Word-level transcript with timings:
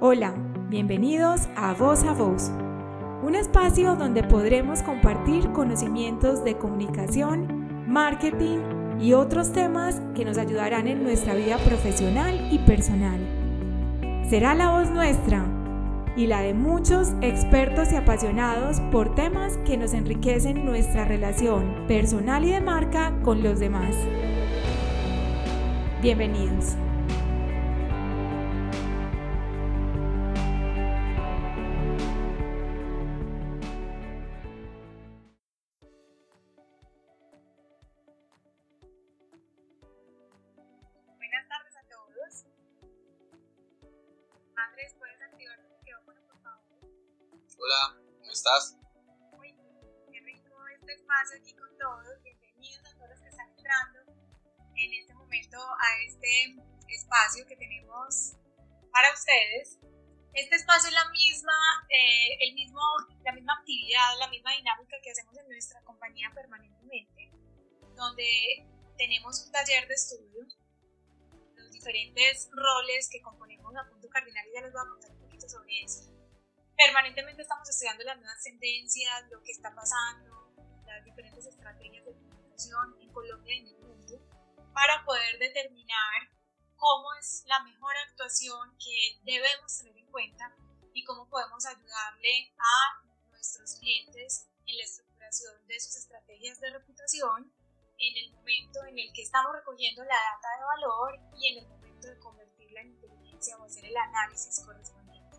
Hola, 0.00 0.32
bienvenidos 0.68 1.48
a 1.56 1.74
Voz 1.74 2.04
a 2.04 2.12
Voz, 2.12 2.52
un 3.24 3.34
espacio 3.34 3.96
donde 3.96 4.22
podremos 4.22 4.80
compartir 4.82 5.50
conocimientos 5.50 6.44
de 6.44 6.56
comunicación, 6.56 7.84
marketing 7.88 8.58
y 9.00 9.14
otros 9.14 9.52
temas 9.52 10.00
que 10.14 10.24
nos 10.24 10.38
ayudarán 10.38 10.86
en 10.86 11.02
nuestra 11.02 11.34
vida 11.34 11.58
profesional 11.58 12.48
y 12.52 12.58
personal. 12.58 13.18
Será 14.30 14.54
la 14.54 14.70
voz 14.70 14.88
nuestra 14.88 15.44
y 16.16 16.28
la 16.28 16.42
de 16.42 16.54
muchos 16.54 17.08
expertos 17.20 17.90
y 17.90 17.96
apasionados 17.96 18.78
por 18.92 19.16
temas 19.16 19.56
que 19.66 19.76
nos 19.76 19.94
enriquecen 19.94 20.64
nuestra 20.64 21.06
relación 21.06 21.86
personal 21.88 22.44
y 22.44 22.52
de 22.52 22.60
marca 22.60 23.18
con 23.24 23.42
los 23.42 23.58
demás. 23.58 23.96
Bienvenidos. 26.00 26.76
Estás? 48.48 48.78
Muy 49.36 49.52
bien, 49.52 49.68
qué 50.10 50.20
rico 50.20 50.56
este 50.80 50.92
espacio 50.94 51.38
aquí 51.38 51.52
con 51.54 51.68
todos. 51.76 52.22
Bienvenidos 52.22 52.80
a 52.86 52.96
todos 52.96 53.10
los 53.10 53.20
que 53.20 53.28
están 53.28 53.48
entrando 53.50 53.98
en 54.74 54.94
este 54.94 55.14
momento 55.14 55.58
a 55.58 56.02
este 56.06 56.56
espacio 56.88 57.46
que 57.46 57.56
tenemos 57.56 58.36
para 58.90 59.12
ustedes. 59.12 59.78
Este 60.32 60.56
espacio 60.56 60.88
es 60.88 60.94
la 60.94 61.10
misma, 61.10 61.52
eh, 61.90 62.38
el 62.40 62.54
mismo, 62.54 62.80
la 63.22 63.32
misma 63.32 63.52
actividad, 63.60 64.18
la 64.18 64.28
misma 64.28 64.52
dinámica 64.52 64.96
que 65.02 65.10
hacemos 65.10 65.36
en 65.36 65.48
nuestra 65.48 65.82
compañía 65.82 66.30
permanentemente, 66.34 67.30
donde 67.96 68.66
tenemos 68.96 69.44
un 69.44 69.52
taller 69.52 69.86
de 69.88 69.94
estudio, 69.94 70.46
los 71.54 71.70
diferentes 71.72 72.48
roles 72.52 73.10
que 73.12 73.20
componemos 73.20 73.76
a 73.76 73.90
punto 73.90 74.08
cardinal 74.08 74.46
y 74.48 74.54
ya 74.54 74.62
les 74.62 74.72
voy 74.72 74.80
a 74.80 74.88
contar 74.88 75.10
un 75.10 75.20
poquito 75.20 75.48
sobre 75.48 75.82
eso 75.82 76.17
permanentemente 76.78 77.42
estamos 77.42 77.68
estudiando 77.68 78.04
las 78.04 78.16
nuevas 78.18 78.40
tendencias, 78.42 79.24
lo 79.30 79.42
que 79.42 79.50
está 79.50 79.74
pasando, 79.74 80.54
las 80.86 81.04
diferentes 81.04 81.44
estrategias 81.44 82.06
de 82.06 82.14
comunicación 82.14 82.96
en 83.00 83.12
Colombia 83.12 83.54
y 83.54 83.58
en 83.58 83.66
el 83.66 83.78
mundo, 83.80 84.14
para 84.72 85.04
poder 85.04 85.38
determinar 85.40 86.30
cómo 86.76 87.12
es 87.14 87.42
la 87.46 87.58
mejor 87.64 87.92
actuación 88.08 88.78
que 88.78 89.18
debemos 89.24 89.76
tener 89.76 89.98
en 89.98 90.06
cuenta 90.06 90.54
y 90.94 91.04
cómo 91.04 91.28
podemos 91.28 91.66
ayudarle 91.66 92.54
a 92.56 93.02
nuestros 93.32 93.74
clientes 93.80 94.46
en 94.64 94.76
la 94.76 94.84
estructuración 94.84 95.66
de 95.66 95.80
sus 95.80 95.96
estrategias 95.96 96.60
de 96.60 96.70
reputación 96.70 97.52
en 97.98 98.16
el 98.16 98.32
momento 98.32 98.84
en 98.84 98.98
el 99.00 99.12
que 99.12 99.22
estamos 99.22 99.52
recogiendo 99.52 100.04
la 100.04 100.14
data 100.14 100.48
de 100.56 100.64
valor 100.64 101.18
y 101.36 101.48
en 101.48 101.58
el 101.64 101.68
momento 101.68 102.06
de 102.06 102.18
convertirla 102.20 102.82
en 102.82 102.90
inteligencia 102.90 103.58
o 103.58 103.64
hacer 103.64 103.84
el 103.86 103.96
análisis 103.96 104.64
correspondiente. 104.64 105.38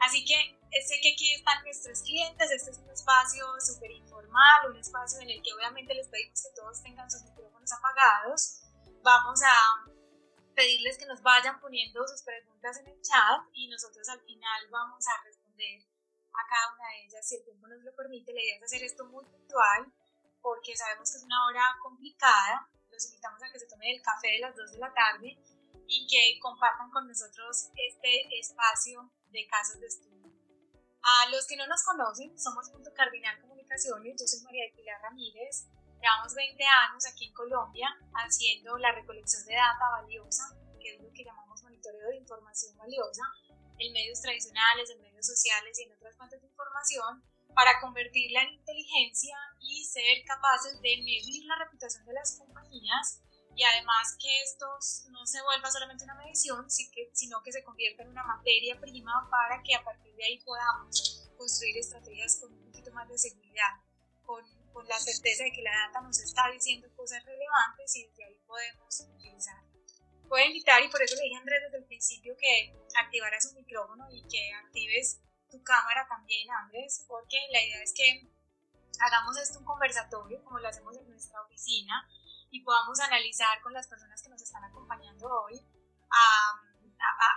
Así 0.00 0.24
que 0.24 0.61
sé 0.80 1.00
que 1.02 1.12
aquí 1.12 1.34
están 1.34 1.62
nuestros 1.64 2.00
clientes, 2.02 2.50
este 2.50 2.70
es 2.70 2.78
un 2.78 2.90
espacio 2.90 3.44
súper 3.60 3.90
informal, 3.90 4.70
un 4.70 4.76
espacio 4.76 5.20
en 5.20 5.30
el 5.30 5.42
que 5.42 5.52
obviamente 5.52 5.94
les 5.94 6.08
pedimos 6.08 6.42
que 6.42 6.56
todos 6.56 6.82
tengan 6.82 7.10
sus 7.10 7.22
micrófonos 7.24 7.70
apagados. 7.72 8.62
Vamos 9.02 9.40
a 9.42 9.84
pedirles 10.54 10.96
que 10.96 11.06
nos 11.06 11.22
vayan 11.22 11.60
poniendo 11.60 12.06
sus 12.08 12.22
preguntas 12.22 12.78
en 12.78 12.88
el 12.88 13.00
chat 13.02 13.44
y 13.52 13.68
nosotros 13.68 14.08
al 14.08 14.20
final 14.22 14.68
vamos 14.70 15.04
a 15.08 15.22
responder 15.24 15.82
a 16.32 16.48
cada 16.48 16.74
una 16.74 16.88
de 16.88 17.04
ellas 17.04 17.28
si 17.28 17.36
el 17.36 17.44
tiempo 17.44 17.68
nos 17.68 17.82
lo 17.82 17.94
permite. 17.94 18.32
La 18.32 18.40
idea 18.40 18.56
es 18.56 18.62
hacer 18.62 18.82
esto 18.82 19.04
muy 19.06 19.24
puntual 19.24 19.92
porque 20.40 20.76
sabemos 20.76 21.10
que 21.10 21.18
es 21.18 21.24
una 21.24 21.46
hora 21.46 21.76
complicada. 21.82 22.68
Los 22.90 23.06
invitamos 23.06 23.42
a 23.42 23.52
que 23.52 23.58
se 23.58 23.66
tomen 23.66 23.96
el 23.96 24.02
café 24.02 24.28
de 24.28 24.40
las 24.40 24.56
2 24.56 24.72
de 24.72 24.78
la 24.78 24.92
tarde 24.92 25.38
y 25.86 26.06
que 26.06 26.38
compartan 26.40 26.90
con 26.90 27.06
nosotros 27.06 27.70
este 27.76 28.38
espacio 28.38 29.10
de 29.30 29.46
casos 29.46 29.80
de 29.80 29.86
estudio. 29.86 30.11
A 31.02 31.28
los 31.30 31.46
que 31.48 31.56
no 31.56 31.66
nos 31.66 31.82
conocen, 31.82 32.38
somos 32.38 32.70
Punto 32.70 32.92
Cardinal 32.94 33.40
Comunicaciones, 33.40 34.14
yo 34.20 34.26
soy 34.26 34.40
María 34.44 34.66
de 34.66 34.76
Pilar 34.76 35.02
Ramírez, 35.02 35.66
llevamos 36.00 36.32
20 36.32 36.62
años 36.62 37.04
aquí 37.10 37.26
en 37.26 37.34
Colombia 37.34 37.88
haciendo 38.14 38.78
la 38.78 38.92
recolección 38.92 39.44
de 39.46 39.54
data 39.54 39.90
valiosa, 39.98 40.44
que 40.78 40.94
es 40.94 41.02
lo 41.02 41.12
que 41.12 41.24
llamamos 41.24 41.60
monitoreo 41.64 42.08
de 42.08 42.18
información 42.18 42.76
valiosa, 42.76 43.22
en 43.78 43.92
medios 43.92 44.20
tradicionales, 44.20 44.90
en 44.90 45.02
medios 45.02 45.26
sociales 45.26 45.76
y 45.78 45.82
en 45.82 45.92
otras 45.92 46.16
fuentes 46.16 46.40
de 46.40 46.46
información, 46.46 47.24
para 47.52 47.80
convertirla 47.80 48.42
en 48.44 48.54
inteligencia 48.54 49.36
y 49.60 49.84
ser 49.84 50.24
capaces 50.24 50.80
de 50.80 50.96
medir 50.98 51.44
la 51.46 51.56
reputación 51.64 52.06
de 52.06 52.12
las 52.12 52.38
compañías 52.38 53.20
y 53.54 53.62
además 53.64 54.16
que 54.20 54.42
esto 54.42 54.66
no 55.10 55.26
se 55.26 55.42
vuelva 55.42 55.70
solamente 55.70 56.04
una 56.04 56.14
medición, 56.14 56.70
sino 56.70 57.42
que 57.42 57.52
se 57.52 57.62
convierta 57.62 58.02
en 58.02 58.10
una 58.10 58.24
materia 58.24 58.78
prima 58.80 59.28
para 59.30 59.62
que 59.62 59.74
a 59.74 59.84
partir 59.84 60.14
de 60.14 60.24
ahí 60.24 60.38
podamos 60.40 61.30
construir 61.36 61.76
estrategias 61.76 62.36
con 62.40 62.52
un 62.52 62.64
poquito 62.66 62.92
más 62.92 63.08
de 63.08 63.18
seguridad, 63.18 63.80
con, 64.24 64.44
con 64.72 64.86
la 64.88 64.98
certeza 64.98 65.44
de 65.44 65.52
que 65.52 65.62
la 65.62 65.76
data 65.86 66.00
nos 66.00 66.18
está 66.20 66.50
diciendo 66.50 66.88
cosas 66.96 67.24
relevantes 67.24 67.96
y 67.96 68.06
desde 68.06 68.24
ahí 68.24 68.38
podemos 68.46 69.00
utilizar. 69.00 69.62
Puedo 70.28 70.46
invitar, 70.46 70.82
y 70.82 70.88
por 70.88 71.02
eso 71.02 71.14
le 71.16 71.22
dije 71.22 71.36
a 71.36 71.40
Andrés 71.40 71.60
desde 71.64 71.78
el 71.78 71.84
principio 71.84 72.34
que 72.38 72.74
activara 72.98 73.38
su 73.40 73.52
micrófono 73.52 74.10
y 74.10 74.22
que 74.28 74.54
actives 74.54 75.20
tu 75.50 75.62
cámara 75.62 76.06
también, 76.08 76.50
Andrés, 76.50 77.04
porque 77.06 77.36
la 77.50 77.62
idea 77.62 77.82
es 77.82 77.92
que 77.92 78.26
hagamos 78.98 79.36
esto 79.36 79.58
un 79.58 79.66
conversatorio, 79.66 80.42
como 80.44 80.58
lo 80.58 80.68
hacemos 80.68 80.96
en 80.96 81.10
nuestra 81.10 81.42
oficina, 81.42 82.08
y 82.52 82.62
podamos 82.62 83.00
analizar 83.00 83.60
con 83.62 83.72
las 83.72 83.88
personas 83.88 84.22
que 84.22 84.28
nos 84.28 84.42
están 84.42 84.62
acompañando 84.62 85.26
hoy 85.26 85.58
a, 86.10 86.52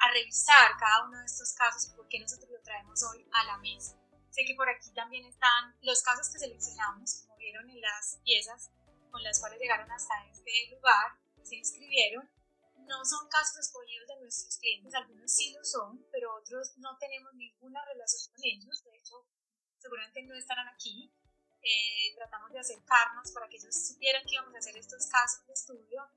a, 0.03 0.11
revisar 0.11 0.75
cada 0.77 1.05
uno 1.07 1.17
de 1.17 1.25
estos 1.25 1.53
casos 1.53 1.87
y 1.87 1.95
por 1.95 2.07
qué 2.09 2.19
nosotros 2.19 2.51
lo 2.51 2.61
traemos 2.61 3.01
hoy 3.03 3.25
a 3.31 3.45
la 3.45 3.57
mesa. 3.59 3.97
Sé 4.29 4.43
que 4.45 4.55
por 4.55 4.67
aquí 4.67 4.91
también 4.93 5.25
están 5.25 5.73
los 5.81 6.03
casos 6.03 6.29
que 6.29 6.39
seleccionamos, 6.39 7.23
como 7.23 7.37
vieron 7.37 7.69
en 7.69 7.79
las 7.79 8.19
piezas 8.25 8.69
con 9.09 9.23
las 9.23 9.39
cuales 9.39 9.57
llegaron 9.57 9.89
hasta 9.89 10.13
este 10.29 10.51
lugar, 10.75 11.17
se 11.43 11.55
inscribieron. 11.55 12.29
No 12.85 13.05
son 13.05 13.29
casos 13.29 13.57
escogidos 13.57 14.07
de 14.09 14.19
nuestros 14.19 14.57
clientes, 14.57 14.93
algunos 14.93 15.31
sí 15.31 15.53
lo 15.53 15.63
son, 15.63 16.05
pero 16.11 16.35
otros 16.35 16.77
no 16.77 16.97
tenemos 16.97 17.33
ninguna 17.35 17.83
relación 17.85 18.35
con 18.35 18.43
ellos, 18.43 18.83
de 18.83 18.97
hecho 18.97 19.25
seguramente 19.79 20.23
no 20.23 20.35
estarán 20.35 20.67
aquí, 20.67 21.09
eh, 21.65 22.13
tratamos 22.15 22.51
de 22.53 22.59
acercarnos 22.59 23.31
para 23.31 23.49
que 23.49 23.57
ellos 23.57 23.73
supieran 23.73 24.23
que 24.23 24.35
íbamos 24.35 24.53
a 24.53 24.59
hacer 24.59 24.77
estos 24.77 25.07
casos 25.07 25.45
de 25.47 25.53
estudio. 25.53 26.07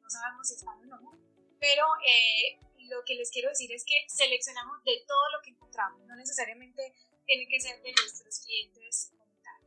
No 0.00 0.08
sabemos 0.08 0.46
si 0.46 0.54
están 0.54 0.78
o 0.78 0.86
no, 0.86 1.18
pero 1.58 1.86
eh, 2.06 2.58
lo 2.86 3.02
que 3.04 3.14
les 3.14 3.30
quiero 3.30 3.48
decir 3.50 3.72
es 3.72 3.84
que 3.84 4.06
seleccionamos 4.08 4.82
de 4.84 5.02
todo 5.06 5.30
lo 5.34 5.42
que 5.42 5.50
encontramos, 5.50 6.00
no 6.06 6.14
necesariamente 6.14 6.94
tiene 7.26 7.48
que 7.48 7.60
ser 7.60 7.82
de 7.82 7.92
nuestros 7.92 8.40
clientes 8.46 9.10
como 9.10 9.26
tal. 9.42 9.60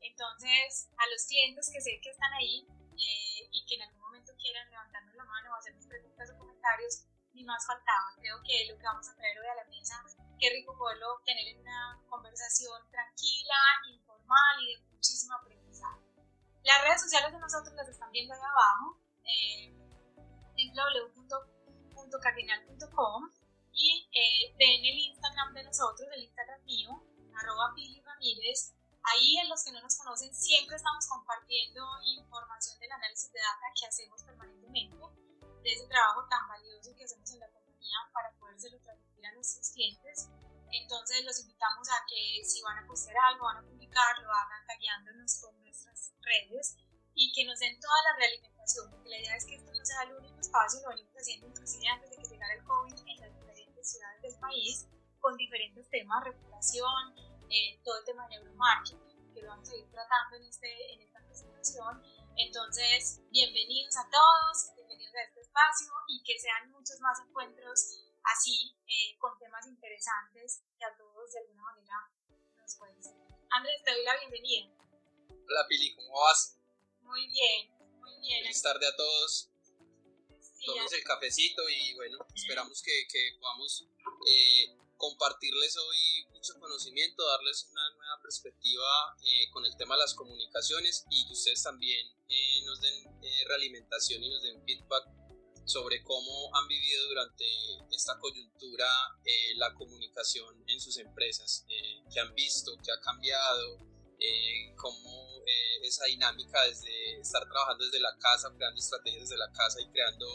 Entonces, 0.00 0.90
a 0.98 1.06
los 1.10 1.26
clientes 1.26 1.70
que 1.72 1.80
sé 1.80 2.00
que 2.02 2.10
están 2.10 2.32
ahí 2.34 2.66
eh, 2.98 3.48
y 3.52 3.66
que 3.66 3.76
en 3.76 3.82
algún 3.82 4.00
momento 4.00 4.32
quieran 4.36 4.68
levantarnos 4.68 5.14
la 5.14 5.24
mano 5.24 5.52
o 5.52 5.58
hacernos 5.58 5.86
preguntas 5.86 6.30
o 6.30 6.38
comentarios, 6.38 7.04
ni 7.34 7.44
más 7.44 7.64
faltaba. 7.66 8.14
Creo 8.16 8.42
que 8.42 8.66
lo 8.70 8.76
que 8.76 8.84
vamos 8.84 9.08
a 9.08 9.14
traer 9.14 9.38
hoy 9.38 9.46
a 9.46 9.54
la 9.54 9.64
mesa, 9.64 10.04
qué 10.38 10.50
rico 10.50 10.76
poderlo 10.76 11.22
tener 11.24 11.46
en 11.48 11.60
una 11.60 12.02
conversación 12.08 12.90
tranquila, 12.90 13.56
y 13.88 13.98
de 14.58 14.82
muchísimo 14.92 15.34
aprendizaje. 15.34 16.00
Las 16.64 16.82
redes 16.82 17.02
sociales 17.02 17.32
de 17.32 17.38
nosotros 17.38 17.74
las 17.74 17.88
están 17.88 18.10
viendo 18.12 18.34
ahí 18.34 18.40
abajo, 18.40 18.98
eh, 19.24 19.74
en 20.56 20.74
www.cardinal.com 20.74 23.30
y 23.72 24.08
eh, 24.12 24.54
ven 24.58 24.84
el 24.84 24.98
Instagram 24.98 25.54
de 25.54 25.62
nosotros, 25.64 26.06
el 26.12 26.24
Instagram 26.24 26.62
mío, 26.64 27.02
arroba 27.34 27.72
Pili 27.74 28.00
Ramírez. 28.00 28.74
Ahí 29.02 29.38
en 29.38 29.48
los 29.48 29.64
que 29.64 29.72
no 29.72 29.80
nos 29.80 29.96
conocen 29.96 30.34
siempre 30.34 30.76
estamos 30.76 31.06
compartiendo 31.08 31.82
información 32.16 32.78
del 32.78 32.92
análisis 32.92 33.32
de 33.32 33.40
data 33.40 33.66
que 33.78 33.86
hacemos 33.86 34.22
permanentemente, 34.22 34.96
de 35.62 35.72
ese 35.72 35.86
trabajo 35.88 36.28
tan 36.28 36.46
valioso 36.48 36.94
que 36.94 37.04
hacemos 37.04 37.32
en 37.32 37.40
la 37.40 37.50
compañía 37.50 37.96
para 38.12 38.30
podérselo 38.38 38.78
transmitir 38.80 39.26
a 39.26 39.32
nuestros 39.32 39.70
clientes. 39.70 40.28
Entonces 40.70 41.24
los 41.24 41.40
invitamos 41.40 41.88
a 41.90 42.06
que 42.06 42.44
si 42.44 42.62
van 42.62 42.78
a 42.78 42.86
postear 42.86 43.16
algo, 43.28 43.46
van 43.46 43.56
a 43.58 43.62
lo 43.92 44.32
hagan 44.32 44.66
tagueándonos 44.66 45.40
con 45.40 45.60
nuestras 45.62 46.12
redes 46.22 46.76
y 47.14 47.30
que 47.32 47.44
nos 47.44 47.58
den 47.58 47.78
toda 47.78 47.96
la 48.08 48.16
realimentación, 48.16 48.90
porque 48.90 49.10
la 49.10 49.18
idea 49.18 49.36
es 49.36 49.44
que 49.44 49.56
esto 49.56 49.70
no 49.70 49.84
sea 49.84 50.02
el 50.04 50.16
único 50.16 50.40
espacio, 50.40 50.80
lo 50.80 50.88
venimos 50.88 51.12
haciendo 51.12 51.46
inclusive 51.48 51.88
antes 51.88 52.10
de 52.10 52.16
que 52.16 52.28
llegara 52.28 52.54
el 52.54 52.64
COVID 52.64 52.96
en 53.06 53.20
las 53.20 53.34
diferentes 53.36 53.90
ciudades 53.90 54.22
del 54.22 54.40
país, 54.40 54.88
con 55.20 55.36
diferentes 55.36 55.88
temas, 55.90 56.24
reputación, 56.24 57.14
eh, 57.50 57.80
todo 57.84 57.98
el 57.98 58.04
tema 58.06 58.26
de 58.28 58.36
neuromarketing, 58.36 59.34
que 59.34 59.42
lo 59.42 59.48
vamos 59.48 59.68
a 59.68 59.76
ir 59.76 59.90
tratando 59.90 60.36
en, 60.36 60.44
este, 60.44 60.94
en 60.94 61.02
esta 61.02 61.20
presentación. 61.20 62.02
Entonces, 62.36 63.20
bienvenidos 63.30 63.94
a 63.98 64.08
todos, 64.08 64.72
bienvenidos 64.74 65.14
a 65.16 65.22
este 65.22 65.40
espacio 65.42 65.92
y 66.08 66.24
que 66.24 66.40
sean 66.40 66.70
muchos 66.70 66.98
más 67.00 67.20
encuentros 67.20 68.08
así, 68.24 68.74
eh, 68.88 69.18
con 69.18 69.38
temas 69.38 69.66
interesantes 69.66 70.64
que 70.78 70.84
a 70.84 70.96
todos 70.96 71.30
de 71.30 71.40
alguna 71.40 71.62
manera 71.62 72.10
nos 72.56 72.76
pueden 72.76 73.02
servir. 73.02 73.21
Andrés, 73.54 73.82
te 73.84 73.92
doy 73.92 74.04
la 74.04 74.16
bienvenida. 74.16 74.66
Hola 75.28 75.66
Pili, 75.68 75.94
¿cómo 75.94 76.20
vas? 76.20 76.56
Muy 77.02 77.26
bien, 77.28 77.70
muy 78.00 78.18
bien. 78.20 78.42
Feliz 78.44 78.62
tarde 78.62 78.86
a 78.86 78.96
todos. 78.96 79.50
Sí, 80.40 80.70
el 80.70 81.04
cafecito 81.04 81.68
y 81.68 81.94
bueno, 81.94 82.18
esperamos 82.34 82.82
que, 82.82 83.06
que 83.10 83.36
podamos 83.38 83.84
eh, 84.26 84.74
compartirles 84.96 85.76
hoy 85.76 86.26
mucho 86.32 86.58
conocimiento, 86.60 87.26
darles 87.26 87.68
una 87.70 87.90
nueva 87.90 88.22
perspectiva 88.22 89.16
eh, 89.22 89.50
con 89.50 89.66
el 89.66 89.76
tema 89.76 89.96
de 89.96 90.00
las 90.00 90.14
comunicaciones 90.14 91.04
y 91.10 91.26
que 91.26 91.34
ustedes 91.34 91.62
también 91.62 92.06
eh, 92.28 92.62
nos 92.64 92.80
den 92.80 93.04
eh, 93.22 93.44
realimentación 93.48 94.22
y 94.24 94.30
nos 94.30 94.42
den 94.42 94.64
feedback 94.64 95.04
sobre 95.64 96.02
cómo 96.02 96.50
han 96.56 96.66
vivido 96.68 97.08
durante 97.08 97.44
esta 97.90 98.18
coyuntura 98.18 98.86
la 99.56 99.72
comunicación 99.74 100.64
en 100.66 100.80
sus 100.80 100.98
empresas, 100.98 101.64
qué 102.12 102.20
han 102.20 102.34
visto, 102.34 102.72
qué 102.84 102.90
ha 102.92 103.00
cambiado, 103.00 103.78
cómo 104.76 105.42
esa 105.82 106.04
dinámica 106.06 106.62
desde 106.64 107.20
estar 107.20 107.42
trabajando 107.48 107.84
desde 107.84 108.00
la 108.00 108.16
casa, 108.18 108.52
creando 108.56 108.78
estrategias 108.78 109.28
desde 109.28 109.36
la 109.36 109.52
casa 109.52 109.80
y 109.80 109.90
creando 109.90 110.26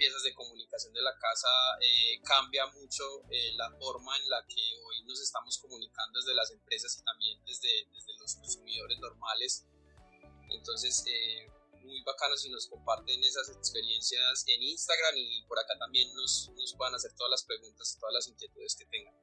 piezas 0.00 0.22
de 0.22 0.32
comunicación 0.32 0.94
de 0.94 1.02
la 1.02 1.12
casa 1.18 1.48
eh, 1.80 2.20
cambia 2.24 2.66
mucho 2.68 3.04
eh, 3.28 3.52
la 3.54 3.70
forma 3.78 4.16
en 4.16 4.30
la 4.30 4.42
que 4.48 4.62
hoy 4.80 5.04
nos 5.04 5.20
estamos 5.20 5.58
comunicando 5.58 6.18
desde 6.18 6.34
las 6.34 6.50
empresas 6.52 6.96
y 6.98 7.04
también 7.04 7.38
desde, 7.44 7.68
desde 7.92 8.16
los 8.18 8.34
consumidores 8.36 8.98
normales. 8.98 9.66
Entonces, 10.48 11.04
eh, 11.06 11.52
muy 11.82 12.02
bacano 12.02 12.36
si 12.36 12.50
nos 12.50 12.68
comparten 12.68 13.22
esas 13.22 13.48
experiencias 13.50 14.44
en 14.46 14.62
Instagram 14.62 15.14
y 15.16 15.44
por 15.46 15.58
acá 15.58 15.74
también 15.78 16.12
nos, 16.14 16.50
nos 16.54 16.74
puedan 16.76 16.94
hacer 16.94 17.12
todas 17.14 17.30
las 17.30 17.44
preguntas 17.44 17.96
todas 17.98 18.14
las 18.14 18.28
inquietudes 18.28 18.76
que 18.76 18.86
tengan. 18.86 19.14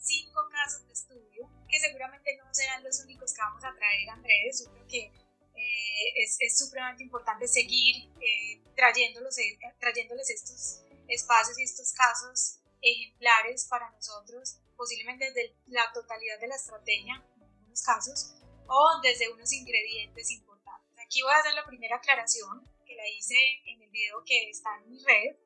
Cinco 0.00 0.40
casos 0.50 0.86
de 0.86 0.92
estudio 0.92 1.50
que 1.68 1.78
seguramente 1.80 2.36
no 2.38 2.54
serán 2.54 2.82
los 2.82 2.98
únicos 3.00 3.32
que 3.32 3.40
vamos 3.42 3.62
a 3.64 3.74
traer, 3.74 4.08
Andrés. 4.08 4.64
Yo 4.64 4.72
creo 4.72 4.86
que 4.86 5.12
eh, 5.58 6.22
es, 6.22 6.36
es, 6.40 6.58
supremamente 6.58 7.02
importante 7.02 7.46
seguir 7.48 8.10
eh, 8.20 8.62
trayéndolos, 8.74 9.36
eh, 9.38 9.58
trayéndoles 9.80 10.30
estos 10.30 10.80
espacios 11.08 11.58
y 11.58 11.64
estos 11.64 11.92
casos 11.92 12.60
ejemplares 12.80 13.66
para 13.68 13.90
nosotros, 13.90 14.60
posiblemente 14.76 15.26
desde 15.26 15.56
la 15.66 15.92
totalidad 15.92 16.38
de 16.40 16.48
la 16.48 16.56
estrategia, 16.56 17.14
en 17.36 17.42
algunos 17.42 17.82
casos, 17.82 18.34
o 18.68 19.00
desde 19.02 19.30
unos 19.32 19.52
ingredientes 19.52 20.30
importantes. 20.30 20.47
Aquí 21.08 21.22
voy 21.22 21.32
a 21.32 21.38
hacer 21.38 21.54
la 21.54 21.64
primera 21.64 21.96
aclaración 21.96 22.68
que 22.84 22.94
la 22.94 23.08
hice 23.08 23.34
en 23.64 23.80
el 23.80 23.88
video 23.88 24.22
que 24.26 24.50
está 24.50 24.76
en 24.76 24.90
mi 24.90 25.02
red, 25.02 25.36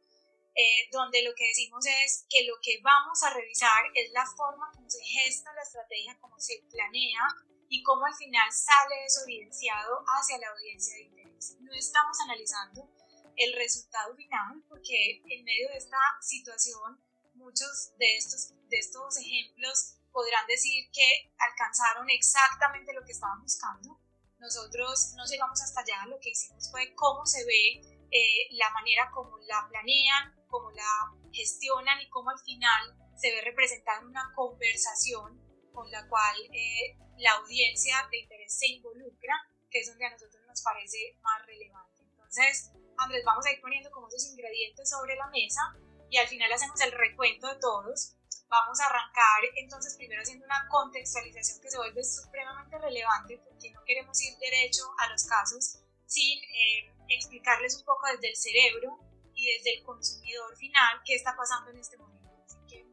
donde 0.90 1.22
lo 1.22 1.32
que 1.36 1.46
decimos 1.46 1.86
es 1.86 2.26
que 2.28 2.42
lo 2.42 2.54
que 2.60 2.80
vamos 2.82 3.22
a 3.22 3.32
revisar 3.32 3.84
es 3.94 4.10
la 4.10 4.26
forma 4.26 4.72
como 4.74 4.90
se 4.90 4.98
gesta 5.04 5.54
la 5.54 5.62
estrategia, 5.62 6.18
cómo 6.20 6.34
se 6.40 6.64
planea, 6.68 7.22
y 7.68 7.80
cómo 7.84 8.04
al 8.04 8.14
final 8.14 8.50
sale 8.50 9.04
eso 9.06 9.22
evidenciado 9.22 10.04
hacia 10.18 10.38
la 10.38 10.48
audiencia 10.48 10.96
de 10.96 11.04
interés. 11.04 11.56
No 11.60 11.72
estamos 11.72 12.18
analizando 12.24 12.90
el 13.36 13.54
resultado 13.54 14.16
final 14.16 14.64
porque 14.68 15.22
en 15.24 15.44
medio 15.44 15.68
de 15.68 15.76
esta 15.76 15.96
situación 16.20 17.00
muchos 17.34 17.94
de 17.98 18.16
estos, 18.16 18.52
de 18.68 18.78
estos 18.78 19.16
ejemplos 19.16 19.94
podrán 20.10 20.44
decir 20.48 20.90
que 20.92 21.32
alcanzaron 21.38 22.10
exactamente 22.10 22.92
lo 22.92 23.04
que 23.06 23.12
estaban 23.12 23.40
buscando. 23.40 24.01
Nosotros 24.42 25.14
no 25.16 25.24
llegamos 25.24 25.62
hasta 25.62 25.82
allá, 25.82 26.04
lo 26.06 26.18
que 26.18 26.30
hicimos 26.30 26.68
fue 26.68 26.92
cómo 26.96 27.24
se 27.24 27.44
ve 27.44 27.80
eh, 28.10 28.48
la 28.50 28.68
manera 28.70 29.08
como 29.14 29.38
la 29.38 29.68
planean, 29.70 30.34
cómo 30.48 30.72
la 30.72 31.14
gestionan 31.32 32.00
y 32.00 32.10
cómo 32.10 32.30
al 32.30 32.40
final 32.40 32.98
se 33.16 33.30
ve 33.30 33.40
representada 33.42 34.00
en 34.00 34.08
una 34.08 34.32
conversación 34.34 35.40
con 35.72 35.88
la 35.92 36.08
cual 36.08 36.36
eh, 36.52 36.98
la 37.18 37.34
audiencia 37.34 37.96
de 38.10 38.18
interés 38.18 38.58
se 38.58 38.66
involucra, 38.66 39.32
que 39.70 39.78
es 39.78 39.86
donde 39.86 40.06
a 40.06 40.10
nosotros 40.10 40.42
nos 40.44 40.60
parece 40.60 41.16
más 41.22 41.46
relevante. 41.46 42.02
Entonces, 42.02 42.72
Andrés, 42.98 43.22
vamos 43.24 43.46
a 43.46 43.52
ir 43.52 43.60
poniendo 43.60 43.92
como 43.92 44.08
esos 44.08 44.26
ingredientes 44.26 44.90
sobre 44.90 45.14
la 45.14 45.28
mesa 45.28 45.62
y 46.10 46.16
al 46.16 46.26
final 46.26 46.52
hacemos 46.52 46.80
el 46.80 46.90
recuento 46.90 47.46
de 47.46 47.60
todos. 47.60 48.16
Vamos 48.52 48.78
a 48.80 48.84
arrancar 48.84 49.40
entonces 49.56 49.96
primero 49.96 50.20
haciendo 50.20 50.44
una 50.44 50.68
contextualización 50.68 51.58
que 51.62 51.70
se 51.70 51.78
vuelve 51.78 52.04
supremamente 52.04 52.76
relevante 52.76 53.38
porque 53.48 53.70
no 53.70 53.82
queremos 53.82 54.20
ir 54.20 54.36
derecho 54.36 54.92
a 54.98 55.08
los 55.08 55.24
casos 55.24 55.78
sin 56.04 56.38
eh, 56.44 56.92
explicarles 57.08 57.78
un 57.78 57.84
poco 57.86 58.08
desde 58.08 58.28
el 58.28 58.36
cerebro 58.36 59.00
y 59.34 59.56
desde 59.56 59.78
el 59.78 59.82
consumidor 59.82 60.54
final 60.58 61.00
qué 61.02 61.14
está 61.14 61.34
pasando 61.34 61.70
en 61.70 61.78
este 61.78 61.96
momento. 61.96 62.28
Así 62.44 62.58
que 62.68 62.86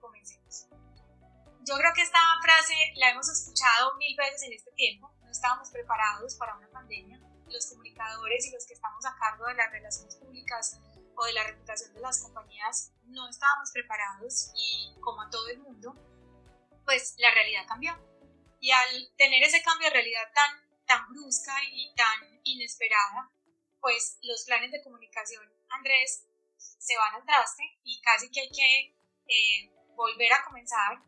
comencemos. 0.00 0.66
Yo 1.60 1.76
creo 1.76 1.94
que 1.94 2.02
esta 2.02 2.18
frase 2.42 2.74
la 2.96 3.10
hemos 3.10 3.28
escuchado 3.28 3.96
mil 3.96 4.16
veces 4.16 4.42
en 4.42 4.54
este 4.54 4.72
tiempo. 4.72 5.14
No 5.22 5.30
estábamos 5.30 5.70
preparados 5.70 6.34
para 6.34 6.56
una 6.56 6.68
pandemia. 6.70 7.20
Los 7.46 7.66
comunicadores 7.68 8.44
y 8.46 8.50
los 8.50 8.66
que 8.66 8.74
estamos 8.74 9.06
a 9.06 9.14
cargo 9.14 9.46
de 9.46 9.54
las 9.54 9.70
relaciones 9.70 10.16
públicas 10.16 10.80
o 11.16 11.24
de 11.24 11.32
la 11.32 11.44
reputación 11.44 11.94
de 11.94 12.00
las 12.00 12.22
compañías 12.22 12.92
no 13.04 13.28
estábamos 13.28 13.70
preparados 13.72 14.52
y 14.56 14.94
como 15.00 15.22
a 15.22 15.30
todo 15.30 15.48
el 15.48 15.58
mundo, 15.58 15.94
pues 16.84 17.14
la 17.18 17.30
realidad 17.32 17.66
cambió. 17.66 17.92
Y 18.60 18.70
al 18.70 19.14
tener 19.16 19.42
ese 19.42 19.62
cambio 19.62 19.88
de 19.88 19.94
realidad 19.94 20.32
tan, 20.34 20.86
tan 20.86 21.08
brusca 21.12 21.54
y 21.72 21.94
tan 21.94 22.40
inesperada, 22.44 23.30
pues 23.80 24.18
los 24.22 24.44
planes 24.44 24.72
de 24.72 24.82
comunicación, 24.82 25.44
Andrés, 25.68 26.26
se 26.56 26.96
van 26.96 27.14
al 27.14 27.24
traste 27.24 27.62
y 27.84 28.00
casi 28.00 28.30
que 28.30 28.40
hay 28.40 28.50
que 28.50 28.96
eh, 29.26 29.70
volver 29.94 30.32
a 30.32 30.44
comenzar 30.44 30.98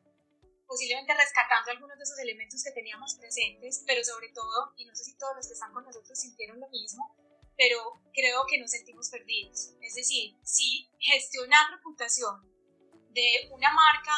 posiblemente 0.67 1.15
rescatando 1.15 1.71
algunos 1.71 1.97
de 1.97 2.05
esos 2.05 2.19
elementos 2.19 2.63
que 2.63 2.73
teníamos 2.73 3.15
presentes, 3.15 3.85
pero 3.87 4.05
sobre 4.05 4.29
todo, 4.31 4.75
y 4.77 4.85
no 4.85 4.95
sé 4.95 5.05
si 5.05 5.17
todos 5.17 5.37
los 5.37 5.47
que 5.47 5.55
están 5.55 5.73
con 5.73 5.85
nosotros 5.85 6.19
sintieron 6.19 6.61
lo 6.61 6.69
mismo, 6.69 7.17
pero 7.57 8.03
creo 8.13 8.45
que 8.49 8.59
nos 8.59 8.71
sentimos 8.71 9.09
perdidos. 9.09 9.73
Es 9.81 9.95
decir, 9.95 10.37
si 10.43 10.89
gestionar 10.99 11.71
reputación 11.71 12.43
de 13.11 13.49
una 13.51 13.73
marca, 13.73 14.13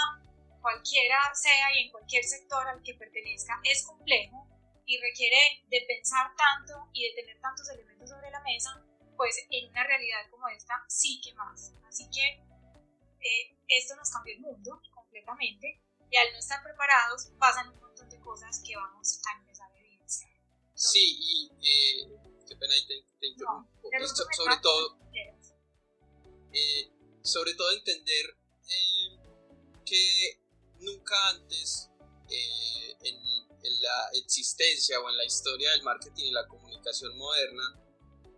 cualquiera 0.61 1.19
sea 1.35 1.75
y 1.75 1.87
en 1.87 1.93
cualquier 1.93 2.25
sector 2.25 2.67
al 2.67 2.83
que 2.83 2.95
pertenezca, 2.95 3.61
es 3.65 3.85
complejo 3.85 4.47
y 4.87 4.99
requiere 5.01 5.39
de 5.69 5.85
pensar 5.87 6.35
tanto 6.37 6.89
y 6.93 7.09
de 7.09 7.15
tener 7.15 7.41
tantos 7.41 7.69
elementos 7.71 8.09
sobre 8.09 8.31
la 8.31 8.41
mesa, 8.41 8.83
pues 9.17 9.37
en 9.51 9.69
una 9.71 9.85
realidad 9.85 10.29
como 10.31 10.49
esta 10.49 10.75
sí 10.89 11.21
que 11.23 11.35
más. 11.35 11.73
Así 11.87 12.09
que 12.11 12.43
eh, 13.21 13.57
esto 13.69 13.95
nos 13.97 14.11
cambió 14.11 14.35
el 14.35 14.41
mundo 14.41 14.81
completamente 14.95 15.81
y 16.11 16.17
al 16.17 16.33
no 16.33 16.39
estar 16.39 16.63
preparados 16.63 17.31
pasan 17.39 17.69
un 17.69 17.81
montón 17.81 18.09
de 18.09 18.19
cosas 18.21 18.63
que 18.67 18.77
vamos 18.77 19.21
a 19.27 19.39
empezar 19.39 19.71
a 19.71 19.79
evidenciar. 19.79 20.31
sí, 20.75 21.19
y 21.21 21.51
eh, 21.63 22.19
qué 22.49 22.57
pena 22.57 22.75
ahí 22.75 22.87
te, 22.87 23.05
te 23.21 23.27
interrumpo. 23.27 23.71
sobre 24.37 24.57
todo, 24.63 24.99
eh, 26.53 26.91
sobre 27.23 27.55
todo 27.55 27.71
entender 27.73 28.37
eh, 28.69 29.19
que 29.85 30.41
nunca 30.81 31.15
antes 31.31 31.91
en, 32.29 33.07
en, 33.07 33.39
la 33.81 34.09
existencia 34.15 34.99
o 34.99 35.09
en 35.09 35.17
la 35.17 35.25
historia 35.25 35.71
del 35.73 35.83
marketing 35.83 36.25
y 36.25 36.31
la 36.31 36.47
comunicación 36.49 37.17
moderna 37.17 37.79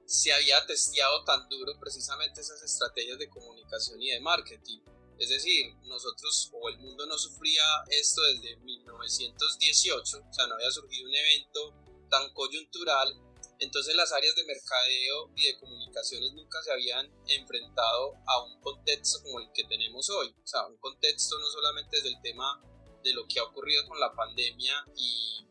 se 0.04 0.32
había 0.32 0.66
testeado 0.66 1.24
tan 1.24 1.48
duro 1.48 1.78
precisamente 1.78 2.40
esas 2.40 2.62
estrategias 2.62 3.18
de 3.18 3.28
comunicación 3.28 4.02
y 4.02 4.10
de 4.10 4.20
marketing 4.20 4.80
es 5.20 5.28
decir, 5.28 5.74
nosotros 5.82 6.50
o 6.54 6.70
el 6.70 6.78
mundo 6.78 7.04
no 7.04 7.18
sufría 7.18 7.62
esto 7.90 8.22
desde 8.22 8.56
1918, 8.56 10.00
o 10.18 10.32
sea, 10.32 10.46
no 10.46 10.54
había 10.54 10.70
surgido 10.70 11.06
un 11.06 11.14
evento 11.14 11.74
tan 12.08 12.32
coyuntural, 12.32 13.14
entonces 13.60 13.94
las 13.94 14.12
áreas 14.12 14.34
de 14.34 14.44
mercadeo 14.44 15.32
y 15.36 15.46
de 15.46 15.58
comunicaciones 15.58 16.32
nunca 16.32 16.62
se 16.62 16.72
habían 16.72 17.12
enfrentado 17.26 18.14
a 18.26 18.44
un 18.44 18.60
contexto 18.60 19.22
como 19.22 19.40
el 19.40 19.50
que 19.52 19.64
tenemos 19.64 20.08
hoy, 20.10 20.34
o 20.42 20.46
sea, 20.46 20.66
un 20.66 20.78
contexto 20.78 21.38
no 21.38 21.46
solamente 21.46 21.96
desde 21.96 22.08
el 22.08 22.20
tema 22.22 22.60
de 23.04 23.12
lo 23.12 23.26
que 23.26 23.38
ha 23.38 23.44
ocurrido 23.44 23.86
con 23.86 24.00
la 24.00 24.14
pandemia 24.14 24.74
y 24.96 25.46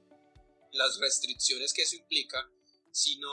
las 0.71 0.99
restricciones 0.99 1.73
que 1.73 1.83
eso 1.83 1.95
implica, 1.95 2.49
sino 2.91 3.29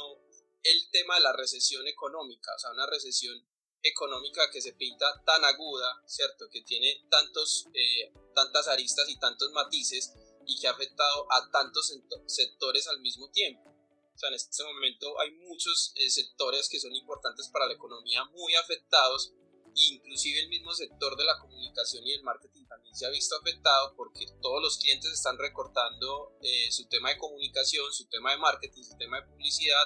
el 0.62 0.90
tema 0.90 1.16
de 1.16 1.22
la 1.22 1.32
recesión 1.32 1.86
económica, 1.86 2.54
o 2.54 2.58
sea, 2.58 2.72
una 2.72 2.86
recesión 2.86 3.36
económica 3.82 4.50
que 4.50 4.60
se 4.60 4.72
pinta 4.72 5.06
tan 5.24 5.44
aguda, 5.44 6.02
¿cierto? 6.06 6.48
Que 6.50 6.62
tiene 6.62 7.06
tantos, 7.10 7.66
eh, 7.72 8.12
tantas 8.34 8.68
aristas 8.68 9.08
y 9.08 9.18
tantos 9.18 9.52
matices 9.52 10.12
y 10.46 10.58
que 10.60 10.68
ha 10.68 10.72
afectado 10.72 11.26
a 11.32 11.50
tantos 11.50 11.92
sectores 12.26 12.86
al 12.88 13.00
mismo 13.00 13.30
tiempo. 13.30 13.75
O 14.16 14.18
sea, 14.18 14.30
en 14.30 14.34
este 14.34 14.64
momento 14.64 15.20
hay 15.20 15.30
muchos 15.32 15.92
eh, 15.96 16.08
sectores 16.08 16.70
que 16.70 16.80
son 16.80 16.94
importantes 16.94 17.50
para 17.52 17.66
la 17.66 17.74
economía 17.74 18.24
muy 18.24 18.54
afectados 18.54 19.34
inclusive 19.76 20.40
el 20.40 20.48
mismo 20.48 20.72
sector 20.72 21.16
de 21.16 21.24
la 21.24 21.38
comunicación 21.38 22.06
y 22.06 22.12
el 22.12 22.22
marketing 22.22 22.64
también 22.66 22.94
se 22.96 23.06
ha 23.06 23.10
visto 23.10 23.36
afectado 23.36 23.94
porque 23.96 24.26
todos 24.40 24.62
los 24.62 24.78
clientes 24.78 25.12
están 25.12 25.36
recortando 25.38 26.38
eh, 26.42 26.70
su 26.70 26.86
tema 26.88 27.10
de 27.10 27.18
comunicación, 27.18 27.92
su 27.92 28.06
tema 28.08 28.30
de 28.30 28.38
marketing, 28.38 28.82
su 28.82 28.96
tema 28.96 29.20
de 29.20 29.26
publicidad 29.28 29.84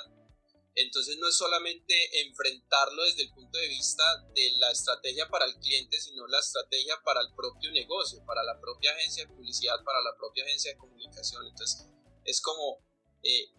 Entonces 0.77 1.19
no 1.19 1.29
es 1.29 1.37
solamente 1.37 1.95
enfrentarlo 2.23 3.03
desde 3.03 3.23
el 3.23 3.33
punto 3.33 3.59
de 3.59 3.67
vista 3.67 4.05
de 4.33 4.53
la 4.59 4.71
estrategia 4.71 5.29
para 5.29 5.47
el 5.47 5.57
cliente, 5.57 6.01
sino 6.01 6.27
la 6.29 6.39
estrategia 6.39 6.95
para 7.05 7.21
el 7.21 7.35
propio 7.35 7.73
negocio, 7.73 8.25
para 8.25 8.45
la 8.45 8.61
propia 8.61 8.93
agencia 8.93 9.25
de 9.25 9.35
publicidad, 9.35 9.83
para 9.85 10.01
la 10.01 10.17
propia 10.17 10.45
agencia 10.45 10.71
de 10.71 10.79
comunicación. 10.79 11.45
Entonces 11.49 11.89
es 12.25 12.41
como 12.41 12.79
eh, 13.25 13.51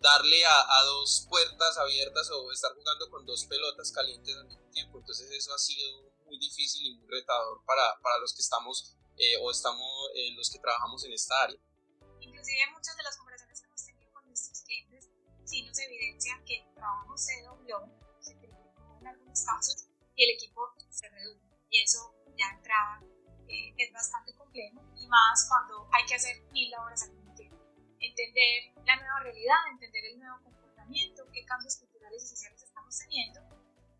darle 0.00 0.44
a, 0.44 0.82
dos 0.84 1.26
puertas 1.28 1.78
abiertas 1.78 2.30
o 2.30 2.50
estar 2.50 2.72
jugando 2.74 3.08
con 3.10 3.24
dos 3.24 3.46
pelotas 3.46 3.92
calientes 3.92 4.36
al 4.36 4.46
mismo 4.46 4.68
tiempo. 4.70 4.98
Entonces 4.98 5.30
eso 5.30 5.54
ha 5.54 5.58
sido 5.58 6.12
muy 6.24 6.38
difícil 6.38 6.86
y 6.86 6.96
muy 6.96 7.06
retador 7.08 7.64
para, 7.64 8.00
para 8.02 8.18
los 8.18 8.34
que 8.34 8.42
estamos 8.42 8.96
eh, 9.16 9.36
o 9.40 9.50
estamos 9.50 10.10
eh, 10.14 10.34
los 10.34 10.50
que 10.50 10.58
trabajamos 10.58 11.04
en 11.04 11.12
esta 11.12 11.42
área. 11.42 11.60
Inclusive 12.20 12.70
muchas 12.72 12.96
de 12.96 13.02
las 13.02 13.16
conversaciones 13.16 13.60
que 13.60 13.66
hemos 13.66 13.84
tenido 13.84 14.12
con 14.12 14.26
nuestros 14.26 14.62
clientes 14.62 15.10
sí 15.44 15.62
nos 15.62 15.78
evidencian 15.78 16.44
que 16.44 16.62
el 16.62 16.74
trabajo 16.74 17.16
se 17.16 17.42
dobló, 17.42 17.86
se 18.20 18.34
triplicó 18.34 18.98
en 19.00 19.06
algunos 19.06 19.40
casos 19.44 19.86
y 20.14 20.24
el 20.24 20.30
equipo 20.30 20.74
se 20.90 21.08
redujo. 21.08 21.40
Y 21.70 21.82
eso 21.82 22.14
ya 22.36 22.50
entrada 22.56 23.02
eh, 23.48 23.74
es 23.76 23.92
bastante 23.92 24.34
complejo 24.34 24.82
y 24.96 25.06
más 25.08 25.46
cuando 25.48 25.88
hay 25.92 26.04
que 26.06 26.14
hacer 26.14 26.42
mil 26.52 26.70
labores 26.70 27.02
al. 27.02 27.21
Entender 28.02 28.74
la 28.84 28.96
nueva 28.96 29.20
realidad, 29.20 29.56
entender 29.70 30.04
el 30.06 30.18
nuevo 30.18 30.42
comportamiento, 30.42 31.24
qué 31.32 31.44
cambios 31.44 31.76
culturales 31.76 32.24
y 32.24 32.26
sociales 32.26 32.62
estamos 32.62 32.98
teniendo 32.98 33.40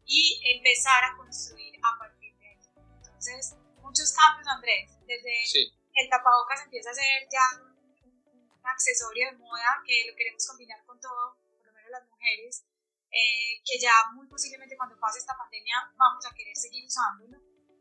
y 0.05 0.41
empezar 0.57 1.05
a 1.05 1.17
construir 1.17 1.79
a 1.83 1.99
partir 1.99 2.37
de 2.37 2.49
ahí. 2.49 2.59
Entonces, 2.99 3.57
muchos 3.81 4.13
cambios, 4.13 4.49
Andrés. 4.49 4.91
Desde 5.07 5.71
el 5.95 6.09
tapabocas 6.09 6.63
empieza 6.65 6.91
a 6.91 6.95
ser 6.95 7.29
ya 7.31 7.63
un, 7.63 7.73
accesorio 8.65 9.27
de 9.27 9.39
moda 9.39 9.83
que 9.85 10.07
lo 10.09 10.17
queremos 10.17 10.47
combinar 10.47 10.85
con 10.87 10.99
todo, 11.01 11.37
por 11.59 11.67
lo 11.67 11.73
menos 11.73 11.91
las 11.91 12.09
mujeres, 12.09 12.65
eh, 13.11 13.61
que 13.65 13.79
ya 13.79 13.93
muy 14.15 14.27
posiblemente 14.29 14.77
cuando 14.77 14.99
pase 15.01 15.19
esta 15.19 15.37
pandemia 15.37 15.77
vamos 15.97 16.25
a 16.25 16.35
querer 16.35 16.57
seguir 16.57 16.87
usándolo, 16.87 17.39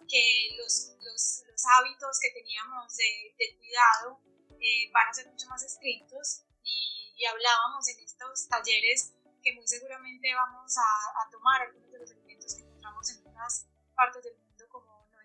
que 0.09 0.55
los, 0.57 0.97
los, 0.99 1.43
los 1.47 1.61
hábitos 1.77 2.19
que 2.19 2.31
teníamos 2.31 2.97
de, 2.97 3.35
de 3.37 3.57
cuidado 3.57 4.19
eh, 4.61 4.91
van 4.93 5.09
a 5.09 5.13
ser 5.13 5.27
mucho 5.27 5.47
más 5.49 5.63
estrictos 5.63 6.43
y, 6.63 7.13
y, 7.17 7.25
hablábamos 7.25 7.87
en 7.89 7.99
estos 7.99 8.47
talleres 8.47 9.13
que 9.41 9.53
muy 9.55 9.67
seguramente 9.67 10.33
vamos 10.33 10.77
a, 10.77 10.81
a 10.81 11.29
tomar 11.29 11.61
algunos 11.61 11.91
de 11.91 11.99
los 11.99 12.11
elementos 12.11 12.55
que 12.55 12.61
encontramos 12.61 13.09
en 13.09 13.27
otras 13.27 13.65
partes 13.95 14.23
del 14.23 14.37
mundo 14.37 14.51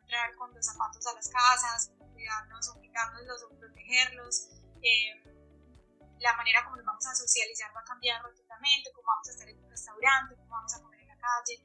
entrar 0.07 0.35
con 0.37 0.55
los 0.55 0.64
zapatos 0.64 1.05
a 1.07 1.14
las 1.14 1.28
casas, 1.28 1.90
cuidarnos 2.12 2.69
o 2.69 2.81
quitárnoslos 2.81 3.43
o 3.43 3.59
protegerlos. 3.59 4.49
Eh, 4.83 5.23
la 6.21 6.37
manera 6.37 6.64
como 6.64 6.76
nos 6.76 6.87
vamos 6.87 7.07
a 7.07 7.14
socializar 7.14 7.75
va 7.76 7.81
a 7.81 7.85
cambiar 7.85 8.23
rotundamente, 8.23 8.90
cómo 8.95 9.07
vamos 9.09 9.28
a 9.28 9.33
estar 9.33 9.49
en 9.49 9.59
un 9.59 9.69
restaurante, 9.69 10.37
cómo 10.37 10.49
vamos 10.49 10.75
a 10.75 10.81
comer 10.81 11.00
en 11.00 11.09
la 11.09 11.19
calle. 11.19 11.61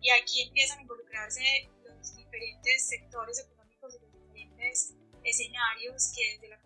Y 0.00 0.10
aquí 0.10 0.42
empiezan 0.42 0.78
a 0.78 0.82
involucrarse 0.82 1.70
los 1.84 2.16
diferentes 2.16 2.88
sectores 2.88 3.38
económicos 3.38 3.94
y 3.94 3.98
los 4.00 4.12
diferentes 4.12 4.92
escenarios 5.22 6.12
que 6.14 6.32
desde 6.32 6.48
la 6.48 6.58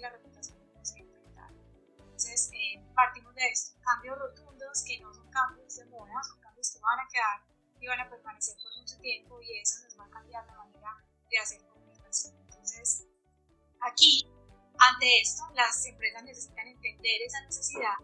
la 0.00 0.10
reputación 0.10 0.58
tenemos 0.58 0.92
que 0.92 1.02
enfrentar. 1.02 1.50
Entonces, 1.98 2.50
eh, 2.52 2.82
partimos 2.94 3.34
de 3.34 3.46
esto, 3.48 3.78
cambios 3.82 4.18
rotundos 4.18 4.82
que 4.84 4.98
no 5.00 5.12
son 5.12 5.30
cambios 5.30 5.76
de 5.76 5.84
moda, 5.86 6.22
son 6.22 6.40
cambios 6.40 6.70
que 6.72 6.80
van 6.80 6.98
a 6.98 7.08
quedar 7.08 7.42
y 7.80 7.86
van 7.86 8.00
a 8.00 8.10
permanecer 8.10 8.56
por 8.62 8.76
mucho 8.76 8.98
tiempo 8.98 9.40
y 9.40 9.60
eso 9.60 9.82
nos 9.84 9.98
va 9.98 10.04
a 10.04 10.10
cambiar 10.10 10.46
la 10.46 10.54
manera 10.54 10.96
de 11.30 11.38
hacer 11.38 11.64
comunicación. 11.66 12.36
Entonces, 12.40 13.06
aquí, 13.80 14.30
ante 14.78 15.20
esto, 15.20 15.44
las 15.54 15.84
empresas 15.86 16.22
necesitan 16.24 16.66
entender 16.66 17.22
esa 17.22 17.40
necesidad 17.42 17.94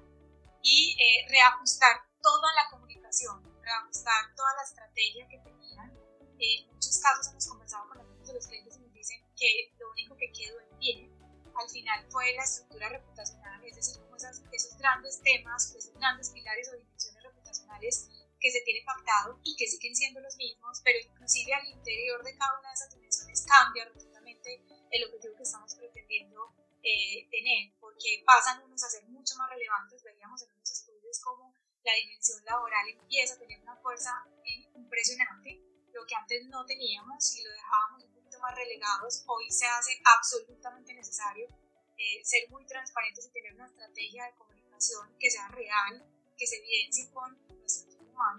y 0.62 0.96
eh, 0.98 1.28
reajustar 1.30 2.02
toda 2.22 2.54
la 2.54 2.70
comunicación, 2.70 3.42
reajustar 3.62 4.34
toda 4.34 4.54
la 4.54 4.62
estrategia 4.62 5.28
que 5.28 5.38
tenían. 5.38 5.92
En 6.38 6.72
muchos 6.72 6.98
casos 6.98 7.28
hemos 7.28 7.46
conversado 7.46 7.88
con 7.88 8.00
algunos 8.00 8.26
de 8.26 8.34
los 8.34 8.46
clientes 8.46 8.76
y 8.76 8.80
nos 8.80 8.92
dicen 8.92 9.24
que 9.36 9.74
lo 9.78 9.90
único 9.92 10.16
que 10.16 10.32
quedó 10.32 10.60
en 10.60 10.78
pie 10.78 11.15
al 11.58 11.68
final 11.70 12.06
fue 12.10 12.32
la 12.34 12.44
estructura 12.44 12.88
reputacional, 12.88 13.64
es 13.64 13.76
decir, 13.76 14.02
como 14.02 14.16
esos 14.16 14.78
grandes 14.78 15.20
temas, 15.22 15.74
esos 15.74 15.94
grandes 15.94 16.30
pilares 16.30 16.68
o 16.72 16.76
dimensiones 16.76 17.22
reputacionales 17.22 18.08
que 18.40 18.50
se 18.50 18.60
tiene 18.62 18.84
pactado 18.84 19.40
y 19.42 19.56
que 19.56 19.66
siguen 19.66 19.96
siendo 19.96 20.20
los 20.20 20.36
mismos, 20.36 20.80
pero 20.84 20.98
inclusive 20.98 21.54
al 21.54 21.66
interior 21.66 22.22
de 22.22 22.36
cada 22.36 22.58
una 22.58 22.68
de 22.68 22.74
esas 22.74 22.94
dimensiones 22.94 23.44
cambia 23.46 23.84
rotundamente 23.86 24.62
el 24.90 25.04
objetivo 25.04 25.36
que 25.36 25.42
estamos 25.42 25.74
pretendiendo 25.74 26.54
eh, 26.82 27.26
tener, 27.30 27.72
porque 27.80 28.22
pasan 28.24 28.62
unos 28.62 28.82
a 28.84 28.88
ser 28.88 29.04
mucho 29.08 29.34
más 29.36 29.50
relevantes, 29.50 30.02
veíamos 30.02 30.42
en 30.42 30.52
unos 30.52 30.70
estudios 30.70 31.20
como 31.20 31.52
la 31.82 31.94
dimensión 31.94 32.44
laboral 32.44 32.88
empieza 32.88 33.34
a 33.34 33.38
tener 33.38 33.60
una 33.60 33.76
fuerza 33.76 34.10
eh, 34.44 34.68
impresionante, 34.74 35.62
lo 35.92 36.04
que 36.06 36.14
antes 36.14 36.46
no 36.46 36.64
teníamos 36.66 37.36
y 37.36 37.42
lo 37.42 37.50
dejábamos 37.50 38.04
poquito 38.36 38.40
más 38.40 38.54
relegados, 38.54 39.24
hoy 39.26 39.50
se 39.50 39.66
hace 39.66 40.00
absolutamente 40.16 40.94
necesario 40.94 41.48
eh, 41.96 42.24
ser 42.24 42.48
muy 42.50 42.64
transparentes 42.66 43.26
y 43.26 43.30
tener 43.30 43.54
una 43.54 43.66
estrategia 43.66 44.26
de 44.26 44.34
comunicación 44.34 45.16
que 45.18 45.30
sea 45.30 45.48
real, 45.48 46.04
que 46.36 46.46
se 46.46 46.56
evidencie 46.56 47.10
con 47.12 47.36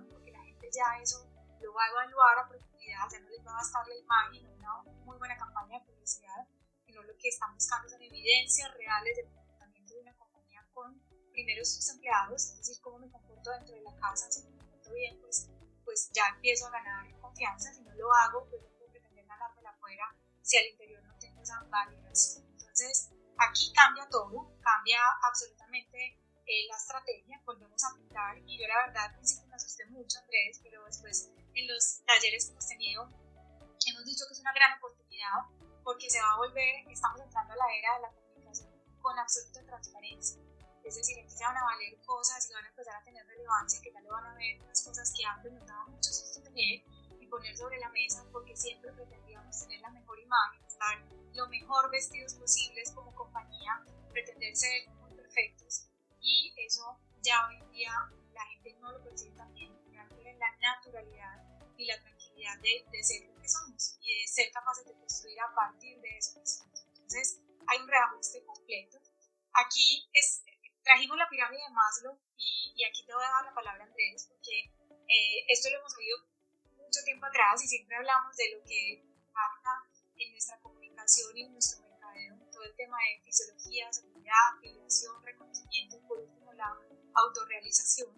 porque 0.10 0.32
la 0.32 0.44
gente 0.44 0.70
ya 0.72 1.00
eso 1.02 1.24
lo 1.62 1.72
va 1.74 1.86
a 1.86 1.90
evaluar 1.90 2.40
a 2.40 2.50
profundidad, 2.50 3.06
ya 3.12 3.20
no 3.20 3.30
les 3.30 3.46
va 3.46 3.52
a 3.52 3.56
bastar 3.56 3.88
la 3.88 3.96
imagen, 3.96 4.48
una 4.58 4.82
muy 5.06 5.18
buena 5.20 5.38
campaña 5.38 5.80
de 5.80 5.86
publicidad, 5.86 6.48
sino 6.86 7.04
lo 7.04 7.16
que 7.18 7.30
están 7.30 7.54
buscando 7.54 7.88
son 7.88 8.02
evidencias 8.02 8.74
reales 8.74 9.18
del 9.18 9.32
comportamiento 9.32 9.94
de 9.94 10.02
una 10.02 10.16
compañía 10.18 10.66
con 10.74 11.00
primero 11.32 11.64
sus 11.64 11.88
empleados, 11.90 12.44
es 12.50 12.58
decir, 12.58 12.82
cómo 12.82 12.98
me 12.98 13.12
comporto 13.12 13.52
dentro 13.52 13.76
de 13.76 13.82
la 13.82 13.96
casa, 13.98 14.32
si 14.32 14.44
me 14.46 14.58
comporto 14.58 14.92
bien, 14.94 15.20
pues, 15.22 15.48
pues 15.86 16.10
ya 16.12 16.24
empiezo 16.34 16.66
a 16.66 16.72
ganar 16.72 17.20
confianza, 17.20 17.72
si 17.72 17.82
no 17.82 17.94
lo 17.94 18.12
hago, 18.12 18.48
pues 18.50 18.64
afuera 19.88 20.16
si 20.42 20.58
al 20.58 20.66
interior 20.66 21.04
no 21.04 21.18
tengo 21.18 21.42
esa 21.42 21.64
validación. 21.70 22.46
Entonces, 22.52 23.10
aquí 23.38 23.72
cambia 23.74 24.08
todo, 24.10 24.58
cambia 24.62 25.00
absolutamente 25.24 26.20
eh, 26.46 26.68
la 26.70 26.78
estrategia, 26.78 27.42
volvemos 27.46 27.84
a 27.84 27.90
aplicar 27.90 28.38
y 28.46 28.58
yo 28.58 28.68
la 28.68 28.88
verdad 28.88 29.06
al 29.06 29.16
principio 29.16 29.48
me 29.48 29.56
asusté 29.56 29.86
mucho 29.88 30.20
Andrés, 30.20 30.60
pero 30.64 30.84
después 30.86 31.30
en 31.54 31.68
los 31.68 32.02
talleres 32.06 32.46
que 32.46 32.52
hemos 32.52 32.68
tenido 32.68 33.10
hemos 33.88 34.06
dicho 34.06 34.26
que 34.28 34.34
es 34.34 34.40
una 34.40 34.54
gran 34.54 34.78
oportunidad 34.78 35.48
porque 35.84 36.10
se 36.10 36.20
va 36.20 36.34
a 36.34 36.38
volver, 36.38 36.88
estamos 36.90 37.22
entrando 37.22 37.54
a 37.54 37.56
la 37.56 37.74
era 37.74 37.96
de 37.96 38.02
la 38.02 38.12
comunicación 38.12 38.70
con 39.00 39.18
absoluta 39.18 39.64
transparencia. 39.66 40.42
Es 40.84 40.96
decir, 40.96 41.20
aquí 41.20 41.32
se 41.32 41.44
van 41.44 41.56
a 41.56 41.64
valer 41.64 41.98
cosas 42.06 42.50
y 42.50 42.54
van 42.54 42.66
a 42.66 42.70
empezar 42.70 42.96
a 42.96 43.04
tener 43.04 43.26
relevancia, 43.26 43.82
que 43.82 43.92
ya 43.92 44.02
lo 44.02 44.12
van 44.12 44.26
a 44.26 44.36
ver, 44.36 44.62
unas 44.62 44.84
cosas 44.84 45.14
que 45.16 45.26
antes 45.26 45.52
nos 45.52 45.66
daba 45.66 45.86
mucho 45.86 46.12
susto 46.12 46.42
tener 46.44 46.84
y 47.20 47.28
poner 47.28 47.58
sobre 47.58 47.78
la 47.80 47.90
mesa 47.90 48.26
porque 48.32 48.56
siempre 48.56 48.92
pretendíamos 48.94 49.27
tener 49.52 49.80
la 49.82 49.90
mejor 49.90 50.20
imagen, 50.20 50.66
estar 50.66 51.04
lo 51.34 51.48
mejor 51.48 51.92
vestidos 51.92 52.34
posibles 52.36 52.92
como 52.92 53.14
compañía, 53.16 53.84
pretender 54.12 54.56
ser 54.56 54.90
muy 54.90 55.14
perfectos 55.16 55.88
y 56.22 56.54
eso 56.58 57.00
ya 57.22 57.48
hoy 57.48 57.56
en 57.56 57.72
día 57.72 57.92
la 58.34 58.46
gente 58.46 58.74
no 58.80 58.92
lo 58.92 59.04
percibe 59.04 59.36
bien, 59.54 59.78
en 60.26 60.40
la 60.40 60.58
naturalidad 60.58 61.44
y 61.78 61.86
la 61.86 62.00
tranquilidad 62.02 62.58
de, 62.60 62.86
de, 62.92 63.04
ser 63.04 63.28
lo 63.28 63.42
que 63.42 63.48
somos 63.48 63.98
y 64.02 64.22
de 64.22 64.28
ser 64.28 64.52
capaces 64.52 64.86
de 64.86 64.94
construir 64.94 65.40
a 65.40 65.54
partir 65.54 66.00
de 66.02 66.18
eso 66.18 66.40
Entonces 66.40 67.40
hay 67.68 67.80
un 67.80 67.88
reajuste 67.88 68.44
completo. 68.46 69.00
Aquí 69.54 70.10
es, 70.14 70.44
trajimos 70.84 71.18
la 71.18 71.30
pirámide 71.30 71.62
de 71.62 71.70
Maslow 71.70 72.20
y, 72.38 72.74
y 72.76 72.84
aquí 72.84 73.06
te 73.06 73.14
voy 73.14 73.24
a 73.24 73.30
dar 73.30 73.46
la 73.46 73.54
palabra 73.54 73.84
Andrés 73.84 74.28
porque 74.30 74.72
eh, 75.08 75.46
esto 75.48 75.70
lo 75.70 75.80
hemos 75.80 75.96
oído 75.98 76.18
mucho 76.76 77.00
tiempo 77.04 77.26
atrás 77.26 77.64
y 77.64 77.68
siempre 77.68 77.96
hablamos 77.96 78.36
de 78.36 78.52
lo 78.56 78.64
que 78.64 79.04
en 81.36 81.54
nuestro 81.54 81.88
todo 82.52 82.64
el 82.64 82.76
tema 82.76 82.98
de 82.98 83.24
fisiología, 83.24 83.94
seguridad, 83.94 84.34
afiliación, 84.58 85.24
reconocimiento 85.24 85.96
y 85.96 86.08
por 86.08 86.20
último 86.20 86.52
la 86.54 86.76
autorrealización. 87.14 88.10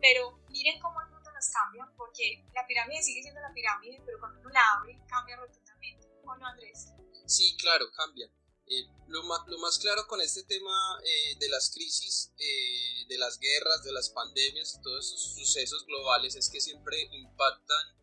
Pero 0.00 0.40
miren 0.48 0.80
cómo 0.80 1.00
el 1.02 1.10
mundo 1.10 1.30
nos 1.32 1.50
cambia, 1.50 1.86
porque 1.96 2.46
la 2.54 2.66
pirámide 2.66 3.02
sigue 3.02 3.22
siendo 3.22 3.40
la 3.40 3.52
pirámide, 3.52 4.00
pero 4.06 4.18
cuando 4.20 4.40
uno 4.40 4.48
la 4.50 4.62
abre, 4.78 4.98
cambia 5.08 5.36
rotundamente. 5.36 6.08
¿O 6.24 6.34
no, 6.36 6.46
Andrés? 6.46 6.94
Sí, 7.26 7.56
claro, 7.58 7.90
cambia. 7.92 8.30
Eh, 8.66 8.86
lo, 9.08 9.24
más, 9.24 9.40
lo, 9.48 9.58
más, 9.58 9.78
claro 9.78 10.06
con 10.06 10.20
este 10.20 10.44
tema 10.44 11.00
eh, 11.04 11.36
de 11.38 11.48
las 11.48 11.70
crisis, 11.74 12.32
eh, 12.38 13.06
de 13.08 13.18
las 13.18 13.38
guerras, 13.38 13.82
de 13.82 13.92
las 13.92 14.08
pandemias 14.10 14.76
y 14.76 14.82
todos 14.82 15.04
esos 15.04 15.34
sucesos 15.34 15.84
globales 15.84 16.36
es 16.36 16.48
que 16.48 16.60
siempre 16.60 16.96
impactan 17.12 18.00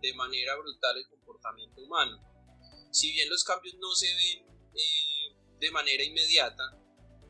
de 0.00 0.14
manera 0.14 0.56
brutal 0.56 0.96
el 0.96 1.06
comportamiento 1.08 1.82
humano. 1.82 2.33
Si 2.94 3.12
bien 3.12 3.28
los 3.28 3.42
cambios 3.42 3.74
no 3.80 3.92
se 3.94 4.06
ven 4.06 4.46
eh, 4.74 5.36
de 5.58 5.70
manera 5.70 6.02
inmediata 6.02 6.62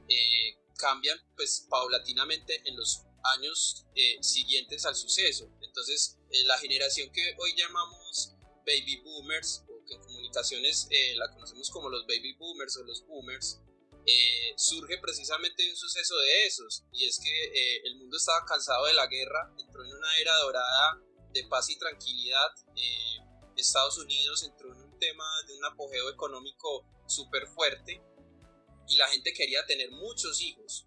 eh, 0.08 0.58
cambian 0.76 1.18
pues 1.34 1.66
paulatinamente 1.70 2.62
en 2.66 2.76
los 2.76 3.02
años 3.34 3.86
eh, 3.94 4.18
siguientes 4.20 4.84
al 4.84 4.94
suceso. 4.94 5.50
Entonces 5.62 6.18
la 6.44 6.58
generación 6.58 7.10
que 7.12 7.34
hoy 7.38 7.54
llamamos 7.56 8.34
baby 8.66 9.00
boomers 9.02 9.64
o 9.68 9.84
que 9.86 9.94
en 9.94 10.02
comunicaciones 10.02 10.88
la 11.16 11.32
conocemos 11.32 11.70
como 11.70 11.88
los 11.88 12.06
baby 12.06 12.34
boomers 12.34 12.76
o 12.76 12.84
los 12.84 13.06
boomers 13.06 13.60
eh, 14.06 14.52
surge 14.58 14.98
precisamente 14.98 15.68
un 15.70 15.76
suceso 15.76 16.14
de 16.18 16.46
esos, 16.46 16.84
y 16.92 17.06
es 17.06 17.18
que 17.18 17.44
eh, 17.44 17.80
el 17.84 17.96
mundo 17.96 18.18
estaba 18.18 18.44
cansado 18.44 18.84
de 18.84 18.92
la 18.92 19.06
guerra, 19.06 19.50
entró 19.58 19.82
en 19.82 19.94
una 19.94 20.16
era 20.18 20.36
dorada 20.40 21.00
de 21.32 21.44
paz 21.44 21.70
y 21.70 21.78
tranquilidad, 21.78 22.50
eh, 22.76 23.16
Estados 23.56 23.96
Unidos 23.98 24.42
entró 24.42 24.74
en 24.74 24.83
tema 24.98 25.24
de 25.46 25.54
un 25.54 25.64
apogeo 25.64 26.10
económico 26.10 26.86
súper 27.06 27.46
fuerte, 27.48 28.02
y 28.86 28.96
la 28.96 29.08
gente 29.08 29.32
quería 29.32 29.64
tener 29.66 29.90
muchos 29.90 30.40
hijos, 30.42 30.86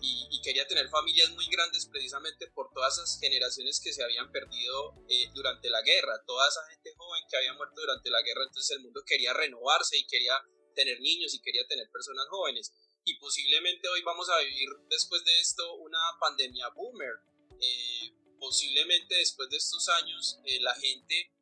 y, 0.00 0.40
quería 0.42 0.66
tener 0.66 0.88
familias 0.88 1.30
muy 1.30 1.46
grandes 1.48 1.86
precisamente 1.86 2.46
por 2.54 2.72
todas 2.72 2.94
esas 2.94 3.20
generaciones 3.20 3.80
que 3.84 3.92
se 3.92 4.02
habían 4.02 4.32
perdido 4.32 4.94
durante 5.34 5.68
la 5.68 5.82
guerra, 5.82 6.22
toda 6.26 6.48
esa 6.48 6.64
gente 6.70 6.94
joven 6.96 7.22
que 7.28 7.36
había 7.36 7.52
muerto 7.52 7.80
durante 7.82 8.08
la 8.08 8.22
guerra, 8.22 8.44
entonces 8.44 8.76
el 8.76 8.82
mundo 8.82 9.02
quería 9.06 9.34
renovarse 9.34 9.98
y 9.98 10.06
quería 10.06 10.40
tener 10.74 11.00
niños 11.00 11.34
y 11.34 11.42
quería 11.42 11.66
tener 11.66 11.90
personas 11.90 12.26
jóvenes. 12.30 12.72
Y 13.04 13.18
posiblemente 13.18 13.88
hoy 13.88 14.02
vamos 14.02 14.28
a 14.30 14.38
vivir 14.38 14.68
después 14.88 15.24
de 15.24 15.40
esto 15.40 15.74
una 15.76 15.98
pandemia 16.20 16.68
boomer. 16.70 17.14
Eh, 17.60 18.14
posiblemente 18.38 19.16
después 19.16 19.50
de 19.50 19.56
estos 19.56 19.88
años 19.88 20.38
eh, 20.44 20.60
la 20.60 20.74
gente 20.76 21.32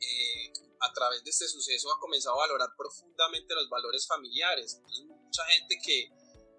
eh, 0.00 0.52
a 0.82 0.92
través 0.92 1.22
de 1.24 1.30
este 1.30 1.48
suceso 1.48 1.92
ha 1.92 2.00
comenzado 2.00 2.36
a 2.36 2.46
valorar 2.46 2.70
profundamente 2.76 3.54
los 3.54 3.68
valores 3.68 4.06
familiares. 4.06 4.74
Entonces 4.76 5.06
mucha 5.06 5.44
gente 5.46 5.78
que, 5.82 6.10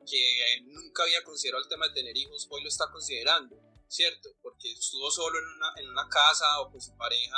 que 0.09 0.61
nunca 0.65 1.03
había 1.03 1.23
considerado 1.23 1.63
el 1.63 1.69
tema 1.69 1.87
de 1.87 1.93
tener 1.93 2.15
hijos 2.17 2.47
hoy 2.49 2.63
lo 2.63 2.69
está 2.69 2.89
considerando, 2.91 3.55
¿cierto? 3.87 4.29
Porque 4.41 4.71
estuvo 4.71 5.11
solo 5.11 5.39
en 5.39 5.45
una, 5.45 5.73
en 5.77 5.89
una 5.89 6.07
casa 6.09 6.61
o 6.61 6.71
con 6.71 6.81
su 6.81 6.95
pareja 6.97 7.37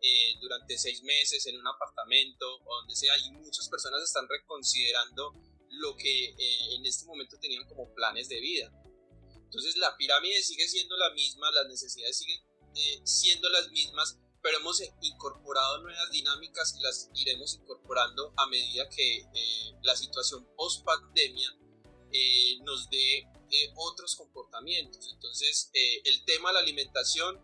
eh, 0.00 0.34
durante 0.40 0.76
seis 0.78 1.02
meses 1.02 1.46
en 1.46 1.56
un 1.56 1.66
apartamento 1.68 2.44
o 2.64 2.76
donde 2.78 2.96
sea 2.96 3.16
y 3.18 3.30
muchas 3.30 3.68
personas 3.68 4.02
están 4.02 4.28
reconsiderando 4.28 5.32
lo 5.68 5.96
que 5.96 6.24
eh, 6.30 6.74
en 6.76 6.84
este 6.86 7.06
momento 7.06 7.38
tenían 7.38 7.66
como 7.68 7.92
planes 7.94 8.28
de 8.28 8.40
vida. 8.40 8.72
Entonces 9.44 9.76
la 9.76 9.96
pirámide 9.96 10.42
sigue 10.42 10.66
siendo 10.66 10.96
la 10.96 11.10
misma, 11.10 11.50
las 11.52 11.68
necesidades 11.68 12.18
siguen 12.18 12.40
eh, 12.74 13.00
siendo 13.04 13.48
las 13.50 13.70
mismas, 13.70 14.18
pero 14.42 14.58
hemos 14.58 14.82
incorporado 15.00 15.82
nuevas 15.82 16.10
dinámicas 16.10 16.74
y 16.76 16.82
las 16.82 17.10
iremos 17.14 17.54
incorporando 17.54 18.32
a 18.36 18.46
medida 18.46 18.88
que 18.88 19.26
la 19.82 19.96
situación 19.96 20.46
post 20.56 20.84
pandemia 20.84 21.48
nos 22.62 22.90
dé 22.90 23.26
otros 23.76 24.16
comportamientos. 24.16 25.10
Entonces 25.14 25.70
el 25.72 26.24
tema 26.24 26.50
de 26.50 26.54
la 26.54 26.60
alimentación 26.60 27.40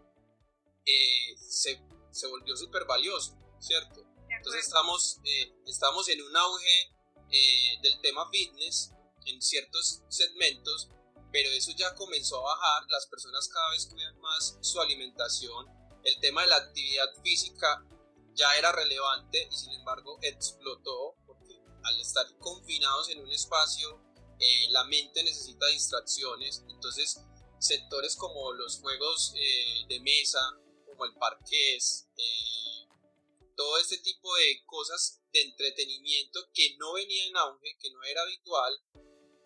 se 1.48 1.80
se 2.10 2.26
volvió 2.26 2.56
súper 2.56 2.84
valioso, 2.84 3.36
¿cierto? 3.60 4.04
Entonces 4.28 4.66
estamos, 4.66 5.20
eh, 5.24 5.52
estamos 5.66 6.08
en 6.08 6.22
un 6.22 6.36
auge 6.36 6.92
eh, 7.30 7.78
del 7.82 8.00
tema 8.00 8.28
fitness 8.30 8.92
en 9.26 9.40
ciertos 9.40 10.02
segmentos, 10.08 10.90
pero 11.32 11.50
eso 11.50 11.72
ya 11.76 11.94
comenzó 11.94 12.38
a 12.38 12.54
bajar, 12.54 12.82
las 12.88 13.06
personas 13.06 13.48
cada 13.48 13.70
vez 13.70 13.86
cuidan 13.86 14.18
más 14.20 14.58
su 14.60 14.80
alimentación, 14.80 15.66
el 16.04 16.20
tema 16.20 16.42
de 16.42 16.48
la 16.48 16.56
actividad 16.56 17.08
física 17.22 17.84
ya 18.34 18.56
era 18.56 18.72
relevante 18.72 19.48
y 19.50 19.56
sin 19.56 19.72
embargo 19.72 20.18
explotó 20.22 21.16
porque 21.26 21.60
al 21.82 22.00
estar 22.00 22.26
confinados 22.38 23.08
en 23.10 23.20
un 23.20 23.30
espacio 23.30 24.00
eh, 24.38 24.70
la 24.70 24.84
mente 24.84 25.22
necesita 25.22 25.66
distracciones, 25.66 26.64
entonces 26.68 27.20
sectores 27.58 28.14
como 28.16 28.52
los 28.52 28.78
juegos 28.78 29.34
de 29.34 30.00
mesa, 30.00 30.40
como 30.86 31.04
el 31.04 31.14
parqués, 31.14 32.08
eh, 32.16 32.88
todo 33.56 33.76
este 33.78 33.98
tipo 33.98 34.32
de 34.36 34.62
cosas 34.66 35.20
de 35.32 35.42
entretenimiento 35.42 36.48
que 36.54 36.76
no 36.78 36.92
venía 36.92 37.26
en 37.26 37.36
auge, 37.36 37.76
que 37.80 37.90
no 37.90 38.02
era 38.04 38.22
habitual, 38.22 38.72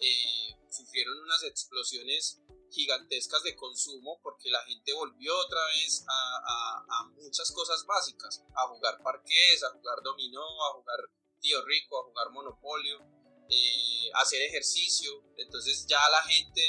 eh, 0.01 0.57
sufrieron 0.71 1.19
unas 1.21 1.43
explosiones 1.45 2.41
gigantescas 2.73 3.43
de 3.43 3.55
consumo 3.55 4.19
porque 4.23 4.51
la 4.51 4.63
gente 4.65 4.93
volvió 4.95 5.37
otra 5.39 5.65
vez 5.67 6.05
a, 6.09 7.05
muchas 7.17 7.51
cosas 7.53 7.85
básicas, 7.87 8.43
a 8.55 8.67
jugar 8.69 9.03
parqués, 9.03 9.63
a 9.63 9.71
jugar 9.71 10.03
dominó, 10.03 10.43
a 10.43 10.73
jugar 10.75 10.99
tío 11.41 11.65
rico, 11.65 12.01
a 12.01 12.05
jugar 12.05 12.31
monopolio, 12.31 12.99
eh, 13.49 14.11
a 14.15 14.21
hacer 14.21 14.43
ejercicio, 14.43 15.11
entonces 15.37 15.87
ya 15.87 16.01
la 16.11 16.23
gente 16.23 16.61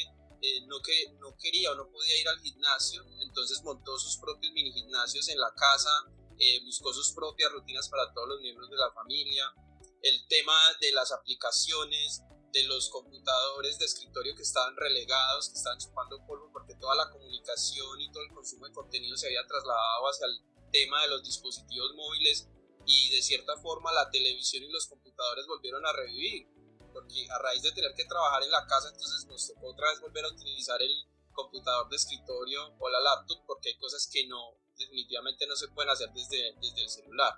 eh, 0.42 0.62
no, 0.68 0.82
que, 0.82 1.14
no 1.20 1.36
quería 1.38 1.72
o 1.72 1.76
no 1.76 1.90
podía 1.90 2.20
ir 2.20 2.28
al 2.28 2.40
gimnasio, 2.42 3.06
entonces 3.22 3.62
montó 3.64 3.98
sus 3.98 4.18
propios 4.18 4.52
mini 4.52 4.74
gimnasios 4.74 5.30
en 5.30 5.40
la 5.40 5.54
casa, 5.56 5.90
eh, 6.38 6.60
buscó 6.66 6.94
sus 6.94 7.14
propias 7.14 7.52
rutinas 7.52 7.88
para 7.90 8.12
todos 8.14 8.28
los 8.28 8.42
miembros 8.42 8.70
de 8.70 8.78
la 8.78 8.92
familia, 8.92 9.54
el 10.02 10.28
tema 10.28 10.54
de 10.82 10.92
las 10.92 11.12
aplicaciones, 11.12 12.24
de 12.54 12.64
los 12.64 12.90
computadores 12.90 13.80
de 13.80 13.86
escritorio 13.86 14.36
que 14.36 14.44
estaban 14.44 14.78
relegados, 14.78 15.50
que 15.50 15.58
estaban 15.58 15.80
chupando 15.80 16.24
polvo 16.26 16.52
porque 16.54 16.76
toda 16.76 16.96
la 16.96 17.10
comunicación 17.10 18.00
y 18.00 18.12
todo 18.12 18.24
el 18.24 18.34
consumo 18.34 18.68
de 18.68 18.74
contenido 18.74 19.18
se 19.18 19.26
había 19.28 19.46
trasladado 19.48 20.08
hacia 20.08 20.28
el 20.28 20.40
tema 20.72 21.02
de 21.02 21.10
los 21.10 21.24
dispositivos 21.24 21.94
móviles 21.96 22.48
y 22.86 23.10
de 23.10 23.22
cierta 23.22 23.58
forma 23.58 23.92
la 23.92 24.10
televisión 24.12 24.64
y 24.64 24.72
los 24.72 24.88
computadores 24.88 25.48
volvieron 25.48 25.86
a 25.86 25.94
revivir 25.94 26.48
porque 26.94 27.28
a 27.32 27.40
raíz 27.40 27.64
de 27.64 27.72
tener 27.72 27.94
que 27.96 28.06
trabajar 28.06 28.44
en 28.44 28.52
la 28.52 28.68
casa, 28.68 28.90
entonces 28.90 29.26
nos 29.26 29.48
tocó 29.48 29.72
otra 29.72 29.90
vez 29.90 30.00
volver 30.00 30.26
a 30.26 30.30
utilizar 30.30 30.80
el 30.80 30.94
computador 31.32 31.90
de 31.90 31.96
escritorio 31.96 32.76
o 32.78 32.90
la 32.90 33.00
laptop, 33.00 33.44
porque 33.48 33.70
hay 33.70 33.78
cosas 33.78 34.08
que 34.12 34.28
no, 34.28 34.60
definitivamente 34.78 35.48
no 35.48 35.56
se 35.56 35.70
pueden 35.70 35.90
hacer 35.90 36.12
desde, 36.14 36.54
desde 36.62 36.84
el 36.84 36.90
celular. 36.90 37.34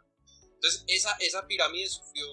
Entonces, 0.56 0.84
esa, 0.88 1.16
esa 1.22 1.48
pirámide 1.48 1.88
sufrió 1.88 2.28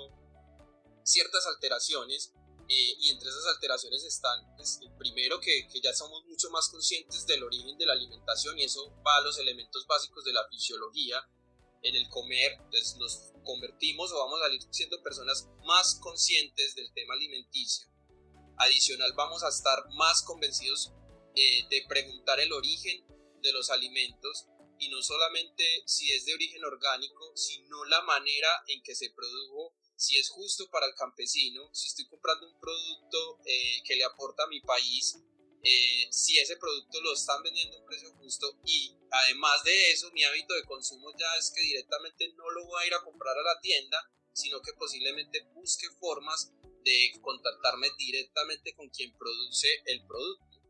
ciertas 1.04 1.46
alteraciones 1.46 2.34
eh, 2.74 2.96
y 3.00 3.10
entre 3.10 3.28
esas 3.28 3.44
alteraciones 3.48 4.02
están, 4.02 4.56
pues, 4.56 4.80
primero 4.96 5.38
que, 5.40 5.68
ya 5.82 5.92
somos 5.92 6.24
mucho 6.24 6.48
más 6.48 6.70
conscientes 6.70 7.26
del 7.26 7.44
origen 7.44 7.76
de 7.76 7.84
la 7.84 7.92
alimentación 7.92 8.58
y 8.58 8.64
eso 8.64 8.90
va 9.06 9.16
a 9.16 9.20
los 9.20 9.38
elementos 9.38 9.86
básicos 9.86 10.24
de 10.24 10.32
la 10.32 10.48
fisiología. 10.48 11.18
En 11.82 11.94
el 11.94 12.08
comer, 12.08 12.58
pues, 12.70 12.96
nos 12.96 13.32
convertimos 13.44 14.10
o 14.12 14.18
vamos 14.20 14.40
a 14.40 14.44
salir 14.44 14.62
siendo 14.70 15.02
personas 15.02 15.48
más 15.66 15.96
conscientes 15.96 16.74
del 16.74 16.90
tema 16.94 17.12
alimenticio. 17.12 17.88
Adicional, 18.56 19.12
vamos 19.16 19.42
a 19.42 19.50
estar 19.50 19.90
más 19.90 20.22
convencidos 20.22 20.92
eh, 21.36 21.66
de 21.68 21.84
preguntar 21.86 22.40
el 22.40 22.54
origen 22.54 23.04
de 23.42 23.52
los 23.52 23.68
alimentos 23.68 24.46
y 24.78 24.88
no 24.88 25.02
solamente 25.02 25.82
si 25.84 26.10
es 26.10 26.24
de 26.24 26.32
origen 26.32 26.64
orgánico, 26.64 27.36
sino 27.36 27.84
la 27.84 28.00
manera 28.00 28.48
en 28.68 28.82
que 28.82 28.94
se 28.94 29.10
produjo, 29.10 29.74
si 30.02 30.18
es 30.18 30.30
justo 30.30 30.68
para 30.68 30.86
el 30.86 30.94
campesino, 30.94 31.70
si 31.72 31.86
estoy 31.86 32.06
comprando 32.06 32.48
un 32.48 32.58
producto 32.58 33.38
eh, 33.46 33.82
que 33.84 33.94
le 33.94 34.04
aporta 34.04 34.42
a 34.42 34.48
mi 34.48 34.60
país, 34.60 35.16
eh, 35.62 36.08
si 36.10 36.38
ese 36.38 36.56
producto 36.56 37.00
lo 37.00 37.12
están 37.12 37.40
vendiendo 37.40 37.76
a 37.76 37.80
un 37.80 37.86
precio 37.86 38.12
justo 38.16 38.58
y 38.66 38.96
además 39.12 39.62
de 39.62 39.92
eso 39.92 40.10
mi 40.10 40.24
hábito 40.24 40.54
de 40.54 40.64
consumo 40.64 41.12
ya 41.16 41.36
es 41.38 41.52
que 41.54 41.62
directamente 41.62 42.32
no 42.34 42.50
lo 42.50 42.66
voy 42.66 42.82
a 42.82 42.86
ir 42.88 42.94
a 42.94 43.04
comprar 43.04 43.38
a 43.38 43.42
la 43.42 43.60
tienda 43.60 43.96
sino 44.32 44.60
que 44.60 44.72
posiblemente 44.72 45.46
busque 45.54 45.86
formas 46.00 46.50
de 46.82 47.12
contactarme 47.20 47.86
directamente 47.96 48.74
con 48.74 48.88
quien 48.88 49.16
produce 49.16 49.68
el 49.86 50.04
producto. 50.06 50.62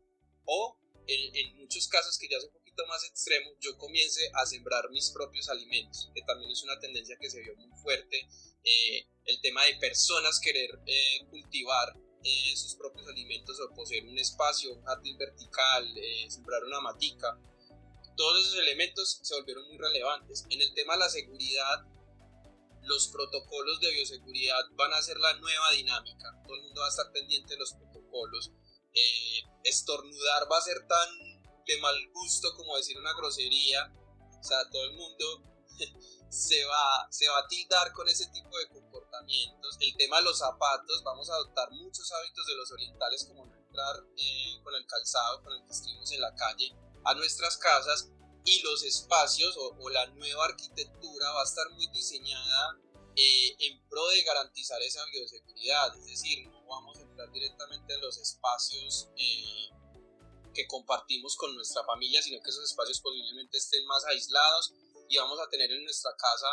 O 0.45 0.77
en, 1.07 1.57
muchos 1.57 1.87
casos 1.87 2.19
que 2.19 2.27
ya 2.29 2.37
es 2.37 2.43
un 2.43 2.53
poquito 2.53 2.85
más 2.85 3.03
extremo 3.05 3.51
yo 3.59 3.77
comience 3.77 4.29
a 4.35 4.45
sembrar 4.45 4.89
mis 4.91 5.09
propios 5.09 5.49
alimentos 5.49 6.11
que 6.13 6.21
también 6.21 6.51
es 6.51 6.61
una 6.63 6.79
tendencia 6.79 7.17
que 7.19 7.29
se 7.29 7.41
vio 7.41 7.55
muy 7.55 7.69
fuerte 7.81 8.27
eh, 8.63 9.07
el 9.25 9.41
tema 9.41 9.63
de 9.65 9.75
personas 9.75 10.39
querer 10.39 10.69
eh, 10.85 11.25
cultivar 11.29 11.95
eh, 12.23 12.55
sus 12.55 12.75
propios 12.75 13.05
alimentos 13.09 13.59
o 13.59 13.73
poseer 13.75 14.05
un 14.05 14.17
espacio, 14.17 14.73
un 14.73 14.83
jardín 14.83 15.17
vertical, 15.17 15.85
eh, 15.97 16.25
sembrar 16.29 16.63
una 16.63 16.79
matica. 16.79 17.37
Todos 18.15 18.45
esos 18.45 18.59
elementos 18.59 19.19
se 19.21 19.35
volvieron 19.35 19.67
muy 19.67 19.77
relevantes. 19.77 20.45
En 20.49 20.61
el 20.61 20.73
tema 20.73 20.93
de 20.93 20.99
la 20.99 21.09
seguridad, 21.09 21.85
los 22.83 23.09
protocolos 23.09 23.79
de 23.81 23.91
bioseguridad 23.91 24.63
van 24.71 24.93
a 24.93 25.01
ser 25.01 25.17
la 25.17 25.33
nueva 25.35 25.71
dinámica. 25.71 26.41
Todo 26.45 26.55
el 26.55 26.63
mundo 26.63 26.81
va 26.81 26.87
a 26.87 26.91
estar 26.91 27.11
pendiente 27.11 27.53
de 27.53 27.59
los 27.59 27.73
protocolos. 27.73 28.51
Eh, 28.93 29.43
estornudar 29.65 30.49
va 30.49 30.59
a 30.59 30.61
ser 30.61 30.87
tan 30.87 31.09
de 31.65 31.77
mal 31.79 31.95
gusto 32.13 32.55
como 32.55 32.77
decir 32.77 32.97
una 32.97 33.13
grosería. 33.13 33.91
O 34.39 34.43
sea, 34.43 34.69
todo 34.69 34.85
el 34.85 34.93
mundo 34.93 35.52
se 36.29 36.65
va, 36.65 37.07
se 37.11 37.27
va 37.29 37.39
a 37.39 37.47
tildar 37.47 37.93
con 37.93 38.07
ese 38.07 38.27
tipo 38.27 38.57
de 38.57 38.67
comportamientos. 38.69 39.77
El 39.79 39.95
tema 39.97 40.17
de 40.17 40.23
los 40.23 40.37
zapatos, 40.39 41.03
vamos 41.03 41.29
a 41.29 41.35
adoptar 41.35 41.71
muchos 41.71 42.11
hábitos 42.11 42.47
de 42.47 42.55
los 42.55 42.71
orientales 42.71 43.25
como 43.25 43.45
no 43.45 43.55
entrar 43.55 44.03
eh, 44.17 44.59
con 44.63 44.75
el 44.75 44.85
calzado 44.85 45.41
con 45.43 45.53
el 45.53 45.65
que 45.65 45.71
estuvimos 45.71 46.11
en 46.11 46.21
la 46.21 46.35
calle 46.35 46.75
a 47.05 47.13
nuestras 47.15 47.57
casas 47.57 48.09
y 48.45 48.61
los 48.61 48.83
espacios 48.83 49.55
o, 49.57 49.89
la 49.89 50.05
nueva 50.07 50.45
arquitectura 50.45 51.31
va 51.31 51.41
a 51.41 51.45
estar 51.45 51.69
muy 51.71 51.87
diseñada 51.87 52.77
eh, 53.15 53.55
en 53.59 53.87
pro 53.87 54.07
de 54.07 54.23
garantizar 54.23 54.81
esa 54.81 55.05
bioseguridad, 55.05 55.95
es 55.97 56.05
decir, 56.05 56.47
no 56.49 56.65
vamos 56.65 56.97
a 56.97 57.01
entrar 57.01 57.31
directamente 57.31 57.93
en 57.93 58.01
los 58.01 58.17
espacios 58.17 59.09
eh, 59.17 59.69
que 60.53 60.67
compartimos 60.67 61.35
con 61.35 61.55
nuestra 61.55 61.83
familia, 61.85 62.21
sino 62.21 62.41
que 62.41 62.49
esos 62.49 62.63
espacios 62.63 63.01
posiblemente 63.01 63.57
estén 63.57 63.85
más 63.85 64.03
aislados 64.05 64.73
y 65.13 65.17
vamos 65.17 65.39
a 65.39 65.47
tener 65.47 65.71
en 65.71 65.83
nuestra 65.83 66.11
casa 66.17 66.47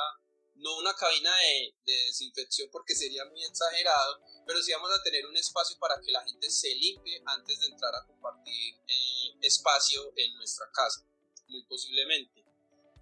no 0.57 0.77
una 0.77 0.95
cabina 0.95 1.35
de, 1.35 1.75
desinfección 1.87 2.69
porque 2.71 2.95
sería 2.95 3.25
muy 3.25 3.43
exagerado, 3.43 4.21
pero 4.47 4.63
sí 4.63 4.73
vamos 4.73 4.91
a 4.91 5.03
tener 5.03 5.25
un 5.27 5.35
espacio 5.35 5.79
para 5.79 5.99
que 5.99 6.13
la 6.13 6.23
gente 6.23 6.51
se 6.51 6.75
limpie 6.75 7.23
antes 7.25 7.59
de 7.61 7.67
entrar 7.69 7.95
a 7.95 8.05
compartir 8.07 8.75
eh, 8.87 9.39
espacio 9.41 10.13
en 10.15 10.35
nuestra 10.35 10.67
casa, 10.73 11.07
muy 11.49 11.65
posiblemente. 11.65 12.45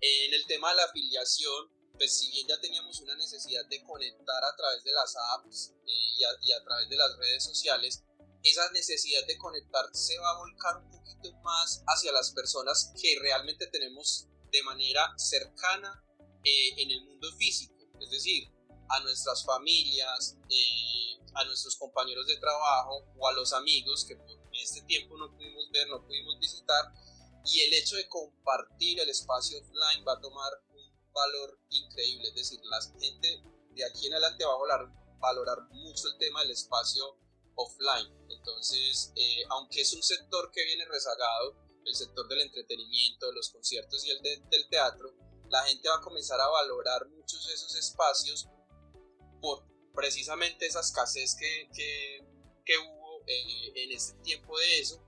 En 0.01 0.33
el 0.33 0.47
tema 0.47 0.71
de 0.71 0.77
la 0.77 0.85
afiliación, 0.85 1.73
pues 1.94 2.16
si 2.16 2.31
bien 2.31 2.47
ya 2.47 2.61
teníamos 2.61 3.01
una 3.01 3.16
necesidad 3.16 3.66
de 3.66 3.83
conectar 3.83 4.44
a 4.44 4.55
través 4.55 4.85
de 4.85 4.92
las 4.92 5.16
apps 5.35 5.73
eh, 5.85 6.18
y, 6.18 6.23
a, 6.23 6.29
y, 6.40 6.53
a, 6.53 6.62
través 6.62 6.88
de 6.88 6.97
las 6.97 7.16
redes 7.18 7.42
sociales, 7.42 8.05
esa 8.44 8.71
necesidad 8.71 9.27
de 9.27 9.37
conectar 9.37 9.85
se 9.92 10.16
va 10.18 10.31
a 10.31 10.38
volcar 10.38 10.77
un 10.77 10.90
poquito 10.92 11.33
más 11.42 11.83
hacia 11.88 12.12
las 12.12 12.31
personas 12.31 12.92
que 13.03 13.18
realmente 13.18 13.66
tenemos 13.66 14.29
de 14.50 14.62
manera 14.62 15.12
cercana 15.16 16.04
eh, 16.44 16.82
en 16.82 16.90
el 16.90 17.04
mundo 17.04 17.32
físico, 17.37 17.74
es 18.00 18.11
decir, 18.11 18.50
a 18.88 19.00
nuestras 19.00 19.44
familias, 19.44 20.37
eh, 20.48 21.18
a 21.34 21.44
nuestros 21.44 21.76
compañeros 21.76 22.26
de 22.26 22.38
trabajo 22.38 23.04
o 23.16 23.28
a 23.28 23.32
los 23.32 23.52
amigos 23.52 24.04
que 24.06 24.16
por 24.16 24.26
este 24.52 24.82
tiempo 24.82 25.16
no 25.16 25.30
pudimos 25.30 25.70
ver, 25.70 25.88
no 25.88 26.04
pudimos 26.04 26.38
visitar, 26.38 26.92
y 27.44 27.61
el 27.61 27.74
hecho 27.74 27.96
de 27.96 28.08
compartir 28.08 29.00
el 29.00 29.08
espacio 29.08 29.58
offline 29.58 30.04
va 30.06 30.14
a 30.14 30.20
tomar 30.20 30.52
un 30.70 31.12
valor 31.12 31.61
increíble, 31.70 32.28
es 32.28 32.34
decir, 32.34 32.61
la 32.64 32.80
gente 33.00 33.42
de 33.70 33.84
aquí 33.84 34.06
en 34.06 34.14
adelante 34.14 34.44
va 34.44 34.54
a 34.54 34.88
valorar, 35.20 35.62
mucho 35.70 36.08
el 36.08 36.18
tema 36.18 36.42
del 36.42 36.50
espacio 36.50 37.18
offline. 37.54 38.08
Entonces, 38.28 39.12
eh, 39.16 39.42
aunque 39.50 39.80
es 39.80 39.92
un 39.92 40.02
sector 40.02 40.50
que 40.52 40.64
viene 40.64 40.84
rezagado, 40.84 41.56
el 41.88 41.94
sector 41.94 42.29
del 42.29 42.42
entretenimiento, 42.42 43.27
de 43.27 43.35
los 43.35 43.51
conciertos 43.51 44.05
y 44.05 44.11
el 44.11 44.20
del 44.22 44.68
teatro, 44.68 45.14
la 45.48 45.62
gente 45.64 45.88
va 45.88 45.96
a 45.96 46.01
comenzar 46.01 46.40
a 46.40 46.48
valorar 46.48 47.09
muchos 47.09 47.46
de 47.46 47.55
esos 47.55 47.74
espacios 47.74 48.48
por 49.40 49.64
precisamente 49.94 50.66
esa 50.66 50.81
escasez 50.81 51.35
que, 51.37 52.20
que, 52.64 52.79
hubo 52.79 53.22
eh, 53.27 53.72
en 53.74 53.92
este 53.92 54.14
tiempo 54.22 54.59
de 54.59 54.81
eso 54.81 55.03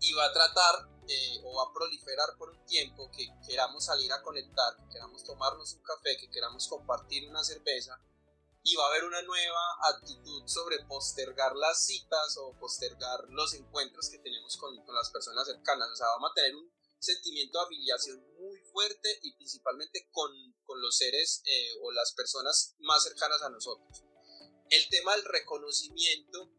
y 0.00 0.12
va 0.12 0.26
a 0.26 0.32
tratar 0.32 0.88
eh, 1.08 1.40
o 1.42 1.56
va 1.56 1.70
a 1.70 1.72
proliferar 1.72 2.36
por 2.38 2.50
un 2.50 2.64
tiempo 2.66 3.10
que 3.10 3.26
queramos 3.48 3.86
salir 3.86 4.12
a 4.12 4.22
conectar, 4.22 4.76
que 4.76 4.88
queramos 4.92 5.24
tomarnos 5.24 5.72
un 5.72 5.82
café, 5.82 6.16
que 6.18 6.30
queramos 6.30 6.68
compartir 6.68 7.28
una 7.28 7.42
cerveza 7.42 7.98
y 8.66 8.74
va 8.74 8.82
a 8.82 8.88
haber 8.88 9.04
una 9.04 9.22
nueva 9.22 9.62
actitud 9.94 10.42
sobre 10.44 10.84
postergar 10.86 11.54
las 11.54 11.86
citas 11.86 12.36
o 12.38 12.58
postergar 12.58 13.20
los 13.28 13.54
encuentros 13.54 14.10
que 14.10 14.18
tenemos 14.18 14.56
con, 14.56 14.76
con 14.84 14.92
las 14.92 15.08
personas 15.10 15.46
cercanas. 15.46 15.88
O 15.88 15.94
sea, 15.94 16.08
vamos 16.08 16.32
a 16.32 16.34
tener 16.34 16.56
un 16.56 16.68
sentimiento 16.98 17.58
de 17.58 17.64
afiliación 17.64 18.26
muy 18.40 18.58
fuerte 18.72 19.20
y 19.22 19.36
principalmente 19.36 20.08
con, 20.10 20.32
con 20.64 20.80
los 20.80 20.96
seres 20.96 21.42
eh, 21.46 21.78
o 21.80 21.92
las 21.92 22.12
personas 22.14 22.74
más 22.80 23.04
cercanas 23.04 23.40
a 23.42 23.50
nosotros. 23.50 24.02
El 24.68 24.88
tema 24.88 25.14
del 25.14 25.24
reconocimiento 25.24 26.50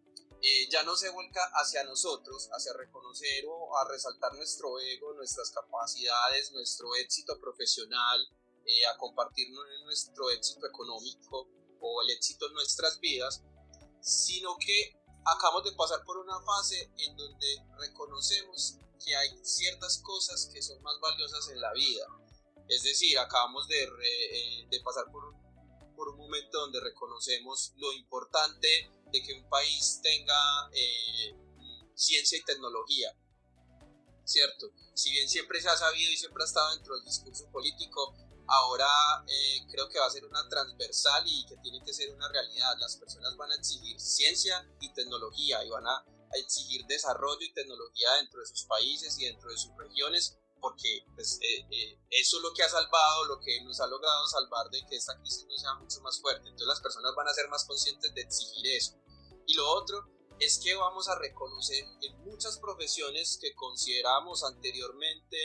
eh, 0.41 0.70
ya 0.70 0.84
no 0.84 0.96
se 0.96 1.10
vuelca 1.10 1.41
hacia 1.56 1.84
nosotros, 1.84 2.48
hacia 2.54 2.72
reconocer 2.72 3.43
o 3.50 3.78
a 3.78 3.86
resaltar 3.89 4.34
nuestro 4.34 4.80
ego, 4.80 5.13
nuestras 5.13 5.52
capacidades, 5.52 6.54
nuestro 6.54 6.96
éxito 6.96 7.38
profesional, 7.38 8.26
eh, 8.65 8.86
a 8.86 8.98
compartir 8.98 9.50
nuestro 9.84 10.30
éxito 10.30 10.67
económico, 10.67 11.50
o 11.79 12.01
el 12.01 12.09
éxito 12.11 12.47
en 12.47 12.53
nuestras 12.53 12.99
vidas, 12.99 13.43
sino 14.01 14.57
que 14.57 14.99
acabamos 15.25 15.63
de 15.63 15.75
pasar 15.75 16.03
por 16.05 16.17
una 16.17 16.39
fase 16.41 16.91
en 16.97 17.15
donde 17.15 17.63
reconocemos 17.79 18.77
que 19.03 19.15
hay 19.15 19.29
ciertas 19.43 19.99
cosas 20.03 20.49
que 20.53 20.61
son 20.61 20.81
más 20.81 20.95
valiosas 21.01 21.49
en 21.49 21.61
la 21.61 21.73
vida. 21.73 22.05
Es 22.67 22.83
decir, 22.83 23.17
acabamos 23.17 23.67
de, 23.67 23.83
eh, 23.83 24.67
de 24.69 24.81
pasar 24.81 25.05
por 25.11 25.37
por 25.97 26.09
un 26.09 26.17
momento 26.17 26.59
donde 26.59 26.79
reconocemos 26.79 27.73
lo 27.77 27.91
importante 27.91 28.67
de 29.11 29.23
que 29.23 29.33
un 29.33 29.49
país 29.49 29.99
tenga 30.03 30.69
eh, 30.71 31.35
ciencia 31.95 32.37
y 32.37 32.43
tecnología. 32.43 33.11
¿Cierto? 34.23 34.71
Si 34.93 35.11
bien 35.11 35.27
siempre 35.27 35.59
se 35.59 35.69
ha 35.69 35.75
sabido 35.75 36.11
y 36.11 36.17
siempre 36.17 36.43
ha 36.43 36.45
estado 36.45 36.75
dentro 36.75 36.95
del 36.95 37.05
discurso 37.05 37.49
político, 37.51 38.15
ahora 38.47 38.88
eh, 39.27 39.65
creo 39.69 39.89
que 39.89 39.99
va 39.99 40.07
a 40.07 40.12
ser 40.12 40.25
una 40.25 40.47
transversal 40.49 41.23
y 41.25 41.45
que 41.45 41.57
tiene 41.57 41.81
que 41.83 41.93
ser 41.93 42.13
una 42.13 42.27
realidad. 42.29 42.75
Las 42.79 42.95
personas 42.97 43.36
van 43.38 43.51
a 43.51 43.55
exigir 43.55 43.99
ciencia 43.99 44.67
y 44.79 44.93
tecnología 44.93 45.63
y 45.63 45.69
van 45.69 45.88
a, 45.88 46.05
exigir 46.33 46.86
desarrollo 46.88 47.39
y 47.39 47.53
tecnología 47.53 48.12
dentro 48.15 48.41
de 48.41 48.45
sus 48.47 48.65
países 48.65 49.17
y 49.17 49.25
dentro 49.25 49.49
de 49.49 49.57
sus 49.57 49.71
regiones 49.77 50.38
porque 50.60 51.05
pues, 51.15 51.39
eh, 51.41 51.65
eh, 51.71 51.99
eso 52.10 52.38
es 52.38 52.43
lo 52.43 52.53
que 52.53 52.63
ha 52.63 52.69
salvado, 52.69 53.25
lo 53.25 53.39
que 53.39 53.63
nos 53.63 53.79
ha 53.79 53.88
logrado 53.88 54.27
salvar 54.27 54.69
de 54.69 54.86
que 54.86 54.97
esta 54.97 55.17
crisis 55.19 55.45
no 55.47 55.57
sea 55.57 55.75
mucho 55.75 56.01
más 56.01 56.19
fuerte. 56.19 56.49
Entonces 56.49 56.67
las 56.67 56.81
personas 56.81 57.13
van 57.15 57.29
a 57.29 57.33
ser 57.33 57.47
más 57.47 57.63
conscientes 57.63 58.13
de 58.13 58.21
exigir 58.21 58.67
eso. 58.75 58.97
Y 59.45 59.53
lo 59.53 59.71
otro 59.71 60.05
es 60.39 60.60
que 60.60 60.75
vamos 60.75 61.07
a 61.07 61.17
reconocer 61.17 61.83
en 62.01 62.19
muchas 62.25 62.57
profesiones 62.60 63.39
que 63.41 63.55
consideramos 63.55 64.43
anteriormente 64.43 65.38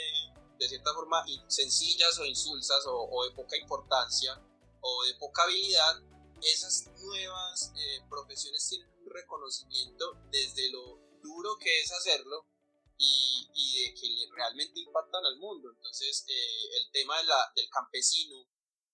de 0.63 0.69
cierta 0.69 0.95
forma 0.95 1.25
sencillas 1.49 2.19
o 2.21 2.25
insulsas 2.25 2.85
o, 2.87 3.25
de 3.25 3.35
poca 3.35 3.57
importancia 3.57 4.41
o 4.81 5.05
de 5.05 5.15
poca 5.17 5.43
habilidad, 5.43 6.01
esas 6.41 6.87
nuevas 7.01 7.73
eh, 7.77 8.01
profesiones 8.09 8.69
tienen 8.69 8.89
un 8.89 9.11
reconocimiento 9.11 10.19
desde 10.31 10.71
lo 10.71 10.99
duro 11.21 11.57
que 11.59 11.81
es 11.81 11.91
hacerlo 11.93 12.47
y, 12.97 13.49
de 13.73 13.95
que 13.95 14.09
realmente 14.37 14.81
impactan 14.81 15.25
al 15.25 15.39
mundo. 15.39 15.71
Entonces, 15.75 16.25
eh, 16.29 16.77
el 16.77 16.91
tema 16.93 17.17
del 17.57 17.69
campesino, 17.71 18.47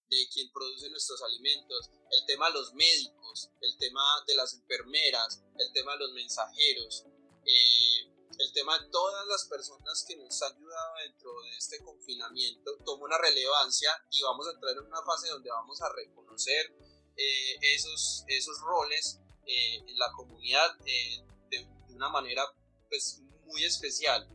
de 0.09 0.27
quien 0.33 0.51
produce 0.53 0.89
nuestros 0.89 1.23
alimentos, 1.23 1.91
el 2.11 2.25
tema 2.27 2.47
de 2.49 2.55
los 2.55 2.73
médicos, 2.73 3.51
el 3.61 3.77
tema 3.77 4.03
de 4.27 4.35
las 4.37 4.55
enfermeras, 4.55 5.43
el 5.59 5.73
tema 5.73 5.93
de 5.93 5.99
los 5.99 6.13
mensajeros, 6.13 7.05
eh, 7.45 8.18
el 8.39 8.53
tema 8.53 8.79
de 8.79 8.89
todas 8.91 9.27
las 9.27 9.45
personas 9.47 10.05
que 10.07 10.17
nos 10.17 10.41
han 10.43 10.55
ayudado 10.55 10.95
dentro 11.05 11.31
de 11.43 11.57
este 11.57 11.83
confinamiento 11.83 12.77
toma 12.85 13.07
una 13.07 13.19
relevancia 13.19 13.91
y 14.11 14.23
vamos 14.23 14.47
a 14.47 14.53
entrar 14.53 14.77
en 14.77 14.87
una 14.87 15.03
fase 15.03 15.29
donde 15.29 15.51
vamos 15.51 15.81
a 15.83 15.93
reconocer 15.93 16.73
eh, 17.17 17.59
esos, 17.75 18.25
esos 18.29 18.61
roles 18.61 19.21
eh, 19.45 19.83
en 19.87 19.99
la 19.99 20.13
comunidad 20.13 20.71
eh, 20.87 21.25
de, 21.51 21.67
una 21.89 22.09
manera 22.11 22.45
pues 22.89 23.21
muy 23.45 23.65
especial. 23.65 24.29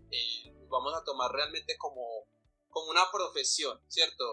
vamos 0.68 0.94
a 0.94 1.04
tomar 1.06 1.32
realmente 1.32 1.78
como, 1.78 2.28
como 2.68 2.90
una 2.90 3.10
profesión, 3.10 3.80
¿cierto? 3.88 4.26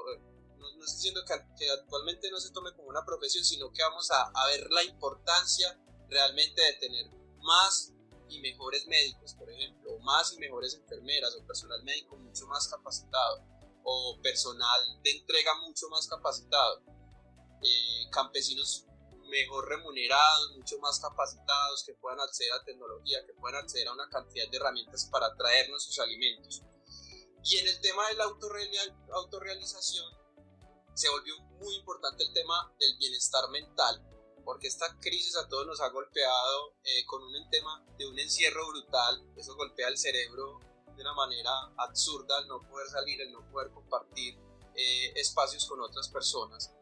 No, 0.57 0.67
estoy 0.85 0.97
diciendo 0.97 1.21
que, 1.25 1.35
que, 1.57 1.71
actualmente 1.71 2.29
no 2.31 2.41
se 2.41 2.51
tome 2.51 2.75
como 2.75 2.89
una 2.89 3.05
profesión, 3.05 3.45
sino 3.45 3.71
que 3.71 3.83
vamos 3.83 4.11
a, 4.11 4.33
a 4.35 4.47
ver 4.49 4.69
la 4.71 4.83
importancia 4.83 5.79
realmente 6.09 6.61
de 6.61 6.73
tener 6.75 7.07
más 7.39 7.93
y 8.31 8.41
mejores 8.41 8.87
médicos, 8.87 9.35
por 9.35 9.51
ejemplo, 9.51 9.93
o 9.93 9.99
más 10.01 10.33
y 10.33 10.39
mejores 10.39 10.75
enfermeras 10.75 11.35
o 11.37 11.47
personal 11.47 11.83
médico 11.83 12.17
mucho 12.17 12.47
más 12.47 12.69
capacitado, 12.69 13.45
o 13.83 14.19
personal 14.23 14.81
de 15.03 15.11
entrega 15.11 15.55
mucho 15.67 15.89
más 15.89 16.07
capacitado, 16.07 16.83
eh, 17.63 18.11
campesinos 18.11 18.87
mejor 19.29 19.69
remunerados, 19.69 20.57
mucho 20.57 20.79
más 20.79 20.99
capacitados, 20.99 21.85
que 21.85 21.95
puedan 21.95 22.21
acceder 22.21 22.53
a 22.53 22.65
tecnología, 22.65 23.25
que 23.27 23.35
puedan 23.35 23.63
acceder 23.63 23.89
a 23.89 23.93
una 23.93 24.09
cantidad 24.09 24.49
de 24.51 24.57
herramientas 24.57 25.09
para 25.11 25.35
traernos 25.37 25.85
sus 25.85 25.99
alimentos. 26.01 26.63
Y 27.45 27.59
en 27.59 27.69
el 27.69 27.81
tema 27.81 28.07
de 28.09 28.15
la 28.15 28.25
autorrealización, 28.25 30.21
se 30.95 31.09
volvió 31.09 31.39
muy 31.61 31.75
importante 31.77 32.25
el 32.25 32.33
tema 32.33 32.75
del 32.79 32.97
bienestar 32.99 33.49
mental, 33.51 34.05
porque 34.45 34.69
esta 34.69 34.99
crisis 35.01 35.37
a 35.37 35.49
todos 35.49 35.67
nos 35.67 35.81
ha 35.81 35.89
golpeado 35.89 36.75
eh, 36.85 37.05
con 37.07 37.23
un 37.23 37.51
tema 37.51 37.85
de 37.99 38.07
un 38.07 38.19
encierro 38.19 38.67
brutal, 38.69 39.23
eso 39.37 39.55
golpea 39.57 39.89
el 39.89 39.99
cerebro 39.99 40.61
de 40.97 41.03
una 41.03 41.15
manera 41.15 41.51
absurda, 41.79 42.39
el 42.41 42.49
no 42.49 42.63
poder 42.69 42.89
salir, 42.89 43.21
el 43.21 43.33
no 43.33 43.49
poder 43.51 43.71
compartir 43.71 44.39
eh, 44.75 45.13
espacios 45.17 45.67
con 45.67 45.81
otras 45.81 46.09
personas. 46.09 46.73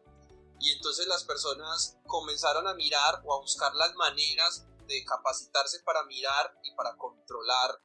Y 0.61 0.73
entonces 0.73 1.07
las 1.07 1.25
personas 1.25 1.99
comenzaron 2.07 2.67
a 2.67 2.75
mirar 2.75 3.23
o 3.25 3.35
a 3.35 3.41
buscar 3.41 3.75
las 3.75 3.95
maneras 3.95 4.67
de 4.87 5.05
capacitarse 5.05 5.81
para 5.81 6.05
mirar 6.05 6.59
y 6.65 6.75
para 6.75 6.97
controlar 6.97 7.81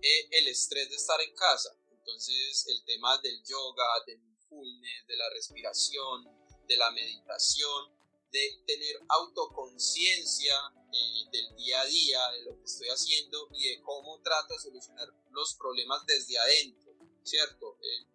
eh, 0.00 0.28
el 0.30 0.48
estrés 0.48 0.88
de 0.88 0.96
estar 0.96 1.20
en 1.20 1.34
casa. 1.34 1.70
Entonces 1.90 2.66
el 2.68 2.84
tema 2.84 3.18
del 3.18 3.42
yoga, 3.44 3.84
del 4.06 4.20
mindfulness, 4.20 5.06
de 5.06 5.16
la 5.16 5.30
respiración, 5.30 6.24
de 6.66 6.76
la 6.76 6.90
meditación, 6.92 7.93
de 8.34 8.64
tener 8.66 8.96
autoconciencia 9.08 10.54
eh, 10.92 11.28
del 11.30 11.54
día 11.54 11.80
a 11.80 11.84
día, 11.84 12.20
de 12.32 12.42
lo 12.42 12.58
que 12.58 12.64
estoy 12.64 12.88
haciendo 12.88 13.48
y 13.52 13.68
de 13.68 13.82
cómo 13.82 14.20
trato 14.22 14.54
de 14.54 14.58
solucionar 14.58 15.08
los 15.30 15.54
problemas 15.54 16.04
desde 16.04 16.36
adentro, 16.36 16.92
¿cierto? 17.22 17.78
Eh, 17.80 18.08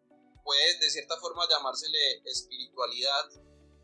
puede 0.44 0.78
de 0.78 0.90
cierta 0.90 1.18
forma 1.22 1.48
llamársele 1.50 2.22
espiritualidad, 2.26 3.32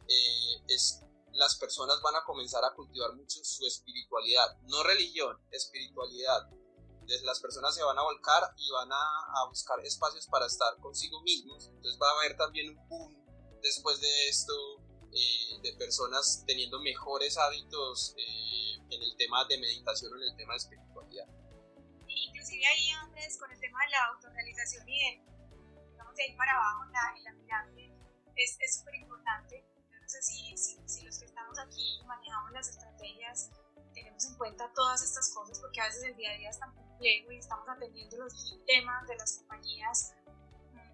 eh, 0.10 0.62
es, 0.68 1.02
las 1.32 1.56
personas 1.58 2.02
van 2.02 2.16
a 2.18 2.26
comenzar 2.26 2.66
a 2.66 2.76
cultivar 2.76 3.16
mucho 3.16 3.40
su 3.44 3.66
espiritualidad, 3.66 4.60
no 4.64 4.84
religión, 4.84 5.40
espiritualidad. 5.52 6.50
las 7.24 7.40
personas 7.40 7.74
se 7.76 7.84
van 7.84 7.98
a 7.98 8.04
volcar 8.04 8.44
y 8.58 8.72
van 8.72 8.92
a, 8.92 9.20
a 9.36 9.48
buscar 9.48 9.80
espacios 9.86 10.28
para 10.28 10.48
estar 10.48 10.76
consigo 10.82 11.22
mismos, 11.22 11.68
entonces 11.68 11.98
va 12.02 12.10
a 12.10 12.20
haber 12.20 12.36
también 12.36 12.78
un 12.78 12.90
boom 12.90 13.26
después 13.62 14.02
de 14.02 14.28
esto 14.28 14.85
eh, 15.16 15.60
de 15.64 15.74
personas 15.78 16.44
teniendo 16.46 16.80
mejores 16.82 17.38
hábitos 17.38 18.14
eh, 18.18 18.76
en 18.90 19.02
el 19.02 19.16
tema 19.18 19.46
de 19.46 19.58
meditación 19.58 20.12
o 20.14 20.18
en 20.18 20.24
el 20.24 20.36
tema 20.36 20.54
de 20.54 20.58
espiritualidad. 20.58 21.26
Inclusive 22.08 22.66
ahí, 22.66 22.90
Andrés, 22.90 23.38
con 23.40 23.52
el 23.52 23.60
tema 23.60 23.80
de 23.86 23.90
la 23.92 24.06
autorrealización 24.14 24.90
y 24.90 25.00
de, 25.00 25.22
digamos, 25.92 26.16
de 26.16 26.24
ahí 26.24 26.36
para 26.36 26.52
abajo 26.52 26.84
en 26.86 26.92
la, 26.92 27.14
en 27.18 27.24
la 27.24 27.34
pirámide, 27.42 27.94
es 28.36 28.78
súper 28.78 28.96
importante. 28.96 29.66
Yo 29.92 30.00
no 30.00 30.10
sé 30.10 30.22
si, 30.22 30.58
si, 30.58 30.78
si 30.86 31.06
los 31.06 31.18
que 31.18 31.26
estamos 31.26 31.58
aquí 31.60 32.02
manejamos 32.06 32.52
las 32.52 32.68
estrategias 32.68 33.50
tenemos 33.96 34.26
en 34.26 34.36
cuenta 34.36 34.70
todas 34.76 35.02
estas 35.02 35.34
cosas 35.34 35.60
porque 35.60 35.80
a 35.80 35.86
veces 35.86 36.04
el 36.04 36.16
día 36.18 36.32
a 36.32 36.38
día 36.38 36.50
es 36.50 36.60
tan 36.60 36.76
complejo 36.76 37.32
y 37.32 37.38
estamos 37.38 37.68
atendiendo 37.68 38.18
los 38.18 38.60
temas 38.68 39.08
de 39.08 39.16
las 39.16 39.38
compañías 39.38 40.14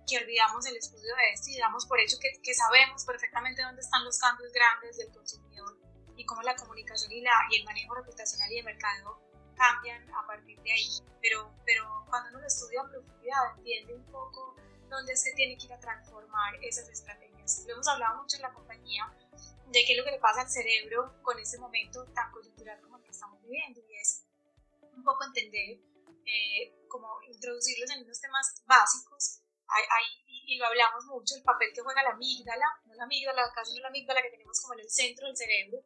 que 0.08 0.18
olvidamos 0.18 0.66
el 0.66 0.76
estudio 0.78 1.16
de 1.16 1.34
esto 1.34 1.50
y 1.50 1.58
damos 1.58 1.86
por 1.86 2.00
hecho 2.00 2.18
que, 2.20 2.32
que, 2.42 2.54
sabemos 2.54 3.06
perfectamente 3.06 3.62
dónde 3.62 3.82
están 3.82 4.04
los 4.04 4.18
cambios 4.18 4.52
grandes 4.52 4.98
del 4.98 5.12
consumidor 5.12 5.78
y 6.16 6.26
cómo 6.26 6.42
la 6.42 6.56
comunicación 6.56 7.12
y, 7.12 7.22
la, 7.22 7.32
y 7.50 7.58
el 7.58 7.66
manejo 7.66 7.96
reputacional 7.96 8.52
y 8.52 8.56
de 8.58 8.64
mercado 8.64 9.22
cambian 9.56 10.10
a 10.14 10.26
partir 10.26 10.60
de 10.62 10.72
ahí. 10.72 10.90
Pero, 11.22 11.54
pero 11.66 12.06
cuando 12.10 12.30
uno 12.30 12.40
lo 12.40 12.48
estudia 12.48 12.82
a 12.82 12.90
profundidad 12.90 13.58
entiende 13.58 13.96
un 13.96 14.06
poco 14.12 14.56
dónde 14.90 15.14
que 15.14 15.32
tiene 15.34 15.58
que 15.58 15.66
ir 15.66 15.74
a 15.74 15.80
transformar 15.80 16.56
esas 16.62 16.90
estrategias. 16.90 17.64
Lo 17.68 17.74
hemos 17.74 17.88
hablado 17.88 18.22
mucho 18.22 18.36
en 18.36 18.42
la 18.42 18.54
compañía 18.54 19.12
de 19.68 19.86
qué 19.86 19.94
es 19.94 19.98
lo 19.98 20.04
que 20.04 20.12
le 20.12 20.20
pasa 20.20 20.42
al 20.42 20.50
cerebro 20.50 21.22
con 21.22 21.40
este 21.40 21.58
momento 21.58 22.06
tan 22.14 22.30
coyuntural 22.32 22.82
como 22.82 22.98
el 22.98 23.04
que 23.04 23.12
estamos 23.12 23.42
viviendo 23.42 23.80
y 23.88 23.96
es 23.96 24.26
un 24.82 25.04
poco 25.04 25.24
entender, 25.24 25.80
eh, 26.26 26.76
introducirlos 27.30 27.90
en 27.92 28.04
unos 28.04 28.20
temas 28.20 28.62
básicos 28.66 29.42
y, 30.46 30.58
lo 30.58 30.66
hablamos 30.66 31.06
mucho, 31.06 31.36
el 31.36 31.44
papel 31.44 31.72
que 31.74 31.82
juega 31.82 32.04
la 32.04 32.12
amígdala, 32.12 32.66
no 32.86 32.94
la 32.96 33.04
amígdala, 33.04 33.52
casi 33.56 33.76
no 33.76 33.82
la 33.82 33.88
amígdala 33.88 34.22
que 34.22 34.32
tenemos 34.32 34.60
como 34.62 34.74
en 34.74 34.82
el 34.82 34.90
centro 34.90 35.28
del 35.28 35.38
cerebro, 35.38 35.80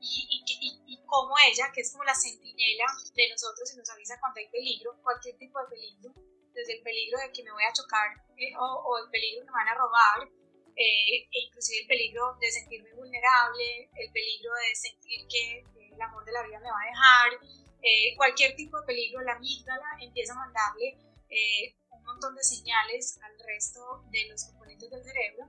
y, 0.00 0.26
y, 0.30 0.82
y, 0.86 1.04
cómo 1.06 1.34
ella, 1.46 1.70
que 1.72 1.80
es 1.80 1.92
como 1.92 2.04
la 2.04 2.14
centinela 2.14 2.86
de 3.14 3.28
nosotros 3.30 3.72
y 3.72 3.76
nos 3.76 3.88
avisa 3.90 4.18
cuando 4.18 4.40
hay 4.40 4.48
peligro, 4.48 4.98
cualquier 5.02 5.36
tipo 5.38 5.60
de 5.60 5.68
peligro, 5.68 6.12
desde 6.52 6.78
el 6.78 6.82
peligro 6.82 7.18
de 7.18 7.32
que 7.32 7.44
me 7.44 7.52
voy 7.52 7.64
a 7.64 7.72
chocar 7.72 8.10
eh, 8.36 8.56
o, 8.58 8.64
o, 8.64 8.98
el 8.98 9.10
peligro 9.10 9.44
que 9.44 9.50
me 9.50 9.52
van 9.52 9.68
a 9.68 9.74
robar, 9.74 10.28
eh, 10.74 11.28
e 11.30 11.38
inclusive 11.46 11.82
el 11.82 11.86
peligro 11.86 12.34
de 12.40 12.50
sentirme 12.50 12.92
vulnerable, 12.94 13.90
el 13.94 14.10
peligro 14.12 14.50
de 14.54 14.74
sentir 14.74 15.26
que 15.28 15.64
el 15.94 16.00
amor 16.00 16.24
de 16.24 16.32
la 16.32 16.42
vida 16.42 16.58
me 16.60 16.70
va 16.70 16.80
a 16.82 16.90
dejar, 16.90 17.46
eh, 17.82 18.14
cualquier 18.16 18.54
tipo 18.54 18.80
de 18.80 18.86
peligro, 18.86 19.20
la 19.22 19.34
amígdala 19.34 19.98
empieza 20.00 20.32
a 20.32 20.36
mandarle 20.36 20.96
eh, 21.28 21.74
un 22.02 22.06
montón 22.06 22.34
de 22.34 22.42
señales 22.42 23.18
al 23.22 23.32
resto 23.46 24.04
de 24.10 24.28
los 24.28 24.44
componentes 24.44 24.90
del 24.90 25.04
cerebro 25.04 25.48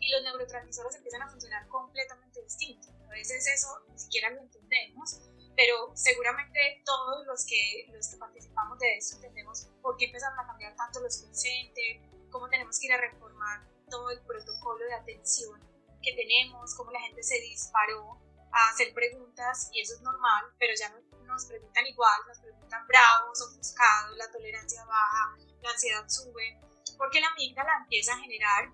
y 0.00 0.10
los 0.12 0.22
neurotransmisores 0.22 0.94
empiezan 0.96 1.22
a 1.22 1.28
funcionar 1.28 1.66
completamente 1.68 2.42
distintos. 2.42 2.90
A 3.06 3.10
veces 3.10 3.46
eso 3.46 3.68
ni 3.90 3.98
siquiera 3.98 4.30
lo 4.30 4.40
entendemos, 4.40 5.20
pero 5.56 5.90
seguramente 5.94 6.82
todos 6.84 7.26
los 7.26 7.44
que, 7.44 7.86
los 7.92 8.08
que 8.08 8.16
participamos 8.16 8.78
de 8.78 8.96
esto 8.96 9.16
entendemos 9.16 9.68
por 9.82 9.96
qué 9.96 10.06
empezaron 10.06 10.38
a 10.38 10.46
cambiar 10.46 10.76
tanto 10.76 11.00
los 11.00 11.20
conscientes, 11.20 12.00
cómo 12.30 12.48
tenemos 12.48 12.78
que 12.78 12.86
ir 12.86 12.92
a 12.92 13.00
reformar 13.00 13.66
todo 13.90 14.10
el 14.10 14.20
protocolo 14.20 14.84
de 14.84 14.94
atención 14.94 15.60
que 16.00 16.12
tenemos, 16.14 16.74
cómo 16.76 16.92
la 16.92 17.00
gente 17.00 17.22
se 17.22 17.40
disparó 17.40 18.20
a 18.52 18.70
hacer 18.70 18.94
preguntas 18.94 19.68
y 19.72 19.80
eso 19.80 19.94
es 19.94 20.00
normal, 20.02 20.44
pero 20.58 20.74
ya 20.78 20.90
no 20.90 20.98
nos 21.38 21.46
preguntan 21.46 21.86
igual, 21.86 22.20
nos 22.26 22.38
preguntan 22.40 22.84
bravos, 22.88 23.40
ofuscados, 23.40 24.16
la 24.16 24.28
tolerancia 24.32 24.84
baja, 24.84 25.36
la 25.62 25.70
ansiedad 25.70 26.04
sube, 26.08 26.60
porque 26.96 27.20
la 27.20 27.28
amígdala 27.28 27.76
empieza 27.82 28.12
a 28.12 28.18
generar 28.18 28.72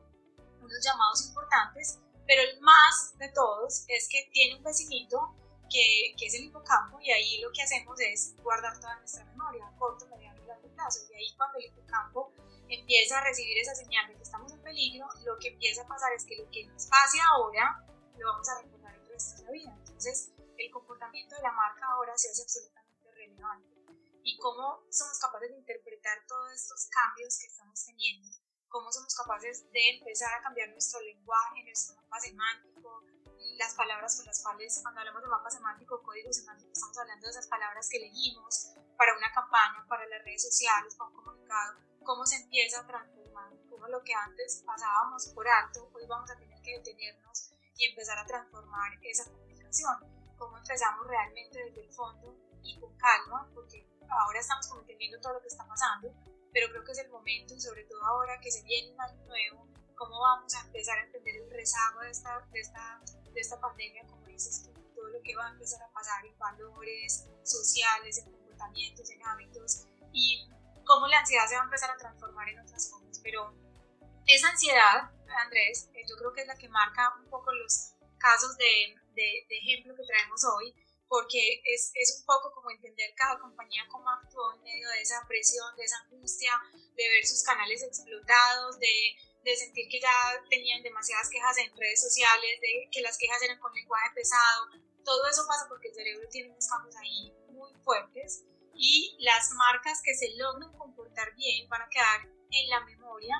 unos 0.60 0.82
llamados 0.82 1.26
importantes, 1.26 1.98
pero 2.26 2.40
el 2.40 2.58
más 2.62 3.12
de 3.18 3.28
todos 3.28 3.84
es 3.88 4.08
que 4.08 4.30
tiene 4.32 4.56
un 4.56 4.64
vecinito 4.64 5.36
que, 5.68 6.14
que, 6.16 6.26
es 6.26 6.34
el 6.34 6.44
hipocampo 6.44 6.98
y 7.00 7.10
ahí 7.10 7.40
lo 7.42 7.52
que 7.52 7.62
hacemos 7.62 8.00
es 8.00 8.34
guardar 8.42 8.80
toda 8.80 8.96
nuestra 8.96 9.26
memoria, 9.26 9.70
corto, 9.78 10.06
mediano 10.08 10.42
y 10.42 10.46
largo 10.46 10.68
plazo. 10.74 11.00
Y 11.10 11.14
ahí 11.16 11.36
cuando 11.36 11.58
el 11.58 11.66
hipocampo 11.66 12.32
empieza 12.68 13.18
a 13.18 13.24
recibir 13.24 13.58
esa 13.58 13.74
señal 13.74 14.08
de 14.08 14.16
que 14.16 14.22
estamos 14.22 14.50
en 14.52 14.62
peligro, 14.62 15.06
lo 15.24 15.36
que 15.38 15.48
empieza 15.48 15.82
a 15.82 15.86
pasar 15.86 16.12
es 16.14 16.24
que 16.24 16.36
lo 16.36 16.48
que 16.50 16.66
nos 16.66 16.86
pase 16.86 17.18
ahora 17.32 17.84
lo 18.16 18.26
vamos 18.32 18.48
a 18.48 18.62
recordar 18.62 18.94
el 18.94 19.06
resto 19.08 19.36
de 19.36 19.44
la 19.44 19.50
vida. 19.52 19.76
Entonces, 19.80 20.33
el 20.58 20.70
comportamiento 20.70 21.34
de 21.36 21.42
la 21.42 21.52
marca 21.52 21.86
ahora 21.86 22.16
se 22.16 22.30
hace 22.30 22.42
absolutamente 22.42 23.10
relevante. 23.12 23.68
Y 24.22 24.38
cómo 24.38 24.86
somos 24.90 25.18
capaces 25.18 25.50
de 25.50 25.58
interpretar 25.58 26.18
todos 26.26 26.52
estos 26.52 26.88
cambios 26.88 27.38
que 27.38 27.46
estamos 27.46 27.84
teniendo, 27.84 28.28
cómo 28.68 28.90
somos 28.90 29.14
capaces 29.14 29.70
de 29.70 29.98
empezar 29.98 30.32
a 30.34 30.42
cambiar 30.42 30.70
nuestro 30.70 31.00
lenguaje, 31.00 31.62
nuestro 31.64 31.96
mapa 31.96 32.18
semántico, 32.20 33.04
las 33.58 33.74
palabras 33.74 34.16
con 34.16 34.26
las 34.26 34.42
cuales, 34.42 34.80
cuando 34.82 35.00
hablamos 35.00 35.22
de 35.22 35.28
mapa 35.28 35.50
semántico, 35.50 36.02
código 36.02 36.32
semántico, 36.32 36.72
estamos 36.72 36.98
hablando 36.98 37.26
de 37.26 37.30
esas 37.30 37.46
palabras 37.48 37.88
que 37.88 37.98
elegimos 37.98 38.72
para 38.96 39.16
una 39.16 39.32
campaña, 39.32 39.86
para 39.88 40.06
las 40.06 40.24
redes 40.24 40.42
sociales, 40.42 40.94
para 40.96 41.10
un 41.10 41.16
comunicado, 41.16 41.78
cómo 42.02 42.26
se 42.26 42.36
empieza 42.36 42.80
a 42.80 42.86
transformar, 42.86 43.52
cómo 43.68 43.86
lo 43.88 44.02
que 44.02 44.14
antes 44.14 44.62
pasábamos 44.66 45.28
por 45.34 45.46
alto, 45.46 45.90
hoy 45.92 46.06
vamos 46.06 46.30
a 46.30 46.36
tener 46.36 46.60
que 46.62 46.78
detenernos 46.78 47.50
y 47.76 47.86
empezar 47.86 48.18
a 48.18 48.26
transformar 48.26 48.92
esa 49.02 49.24
comunicación, 49.30 50.13
cómo 50.44 50.58
empezamos 50.58 51.06
realmente 51.06 51.58
desde 51.58 51.80
el 51.80 51.92
fondo 51.92 52.36
y 52.62 52.78
con 52.78 52.94
calma, 52.98 53.48
porque 53.54 53.88
ahora 54.08 54.40
estamos 54.40 54.68
como 54.68 54.82
entendiendo 54.82 55.18
todo 55.20 55.34
lo 55.34 55.40
que 55.40 55.48
está 55.48 55.66
pasando, 55.66 56.12
pero 56.52 56.68
creo 56.68 56.84
que 56.84 56.92
es 56.92 56.98
el 56.98 57.10
momento 57.10 57.54
y 57.54 57.60
sobre 57.60 57.84
todo 57.84 58.04
ahora 58.04 58.38
que 58.40 58.50
se 58.50 58.62
viene 58.62 58.92
un 58.92 59.00
año 59.00 59.24
nuevo, 59.24 59.66
cómo 59.96 60.20
vamos 60.20 60.54
a 60.54 60.60
empezar 60.66 60.98
a 60.98 61.04
entender 61.04 61.36
el 61.36 61.50
rezago 61.50 62.00
de 62.00 62.10
esta, 62.10 62.40
de 62.52 62.60
esta, 62.60 63.00
de 63.32 63.40
esta 63.40 63.60
pandemia, 63.60 64.06
como 64.06 64.26
dices 64.26 64.62
tú, 64.64 64.72
todo 64.94 65.08
lo 65.08 65.22
que 65.22 65.34
va 65.34 65.46
a 65.46 65.52
empezar 65.52 65.82
a 65.82 65.92
pasar 65.92 66.24
en 66.26 66.38
valores 66.38 67.26
sociales, 67.42 68.18
en 68.18 68.32
comportamientos, 68.32 69.10
en 69.10 69.26
hábitos 69.26 69.86
y 70.12 70.46
cómo 70.84 71.06
la 71.06 71.20
ansiedad 71.20 71.46
se 71.48 71.54
va 71.54 71.62
a 71.62 71.64
empezar 71.64 71.90
a 71.90 71.96
transformar 71.96 72.48
en 72.50 72.60
otras 72.60 72.90
cosas. 72.90 73.18
Pero 73.22 73.54
esa 74.26 74.50
ansiedad, 74.50 75.10
Andrés, 75.42 75.88
eh, 75.94 76.02
yo 76.08 76.16
creo 76.16 76.32
que 76.32 76.42
es 76.42 76.46
la 76.46 76.56
que 76.56 76.68
marca 76.68 77.14
un 77.18 77.30
poco 77.30 77.52
los 77.52 77.93
casos 78.24 78.56
de, 78.56 78.96
de, 79.12 79.28
de 79.48 79.56
ejemplo 79.58 79.94
que 79.94 80.08
traemos 80.08 80.40
hoy 80.56 80.72
porque 81.06 81.60
es, 81.64 81.92
es, 81.94 82.18
un 82.18 82.26
poco 82.26 82.52
como 82.54 82.70
entender 82.70 83.12
cada 83.14 83.38
compañía 83.38 83.84
cómo 83.88 84.08
actuó 84.08 84.54
en 84.54 84.62
medio 84.62 84.88
de 84.88 85.02
esa 85.02 85.22
presión, 85.28 85.76
de 85.76 85.84
esa 85.84 85.98
angustia, 85.98 86.50
de 86.72 87.08
ver 87.08 87.26
sus 87.26 87.42
canales 87.44 87.82
explotados, 87.82 88.78
de, 88.80 89.14
de, 89.44 89.56
sentir 89.56 89.86
que 89.88 90.00
ya 90.00 90.10
tenían 90.48 90.82
demasiadas 90.82 91.28
quejas 91.28 91.58
en 91.58 91.76
redes 91.76 92.00
sociales, 92.00 92.60
de 92.60 92.88
que 92.90 93.02
las 93.02 93.18
quejas 93.18 93.42
eran 93.42 93.60
con 93.60 93.72
lenguaje 93.74 94.10
pesado. 94.14 94.70
Todo 95.04 95.28
eso 95.28 95.46
pasa 95.46 95.66
porque 95.68 95.88
el 95.88 95.94
cerebro 95.94 96.26
tiene 96.30 96.50
unos 96.50 96.66
cambios 96.66 96.96
ahí 96.96 97.32
muy 97.50 97.72
fuertes 97.84 98.44
y 98.74 99.16
las 99.20 99.52
marcas 99.52 100.00
que 100.02 100.14
se 100.14 100.34
logran 100.36 100.72
comportar 100.72 101.34
bien 101.36 101.68
van 101.68 101.82
a 101.82 101.88
quedar 101.90 102.26
en 102.50 102.70
la 102.70 102.80
memoria 102.86 103.36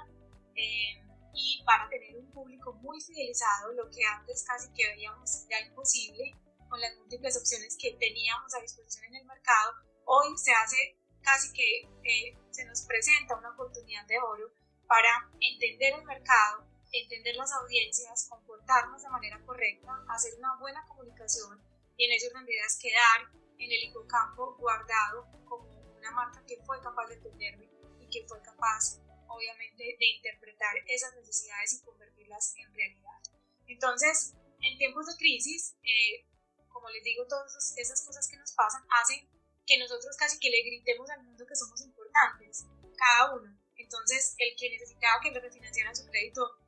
eh, 0.55 1.03
y 1.35 1.63
van 1.65 1.83
a 1.83 1.89
tener 1.89 2.17
un 2.17 2.31
público 2.33 2.73
muy 2.75 3.01
fidelizado, 3.01 3.73
lo 3.73 3.91
que 3.91 4.05
antes 4.05 4.45
casi 4.47 4.73
que 4.73 4.87
veíamos 4.87 5.47
ya 5.51 5.61
imposible 5.61 6.35
con 6.69 6.81
las 6.81 6.97
múltiples 6.97 7.37
opciones 7.37 7.77
que 7.81 7.97
teníamos 7.99 8.55
a 8.55 8.61
disposición 8.61 9.05
en 9.07 9.17
el 9.17 9.27
mercado, 9.27 9.75
hoy 10.07 10.37
se 10.39 10.53
hace 10.53 10.97
casi 11.23 11.53
que 11.53 11.89
eh, 12.05 12.39
se 12.51 12.65
nos 12.67 12.83
presenta 12.83 13.37
una 13.37 13.51
oportunidad 13.51 14.07
de 14.07 14.19
oro 14.19 14.53
para 14.87 15.31
entender 15.41 15.95
el 15.95 16.05
mercado, 16.05 16.67
entender 16.93 17.35
las 17.37 17.53
audiencias, 17.53 18.29
comportarnos 18.29 19.03
de 19.03 19.09
manera 19.09 19.41
correcta, 19.45 20.05
hacer 20.09 20.35
una 20.39 20.57
buena 20.57 20.87
comunicación 20.87 21.61
y 21.97 22.05
en 22.05 22.13
eso 22.13 22.27
en 22.29 22.35
realidad 22.35 22.67
es 22.67 22.79
quedar 22.79 23.45
en 23.59 23.73
el 23.73 23.85
hipocampo 23.89 24.57
guardado 24.57 25.27
como 25.49 25.69
una 25.97 26.11
marca 26.11 26.45
que 26.47 26.63
fue 26.65 26.81
capaz 26.81 27.07
de 27.07 27.15
entenderme 27.15 27.71
y 28.01 28.09
que 28.09 28.27
fue 28.29 28.41
capaz 28.43 29.01
obviamente 29.35 29.97
de 29.99 30.07
interpretar 30.17 30.75
esas 30.87 31.15
necesidades 31.17 31.75
y 31.75 31.85
convertirlas 31.85 32.55
en 32.57 32.75
realidad. 32.75 33.19
Entonces, 33.67 34.35
en 34.61 34.79
tiempos 34.79 35.07
de 35.07 35.17
crisis, 35.17 35.77
eh, 35.83 36.27
como 36.69 36.89
les 36.91 37.03
digo, 37.05 37.27
todas 37.27 37.75
esas 37.77 38.05
cosas 38.05 38.29
que 38.29 38.37
nos 38.37 38.53
pasan 38.53 38.85
hacen 39.03 39.29
que 39.67 39.79
nosotros 39.79 40.17
casi 40.17 40.39
que 40.39 40.51
le 40.51 40.63
gritemos 40.63 41.09
al 41.11 41.23
mundo 41.23 41.47
que 41.47 41.57
somos 41.57 41.81
importantes, 41.81 42.67
cada 42.97 43.35
uno. 43.35 43.59
Entonces, 43.77 44.35
el 44.39 44.55
que 44.57 44.71
necesitaba 44.71 45.21
que 45.23 45.31
le 45.31 45.41
refinanciaran 45.41 45.97
su 45.97 46.07
crédito, 46.07 46.59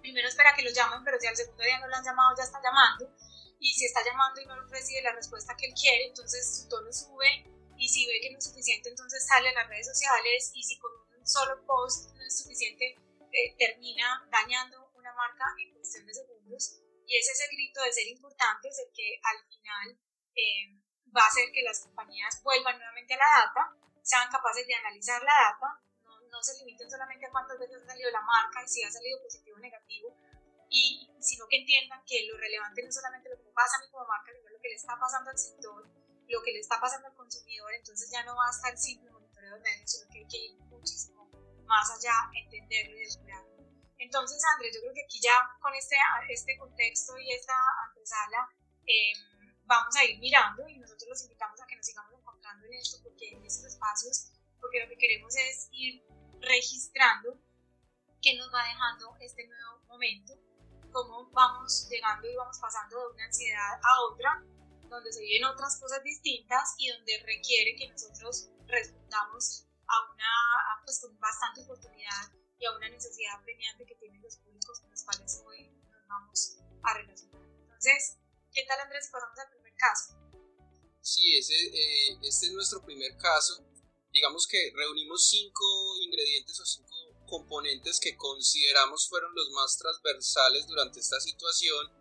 primero 0.00 0.28
espera 0.28 0.54
que 0.54 0.62
lo 0.62 0.70
llamen, 0.70 1.02
pero 1.04 1.18
si 1.18 1.26
al 1.26 1.36
segundo 1.36 1.62
día 1.62 1.78
no 1.78 1.88
lo 1.88 1.96
han 1.96 2.04
llamado, 2.04 2.36
ya 2.36 2.44
está 2.44 2.60
llamando. 2.62 3.14
Y 3.58 3.72
si 3.72 3.86
está 3.86 4.04
llamando 4.04 4.40
y 4.40 4.46
no 4.46 4.60
recibe 4.68 5.02
la 5.02 5.12
respuesta 5.12 5.56
que 5.56 5.66
él 5.66 5.74
quiere, 5.74 6.06
entonces 6.06 6.62
su 6.62 6.68
tono 6.68 6.92
sube. 6.92 7.46
Y 7.78 7.88
si 7.88 8.06
ve 8.06 8.20
que 8.20 8.30
no 8.32 8.38
es 8.38 8.44
suficiente, 8.44 8.88
entonces 8.88 9.26
sale 9.26 9.48
a 9.48 9.52
las 9.52 9.68
redes 9.68 9.86
sociales. 9.86 10.50
Y 10.54 10.62
si 10.62 10.78
con 10.78 10.92
solo 11.26 11.66
post 11.66 12.14
no 12.14 12.22
es 12.22 12.38
suficiente, 12.38 12.94
eh, 13.32 13.54
termina 13.58 14.26
dañando 14.30 14.90
una 14.94 15.12
marca 15.12 15.44
en 15.58 15.74
cuestión 15.74 16.06
de 16.06 16.14
segundos. 16.14 16.80
Y 17.06 17.16
es 17.16 17.28
ese 17.28 17.46
grito 17.52 17.82
de 17.82 17.92
ser 17.92 18.06
importantes 18.08 18.78
el 18.78 18.92
que 18.94 19.20
al 19.22 19.38
final 19.46 19.98
eh, 20.34 20.78
va 21.14 21.22
a 21.22 21.28
hacer 21.28 21.50
que 21.52 21.62
las 21.62 21.80
compañías 21.80 22.42
vuelvan 22.42 22.78
nuevamente 22.78 23.14
a 23.14 23.18
la 23.18 23.46
data, 23.46 23.76
sean 24.02 24.30
capaces 24.30 24.66
de 24.66 24.74
analizar 24.74 25.22
la 25.22 25.34
data, 25.50 25.82
no, 26.30 26.42
se 26.42 26.58
limiten 26.58 26.90
solamente 26.90 27.26
a 27.26 27.30
cuántas 27.30 27.58
veces 27.58 27.82
ha 27.82 27.86
salido 27.86 28.10
la 28.10 28.20
marca 28.20 28.62
y 28.62 28.68
si 28.68 28.82
ha 28.82 28.90
salido 28.90 29.22
positivo 29.22 29.56
o 29.56 29.60
negativo, 29.60 30.14
y, 30.68 31.08
sino 31.20 31.46
que 31.48 31.58
entiendan 31.58 32.02
que 32.04 32.26
lo 32.26 32.36
relevante 32.36 32.82
no 32.82 32.88
es 32.88 32.94
solamente 32.94 33.30
lo 33.30 33.38
que 33.38 33.50
pasa 33.54 33.78
a 33.78 33.80
mí 33.80 33.90
como 33.90 34.06
marca, 34.06 34.32
sino 34.32 34.50
lo 34.50 34.60
que 34.60 34.68
le 34.68 34.74
está 34.74 34.98
pasando 34.98 35.30
al 35.30 35.38
sector, 35.38 35.88
lo 36.28 36.42
que 36.42 36.52
le 36.52 36.60
está 36.60 36.80
pasando 36.80 37.08
al 37.08 37.14
consumidor, 37.14 37.72
entonces 37.72 38.10
ya 38.10 38.22
no 38.24 38.36
basta 38.36 38.68
el 38.68 38.76
simple 38.76 39.10
monitoreo 39.10 39.54
de 39.54 39.60
medios, 39.60 39.90
sino 39.90 40.10
que 40.10 40.18
hay 40.18 40.28
que 40.28 40.38
ir 40.38 40.56
muchísimo 40.68 41.15
más 41.66 41.90
allá, 41.90 42.30
entenderlo 42.34 42.96
y 42.96 43.00
descubrirlo. 43.00 43.56
Entonces, 43.98 44.42
Andrés, 44.54 44.74
yo 44.74 44.80
creo 44.82 44.94
que 44.94 45.04
aquí 45.04 45.20
ya 45.20 45.34
con 45.60 45.74
este, 45.74 45.96
este 46.28 46.58
contexto 46.58 47.16
y 47.18 47.32
esta 47.32 47.54
antesala 47.88 48.48
em, 48.86 49.56
vamos 49.64 49.94
a 49.96 50.04
ir 50.04 50.18
mirando 50.20 50.68
y 50.68 50.78
nosotros 50.78 51.08
los 51.08 51.22
invitamos 51.22 51.60
a 51.60 51.66
que 51.66 51.76
nos 51.76 51.86
sigamos 51.86 52.12
encontrando 52.12 52.66
en 52.66 52.74
esto, 52.74 52.98
porque 53.02 53.30
en 53.30 53.44
estos 53.44 53.64
espacios, 53.64 54.32
porque 54.60 54.80
lo 54.80 54.88
que 54.88 54.98
queremos 54.98 55.34
es 55.36 55.68
ir 55.72 56.04
registrando 56.40 57.40
qué 58.20 58.36
nos 58.36 58.52
va 58.52 58.64
dejando 58.64 59.16
este 59.20 59.46
nuevo 59.46 59.80
momento, 59.88 60.34
cómo 60.92 61.30
vamos 61.30 61.88
llegando 61.90 62.28
y 62.28 62.36
vamos 62.36 62.58
pasando 62.60 62.98
de 63.00 63.14
una 63.14 63.24
ansiedad 63.24 63.80
a 63.82 64.00
otra, 64.12 64.44
donde 64.88 65.12
se 65.12 65.20
viven 65.20 65.44
otras 65.44 65.80
cosas 65.80 66.02
distintas 66.02 66.74
y 66.78 66.90
donde 66.90 67.18
requiere 67.24 67.76
que 67.76 67.88
nosotros 67.88 68.50
respondamos 68.66 69.65
a 69.88 70.12
una, 70.12 70.82
pues 70.84 71.00
con 71.00 71.18
bastante 71.18 71.62
oportunidad 71.62 72.32
y 72.58 72.64
a 72.64 72.72
una 72.72 72.88
necesidad 72.88 73.42
premiante 73.44 73.86
que 73.86 73.94
tienen 73.96 74.22
los 74.22 74.36
públicos 74.36 74.80
con 74.80 74.90
los 74.90 75.02
cuales 75.02 75.42
hoy 75.46 75.70
nos 75.90 76.06
vamos 76.08 76.58
a 76.82 76.94
relacionar. 76.94 77.42
Entonces, 77.42 78.16
¿qué 78.52 78.64
tal 78.66 78.80
Andrés? 78.80 79.08
Pasamos 79.12 79.38
al 79.38 79.50
primer 79.50 79.74
caso. 79.76 80.14
Sí, 81.00 81.36
ese, 81.38 81.54
eh, 81.54 82.18
este 82.22 82.46
es 82.46 82.52
nuestro 82.52 82.82
primer 82.84 83.16
caso. 83.16 83.64
Digamos 84.10 84.46
que 84.46 84.72
reunimos 84.74 85.28
cinco 85.28 85.64
ingredientes 86.00 86.58
o 86.58 86.66
cinco 86.66 86.96
componentes 87.26 88.00
que 88.00 88.16
consideramos 88.16 89.08
fueron 89.08 89.34
los 89.34 89.50
más 89.50 89.76
transversales 89.76 90.66
durante 90.66 91.00
esta 91.00 91.20
situación, 91.20 91.92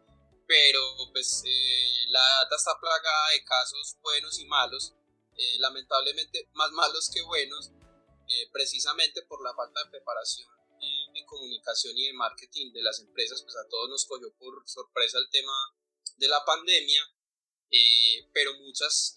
pero 0.48 0.82
pues 1.12 1.44
eh, 1.46 2.06
la 2.10 2.20
data 2.20 2.56
está 2.56 2.80
plagada 2.80 3.30
de 3.32 3.44
casos 3.44 3.98
buenos 4.02 4.40
y 4.40 4.46
malos, 4.46 4.94
eh, 5.38 5.60
lamentablemente 5.60 6.50
más 6.54 6.72
malos 6.72 7.10
que 7.14 7.22
buenos, 7.22 7.72
eh, 8.28 8.50
precisamente 8.52 9.22
por 9.24 9.44
la 9.44 9.54
falta 9.54 9.84
de 9.84 9.92
preparación 9.92 10.50
en 11.14 11.26
comunicación 11.26 11.98
y 11.98 12.08
de 12.08 12.14
marketing 12.14 12.72
de 12.74 12.84
las 12.84 13.00
empresas, 13.00 13.42
pues 13.42 13.56
a 13.56 13.68
todos 13.70 13.90
nos 13.90 14.06
cogió 14.06 14.32
por 14.38 14.62
sorpresa 14.68 15.18
el 15.18 15.30
tema 15.30 15.54
de 16.18 16.28
la 16.28 16.44
pandemia, 16.46 17.02
pero 18.34 18.54
muchas 18.60 19.16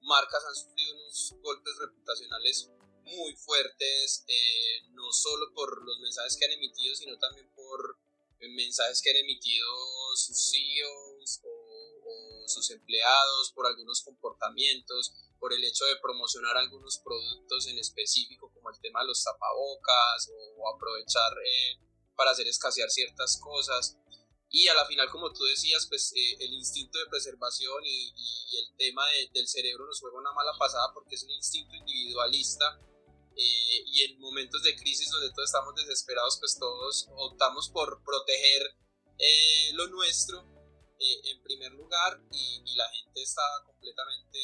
marcas 0.00 0.42
han 0.48 0.54
sufrido 0.54 0.94
unos 0.94 1.34
golpes 1.42 1.76
reputacionales 1.80 2.70
muy 3.06 3.34
fuertes, 3.36 4.24
eh, 4.26 4.82
no 4.90 5.12
solo 5.12 5.52
por 5.54 5.84
los 5.84 5.98
mensajes 6.00 6.36
que 6.36 6.46
han 6.46 6.52
emitido, 6.52 6.94
sino 6.94 7.16
también 7.18 7.48
por 7.54 7.98
eh, 8.40 8.48
mensajes 8.48 9.00
que 9.00 9.10
han 9.10 9.16
emitido 9.16 9.66
sus 10.16 10.50
CEOs 10.50 10.90
o, 10.90 11.15
sus 12.48 12.70
empleados, 12.70 13.52
por 13.52 13.66
algunos 13.66 14.02
comportamientos, 14.02 15.12
por 15.38 15.52
el 15.52 15.62
hecho 15.64 15.84
de 15.86 15.96
promocionar 15.96 16.56
algunos 16.56 16.98
productos 16.98 17.66
en 17.68 17.78
específico, 17.78 18.50
como 18.52 18.70
el 18.70 18.80
tema 18.80 19.00
de 19.00 19.08
los 19.08 19.22
tapabocas, 19.22 20.30
o, 20.56 20.74
aprovechar 20.74 21.32
eh, 21.44 21.80
para 22.16 22.30
hacer 22.30 22.46
escasear 22.46 22.90
ciertas 22.90 23.38
cosas. 23.40 23.96
Y 24.48 24.68
a 24.68 24.74
la 24.74 24.86
final, 24.86 25.10
como 25.10 25.32
tú 25.32 25.44
decías, 25.44 25.86
pues 25.88 26.12
el 26.14 26.52
instinto 26.54 26.98
de 26.98 27.06
preservación 27.06 27.82
y, 27.84 28.12
el 28.56 28.76
tema 28.76 29.04
del 29.34 29.46
cerebro 29.48 29.86
nos 29.86 30.00
juega 30.00 30.18
una 30.18 30.32
mala 30.32 30.52
pasada 30.58 30.92
porque 30.94 31.14
es 31.16 31.24
un 31.24 31.30
instinto 31.30 31.74
individualista 31.74 32.80
eh, 33.36 33.84
y 33.86 34.02
en 34.02 34.18
momentos 34.18 34.62
de 34.62 34.74
crisis 34.76 35.10
donde 35.10 35.30
todos 35.30 35.48
estamos 35.48 35.74
desesperados, 35.74 36.38
pues 36.38 36.56
todos 36.58 37.08
optamos 37.16 37.68
por 37.68 38.02
proteger 38.02 38.76
eh, 39.18 39.72
lo 39.74 39.88
nuestro 39.88 40.55
eh, 40.98 41.30
en 41.30 41.42
primer 41.42 41.72
lugar 41.72 42.20
y, 42.30 42.74
la 42.76 42.88
gente 42.90 43.22
estaba 43.22 43.64
completamente 43.64 44.38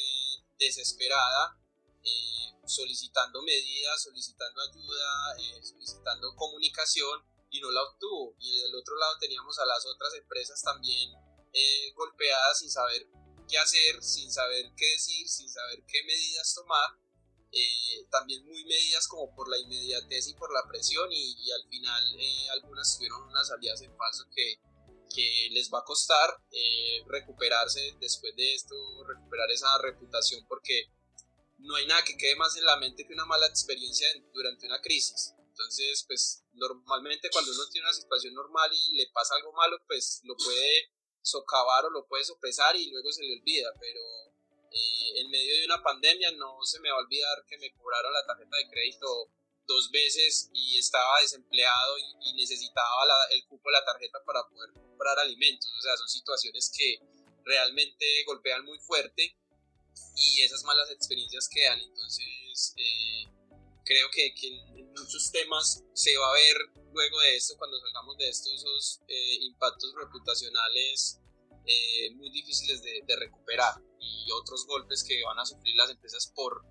desesperada, 0.57 1.59
solicitando 2.65 3.43
medidas, 3.43 4.01
solicitando 4.01 4.59
ayuda, 4.61 5.35
solicitando 5.61 6.35
comunicación 6.35 7.23
y 7.51 7.61
no 7.61 7.69
la 7.69 7.83
obtuvo. 7.83 8.35
Y 8.39 8.57
del 8.57 8.73
otro 8.73 8.97
lado 8.97 9.19
teníamos 9.19 9.59
a 9.59 9.65
las 9.65 9.85
otras 9.85 10.15
empresas 10.15 10.63
también 10.63 11.11
golpeadas 11.93 12.57
sin 12.57 12.71
saber 12.71 13.07
qué 13.47 13.59
hacer, 13.59 14.01
sin 14.01 14.31
saber 14.31 14.73
qué 14.75 14.85
decir, 14.93 15.29
sin 15.29 15.47
saber 15.47 15.83
qué 15.85 16.03
medidas 16.03 16.55
tomar 16.55 16.97
eh, 17.55 18.07
también 18.09 18.43
muy 18.45 18.65
medidas 18.65 19.07
como 19.07 19.31
por 19.35 19.47
la 19.47 19.59
inmediatez 19.59 20.27
y 20.27 20.33
por 20.33 20.51
la 20.51 20.67
presión 20.67 21.07
y, 21.11 21.51
al 21.51 21.69
final 21.69 22.03
eh, 22.19 22.49
algunas 22.49 22.97
tuvieron 22.97 23.21
unas 23.27 23.47
salidas 23.47 23.79
en 23.83 23.95
falso 23.95 24.25
que, 24.35 24.59
que 25.13 25.49
les 25.51 25.69
va 25.71 25.79
a 25.79 25.83
costar 25.83 26.29
eh, 26.51 27.03
recuperarse 27.07 27.95
después 27.99 28.35
de 28.35 28.55
esto, 28.55 28.75
recuperar 29.05 29.49
esa 29.51 29.77
reputación 29.77 30.45
porque 30.47 30.89
no 31.59 31.75
hay 31.75 31.85
nada 31.85 32.03
que 32.03 32.17
quede 32.17 32.35
más 32.35 32.57
en 32.57 32.65
la 32.65 32.77
mente 32.77 33.05
que 33.05 33.13
una 33.13 33.25
mala 33.25 33.47
experiencia 33.47 34.07
durante 34.33 34.65
una 34.65 34.81
crisis. 34.81 35.33
Entonces, 35.37 36.03
pues 36.07 36.43
normalmente 36.53 37.29
cuando 37.31 37.51
uno 37.51 37.69
tiene 37.71 37.87
una 37.87 37.93
situación 37.93 38.33
normal 38.33 38.71
y 38.73 38.97
le 38.97 39.07
pasa 39.13 39.35
algo 39.35 39.53
malo, 39.53 39.77
pues 39.87 40.21
lo 40.23 40.35
puede 40.35 40.91
socavar 41.21 41.85
o 41.85 41.89
lo 41.91 42.05
puede 42.07 42.25
sopesar 42.25 42.75
y 42.75 42.89
luego 42.89 43.11
se 43.11 43.23
le 43.23 43.39
olvida, 43.39 43.71
pero 43.79 44.01
eh, 44.71 45.21
en 45.21 45.29
medio 45.29 45.55
de 45.59 45.65
una 45.65 45.81
pandemia 45.81 46.31
no 46.31 46.57
se 46.63 46.79
me 46.79 46.89
va 46.89 46.97
a 46.97 47.01
olvidar 47.01 47.45
que 47.47 47.57
me 47.59 47.71
cobraron 47.73 48.11
la 48.11 48.25
tarjeta 48.25 48.57
de 48.57 48.69
crédito 48.69 49.29
dos 49.67 49.89
veces 49.91 50.49
y 50.53 50.77
estaba 50.77 51.21
desempleado 51.21 51.97
y, 51.97 52.33
necesitaba 52.33 53.03
el 53.31 53.45
cupo 53.47 53.69
de 53.69 53.73
la 53.73 53.85
tarjeta 53.85 54.19
para 54.25 54.47
poder 54.49 54.73
comprar 54.73 55.17
alimentos. 55.19 55.71
O 55.77 55.81
sea, 55.81 55.95
son 55.95 56.09
situaciones 56.09 56.71
que 56.75 56.99
realmente 57.45 58.05
golpean 58.25 58.65
muy 58.65 58.79
fuerte 58.79 59.37
y 60.15 60.41
esas 60.41 60.63
malas 60.63 60.89
experiencias 60.91 61.47
quedan. 61.47 61.79
Entonces, 61.79 62.73
eh, 62.77 63.31
creo 63.85 64.09
que, 64.11 64.33
en 64.41 64.89
muchos 64.89 65.31
temas 65.31 65.83
se 65.93 66.17
va 66.17 66.29
a 66.29 66.33
ver 66.33 66.57
luego 66.91 67.19
de 67.21 67.35
esto, 67.35 67.55
cuando 67.57 67.79
salgamos 67.79 68.17
de 68.17 68.29
estos 68.29 68.53
esos 68.53 69.01
eh, 69.07 69.35
impactos 69.41 69.93
reputacionales 69.95 71.19
muy 72.15 72.29
difíciles 72.29 72.81
de 72.81 73.15
recuperar 73.15 73.81
y 74.03 74.31
otros 74.31 74.65
golpes 74.67 75.03
que 75.03 75.23
van 75.23 75.39
a 75.39 75.45
sufrir 75.45 75.75
las 75.75 75.89
empresas 75.89 76.31
por, 76.35 76.63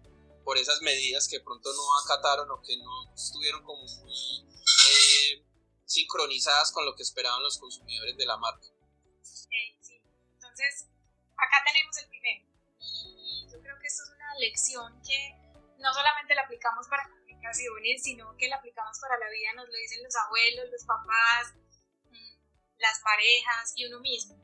por 0.45 0.59
esas 0.59 0.81
medidas 0.83 1.29
que 1.29 1.41
pronto 1.41 1.73
no 1.73 1.83
acataron 2.05 2.51
o 2.51 2.63
que 2.63 2.77
no 2.77 3.15
estuvieron 3.15 3.63
como 3.63 3.83
muy 3.85 4.47
eh, 4.89 5.45
sincronizadas 5.85 6.73
con 6.73 6.85
lo 6.85 6.95
que 6.95 7.03
esperaban 7.03 7.43
los 7.43 7.59
consumidores 7.59 8.17
de 8.17 8.27
la 8.27 8.37
marca. 8.37 8.67
Sí, 9.23 9.79
sí. 9.81 10.01
Entonces, 10.35 10.89
acá 11.37 11.63
tenemos 11.67 11.97
el 11.99 12.09
primero. 12.09 12.47
Y 12.79 13.47
yo 13.51 13.61
creo 13.61 13.79
que 13.81 13.87
esto 13.87 14.03
es 14.05 14.11
una 14.11 14.35
lección 14.39 15.01
que 15.03 15.37
no 15.79 15.93
solamente 15.93 16.35
la 16.35 16.43
aplicamos 16.43 16.89
para 16.89 17.09
comunicaciones, 17.09 18.03
sino 18.03 18.37
que 18.37 18.49
la 18.49 18.57
aplicamos 18.57 18.99
para 19.01 19.19
la 19.19 19.31
vida, 19.31 19.53
nos 19.55 19.67
lo 19.67 19.75
dicen 19.75 20.03
los 20.03 20.15
abuelos, 20.17 20.71
los 20.71 20.85
papás, 20.85 21.55
mm, 22.11 22.79
las 22.79 23.01
parejas 23.01 23.73
y 23.77 23.87
uno 23.87 24.01
mismo. 24.01 24.37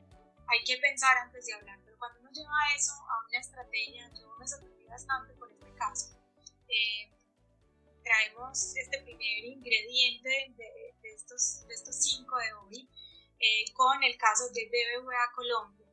Hay 0.47 0.63
que 0.63 0.77
pensar 0.77 1.17
antes 1.17 1.45
de 1.45 1.53
hablar 1.53 1.79
cuando 1.99 2.21
uno 2.21 2.31
lleva 2.31 2.73
eso 2.75 2.93
a 2.93 3.27
una 3.27 3.39
estrategia, 3.39 4.09
yo 4.15 4.33
me 4.39 4.47
sorprendí 4.47 4.78
bastante 4.89 5.33
por 5.35 5.51
este 5.51 5.73
caso. 5.75 6.17
Eh, 6.67 7.11
traemos 8.03 8.75
este 8.75 9.01
primer 9.01 9.45
ingrediente 9.45 10.29
de, 10.57 10.95
de, 11.01 11.13
estos, 11.13 11.65
de 11.67 11.73
estos 11.73 11.95
cinco 11.95 12.37
de 12.37 12.53
hoy 12.53 12.89
eh, 13.39 13.71
con 13.73 14.03
el 14.03 14.17
caso 14.17 14.49
de 14.53 14.65
BBVA 14.65 15.31
Colombia. 15.35 15.87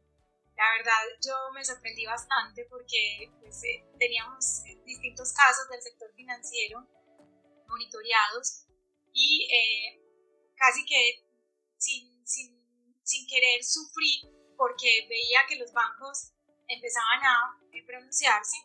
La 0.57 0.65
verdad, 0.79 1.03
yo 1.21 1.35
me 1.53 1.65
sorprendí 1.65 2.07
bastante 2.07 2.65
porque 2.71 3.31
pues, 3.41 3.63
eh, 3.65 3.85
teníamos 3.99 4.63
distintos 4.85 5.33
casos 5.33 5.69
del 5.69 5.83
sector 5.83 6.11
financiero 6.15 6.87
monitoreados 7.69 8.67
y 9.13 9.49
casi 10.57 10.85
que 10.85 11.27
sin, 11.77 12.27
sin, 12.27 13.01
sin 13.03 13.27
querer 13.27 13.63
sufrir 13.65 14.31
porque 14.57 15.07
veía 15.09 15.47
que 15.49 15.57
los 15.57 15.73
bancos 15.73 16.33
empezaban 16.67 17.23
a 17.23 17.61
eh, 17.73 17.85
pronunciarse 17.85 18.57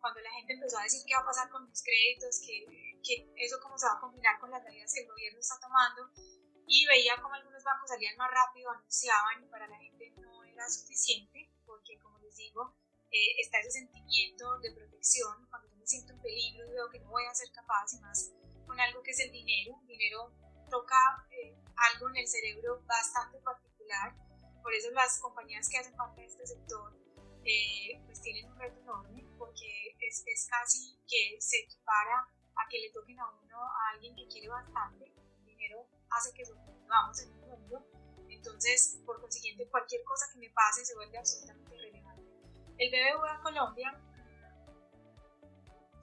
cuando 0.00 0.20
la 0.20 0.30
gente 0.32 0.54
empezó 0.54 0.78
a 0.78 0.82
decir 0.82 1.04
qué 1.06 1.14
va 1.14 1.22
a 1.22 1.26
pasar 1.26 1.50
con 1.50 1.68
los 1.68 1.82
créditos, 1.82 2.40
que, 2.40 2.64
que 3.04 3.32
eso 3.36 3.58
cómo 3.62 3.78
se 3.78 3.86
va 3.86 3.94
a 3.94 4.00
combinar 4.00 4.40
con 4.40 4.50
las 4.50 4.64
medidas 4.64 4.92
que 4.92 5.02
el 5.02 5.08
gobierno 5.08 5.38
está 5.38 5.60
tomando, 5.60 6.10
y 6.66 6.86
veía 6.86 7.20
como 7.20 7.34
algunos 7.34 7.62
bancos 7.62 7.90
salían 7.90 8.16
más 8.16 8.30
rápido, 8.30 8.70
anunciaban, 8.70 9.44
y 9.44 9.48
para 9.48 9.68
la 9.68 9.76
gente 9.78 10.12
no 10.16 10.44
era 10.44 10.68
suficiente, 10.68 11.52
porque 11.66 11.98
como 11.98 12.18
les 12.18 12.34
digo, 12.36 12.74
eh, 13.10 13.40
está 13.40 13.58
ese 13.58 13.72
sentimiento 13.72 14.58
de 14.60 14.72
protección, 14.72 15.46
cuando 15.50 15.68
yo 15.68 15.76
me 15.76 15.86
siento 15.86 16.12
en 16.12 16.22
peligro 16.22 16.66
y 16.66 16.70
veo 16.70 16.88
que 16.90 17.00
no 17.00 17.10
voy 17.10 17.26
a 17.26 17.34
ser 17.34 17.50
capaz, 17.52 17.92
y 17.94 18.00
más 18.00 18.32
con 18.66 18.78
algo 18.80 19.02
que 19.02 19.10
es 19.10 19.20
el 19.20 19.32
dinero, 19.32 19.78
el 19.82 19.86
dinero 19.88 20.32
toca 20.70 21.26
eh, 21.30 21.56
algo 21.76 22.08
en 22.10 22.16
el 22.16 22.28
cerebro 22.28 22.82
bastante 22.86 23.38
particular, 23.40 24.14
por 24.62 24.72
eso 24.72 24.90
las 24.92 25.18
compañías 25.20 25.68
que 25.68 25.78
hacen 25.78 25.96
parte 25.96 26.20
de 26.20 26.26
este 26.26 26.46
sector 26.46 26.96
eh, 27.44 28.00
pues 28.04 28.20
tienen 28.20 28.46
un 28.52 28.58
reto 28.58 28.78
enorme 28.80 29.29
es, 30.10 30.48
casi 30.48 30.98
que 31.06 31.40
se 31.40 31.58
equipara 31.58 32.28
a 32.56 32.68
que 32.68 32.78
le 32.78 32.90
toquen 32.90 33.18
a 33.20 33.30
uno 33.30 33.64
a 33.64 33.90
alguien 33.94 34.14
que 34.16 34.26
quiere 34.26 34.48
bastante. 34.48 35.12
Dinero 35.44 35.86
hace 36.10 36.32
que 36.34 36.44
sobrevivamos 36.44 37.20
en 37.22 37.32
el 37.32 37.38
mundo. 37.38 37.86
Entonces 38.28 39.00
por 39.06 39.20
consiguiente 39.20 39.68
cualquier 39.68 40.02
cosa 40.04 40.26
que 40.32 40.38
me 40.38 40.50
pase 40.50 40.84
se 40.84 40.94
vuelve 40.94 41.18
absolutamente 41.18 41.76
relevante. 41.76 42.30
El 42.78 42.90
BBVA 42.90 43.40
Colombia, 43.42 44.00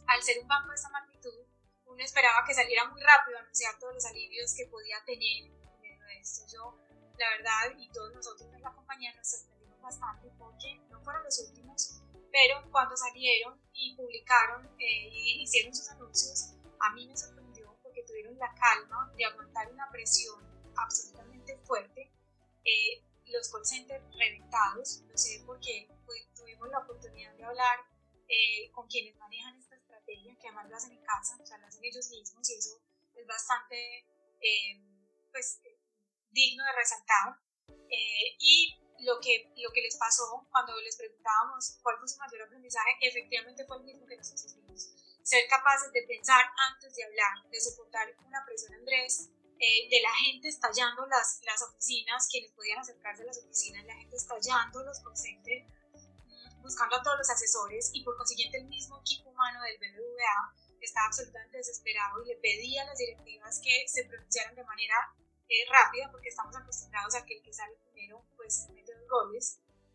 al 0.08 0.24
ser 0.24 0.39
un 0.39 0.47
banco 0.47 0.70
de 0.70 0.76
esta 0.76 0.89
magnitud, 0.89 1.47
uno 1.86 2.03
esperaba 2.03 2.45
que 2.45 2.53
saliera 2.53 2.88
muy 2.89 3.01
rápido 3.01 3.38
a 3.38 3.41
anunciar 3.41 3.78
todos 3.80 3.95
los 3.95 4.05
alivios 4.05 4.53
que 4.55 4.68
podía 4.68 5.03
tener 5.05 5.45
en 5.45 5.99
de 5.99 6.20
esto. 6.20 6.45
Yo, 6.53 6.78
la 7.18 7.30
verdad, 7.38 7.78
y 7.78 7.89
todos 7.89 8.14
nosotros 8.14 8.49
en 8.53 8.62
la 8.62 8.74
compañía 8.74 9.14
nos 9.16 9.28
sorprendimos 9.28 9.82
bastante 9.82 10.30
porque 10.38 10.80
no 10.89 11.01
fueron 11.01 11.24
los 11.24 11.39
últimos, 11.39 12.01
pero 12.38 12.61
cuando 12.71 12.95
salieron 12.95 13.59
y 13.73 13.95
publicaron 13.95 14.63
eh, 14.77 15.09
y 15.11 15.41
hicieron 15.41 15.73
sus 15.73 15.89
anuncios, 15.89 16.53
a 16.79 16.93
mí 16.93 17.07
me 17.07 17.17
sorprendió 17.17 17.75
porque 17.81 18.03
tuvieron 18.03 18.38
la 18.38 18.53
calma 18.53 19.11
de 19.17 19.25
aguantar 19.25 19.71
una 19.71 19.89
presión 19.89 20.38
absolutamente 20.75 21.57
fuerte. 21.65 22.11
Eh, 22.63 23.01
los 23.25 23.51
call 23.51 23.65
centers 23.65 24.03
reventados, 24.15 25.01
no 25.09 25.17
sé 25.17 25.41
por 25.47 25.59
qué, 25.59 25.89
pues, 26.05 26.31
tuvimos 26.35 26.69
la 26.69 26.77
oportunidad 26.77 27.33
de 27.33 27.43
hablar 27.43 27.79
eh, 28.29 28.71
con 28.71 28.88
quienes 28.88 29.17
manejan 29.17 29.57
esta 29.57 29.75
estrategia, 29.75 30.38
que 30.39 30.47
además 30.47 30.69
lo 30.69 30.75
hacen 30.75 30.91
en 30.91 31.03
casa, 31.03 31.39
o 31.41 31.45
sea, 31.45 31.57
lo 31.57 31.65
hacen 31.65 31.83
ellos 31.83 32.07
mismos 32.11 32.47
y 32.51 32.53
eso 32.53 32.79
es 33.15 33.25
bastante 33.25 34.05
eh, 34.41 34.79
pues, 35.31 35.59
digno 36.29 36.63
de 36.65 36.71
resaltar. 36.73 37.41
y 38.39 38.79
lo 39.00 39.20
que, 39.20 39.52
lo 39.58 39.72
que 39.72 39.82
les 39.82 39.95
pasó 39.98 40.48
cuando 40.52 40.76
les 40.82 40.95
preguntábamos 40.95 41.78
cuál 41.82 41.98
fue 42.00 42.08
su 42.08 42.18
mayor 42.18 42.43
aprendizaje, 42.43 42.91
efectivamente 43.02 43.66
fue 43.66 43.78
el 43.78 43.84
mismo 43.84 44.06
que 44.06 44.18
nosotros 44.18 44.56
vimos. 44.56 44.89
Ser 45.24 45.48
capaces 45.50 45.91
de 45.91 46.04
pensar 46.04 46.45
antes 46.72 46.95
de 46.95 47.04
hablar, 47.04 47.50
de 47.50 47.60
soportar 47.60 48.08
una 48.26 48.45
presión, 48.45 48.74
Andrés, 48.74 49.30
eh, 49.60 49.89
de 49.89 50.02
la 50.02 50.14
gente 50.14 50.48
estallando 50.48 51.06
las, 51.08 51.41
las 51.43 51.62
oficinas, 51.64 52.28
quienes 52.30 52.52
podían 52.52 52.80
acercarse 52.80 53.24
a 53.24 53.26
las 53.26 53.39
oficinas, 53.39 53.84
la 53.86 53.95
gente 53.95 54.16
estallando 54.16 54.84
los 54.84 55.00
call 55.00 55.14
mm, 55.14 56.62
buscando 56.62 56.95
a 56.95 57.02
todos 57.02 57.18
los 57.18 57.30
asesores 57.30 57.89
y 57.93 58.04
por 58.04 58.16
consiguiente 58.18 58.60
el 58.60 58.66
mismo 58.66 59.00
equipo 59.00 59.30
humano 59.30 59.60
del 59.64 59.78
BBVA 59.80 60.54
estaba 60.80 61.08
absolutamente 61.08 61.58
desesperado 61.58 62.24
y 62.24 62.28
le 62.28 62.36
pedía 62.38 62.84
a 62.84 62.86
las 62.86 62.98
directivas 62.98 63.60
que 63.64 63.88
se 63.88 64.06
pronunciaran 64.06 64.56
de 64.56 64.64
manera 64.64 64.95
eh, 65.50 65.66
rápida 65.70 66.12
porque 66.12 66.30
estamos 66.30 66.56
acostumbrados 66.56 67.16
a 67.16 67.26
que 67.26 67.38
el 67.38 67.43
que 67.43 67.54
sale 67.54 67.76
primero 67.84 68.24
pues 68.36 68.68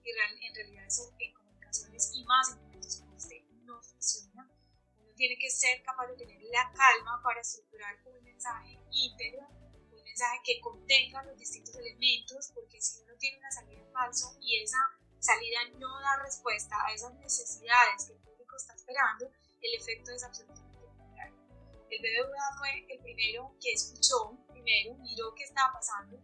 y 0.05 0.47
en 0.47 0.55
realidad 0.55 0.87
eso 0.87 1.15
en 1.19 1.33
comunicaciones 1.35 2.11
y 2.15 2.25
más 2.25 2.51
en 2.53 2.63
momentos 2.63 2.97
como 2.97 3.17
este 3.17 3.45
no 3.65 3.81
funciona. 3.81 4.51
Uno 4.99 5.13
tiene 5.15 5.37
que 5.39 5.51
ser 5.51 5.83
capaz 5.83 6.09
de 6.09 6.17
tener 6.17 6.43
la 6.51 6.73
calma 6.73 7.21
para 7.23 7.41
estructurar 7.41 7.97
un 8.07 8.23
mensaje 8.25 8.79
íntegro, 8.91 9.47
un 9.93 10.03
mensaje 10.03 10.39
que 10.45 10.61
contenga 10.61 11.23
los 11.25 11.39
distintos 11.39 11.75
elementos 11.77 12.51
porque 12.55 12.81
si 12.81 13.01
uno 13.03 13.15
tiene 13.19 13.39
una 13.39 13.51
salida 13.51 13.85
falso 13.93 14.37
y 14.41 14.63
esa 14.63 14.79
salida 15.19 15.61
no 15.79 16.01
da 16.01 16.23
respuesta 16.23 16.77
a 16.85 16.93
esas 16.93 17.15
necesidades 17.15 18.07
que 18.07 18.15
el 18.15 18.19
público 18.21 18.57
está 18.57 18.75
esperando, 18.75 19.31
el 19.61 19.75
efecto 19.75 20.11
es 20.11 20.25
absolutamente 20.25 20.79
contrario. 20.81 21.37
El 21.91 22.01
BBVA 22.01 22.59
fue 22.59 22.87
el 22.89 23.01
primero 23.01 23.55
que 23.61 23.73
escuchó 23.73 24.37
primero, 24.49 24.95
miró 24.97 25.35
qué 25.37 25.45
estaba 25.45 25.73
pasando, 25.73 26.19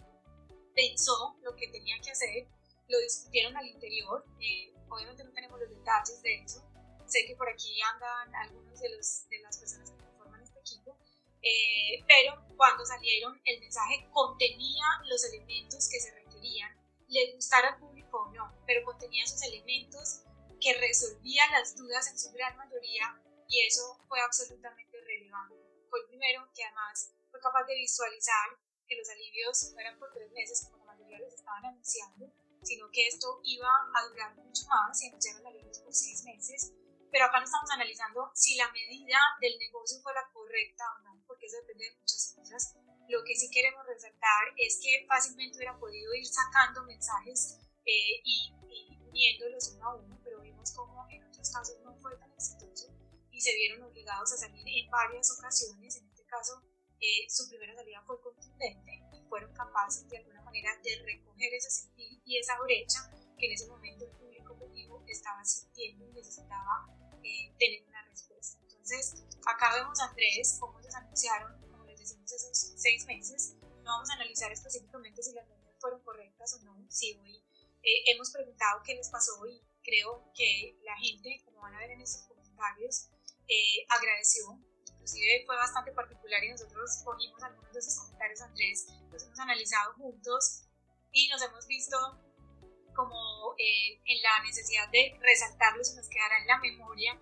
pensó 0.75 1.37
lo 1.43 1.55
que 1.55 1.69
tenía 1.69 1.97
que 2.03 2.11
hacer, 2.11 2.49
lo 2.89 2.99
discutieron 2.99 3.57
al 3.57 3.67
interior, 3.67 4.25
eh, 4.41 4.75
obviamente 4.89 5.25
no 5.25 5.33
tenemos 5.33 5.61
los 5.61 5.71
detalles 5.71 6.23
de 6.23 6.43
eso, 6.43 6.63
sé 7.07 7.25
que 7.27 7.37
por 7.37 7.49
aquí 7.49 7.81
andan 7.83 8.35
algunos 8.35 8.81
de, 8.81 8.97
los, 8.97 9.29
de 9.29 9.41
las 9.41 9.59
personas 9.59 9.91
que 9.91 10.05
forman 10.17 10.43
este 10.43 10.59
equipo, 10.61 10.97
eh, 11.43 12.05
pero 12.07 12.45
cuando 12.57 12.85
salieron 12.85 13.41
el 13.45 13.61
mensaje 13.61 14.09
contenía 14.13 14.85
los 15.05 15.25
elementos 15.25 15.89
que 15.89 16.01
se 16.01 16.13
requerían, 16.13 16.77
le 17.09 17.33
gustara 17.35 17.75
al 17.75 17.79
público 17.79 18.23
o 18.23 18.33
no, 18.33 18.53
pero 18.67 18.85
contenía 18.85 19.25
esos 19.25 19.43
elementos 19.43 20.23
que 20.61 20.75
resolvían 20.75 21.51
las 21.53 21.77
dudas 21.77 22.09
en 22.09 22.19
su 22.19 22.33
gran 22.33 22.57
mayoría 22.57 23.21
y 23.49 23.67
eso 23.67 23.99
fue 24.09 24.21
absolutamente 24.21 25.01
relevante. 25.01 25.57
Fue 25.89 26.01
el 26.01 26.07
primero 26.09 26.51
que 26.55 26.65
además 26.65 27.15
fue 27.31 27.41
capaz 27.41 27.65
de 27.65 27.77
visualizar 27.77 28.59
que 28.87 28.97
los 28.97 29.09
alivios 29.09 29.73
no 29.73 29.81
eran 29.81 29.99
por 29.99 30.13
tres 30.13 30.31
meses 30.33 30.69
como 30.71 30.85
la 30.85 30.93
mayoría 30.93 31.19
les 31.21 31.35
estaban 31.35 31.65
anunciando, 31.65 32.33
sino 32.69 32.91
que 32.93 33.07
esto 33.07 33.41
iba 33.45 33.69
a 33.95 34.07
durar 34.09 34.37
mucho 34.37 34.67
más 34.69 35.03
y 35.03 35.09
anunciaron 35.09 35.47
alivios 35.47 35.79
por 35.81 35.95
seis 35.95 36.23
meses. 36.25 36.73
Pero 37.11 37.25
acá 37.25 37.39
no 37.39 37.47
estamos 37.47 37.71
analizando 37.71 38.31
si 38.35 38.57
la 38.57 38.71
medida 38.71 39.17
del 39.41 39.59
negocio 39.59 39.99
fue 40.03 40.13
la 40.13 40.29
correcta 40.31 40.85
o 40.97 41.03
no, 41.05 41.25
porque 41.27 41.47
eso 41.47 41.57
depende 41.63 41.85
de 41.89 41.97
muchas 41.97 42.35
cosas. 42.37 42.77
Lo 43.09 43.25
que 43.25 43.35
sí 43.35 43.51
queremos 43.51 43.87
resaltar 43.87 44.53
es 44.59 44.79
que 44.83 45.07
fácilmente 45.09 45.57
hubiera 45.57 45.79
podido 45.79 46.13
ir 46.13 46.27
sacando 46.27 46.85
mensajes 46.85 47.59
eh, 47.87 48.21
y, 48.23 48.53
y 48.69 48.99
uniéndolos 49.09 49.73
uno 49.73 49.89
a 49.89 49.95
uno, 49.97 50.21
pero 50.23 50.43
vimos 50.43 50.73
como 50.73 51.09
en 51.09 51.25
otros 51.25 51.51
casos 51.51 51.81
no 51.83 51.97
fue 51.97 52.15
tan 52.19 52.31
exitoso 52.33 52.93
y 53.33 53.41
se 53.41 53.55
vieron 53.55 53.83
obligados 53.85 54.33
a 54.33 54.37
salir 54.37 54.67
en 54.67 54.91
varias 54.91 55.31
ocasiones, 55.39 55.97
en 55.97 56.09
este 56.09 56.25
caso 56.27 56.61
eh, 57.01 57.25
su 57.31 57.49
primera 57.49 57.73
salida 57.75 58.03
fue 58.05 58.21
contundente 58.21 59.08
fueron 59.29 59.53
capaces 59.53 60.09
de 60.09 60.19
alguna 60.19 60.43
manera 60.43 60.71
de 60.83 61.03
recoger 61.05 61.55
ese 61.55 61.71
sentir 61.71 62.21
y 62.25 62.39
esa 62.39 62.59
brecha 62.61 63.11
que 63.39 63.47
en 63.47 63.53
ese 63.53 63.67
momento 63.67 64.05
el 64.05 64.11
público 64.13 64.53
objetivo 64.55 65.05
estaba 65.07 65.45
sintiendo 65.45 66.07
y 66.07 66.13
necesitaba 66.13 66.87
eh, 67.23 67.55
tener 67.59 67.87
una 67.87 68.03
respuesta. 68.03 68.59
Entonces, 68.63 69.25
acá 69.47 69.75
vemos 69.75 70.01
a 70.01 70.07
Andrés 70.07 70.57
cómo 70.59 70.81
les 70.81 70.95
anunciaron, 70.95 71.61
como 71.71 71.85
les 71.85 71.99
decimos, 71.99 72.31
esos 72.33 72.73
seis 72.77 73.07
meses. 73.07 73.55
No 73.85 73.93
vamos 73.93 74.11
a 74.11 74.15
analizar 74.15 74.51
específicamente 74.51 75.23
si 75.23 75.33
las 75.33 75.47
medidas 75.49 75.77
fueron 75.79 76.03
correctas 76.03 76.55
o 76.55 76.65
no. 76.65 76.85
Si 76.91 77.15
hoy 77.15 77.37
eh, 77.83 78.13
hemos 78.13 78.31
preguntado 78.31 78.83
qué 78.85 78.95
les 78.95 79.09
pasó 79.11 79.47
y 79.47 79.63
creo 79.83 80.33
que 80.35 80.79
la 80.83 80.97
gente, 80.97 81.43
como 81.45 81.61
van 81.61 81.75
a 81.75 81.79
ver 81.79 81.91
en 81.91 82.01
estos 82.01 82.23
comentarios, 82.23 83.09
agradeció 83.89 84.61
inclusive 85.09 85.45
fue 85.47 85.57
bastante 85.57 85.93
particular 85.93 86.43
y 86.45 86.51
nosotros 86.51 87.03
ponimos 87.05 87.43
algunos 87.43 87.73
de 87.73 87.79
esos 87.79 87.97
comentarios, 87.97 88.41
Andrés, 88.43 88.87
los 89.11 89.23
hemos 89.23 89.39
analizado 89.39 89.95
juntos 89.95 90.65
y 91.13 91.29
nos 91.29 91.43
hemos 91.43 91.67
visto 91.67 91.97
como 92.95 93.55
eh, 93.59 94.01
en 94.05 94.23
la 94.23 94.43
necesidad 94.43 94.89
de 94.91 95.17
resaltarlos 95.21 95.93
y 95.93 95.97
nos 95.97 96.09
quedará 96.09 96.39
en 96.39 96.47
la 96.47 96.59
memoria, 96.59 97.19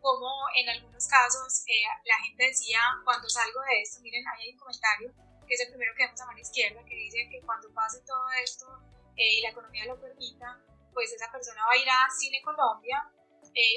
como 0.00 0.26
en 0.56 0.68
algunos 0.70 1.06
casos 1.06 1.64
eh, 1.68 1.84
la 2.04 2.16
gente 2.24 2.44
decía, 2.46 2.80
cuando 3.04 3.28
salgo 3.28 3.60
de 3.60 3.82
esto, 3.82 4.00
miren, 4.00 4.26
ahí 4.26 4.46
hay 4.46 4.52
un 4.54 4.58
comentario, 4.58 5.12
que 5.46 5.54
es 5.54 5.60
el 5.60 5.68
primero 5.68 5.92
que 5.94 6.04
vemos 6.04 6.20
a 6.20 6.26
mano 6.26 6.38
izquierda, 6.40 6.84
que 6.84 6.94
dice 6.94 7.28
que 7.30 7.42
cuando 7.42 7.72
pase 7.72 8.00
todo 8.06 8.24
esto 8.42 8.66
eh, 9.16 9.38
y 9.38 9.42
la 9.42 9.50
economía 9.50 9.84
lo 9.86 10.00
permita, 10.00 10.60
pues 10.92 11.12
esa 11.12 11.30
persona 11.30 11.64
va 11.66 11.72
a 11.72 11.76
ir 11.76 11.88
a 11.88 12.10
Cine 12.10 12.40
Colombia, 12.42 13.12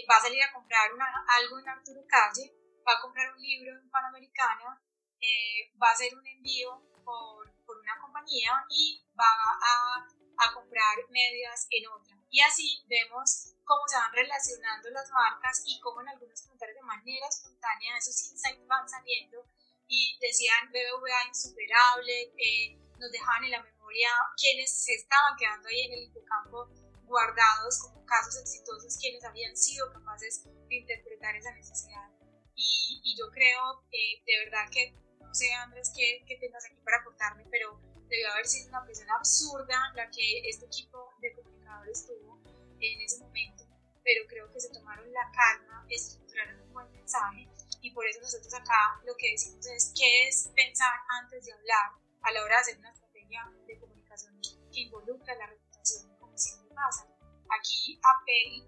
va 0.09 0.15
a 0.15 0.21
salir 0.21 0.41
a 0.43 0.53
comprar 0.53 0.93
una, 0.93 1.05
algo 1.39 1.59
en 1.59 1.69
Arturo 1.69 2.01
Calle, 2.07 2.53
va 2.87 2.93
a 2.93 3.01
comprar 3.01 3.33
un 3.33 3.41
libro 3.41 3.71
en 3.77 3.89
Panamericana, 3.89 4.81
eh, 5.19 5.71
va 5.81 5.89
a 5.89 5.93
hacer 5.93 6.15
un 6.15 6.25
envío 6.25 6.81
por, 7.03 7.53
por 7.65 7.77
una 7.77 7.99
compañía 7.99 8.65
y 8.69 9.03
va 9.17 9.25
a, 9.25 10.07
a, 10.37 10.53
comprar 10.53 10.97
medias 11.09 11.67
en 11.69 11.87
otra. 11.87 12.17
Y 12.29 12.41
así 12.41 12.83
vemos 12.87 13.53
cómo 13.63 13.87
se 13.87 13.97
van 13.97 14.11
relacionando 14.13 14.89
las 14.89 15.09
marcas 15.11 15.63
y 15.65 15.79
cómo 15.79 16.01
en 16.01 16.09
algunos 16.09 16.41
comentarios 16.41 16.77
de 16.77 16.83
manera 16.83 17.27
espontánea 17.27 17.97
esos 17.97 18.31
insights 18.31 18.65
van 18.67 18.87
saliendo 18.89 19.45
y 19.87 20.17
decían 20.19 20.71
BBVA 20.71 21.27
insuperable, 21.27 22.33
eh, 22.37 22.79
nos 22.97 23.11
dejaban 23.11 23.43
en 23.43 23.51
la 23.51 23.63
memoria 23.63 24.09
quienes 24.37 24.83
se 24.83 24.93
estaban 24.93 25.35
quedando 25.37 25.67
ahí 25.67 25.81
en 25.81 25.93
el 25.93 26.03
hipocampo 26.03 26.69
guardados 27.03 27.79
como 27.83 28.05
casos 28.05 28.37
exitosos, 28.37 28.97
quienes 28.99 29.23
habían 29.25 29.55
sido 29.55 29.91
capaces 29.91 30.45
de 30.45 30.75
interpretar 30.75 31.35
esa 31.35 31.51
necesidad 31.53 32.10
y, 32.61 33.15
yo 33.17 33.29
creo 33.31 33.83
eh, 33.91 34.21
de 34.25 34.45
verdad 34.45 34.69
que, 34.71 34.93
no 35.19 35.33
sé 35.33 35.51
Andrés, 35.53 35.91
qué, 35.95 36.23
qué 36.27 36.37
tengas 36.37 36.65
aquí 36.65 36.79
para 36.83 37.03
contarme, 37.03 37.45
pero 37.49 37.79
debió 38.07 38.31
haber 38.31 38.45
sido 38.45 38.69
una 38.69 38.83
presión 38.83 39.09
absurda 39.09 39.91
la 39.95 40.09
que 40.09 40.41
este 40.49 40.65
equipo 40.65 41.13
de 41.21 41.33
comunicadores 41.33 42.05
tuvo 42.05 42.41
en 42.79 43.01
ese 43.01 43.19
momento, 43.19 43.63
pero 44.03 44.25
creo 44.27 44.51
que 44.51 44.59
se 44.59 44.69
tomaron 44.69 45.11
la 45.13 45.31
calma, 45.31 45.85
estructuraron 45.89 46.61
un 46.61 46.73
buen 46.73 46.91
mensaje 46.91 47.47
y 47.81 47.91
por 47.91 48.05
eso 48.05 48.19
nosotros 48.21 48.53
acá 48.53 49.01
lo 49.05 49.15
que 49.17 49.31
decimos 49.31 49.65
es 49.67 49.93
qué 49.97 50.27
es 50.27 50.49
pensar 50.55 50.93
antes 51.21 51.45
de 51.45 51.53
hablar 51.53 51.91
a 52.21 52.31
la 52.31 52.43
hora 52.43 52.55
de 52.55 52.61
hacer 52.61 52.77
una 52.77 52.91
estrategia 52.91 53.41
de 53.65 53.79
comunicación 53.79 54.39
que 54.41 54.81
involucra 54.81 55.35
la 55.35 55.47
reputación 55.47 56.15
como 56.17 56.37
siempre 56.37 56.75
pasa. 56.75 57.07
Aquí 57.59 57.99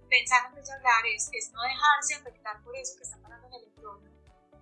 pensar 0.09 0.45
antes 0.45 0.67
de 0.67 0.73
hablar 0.73 1.05
es, 1.07 1.29
es 1.31 1.51
no 1.51 1.61
dejarse 1.63 2.15
afectar 2.15 2.61
por 2.63 2.75
eso 2.75 2.97
que 2.97 3.03
el 3.03 3.22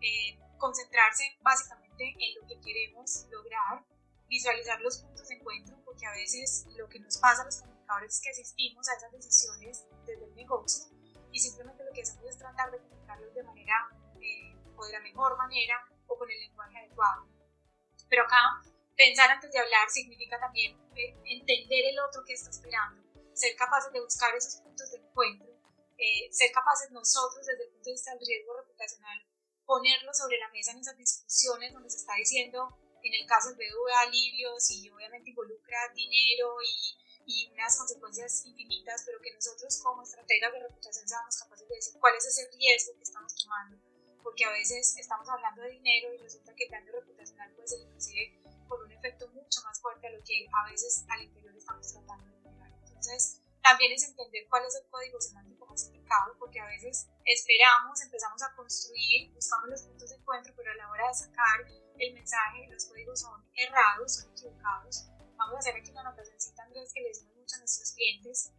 eh, 0.01 0.39
concentrarse 0.57 1.37
básicamente 1.41 2.15
en 2.19 2.41
lo 2.41 2.47
que 2.47 2.59
queremos 2.59 3.25
lograr, 3.29 3.85
visualizar 4.27 4.79
los 4.81 4.99
puntos 4.99 5.27
de 5.27 5.35
encuentro, 5.35 5.77
porque 5.85 6.05
a 6.05 6.11
veces 6.11 6.65
lo 6.77 6.87
que 6.87 6.99
nos 6.99 7.17
pasa 7.17 7.41
a 7.41 7.45
los 7.45 7.57
comunicadores 7.61 8.15
es 8.15 8.21
que 8.21 8.29
asistimos 8.29 8.87
a 8.89 8.95
esas 8.95 9.11
decisiones 9.11 9.85
desde 10.05 10.25
el 10.25 10.35
negocio 10.35 10.91
y 11.31 11.39
simplemente 11.39 11.83
lo 11.83 11.91
que 11.93 12.01
hacemos 12.01 12.25
es 12.25 12.37
tratar 12.37 12.71
de 12.71 12.79
comunicarlos 12.79 13.33
de 13.33 13.43
manera 13.43 13.89
eh, 14.19 14.55
o 14.75 14.85
de 14.85 14.91
la 14.91 14.99
mejor 14.99 15.37
manera 15.37 15.81
o 16.07 16.17
con 16.17 16.29
el 16.29 16.39
lenguaje 16.39 16.77
adecuado. 16.77 17.27
Pero 18.09 18.23
acá, 18.23 18.61
pensar 18.95 19.29
antes 19.29 19.51
de 19.51 19.59
hablar 19.59 19.89
significa 19.89 20.39
también 20.39 20.77
eh, 20.95 21.15
entender 21.25 21.85
el 21.85 21.99
otro 21.99 22.23
que 22.25 22.33
está 22.33 22.49
esperando, 22.49 23.01
ser 23.33 23.55
capaces 23.55 23.91
de 23.93 24.01
buscar 24.01 24.35
esos 24.35 24.61
puntos 24.61 24.91
de 24.91 24.97
encuentro, 24.97 25.47
eh, 25.97 26.27
ser 26.31 26.51
capaces 26.51 26.91
nosotros 26.91 27.45
desde 27.45 27.63
el 27.63 27.71
punto 27.71 27.89
de 27.89 27.93
vista 27.93 28.11
del 28.11 28.27
riesgo 28.27 28.57
reputacional, 28.57 29.25
ponerlo 29.71 30.13
sobre 30.13 30.37
la 30.37 30.49
mesa 30.49 30.71
en 30.71 30.79
esas 30.79 30.97
discusiones 30.97 31.71
donde 31.71 31.89
se 31.89 32.03
está 32.03 32.13
diciendo, 32.15 32.77
en 33.01 33.13
el 33.13 33.25
caso 33.25 33.55
del 33.55 33.71
BBVA, 33.71 34.01
alivios 34.01 34.69
y 34.69 34.89
obviamente 34.89 35.29
involucra 35.29 35.87
dinero 35.95 36.57
y, 36.59 36.99
y 37.25 37.51
unas 37.53 37.77
consecuencias 37.77 38.45
infinitas, 38.45 39.03
pero 39.05 39.21
que 39.21 39.33
nosotros 39.33 39.79
como 39.81 40.03
estrategas 40.03 40.51
de 40.51 40.59
reputación 40.59 41.07
seamos 41.07 41.37
capaces 41.37 41.69
de 41.69 41.75
decir 41.75 41.93
cuál 42.01 42.13
es 42.17 42.25
ese 42.25 42.51
riesgo 42.51 42.97
que 42.97 43.03
estamos 43.03 43.33
tomando, 43.33 43.77
porque 44.21 44.43
a 44.43 44.51
veces 44.51 44.97
estamos 44.97 45.29
hablando 45.29 45.61
de 45.61 45.69
dinero 45.69 46.13
y 46.15 46.17
resulta 46.17 46.53
que 46.53 46.65
el 46.65 46.71
daño 46.71 46.91
reputacional 46.91 47.55
puede 47.55 47.69
ser 47.69 47.79
inclusive 47.79 48.43
por 48.67 48.83
un 48.83 48.91
efecto 48.91 49.29
mucho 49.29 49.61
más 49.63 49.79
fuerte 49.79 50.05
a 50.07 50.11
lo 50.11 50.21
que 50.25 50.49
a 50.51 50.69
veces 50.69 51.05
al 51.07 51.23
interior 51.23 51.55
estamos 51.55 51.87
tratando 51.93 52.27
de 52.27 52.43
llegar. 52.43 52.71
Entonces, 52.87 53.39
también 53.63 53.93
es 53.93 54.03
entender 54.03 54.49
cuál 54.49 54.65
es 54.65 54.75
el 54.75 54.89
código 54.89 55.21
semántico 55.21 55.65
más 55.65 55.85
porque 56.37 56.59
a 56.59 56.65
veces 56.65 57.07
esperamos, 57.25 58.01
empezamos 58.01 58.41
a 58.43 58.53
construir, 58.55 59.31
buscamos 59.33 59.69
los 59.69 59.81
puntos 59.83 60.09
de 60.09 60.15
encuentro, 60.17 60.53
pero 60.55 60.71
a 60.71 60.75
la 60.75 60.89
hora 60.89 61.07
de 61.07 61.13
sacar 61.13 61.61
el 61.97 62.13
mensaje, 62.13 62.67
los 62.69 62.85
códigos 62.85 63.19
son 63.19 63.43
errados, 63.53 64.15
son 64.15 64.31
equivocados. 64.31 65.07
Vamos 65.37 65.55
a 65.55 65.59
hacer 65.59 65.75
aquí 65.75 65.91
una 65.91 66.01
anotación, 66.01 66.37
Andrés, 66.59 66.91
que 66.93 67.01
le 67.01 67.09
decimos 67.09 67.35
mucho 67.35 67.55
a 67.55 67.59
nuestros 67.59 67.91
clientes, 67.93 68.51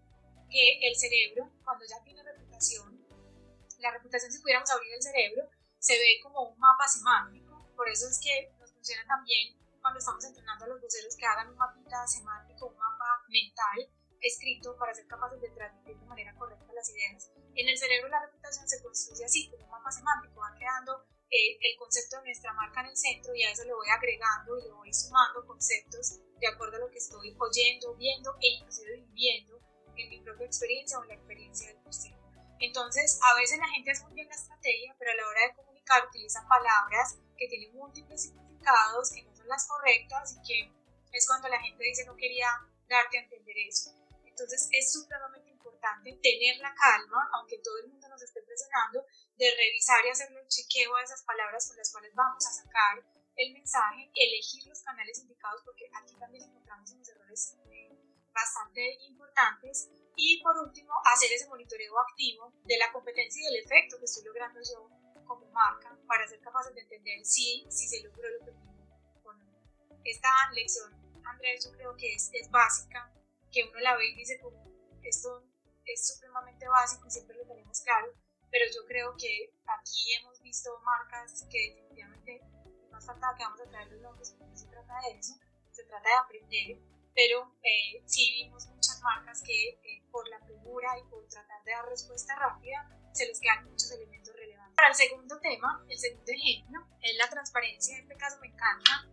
que 0.51 0.81
el 0.83 0.97
cerebro, 0.97 1.51
cuando 1.65 1.85
ya 1.87 2.03
tiene 2.05 2.23
reputación, 2.23 3.07
la 3.79 3.91
reputación, 3.91 4.31
si 4.31 4.41
pudiéramos 4.41 4.71
abrir 4.71 4.93
el 4.93 5.03
cerebro, 5.03 5.49
se 5.79 5.95
ve 5.95 6.21
como 6.23 6.43
un 6.43 6.59
mapa 6.59 6.87
semántico, 6.87 7.69
por 7.77 7.89
eso 7.89 8.09
es 8.09 8.21
que 8.21 8.53
nos 8.59 8.73
funciona 8.73 9.05
también 9.07 9.59
cuando 9.81 9.99
estamos 9.99 10.25
entrenando 10.25 10.65
a 10.65 10.69
los 10.69 10.81
voceros 10.81 11.17
que 11.17 11.27
hagan 11.27 11.51
un 11.51 11.57
mapita 11.57 12.07
semántico, 12.07 12.67
un 12.67 12.77
mapa 12.77 13.23
mental 13.29 13.91
escrito 14.21 14.77
para 14.77 14.95
ser 14.95 15.07
capaces 15.07 15.41
de 15.41 15.51
transmitir 15.51 15.99
de 15.99 16.07
manera 16.07 16.35
correcta 16.37 16.73
las 16.73 16.89
ideas. 16.91 17.33
En 17.55 17.69
el 17.69 17.77
cerebro 17.77 18.09
la 18.09 18.21
reputación 18.21 18.69
se 18.69 18.83
construye 18.83 19.25
así, 19.25 19.51
como 19.51 19.65
un 19.65 19.71
mapa 19.71 19.91
semántico, 19.91 20.41
va 20.41 20.55
creando 20.57 21.05
eh, 21.31 21.59
el 21.61 21.79
concepto 21.79 22.19
de 22.19 22.25
nuestra 22.25 22.53
marca 22.55 22.81
en 22.81 22.89
el 22.89 22.97
centro 22.97 23.35
y 23.35 23.43
a 23.43 23.53
eso 23.53 23.65
le 23.65 23.75
voy 23.75 23.89
agregando 23.89 24.59
y 24.59 24.65
le 24.65 24.73
voy 24.73 24.93
sumando 24.93 25.47
conceptos 25.47 26.21
de 26.39 26.47
acuerdo 26.47 26.77
a 26.77 26.81
lo 26.81 26.91
que 26.91 26.99
estoy 26.99 27.37
oyendo, 27.39 27.95
viendo 27.97 28.37
e 28.41 28.49
inclusive 28.49 28.97
viviendo 28.97 29.61
en 29.97 30.11
mi 30.11 30.21
propia 30.21 30.47
experiencia 30.47 30.99
o 30.99 31.03
en 31.03 31.09
la 31.09 31.15
experiencia 31.15 31.69
del 31.69 31.83
tercero. 31.85 32.17
Entonces, 32.59 33.19
a 33.23 33.35
veces 33.37 33.59
la 33.59 33.69
gente 33.69 33.91
hace 33.91 34.05
muy 34.05 34.15
bien 34.15 34.29
la 34.29 34.35
estrategia, 34.35 34.95
pero 34.99 35.11
a 35.11 35.15
la 35.15 35.27
hora 35.27 35.41
de 35.49 35.55
comunicar 35.55 36.07
utiliza 36.07 36.47
palabras 36.49 37.19
que 37.37 37.49
tienen 37.49 37.75
múltiples 37.75 38.23
significados, 38.23 39.11
que 39.13 39.23
no 39.25 39.35
son 39.35 39.49
las 39.49 39.67
correctas 39.67 40.37
y 40.37 40.43
que 40.47 40.73
es 41.13 41.27
cuando 41.27 41.49
la 41.49 41.61
gente 41.61 41.85
dice 41.85 42.07
no 42.07 42.17
quería 42.17 42.49
darte 42.89 43.19
a 43.19 43.23
entender 43.23 43.57
eso. 43.69 43.91
Entonces 44.25 44.69
es 44.71 44.93
supremamente 44.93 45.52
importante 45.83 46.13
tener 46.23 46.59
la 46.59 46.73
calma, 46.75 47.29
aunque 47.35 47.59
todo 47.59 47.79
el 47.79 47.89
mundo 47.89 48.09
nos 48.09 48.23
esté 48.23 48.41
presionando, 48.43 49.05
de 49.37 49.51
revisar 49.51 50.05
y 50.07 50.11
hacerle 50.11 50.41
un 50.41 50.49
chequeo 50.49 50.95
a 50.95 51.03
esas 51.03 51.23
palabras 51.25 51.67
con 51.67 51.77
las 51.77 51.91
cuales 51.91 52.15
vamos 52.15 52.47
a 52.47 52.53
sacar 52.53 53.03
el 53.35 53.53
mensaje, 53.53 54.11
elegir 54.15 54.65
los 54.67 54.81
canales 54.83 55.19
indicados, 55.19 55.63
porque 55.65 55.91
aquí 55.93 56.15
también 56.19 56.45
encontramos 56.45 56.93
unos 56.93 57.09
errores 57.09 57.57
eh, 57.67 57.91
bastante 58.33 58.99
importantes. 59.09 59.89
Y 60.15 60.43
por 60.43 60.57
último, 60.59 60.93
hacer 61.05 61.33
ese 61.33 61.49
monitoreo 61.49 61.99
activo 61.99 62.53
de 62.65 62.79
la 62.79 62.93
competencia 62.93 63.41
y 63.41 63.45
del 63.47 63.65
efecto 63.65 63.99
que 63.99 64.05
estoy 64.05 64.25
logrando 64.25 64.61
yo 64.61 64.89
como 65.27 65.47
marca 65.51 65.99
para 66.07 66.29
ser 66.29 66.41
capaces 66.41 66.75
de 66.75 66.83
entender 66.83 67.25
si, 67.25 67.67
si 67.71 67.89
se 67.89 68.03
logró 68.03 68.29
el 68.29 68.37
objetivo 68.37 68.87
o 69.25 69.33
no. 69.33 69.59
Esta 70.05 70.29
lección, 70.53 70.93
Andrés, 71.25 71.65
yo 71.65 71.73
creo 71.73 71.97
que 71.97 72.15
es, 72.15 72.31
es 72.35 72.51
básica, 72.51 73.11
que 73.51 73.65
uno 73.65 73.81
la 73.81 73.97
ve 73.97 74.11
y 74.11 74.17
dice 74.17 74.39
como 74.41 74.63
esto 75.03 75.52
es 75.87 76.07
supremamente 76.07 76.69
básico 76.69 77.07
y 77.07 77.11
siempre 77.11 77.37
lo 77.37 77.47
tenemos 77.47 77.81
claro, 77.81 78.13
pero 78.51 78.67
yo 78.75 78.85
creo 78.87 79.17
que 79.17 79.53
aquí 79.67 80.13
hemos 80.21 80.41
visto 80.43 80.71
marcas 80.81 81.47
que 81.51 81.71
definitivamente 81.71 82.41
no 82.91 83.01
falta 83.01 83.35
que 83.37 83.45
vamos 83.45 83.61
a 83.61 83.71
traer 83.71 83.91
los 83.93 84.01
nombres 84.03 84.31
porque 84.31 84.47
no 84.47 84.57
se 84.57 84.67
trata 84.67 84.95
de 85.01 85.19
eso, 85.19 85.35
se 85.71 85.85
trata 85.85 86.09
de 86.09 86.15
aprender, 86.15 86.79
pero 87.15 87.57
eh, 87.63 88.03
sí 88.07 88.31
vimos 88.43 88.67
muchas 88.69 89.01
marcas 89.01 89.43
que 89.43 89.69
eh, 89.71 90.03
por 90.11 90.29
la 90.29 90.39
premura 90.41 90.99
y 90.99 91.09
por 91.09 91.27
tratar 91.29 91.65
de 91.65 91.73
dar 91.73 91.89
respuesta 91.89 92.37
rápida 92.37 92.89
se 93.13 93.27
les 93.27 93.41
quedan 93.41 93.65
muchos 93.65 93.91
elementos 93.93 94.35
relevantes. 94.35 94.77
Para 94.77 94.89
el 94.89 94.95
segundo 94.95 95.41
tema, 95.41 95.85
el 95.89 95.99
segundo 95.99 96.33
ejemplo, 96.33 96.87
es 97.01 97.17
la 97.17 97.29
transparencia, 97.29 97.97
en 97.97 98.03
este 98.03 98.17
caso 98.17 98.39
me 98.41 98.49
encanta. 98.49 99.09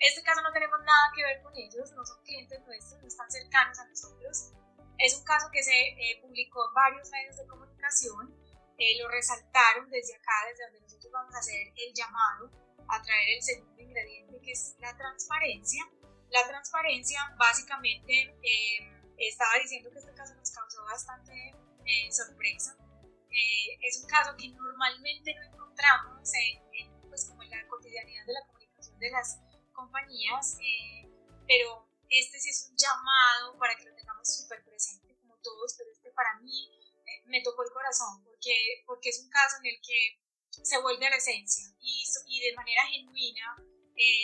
En 0.00 0.08
este 0.08 0.22
caso 0.22 0.40
no 0.42 0.52
tenemos 0.52 0.80
nada 0.80 1.12
que 1.14 1.22
ver 1.22 1.42
con 1.42 1.54
ellos, 1.56 1.92
no 1.92 2.04
son 2.06 2.22
clientes 2.24 2.60
nuestros, 2.66 3.02
no 3.02 3.08
están 3.08 3.30
cercanos 3.30 3.78
a 3.78 3.86
nosotros. 3.86 4.52
Es 5.00 5.14
un 5.16 5.24
caso 5.24 5.48
que 5.50 5.62
se 5.62 5.72
eh, 5.72 6.20
publicó 6.22 6.68
en 6.68 6.74
varios 6.74 7.10
medios 7.10 7.36
de 7.36 7.46
comunicación, 7.46 8.34
eh, 8.78 8.98
lo 9.00 9.08
resaltaron 9.08 9.90
desde 9.90 10.14
acá, 10.14 10.32
desde 10.48 10.64
donde 10.64 10.80
nosotros 10.80 11.12
vamos 11.12 11.34
a 11.34 11.38
hacer 11.38 11.72
el 11.76 11.92
llamado 11.94 12.50
a 12.88 13.02
traer 13.02 13.36
el 13.36 13.42
segundo 13.42 13.80
ingrediente 13.80 14.40
que 14.42 14.52
es 14.52 14.76
la 14.80 14.96
transparencia. 14.96 15.84
La 16.30 16.46
transparencia 16.46 17.20
básicamente 17.36 18.34
eh, 18.42 19.16
estaba 19.18 19.58
diciendo 19.60 19.90
que 19.90 19.98
este 19.98 20.14
caso 20.14 20.34
nos 20.34 20.50
causó 20.50 20.84
bastante 20.84 21.54
sorpresa 22.10 22.76
eh, 23.30 23.78
es 23.82 24.02
un 24.02 24.08
caso 24.08 24.34
que 24.36 24.48
normalmente 24.48 25.34
no 25.34 25.42
encontramos 25.42 26.30
en, 26.34 27.08
pues 27.08 27.26
como 27.26 27.42
en 27.44 27.50
la 27.50 27.66
cotidianidad 27.68 28.26
de 28.26 28.32
la 28.32 28.46
comunicación 28.46 28.98
de 28.98 29.10
las 29.10 29.38
compañías, 29.72 30.58
eh, 30.60 31.08
pero 31.46 31.88
este 32.08 32.40
sí 32.40 32.50
es 32.50 32.68
un 32.70 32.76
llamado 32.76 33.56
para 33.58 33.76
que 33.76 33.84
lo 33.84 33.94
tengamos 33.94 34.09
súper 34.24 34.64
presente 34.64 35.16
como 35.20 35.36
todos, 35.38 35.74
pero 35.76 35.90
este 35.90 36.10
para 36.12 36.38
mí 36.40 36.68
eh, 37.06 37.22
me 37.26 37.42
tocó 37.42 37.62
el 37.62 37.70
corazón 37.70 38.22
porque, 38.24 38.82
porque 38.86 39.10
es 39.10 39.20
un 39.22 39.30
caso 39.30 39.56
en 39.60 39.66
el 39.66 39.80
que 39.80 40.20
se 40.50 40.80
vuelve 40.80 41.06
a 41.06 41.10
la 41.10 41.16
esencia 41.16 41.64
y, 41.80 42.04
y 42.26 42.40
de 42.40 42.54
manera 42.54 42.82
genuina 42.86 43.56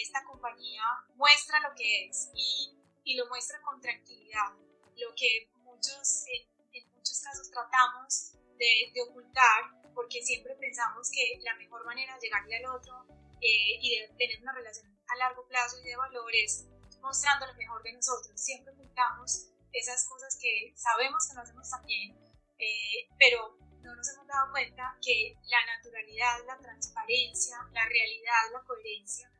esta 0.02 0.24
compañía 0.24 0.82
muestra 1.14 1.60
lo 1.60 1.74
que 1.74 2.06
es 2.06 2.30
y, 2.34 2.74
y, 3.04 3.16
lo 3.16 3.26
muestra 3.26 3.60
con 3.62 3.80
tranquilidad, 3.80 4.52
lo 4.96 5.14
que 5.14 5.50
muchos, 5.56 6.24
en, 6.28 6.48
en 6.72 6.92
muchos 6.94 7.20
casos 7.20 7.50
tratamos 7.50 8.32
de, 8.58 9.02
ocultar, 9.02 9.64
porque 9.94 10.22
siempre 10.22 10.54
pensamos 10.56 11.10
que 11.10 11.38
la 11.42 11.54
mejor 11.56 11.84
manera 11.84 12.14
de 12.14 12.20
llegarle 12.20 12.56
al 12.56 12.66
otro 12.66 13.06
eh, 13.40 13.78
y 13.80 14.00
de 14.00 14.08
tener 14.16 14.40
una 14.42 14.52
relación 14.52 14.98
a 15.08 15.16
largo 15.16 15.46
plazo 15.46 15.78
y 15.80 15.84
de 15.84 15.96
valores 15.96 16.66
mostrando 17.00 17.46
lo 17.46 17.54
mejor 17.54 17.82
de 17.82 17.92
nosotros. 17.92 18.40
Siempre 18.40 18.72
ocultamos 18.72 19.48
esas 19.78 20.08
cosas 20.08 20.38
que 20.40 20.72
sabemos 20.76 21.26
que 21.28 21.34
no 21.34 21.42
hacemos 21.42 21.70
tan 21.70 21.84
bien, 21.86 22.16
eh, 22.58 23.08
pero 23.18 23.56
no 23.82 23.94
nos 23.94 24.08
hemos 24.08 24.26
dado 24.26 24.50
cuenta 24.50 24.96
que 25.02 25.36
la 25.46 25.76
naturalidad, 25.76 26.44
la 26.46 26.58
transparencia, 26.58 27.56
la 27.72 27.84
realidad, 27.84 28.52
la 28.52 28.62
coherencia 28.62 29.30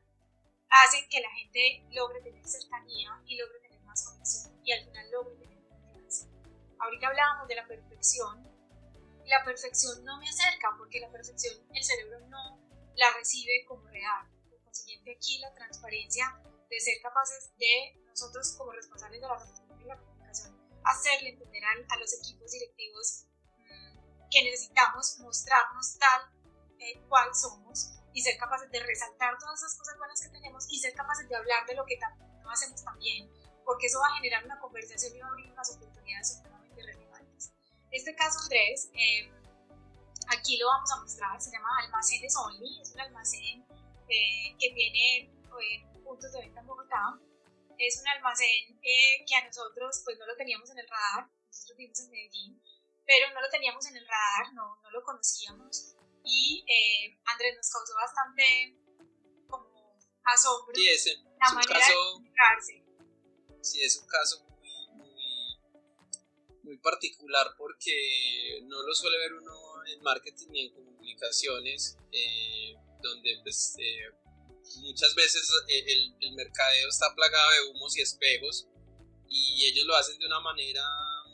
hacen 0.69 1.07
que 1.09 1.21
la 1.21 1.29
gente 1.31 1.83
logre 1.91 2.21
tener 2.21 2.45
cercanía 2.45 3.21
y 3.25 3.37
logre 3.37 3.59
tener 3.61 3.81
más 3.81 4.03
conexión 4.05 4.59
y 4.63 4.71
al 4.73 4.85
final 4.85 5.11
logre 5.11 5.35
tener 5.37 5.63
confianza. 5.67 6.27
Ahorita 6.79 7.07
hablábamos 7.07 7.47
de 7.47 7.55
la 7.55 7.67
perfección 7.67 8.57
la 9.27 9.43
perfección 9.43 10.03
no 10.05 10.19
me 10.19 10.29
acerca 10.29 10.69
porque 10.77 10.99
la 10.99 11.11
perfección 11.11 11.55
el 11.73 11.83
cerebro 11.83 12.19
no 12.27 12.59
la 12.95 13.11
recibe 13.17 13.65
como 13.67 13.87
real. 13.87 14.25
Por 14.49 14.61
consiguiente, 14.63 15.15
aquí 15.15 15.39
la 15.39 15.53
transparencia 15.53 16.39
de 16.69 16.79
ser 16.79 17.01
capaces 17.01 17.51
de 17.57 18.01
nosotros 18.05 18.55
como 18.57 18.71
responsables 18.71 19.21
de 19.21 19.27
la 19.27 19.33
hacerle 20.91 21.29
entender 21.29 21.63
a, 21.65 21.97
los 21.97 22.13
equipos 22.13 22.51
directivos 22.51 23.25
mm, 23.57 24.29
que 24.31 24.43
necesitamos 24.43 25.19
mostrarnos 25.19 25.97
tal 25.97 26.21
eh, 26.79 27.01
cual 27.07 27.33
somos 27.33 27.93
y 28.13 28.21
ser 28.21 28.37
capaces 28.37 28.69
de 28.71 28.79
resaltar 28.79 29.37
todas 29.37 29.59
esas 29.61 29.77
cosas 29.77 29.97
buenas 29.97 30.21
que 30.21 30.29
tenemos 30.29 30.65
y 30.69 30.79
ser 30.79 30.93
capaces 30.93 31.27
de 31.29 31.35
hablar 31.35 31.65
de 31.67 31.75
lo 31.75 31.85
que 31.85 31.99
no 32.41 32.49
hacemos 32.49 32.83
tan 32.83 32.97
bien, 32.99 33.29
porque 33.65 33.87
eso 33.87 33.99
va 33.99 34.07
a 34.07 34.17
generar 34.17 34.45
una 34.45 34.59
conversación 34.59 35.15
y 35.15 35.19
va 35.19 35.27
a 35.27 35.29
abrir 35.31 35.51
unas 35.51 35.69
oportunidades 35.75 36.41
este 37.97 38.15
caso 38.15 38.39
3, 38.47 38.91
eh, 38.93 39.31
aquí 40.29 40.57
lo 40.57 40.67
vamos 40.67 40.91
a 40.91 41.01
mostrar, 41.01 41.41
se 41.41 41.51
llama 41.51 41.67
Almacenes 41.83 42.35
Only, 42.37 42.81
es 42.81 42.93
un 42.93 43.01
almacén 43.01 43.65
eh, 44.07 44.55
que 44.59 44.71
tiene 44.71 45.17
eh, 45.25 46.03
puntos 46.03 46.31
de 46.31 46.41
venta 46.41 46.61
en 46.61 46.67
Bogotá. 46.67 47.19
Es 47.77 47.99
un 48.01 48.07
almacén 48.07 48.79
que 48.81 49.35
a 49.35 49.45
nosotros 49.45 50.01
pues 50.03 50.17
no 50.17 50.25
lo 50.25 50.35
teníamos 50.35 50.69
en 50.71 50.79
el 50.79 50.87
radar, 50.87 51.29
nosotros 51.47 51.77
vivimos 51.77 51.99
en 52.01 52.09
Medellín, 52.09 52.61
pero 53.05 53.33
no 53.33 53.41
lo 53.41 53.49
teníamos 53.49 53.85
en 53.87 53.97
el 53.97 54.07
radar, 54.07 54.53
no, 54.53 54.79
no 54.81 54.91
lo 54.91 55.03
conocíamos. 55.03 55.95
Y 56.23 56.65
Andrés 57.25 57.55
nos 57.55 57.69
causó 57.69 57.93
bastante 57.95 58.75
como 59.47 59.95
asombro 60.23 60.75
sí, 60.75 60.89
ese, 60.89 61.15
la 61.39 61.53
manera 61.53 61.79
caso, 61.79 62.19
de 62.19 63.63
Sí, 63.63 63.81
es 63.81 63.97
un 63.97 64.07
caso 64.07 64.47
muy 66.67 66.77
particular 66.79 67.47
porque 67.57 68.59
no 68.63 68.83
lo 68.83 68.93
suele 68.93 69.17
ver 69.17 69.33
uno 69.33 69.85
en 69.85 70.01
marketing 70.01 70.47
ni 70.49 70.65
en 70.67 70.73
comunicaciones, 70.73 71.97
eh, 72.11 72.75
donde 73.01 73.39
pues, 73.41 73.75
eh, 73.79 74.11
muchas 74.77 75.15
veces 75.15 75.49
eh, 75.67 75.83
el, 75.87 76.15
el, 76.21 76.33
mercadeo 76.33 76.89
está 76.89 77.13
plagado 77.15 77.51
de 77.51 77.61
humos 77.69 77.97
y 77.97 78.01
espejos 78.01 78.67
y 79.29 79.65
ellos 79.65 79.85
lo 79.85 79.95
hacen 79.95 80.17
de 80.19 80.25
una 80.25 80.39
manera 80.39 80.83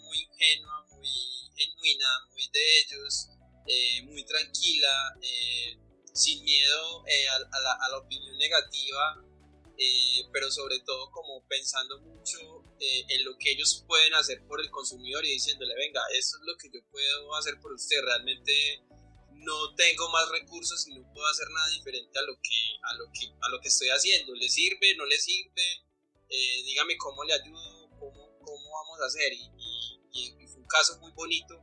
muy 0.03 0.19
ingenua, 0.21 0.85
muy 0.89 1.09
genuina, 1.55 2.07
muy 2.31 2.49
de 2.51 2.79
ellos, 2.79 3.29
eh, 3.67 4.01
muy 4.03 4.23
tranquila, 4.25 5.13
eh, 5.21 5.77
sin 6.13 6.43
miedo 6.43 7.03
a, 7.03 7.39
la, 7.39 7.73
a, 7.73 7.89
la, 7.89 7.97
opinión 7.97 8.37
negativa, 8.37 9.23
pero 10.31 10.51
sobre 10.51 10.79
todo 10.79 11.09
como 11.11 11.45
pensando 11.47 11.99
mucho 12.01 12.63
en 12.79 13.23
lo 13.25 13.37
que 13.37 13.51
ellos 13.51 13.83
pueden 13.87 14.13
hacer 14.13 14.45
por 14.47 14.61
el 14.61 14.69
consumidor 14.69 15.25
y 15.25 15.31
diciéndole, 15.31 15.73
venga, 15.75 16.01
esto 16.13 16.37
es 16.37 16.43
lo 16.45 16.57
que 16.57 16.69
yo 16.71 16.85
puedo 16.91 17.35
hacer 17.35 17.59
por 17.59 17.73
usted, 17.73 18.01
realmente 18.01 18.83
no 19.43 19.75
tengo 19.75 20.09
más 20.09 20.29
recursos 20.29 20.87
y 20.87 20.95
no 20.95 21.13
puedo 21.13 21.27
hacer 21.27 21.47
nada 21.49 21.67
diferente 21.69 22.17
a 22.19 22.23
lo 22.23 22.35
que, 22.35 22.77
a 22.83 22.93
lo 22.95 23.05
que, 23.11 23.27
a 23.41 23.49
lo 23.49 23.61
que 23.61 23.67
estoy 23.67 23.89
haciendo, 23.89 24.33
¿le 24.33 24.49
sirve? 24.49 24.95
¿No 24.95 25.05
le 25.05 25.19
sirve? 25.19 25.83
dígame 26.65 26.97
cómo 26.97 27.23
le 27.23 27.33
ayudo, 27.33 27.89
cómo, 27.99 28.39
cómo 28.39 28.71
vamos 28.71 29.01
a 29.01 29.05
hacer 29.05 29.31
y, 29.33 29.51
fue 30.47 30.61
un 30.61 30.67
caso 30.67 30.97
muy 30.99 31.11
bonito 31.11 31.61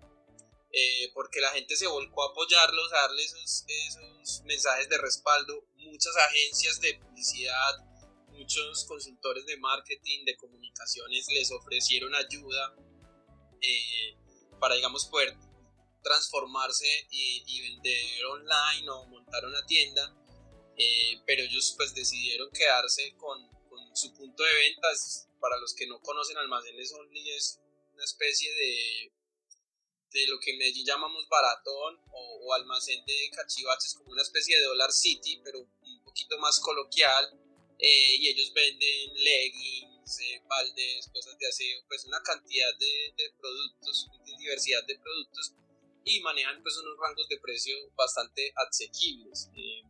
eh, 0.72 1.10
porque 1.14 1.40
la 1.40 1.50
gente 1.50 1.74
se 1.74 1.86
volcó 1.86 2.22
a 2.22 2.30
apoyarlos, 2.30 2.92
a 2.92 2.96
darles 2.96 3.34
esos, 3.34 3.64
esos, 3.66 4.42
mensajes 4.44 4.88
de 4.88 4.98
respaldo. 4.98 5.66
Muchas 5.76 6.16
agencias 6.16 6.80
de 6.80 6.94
publicidad, 6.94 7.78
muchos 8.28 8.84
consultores 8.84 9.46
de 9.46 9.56
marketing, 9.56 10.24
de 10.24 10.36
comunicaciones 10.36 11.26
les 11.28 11.50
ofrecieron 11.50 12.14
ayuda 12.14 12.76
eh, 13.60 14.16
para, 14.60 14.76
digamos, 14.76 15.06
poder 15.06 15.36
transformarse 16.02 17.06
y, 17.10 17.60
vender 17.60 18.26
online 18.26 18.90
o 18.90 19.06
montar 19.06 19.44
una 19.44 19.64
tienda. 19.66 20.16
Eh, 20.76 21.20
pero 21.26 21.42
ellos 21.42 21.74
pues 21.76 21.94
decidieron 21.94 22.50
quedarse 22.52 23.14
con, 23.16 23.48
su 23.94 24.12
punto 24.14 24.42
de 24.42 24.54
ventas. 24.54 25.26
Para 25.40 25.56
los 25.58 25.74
que 25.74 25.86
no 25.86 26.00
conocen 26.00 26.36
Almacenes 26.36 26.92
Only 26.92 27.30
es 27.30 27.58
una 27.94 28.04
especie 28.04 28.54
de 28.54 29.12
de 30.12 30.26
lo 30.26 30.38
que 30.40 30.50
en 30.50 30.58
Medellín 30.58 30.84
llamamos 30.84 31.28
baratón 31.28 32.00
o, 32.12 32.52
almacén 32.54 33.04
de 33.06 33.30
cachivaches, 33.30 33.94
como 33.94 34.10
una 34.10 34.22
especie 34.22 34.58
de 34.58 34.64
Dollar 34.64 34.90
City, 34.90 35.40
pero 35.44 35.60
un 35.60 36.02
poquito 36.02 36.36
más 36.38 36.58
coloquial. 36.58 37.38
Eh, 37.78 38.16
y 38.16 38.28
ellos 38.28 38.52
venden 38.52 39.14
leggings, 39.14 40.20
eh, 40.20 40.42
baldes, 40.46 41.08
cosas 41.12 41.38
de 41.38 41.48
aseo, 41.48 41.82
pues 41.88 42.04
una 42.04 42.20
cantidad 42.22 42.76
de, 42.76 43.32
productos, 43.38 44.08
diversidad 44.38 44.84
de 44.86 44.98
productos 44.98 45.54
y 46.04 46.20
manejan 46.20 46.62
pues 46.62 46.76
unos 46.78 46.96
rangos 46.98 47.28
de 47.28 47.38
precio 47.40 47.74
bastante 47.94 48.52
asequibles. 48.56 49.50
Eh, 49.54 49.82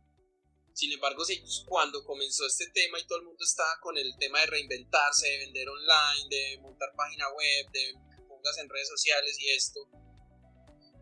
sin 0.73 0.91
embargo, 0.91 1.23
cuando 1.65 2.03
comenzó 2.05 2.45
este 2.45 2.69
tema 2.71 2.99
y 2.99 3.05
todo 3.05 3.19
el 3.19 3.25
mundo 3.25 3.43
estaba 3.43 3.77
con 3.81 3.97
el 3.97 4.15
tema 4.19 4.39
de 4.39 4.45
reinventarse, 4.47 5.27
de 5.27 5.37
vender 5.39 5.67
online, 5.69 6.29
de 6.29 6.57
montar 6.61 6.93
página 6.95 7.25
web, 7.29 7.71
de 7.71 7.93
pongas 8.27 8.57
en 8.57 8.69
redes 8.69 8.87
sociales 8.87 9.37
y 9.39 9.49
esto, 9.49 9.79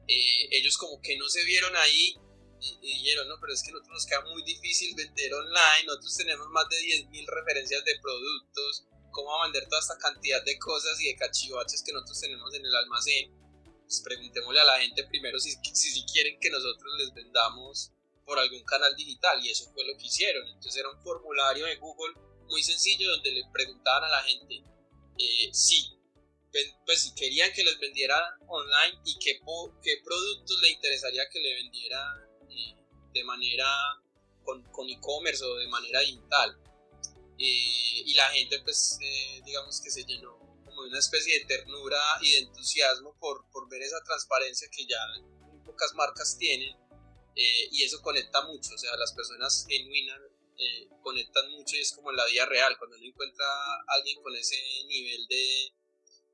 eh, 0.07 0.49
ellos 0.51 0.78
como 0.78 0.99
que 1.01 1.18
no 1.18 1.30
se 1.30 1.43
vieron 1.45 1.76
ahí 1.76 2.16
y, 2.62 2.78
dijeron, 2.82 3.28
no, 3.28 3.36
pero 3.39 3.53
es 3.53 3.64
que 3.64 3.72
nosotros 3.72 3.93
nos 3.93 4.05
queda 4.05 4.22
muy 4.22 4.43
difícil 4.43 4.95
vender 4.95 5.34
online, 5.34 5.86
nosotros 5.86 6.18
tenemos 6.18 6.47
más 6.49 6.68
de 6.68 6.78
10.000 6.78 7.26
referencias 7.28 7.86
de 7.86 7.99
productos, 8.01 8.86
¿cómo 9.12 9.41
vender 9.43 9.68
toda 9.70 9.80
esta 9.80 9.97
cantidad 9.97 10.43
de 10.43 10.57
cosas 10.60 10.99
y 10.99 11.07
de 11.07 11.16
cachivaches 11.16 11.84
que 11.84 11.93
nosotros 11.93 12.20
tenemos 12.20 12.53
en 12.53 12.66
el 12.66 12.76
almacén? 12.76 13.39
Pues 13.90 14.02
preguntémosle 14.02 14.60
a 14.60 14.66
la 14.66 14.80
gente 14.82 15.04
primero 15.06 15.40
si, 15.40 15.52
si, 15.74 16.06
quieren 16.06 16.40
que 16.40 16.52
nosotros 16.52 16.94
les 17.00 17.12
vendamos 17.12 17.92
por 18.24 18.38
algún 18.38 18.64
canal 18.64 18.96
digital 18.96 19.44
y 19.44 19.50
eso 19.50 19.72
fue 19.74 19.84
lo 19.84 19.98
que 19.98 20.06
hicieron. 20.06 20.48
Entonces 20.48 20.78
era 20.78 20.92
un 20.92 21.02
formulario 21.02 21.66
de 21.66 21.78
Google 21.78 22.14
muy 22.48 22.62
sencillo 22.62 23.10
donde 23.10 23.32
le 23.32 23.44
preguntaban 23.52 24.04
a 24.04 24.10
la 24.10 24.22
gente 24.22 24.64
eh, 25.18 25.50
si 25.52 25.98
pues 26.86 27.14
querían 27.16 27.52
que 27.54 27.64
les 27.64 27.80
vendiera 27.80 28.16
online 28.48 29.02
y 29.06 29.18
qué, 29.20 29.40
qué 29.84 30.02
productos 30.04 30.62
le 30.62 30.70
interesaría 30.70 31.24
que 31.32 31.40
le 31.40 31.56
vendiera 31.56 32.16
eh, 32.50 32.76
de 33.14 33.24
manera 33.24 33.68
con 34.44 34.90
e-commerce 34.90 35.44
o 35.44 35.56
de 35.56 35.68
manera 35.68 36.00
digital. 36.02 36.58
Eh, 37.38 38.04
y 38.06 38.14
la 38.16 38.30
gente 38.30 38.60
pues 38.60 39.00
eh, 39.02 39.42
digamos 39.46 39.82
que 39.82 39.90
se 39.90 40.04
llenó 40.04 40.38
como 40.80 40.88
una 40.88 41.00
especie 41.00 41.40
de 41.40 41.46
ternura 41.46 42.00
y 42.22 42.32
de 42.32 42.38
entusiasmo 42.40 43.18
por, 43.20 43.50
por 43.52 43.68
ver 43.70 43.82
esa 43.82 44.02
transparencia 44.04 44.70
que 44.72 44.86
ya 44.86 45.00
muy 45.44 45.60
pocas 45.66 45.94
marcas 45.94 46.38
tienen 46.38 46.74
y 47.36 47.84
eso 47.84 48.02
conecta 48.02 48.42
mucho, 48.48 48.74
o 48.74 48.78
sea, 48.78 48.98
las 48.98 49.14
personas 49.14 49.66
genuinas 49.70 50.20
conectan 51.02 51.50
mucho 51.52 51.78
y 51.78 51.80
es 51.80 51.94
como 51.94 52.12
en 52.12 52.18
la 52.18 52.26
vida 52.26 52.46
real, 52.46 52.78
cuando 52.78 52.98
uno 52.98 53.06
encuentra 53.06 53.46
a 53.46 53.94
alguien 53.96 54.22
con 54.22 54.36
ese 54.36 54.58
nivel 54.88 55.26
de, 55.28 55.74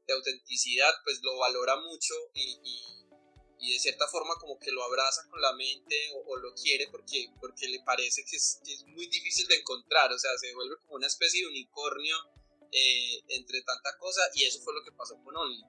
de 0.07 0.13
autenticidad, 0.13 0.91
pues 1.03 1.21
lo 1.21 1.37
valora 1.37 1.75
mucho 1.77 2.13
y, 2.33 2.59
y, 2.63 3.71
de 3.71 3.79
cierta 3.79 4.07
forma 4.07 4.35
como 4.39 4.59
que 4.59 4.71
lo 4.71 4.83
abraza 4.83 5.27
con 5.29 5.41
la 5.41 5.53
mente 5.53 5.95
o, 6.27 6.37
lo 6.37 6.53
quiere 6.53 6.87
porque, 6.89 7.29
porque 7.39 7.67
le 7.67 7.79
parece 7.81 8.23
que 8.23 8.35
es, 8.35 8.59
es, 8.67 8.83
muy 8.85 9.07
difícil 9.07 9.47
de 9.47 9.55
encontrar, 9.55 10.11
o 10.11 10.19
sea, 10.19 10.37
se 10.37 10.53
vuelve 10.53 10.77
como 10.81 10.95
una 10.95 11.07
especie 11.07 11.41
de 11.41 11.47
unicornio 11.47 12.15
eh, 12.71 13.23
entre 13.29 13.61
tanta 13.63 13.97
cosa 13.97 14.21
y 14.33 14.43
eso 14.43 14.61
fue 14.63 14.73
lo 14.73 14.83
que 14.83 14.91
pasó 14.91 15.15
con 15.23 15.35
Only. 15.35 15.63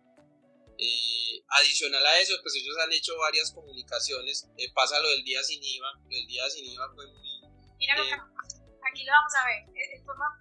Eh, 0.78 1.42
adicional 1.48 2.04
a 2.04 2.18
eso, 2.18 2.34
pues 2.42 2.54
ellos 2.56 2.76
han 2.84 2.92
hecho 2.92 3.16
varias 3.16 3.50
comunicaciones, 3.50 4.46
eh, 4.58 4.70
pasa 4.74 5.00
lo 5.00 5.08
del 5.08 5.24
día 5.24 5.42
sin 5.42 5.62
IVA, 5.62 5.88
el 6.10 6.26
día 6.26 6.48
sin 6.50 6.66
IVA 6.66 6.92
fue 6.94 7.06
muy... 7.06 7.40
Mira, 7.78 7.94
aquí 7.96 9.04
lo 9.04 9.12
vamos 9.12 9.34
a 9.40 9.46
ver, 9.46 9.64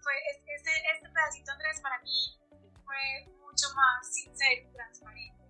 fue, 0.04 0.14
este, 0.54 0.72
este 0.94 1.10
pedacito 1.10 1.52
Andrés 1.52 1.80
para 1.82 2.02
mí 2.02 2.38
fue 2.84 3.32
mucho 3.40 3.68
más 3.76 4.14
sincero 4.14 4.70
y 4.70 4.74
transparente. 4.74 5.44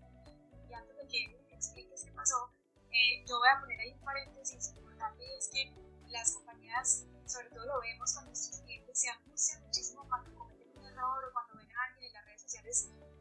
Y 0.69 0.73
antes 0.73 0.97
de 0.97 1.07
que 1.07 1.45
expliques 1.51 2.05
qué 2.05 2.11
pasó, 2.11 2.51
eh, 2.91 3.25
yo 3.27 3.37
voy 3.39 3.49
a 3.49 3.59
poner 3.59 3.79
ahí 3.79 3.91
un 3.91 4.01
paréntesis 4.01 4.69
importante 4.75 5.23
es 5.37 5.49
que 5.51 5.73
las 6.09 6.31
compañías, 6.33 7.05
sobre 7.25 7.49
todo 7.49 7.65
lo 7.65 7.81
vemos 7.81 8.13
con 8.13 8.25
nuestros 8.25 8.61
clientes, 8.61 8.99
se 8.99 9.09
angustian 9.09 9.61
muchísimo 9.63 9.94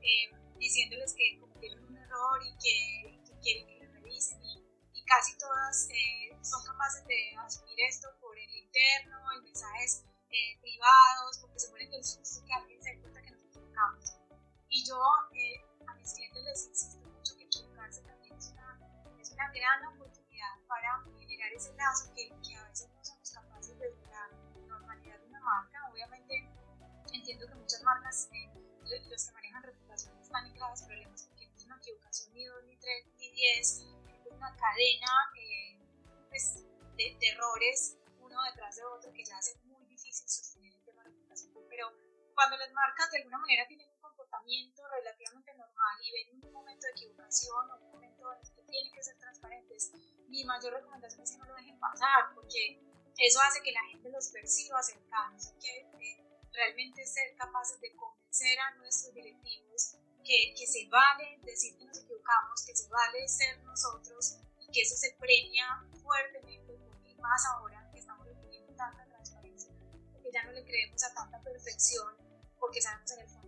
eh, 0.05 0.31
diciéndoles 0.59 1.15
que 1.15 1.41
cometieron 1.41 1.85
un 1.85 1.97
error 1.97 2.41
y 2.45 2.53
que, 2.61 3.25
quieren 3.43 3.67
que 3.67 3.85
lo 3.85 3.93
revisen 3.93 4.39
y, 4.43 4.63
casi 5.07 5.37
todas 5.37 5.89
eh, 5.91 6.33
son 6.43 6.65
capaces 6.65 7.05
de 7.07 7.37
asumir 7.37 7.79
esto 7.87 8.09
por 8.21 8.39
el 8.39 8.51
interno, 8.57 9.19
en 9.37 9.45
mensajes 9.45 10.03
privados, 10.61 11.39
porque 11.41 11.59
se 11.61 11.69
pone 11.69 11.89
que 11.89 11.99
es 11.99 12.17
justo 12.17 12.45
que 12.45 12.53
alguien 12.53 12.83
se 12.83 12.91
dé 12.91 13.01
cuenta 13.01 13.23
que 13.23 13.31
nos 13.31 13.45
equivocamos. 13.45 14.17
Y 14.69 14.85
yo 14.89 14.99
eh, 15.33 15.63
a 15.87 15.95
mis 15.95 16.13
clientes 16.15 16.43
les 16.43 16.67
insisto 16.67 16.99
mucho 17.09 17.37
que 17.37 17.45
equivocarse 17.45 18.03
también 18.03 18.35
es 18.35 18.51
una, 18.51 18.81
es 19.21 19.31
una 19.31 19.53
gran 19.53 19.87
oportunidad 19.95 20.59
para 20.67 21.05
generar 21.21 21.53
ese 21.53 21.73
lazo 21.75 22.13
que, 22.17 22.29
que 22.43 22.57
a 22.57 22.65
veces 22.65 22.91
no 22.91 23.05
somos 23.05 23.31
capaces 23.31 23.79
de 23.79 23.91
la 24.11 24.31
normalidad 24.67 25.21
de 25.21 25.27
una 25.27 25.41
marca. 25.41 25.79
Obviamente 25.93 26.51
entiendo 27.13 27.47
que 27.47 27.55
muchas 27.55 27.83
marcas, 27.83 28.29
eh, 28.33 28.51
los 28.85 29.27
que 29.27 29.33
manejan 29.33 29.63
reputación 29.63 30.19
están 30.21 30.47
en 30.47 30.55
graves 30.55 30.83
problemas 30.83 31.25
porque 31.25 31.49
no 31.49 31.57
es 31.57 31.65
una 31.65 31.77
equivocación 31.77 32.35
ni 32.35 32.45
dos, 32.45 32.65
ni 32.65 32.77
tres, 32.77 33.07
ni 33.19 33.31
diez, 33.31 33.61
es 33.61 34.33
una 34.33 34.55
cadena 34.57 35.13
eh, 35.39 35.79
pues, 36.29 36.65
de, 36.97 37.17
de 37.19 37.29
errores 37.29 37.97
uno 38.21 38.37
detrás 38.51 38.77
de 38.77 38.85
otro 38.85 39.13
que 39.13 39.25
ya 39.25 39.37
hace 39.39 39.57
muy 39.65 39.85
difícil 39.87 40.29
sostener 40.29 40.75
el 40.75 40.85
tema 40.85 41.03
de 41.03 41.11
reputación. 41.11 41.53
Pero 41.69 41.93
cuando 42.35 42.57
las 42.57 42.73
marcas 42.73 43.11
de 43.11 43.19
alguna 43.19 43.39
manera 43.39 43.67
tienen 43.67 43.95
relativamente 45.05 45.55
normal 45.55 45.97
y 46.03 46.13
ven 46.13 46.45
un 46.45 46.53
momento 46.53 46.87
de 46.87 46.93
equivocación 46.93 47.71
o 47.71 47.77
un 47.77 47.93
momento 47.93 48.33
en 48.33 48.41
el 48.41 48.55
que 48.55 48.63
tienen 48.63 48.93
que 48.93 49.03
ser 49.03 49.17
transparentes, 49.19 49.93
mi 50.29 50.45
mayor 50.45 50.75
recomendación 50.75 51.23
es 51.23 51.33
que 51.33 51.39
no 51.39 51.47
lo 51.47 51.55
dejen 51.55 51.79
pasar, 51.79 52.35
porque 52.35 52.81
eso 53.19 53.41
hace 53.41 53.63
que 53.63 53.73
la 53.73 53.85
gente 53.91 54.11
los 54.11 54.29
perciba 54.29 54.83
cercanos, 54.83 55.53
que 55.61 55.81
eh, 55.81 56.24
realmente 56.55 57.07
ser 57.07 57.37
capaces 57.37 57.81
de 57.81 57.95
convencer 57.95 58.59
a 58.61 58.75
nuestros 58.77 59.15
directivos 59.15 59.97
que, 60.25 60.55
que 60.57 60.67
se 60.67 60.89
vale 60.89 61.39
decir 61.43 61.77
que 61.77 61.85
nos 61.85 61.99
equivocamos, 61.99 62.65
que 62.67 62.75
se 62.75 62.89
vale 62.89 63.29
ser 63.29 63.63
nosotros 63.65 64.39
y 64.61 64.73
que 64.73 64.81
eso 64.83 64.97
se 64.97 65.15
premia 65.19 65.67
fuertemente, 66.03 66.79
y 67.05 67.15
más 67.17 67.45
ahora 67.53 67.91
que 67.93 67.99
estamos 67.99 68.27
recibiendo 68.27 68.73
tanta 68.75 69.05
transparencia, 69.05 69.71
porque 70.13 70.31
ya 70.33 70.45
no 70.45 70.53
le 70.53 70.65
creemos 70.65 71.03
a 71.05 71.13
tanta 71.13 71.43
perfección, 71.43 72.17
porque 72.59 72.81
sabemos 72.81 73.11
en 73.13 73.21
el 73.21 73.29
fondo 73.29 73.45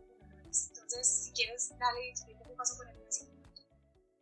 entonces, 0.86 1.24
si 1.24 1.32
quieres, 1.32 1.68
dale, 1.78 2.09
explica 2.09 2.44
qué 2.46 2.54
pasó 2.54 2.76
con 2.76 2.88
el 2.88 2.96
día 2.96 3.11
sin 3.11 3.28
IVA. 3.28 3.50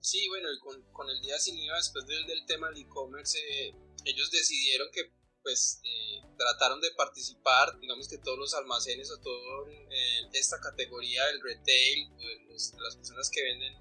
Sí, 0.01 0.29
bueno, 0.29 0.53
y 0.53 0.59
con, 0.59 0.83
con 0.93 1.09
el 1.09 1.21
día 1.21 1.39
sin 1.39 1.57
IVA, 1.59 1.77
después 1.77 2.07
del, 2.07 2.27
del 2.27 2.45
tema 2.47 2.69
del 2.71 2.83
e-commerce, 2.83 3.39
eh, 3.39 3.75
ellos 4.05 4.31
decidieron 4.31 4.89
que 4.93 5.13
pues 5.45 5.81
eh, 5.85 6.23
trataron 6.37 6.81
de 6.81 6.91
participar, 6.93 7.79
digamos 7.79 8.09
que 8.09 8.19
todos 8.19 8.39
los 8.39 8.55
almacenes 8.55 9.09
o 9.13 9.21
toda 9.21 9.71
eh, 9.71 10.29
esta 10.33 10.59
categoría 10.59 11.25
del 11.27 11.41
retail, 11.41 12.11
las 12.51 12.97
personas 12.97 13.31
que 13.31 13.43
venden 13.43 13.75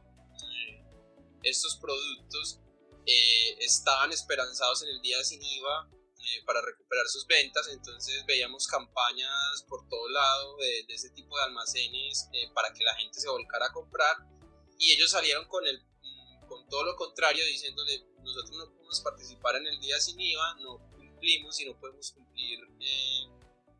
estos 1.42 1.78
productos, 1.78 2.60
estaban 3.60 4.12
esperanzados 4.12 4.84
en 4.84 4.90
el 4.90 5.02
día 5.02 5.22
sin 5.24 5.42
IVA 5.44 5.90
eh, 6.26 6.42
para 6.46 6.62
recuperar 6.62 7.06
sus 7.08 7.28
ventas, 7.28 7.68
entonces 7.68 8.26
veíamos 8.26 8.66
campañas 8.68 9.66
por 9.68 9.86
todo 9.90 10.08
lado 10.08 10.56
de, 10.56 10.86
ese 10.88 11.10
tipo 11.10 11.38
de 11.38 11.44
almacenes 11.44 12.30
eh, 12.32 12.50
para 12.54 12.72
que 12.72 12.82
la 12.86 12.96
gente 12.96 13.20
se 13.20 13.28
volcara 13.28 13.66
a 13.66 13.74
comprar. 13.74 14.16
Y 14.80 14.94
ellos 14.94 15.12
salieron 15.12 15.46
con, 15.50 15.68
el, 15.68 15.84
mm, 15.84 16.48
con 16.48 16.66
todo 16.70 16.86
lo 16.86 16.96
contrario 16.96 17.46
diciéndole 17.46 18.06
nosotros 18.24 18.52
no 18.58 18.72
podemos 18.72 19.02
participar 19.02 19.58
en 19.58 19.68
el 19.68 19.80
día 19.82 20.00
sin 20.00 20.18
IVA, 20.18 20.56
no 20.62 20.93
cumplimos 21.24 21.60
y 21.62 21.66
no 21.66 21.80
podemos 21.80 22.12
cumplir 22.12 22.60
eh, 22.82 23.28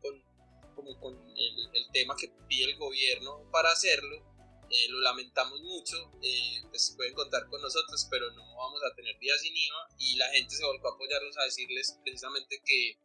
con, 0.00 0.74
como 0.74 0.98
con 0.98 1.14
el, 1.36 1.70
el, 1.74 1.92
tema 1.92 2.16
que 2.16 2.32
pide 2.48 2.70
el 2.70 2.78
gobierno 2.78 3.50
para 3.52 3.70
hacerlo 3.70 4.24
eh, 4.70 4.88
lo 4.88 5.00
lamentamos 5.00 5.60
mucho, 5.60 6.10
eh, 6.22 6.62
pues 6.70 6.94
pueden 6.96 7.12
contar 7.12 7.46
con 7.50 7.60
nosotros, 7.60 8.08
pero 8.10 8.30
no 8.32 8.56
vamos 8.56 8.80
a 8.82 8.94
tener 8.94 9.16
días 9.18 9.38
sin 9.42 9.54
IVA 9.54 9.88
y 9.98 10.16
la 10.16 10.30
gente 10.30 10.56
se 10.56 10.64
volvió 10.64 10.88
a 10.88 10.94
apoyarlos 10.94 11.36
a 11.36 11.44
decirles 11.44 11.98
precisamente 12.02 12.62
que, 12.64 12.98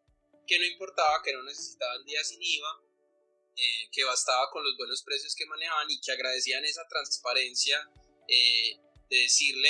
que 0.48 0.58
no 0.58 0.66
importaba, 0.66 1.22
que 1.22 1.34
no 1.34 1.44
necesitaban 1.44 2.06
días 2.06 2.30
sin 2.30 2.42
IVA, 2.42 2.82
eh, 3.58 3.90
que 3.92 4.06
bastaba 4.06 4.50
con 4.52 4.64
los 4.64 4.78
buenos 4.78 5.04
precios 5.04 5.36
que 5.36 5.46
manejaban 5.48 5.92
y 5.92 6.00
que 6.00 6.14
agradecían 6.14 6.64
esa 6.64 6.88
transparencia 6.88 7.78
de 8.26 8.80
decirle, 9.10 9.70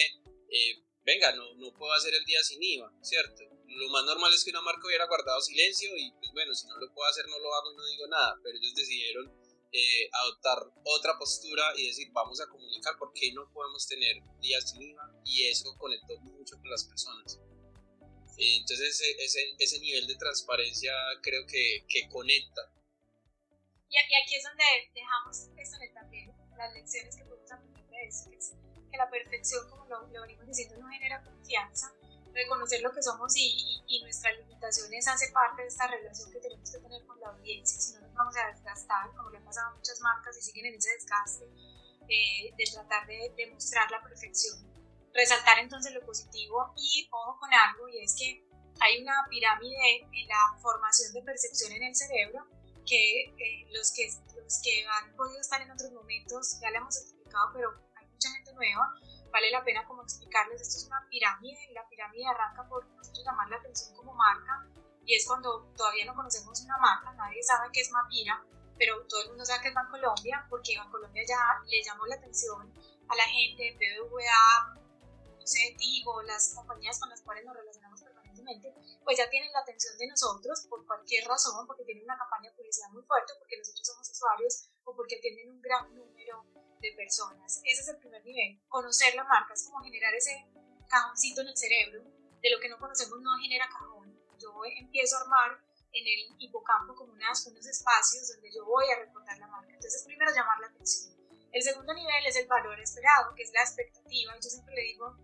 venga, 1.03 1.33
no, 1.33 1.55
no 1.55 1.73
puedo 1.73 1.91
hacer 1.93 2.13
el 2.13 2.23
día 2.25 2.43
sin 2.43 2.61
IVA, 2.61 2.93
¿cierto? 3.01 3.58
Lo 3.69 3.89
más 3.89 4.03
normal 4.03 4.33
es 4.33 4.43
que 4.43 4.49
una 4.49 4.61
marca 4.61 4.85
hubiera 4.85 5.05
guardado 5.05 5.39
silencio 5.41 5.95
y 5.95 6.11
pues 6.11 6.31
bueno, 6.33 6.53
si 6.53 6.67
no 6.67 6.77
lo 6.77 6.91
puedo 6.93 7.07
hacer 7.07 7.27
no 7.27 7.37
lo 7.39 7.53
hago 7.53 7.71
y 7.71 7.75
no 7.75 7.85
digo 7.85 8.07
nada, 8.07 8.35
pero 8.43 8.57
ellos 8.57 8.73
decidieron 8.75 9.31
eh, 9.71 10.09
adoptar 10.11 10.57
otra 10.83 11.17
postura 11.19 11.63
y 11.77 11.87
decir 11.87 12.09
vamos 12.11 12.41
a 12.41 12.47
comunicar 12.47 12.97
por 12.97 13.13
qué 13.13 13.31
no 13.33 13.51
podemos 13.53 13.87
tener 13.87 14.17
días 14.41 14.71
sin 14.71 14.81
IVA 14.81 15.21
y 15.23 15.47
eso 15.47 15.75
conectó 15.77 16.17
mucho 16.19 16.57
con 16.57 16.69
las 16.69 16.83
personas. 16.85 17.39
Entonces 18.35 19.01
ese, 19.01 19.53
ese, 19.59 19.79
nivel 19.79 20.07
de 20.07 20.15
transparencia 20.15 20.93
creo 21.21 21.45
que, 21.45 21.85
que 21.87 22.07
conecta. 22.07 22.61
Y, 23.89 23.97
aquí 23.97 24.35
es 24.35 24.43
donde 24.43 24.63
dejamos 24.93 25.49
esto 25.57 25.75
en 25.75 25.83
el 25.83 25.93
también, 25.93 26.31
las 26.57 26.73
lecciones 26.73 27.15
que 27.15 27.25
podemos 27.25 27.51
aprender 27.51 27.85
de 27.89 28.07
eso, 28.07 28.29
que 28.29 28.37
es 28.37 28.53
que 28.89 28.97
la 28.97 29.09
perfección, 29.09 29.69
como 29.69 29.85
lo, 29.85 30.07
lo 30.07 30.21
venimos 30.21 30.47
diciendo, 30.47 30.77
no 30.77 30.87
genera 30.87 31.21
confianza, 31.21 31.93
reconocer 32.33 32.81
lo 32.81 32.91
que 32.91 33.01
somos 33.01 33.35
y, 33.35 33.83
y, 33.87 34.01
nuestras 34.03 34.37
limitaciones 34.37 35.07
hace 35.07 35.31
parte 35.31 35.63
de 35.63 35.67
esta 35.67 35.87
relación 35.87 36.31
que 36.31 36.39
tenemos 36.39 36.71
que 36.71 36.79
tener 36.79 37.05
con 37.05 37.19
la 37.19 37.29
audiencia, 37.29 37.79
si 37.79 37.93
no 37.93 38.01
nos 38.01 38.13
vamos 38.13 38.35
a 38.37 38.47
desgastar, 38.47 39.11
como 39.15 39.29
le 39.29 39.37
ha 39.37 39.43
pasado 39.43 39.69
a 39.69 39.75
muchas 39.75 39.99
marcas 40.01 40.37
y 40.37 40.41
siguen 40.41 40.67
en 40.67 40.75
ese 40.75 40.91
desgaste 40.91 41.45
eh, 42.07 42.53
de 42.57 42.63
tratar 42.73 43.07
de 43.07 43.33
demostrar 43.37 43.89
la 43.91 44.01
perfección. 44.01 44.57
Resaltar 45.13 45.59
entonces 45.59 45.93
lo 45.93 46.05
positivo 46.05 46.73
y 46.77 47.07
ojo 47.11 47.39
con 47.39 47.53
algo 47.53 47.89
y 47.89 48.03
es 48.03 48.15
que 48.15 48.45
hay 48.79 49.01
una 49.01 49.25
pirámide 49.29 50.01
en 50.01 50.27
la 50.27 50.57
formación 50.61 51.11
de 51.13 51.21
percepción 51.23 51.71
en 51.73 51.83
el 51.83 51.95
cerebro 51.95 52.47
que 52.85 53.25
eh, 53.25 53.67
los 53.71 53.91
que 53.91 54.09
los 54.35 54.61
que 54.63 54.85
han 54.87 55.15
podido 55.15 55.39
estar 55.41 55.61
en 55.61 55.71
otros 55.71 55.91
momentos 55.91 56.59
ya 56.61 56.71
le 56.71 56.77
hemos 56.77 56.97
explicado, 56.97 57.51
pero 57.53 57.69
hay 57.95 58.07
mucha 58.07 58.29
gente 58.31 58.53
nueva 58.53 58.93
vale 59.31 59.51
la 59.51 59.63
pena 59.63 59.85
como 59.85 60.03
explicarles, 60.03 60.61
esto 60.61 60.77
es 60.77 60.87
una 60.87 61.05
pirámide, 61.09 61.57
la 61.73 61.87
pirámide 61.87 62.25
arranca 62.27 62.67
por 62.67 62.85
nosotros 62.85 63.25
llamar 63.25 63.49
la 63.49 63.57
atención 63.57 63.95
como 63.95 64.13
marca, 64.13 64.67
y 65.05 65.15
es 65.15 65.25
cuando 65.25 65.71
todavía 65.75 66.05
no 66.05 66.15
conocemos 66.15 66.61
una 66.61 66.77
marca, 66.77 67.13
nadie 67.13 67.41
sabe 67.41 67.69
qué 67.73 67.81
es 67.81 67.91
Mapira, 67.91 68.43
pero 68.77 69.05
todo 69.07 69.21
el 69.23 69.29
mundo 69.29 69.45
sabe 69.45 69.61
que 69.61 69.67
es 69.69 69.73
Bancolombia, 69.73 70.45
porque 70.49 70.77
Bancolombia 70.77 71.23
ya 71.27 71.39
le 71.65 71.83
llamó 71.83 72.05
la 72.05 72.15
atención 72.15 72.73
a 73.09 73.15
la 73.15 73.23
gente, 73.23 73.75
BBVA, 73.75 74.75
no 75.39 75.47
sé, 75.47 75.75
digo, 75.77 76.21
las 76.23 76.53
compañías 76.53 76.99
con 76.99 77.09
las 77.09 77.21
cuales 77.21 77.43
nos 77.43 77.55
relacionamos 77.55 78.01
permanentemente, 78.03 78.73
pues 79.03 79.17
ya 79.17 79.29
tienen 79.29 79.51
la 79.51 79.59
atención 79.59 79.97
de 79.97 80.07
nosotros 80.07 80.67
por 80.69 80.85
cualquier 80.85 81.27
razón, 81.27 81.65
porque 81.65 81.83
tienen 81.85 82.03
una 82.03 82.17
campaña 82.17 82.51
de 82.51 82.55
publicidad 82.55 82.89
muy 82.91 83.03
fuerte, 83.03 83.33
porque 83.39 83.57
nosotros 83.57 83.87
somos 83.87 84.09
usuarios 84.09 84.69
o 84.83 84.95
porque 84.95 85.17
tienen 85.17 85.49
un 85.49 85.61
gran 85.61 85.93
número 85.95 86.18
de 86.79 86.91
personas. 86.93 87.61
Ese 87.63 87.81
es 87.81 87.87
el 87.89 87.97
primer 87.97 88.23
nivel. 88.23 88.59
Conocer 88.67 89.15
la 89.15 89.23
marca 89.23 89.53
es 89.53 89.63
como 89.65 89.83
generar 89.83 90.13
ese 90.13 90.47
cajoncito 90.87 91.41
en 91.41 91.47
el 91.47 91.57
cerebro. 91.57 92.03
De 92.41 92.49
lo 92.49 92.59
que 92.59 92.69
no 92.69 92.79
conocemos 92.79 93.19
no 93.21 93.37
genera 93.41 93.67
cajón. 93.67 94.17
Yo 94.39 94.61
empiezo 94.77 95.17
a 95.17 95.21
armar 95.21 95.59
en 95.91 96.05
el 96.05 96.35
hipocampo 96.39 96.95
como 96.95 97.13
unas, 97.13 97.45
unos 97.47 97.65
espacios 97.65 98.27
donde 98.29 98.49
yo 98.53 98.63
voy 98.65 98.85
a 98.91 98.99
recordar 98.99 99.37
la 99.37 99.47
marca. 99.47 99.73
Entonces, 99.73 100.03
primero 100.05 100.31
llamar 100.31 100.59
la 100.61 100.67
atención. 100.67 101.17
El 101.51 101.63
segundo 101.63 101.93
nivel 101.93 102.25
es 102.25 102.35
el 102.37 102.47
valor 102.47 102.79
esperado, 102.79 103.33
que 103.35 103.43
es 103.43 103.51
la 103.53 103.61
expectativa. 103.61 104.33
Yo 104.35 104.49
siempre 104.49 104.75
le 104.75 104.83
digo 104.83 105.17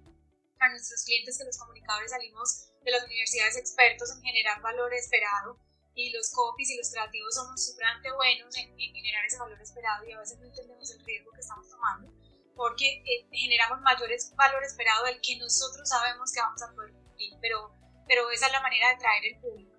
a 0.60 0.70
nuestros 0.70 1.04
clientes 1.04 1.38
que 1.38 1.46
los 1.46 1.58
comunicadores 1.58 2.12
salimos 2.12 2.72
de 2.84 2.92
las 2.92 3.06
universidades 3.06 3.58
expertos 3.58 4.12
en 4.12 4.22
generar 4.22 4.62
valor 4.62 4.94
esperado 4.94 5.60
y 5.96 6.12
los 6.12 6.30
copies 6.32 6.70
y 6.72 6.78
los 6.78 6.92
creativos 6.92 7.34
somos 7.34 7.66
súper 7.66 7.86
buenos 8.16 8.56
en, 8.58 8.78
generar 8.78 9.26
ese 9.26 9.40
valor 9.40 9.60
esperado 9.62 10.06
y 10.06 10.12
a 10.12 10.20
veces 10.20 10.38
no 10.40 10.46
entendemos 10.46 10.92
el 10.92 11.06
riesgo 11.06 11.32
que 11.32 11.40
estamos 11.40 11.70
tomando 11.70 12.12
porque 12.56 13.04
eh, 13.06 13.28
generamos 13.32 13.82
mayores 13.82 14.34
valor 14.36 14.64
esperado 14.64 15.06
del 15.06 15.20
que 15.22 15.38
nosotros 15.38 15.88
sabemos 15.88 16.32
que 16.32 16.40
vamos 16.40 16.62
a 16.62 16.74
poder 16.74 16.92
cumplir, 16.94 17.34
pero, 17.42 17.72
pero 18.08 18.30
esa 18.32 18.48
es 18.48 18.52
la 18.52 18.62
manera 18.62 18.90
de 18.90 18.98
traer 18.98 19.26
el 19.26 19.40
público. 19.40 19.72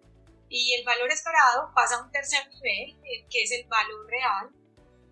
Y 0.49 0.75
el 0.75 0.85
valor 0.85 1.11
esperado 1.11 1.73
pasa 1.75 1.97
a 1.97 2.03
un 2.03 2.13
tercer 2.13 2.47
nivel, 2.49 2.97
eh, 3.05 3.27
que 3.31 3.43
es 3.43 3.51
el 3.51 3.67
valor 3.67 4.07
real, 4.07 4.51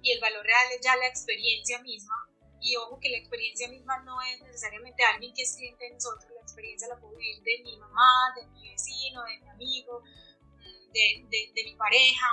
y 0.02 0.12
el 0.12 0.20
valor 0.20 0.44
real 0.44 0.66
es 0.72 0.80
ya 0.84 0.94
la 0.96 1.06
experiencia 1.06 1.80
misma, 1.80 2.14
y 2.60 2.76
ojo 2.76 2.98
que 3.00 3.08
la 3.08 3.18
experiencia 3.18 3.68
misma 3.68 3.98
no 4.04 4.20
es 4.22 4.40
necesariamente 4.42 5.02
alguien 5.02 5.34
que 5.34 5.42
es 5.42 5.56
cliente 5.56 5.84
de 5.84 5.94
nosotros, 5.94 6.30
la 6.34 6.42
experiencia 6.42 6.88
la 6.88 6.96
puedo 6.96 7.16
vivir 7.16 7.42
de 7.42 7.62
mi 7.62 7.76
mamá, 7.78 8.32
de 8.36 8.46
mi 8.46 8.70
vecino, 8.70 9.24
de 9.24 9.38
mi 9.38 9.48
amigo, 9.48 10.02
de, 10.94 11.50
de, 11.52 11.64
mi 11.64 11.74
pareja, 11.76 12.26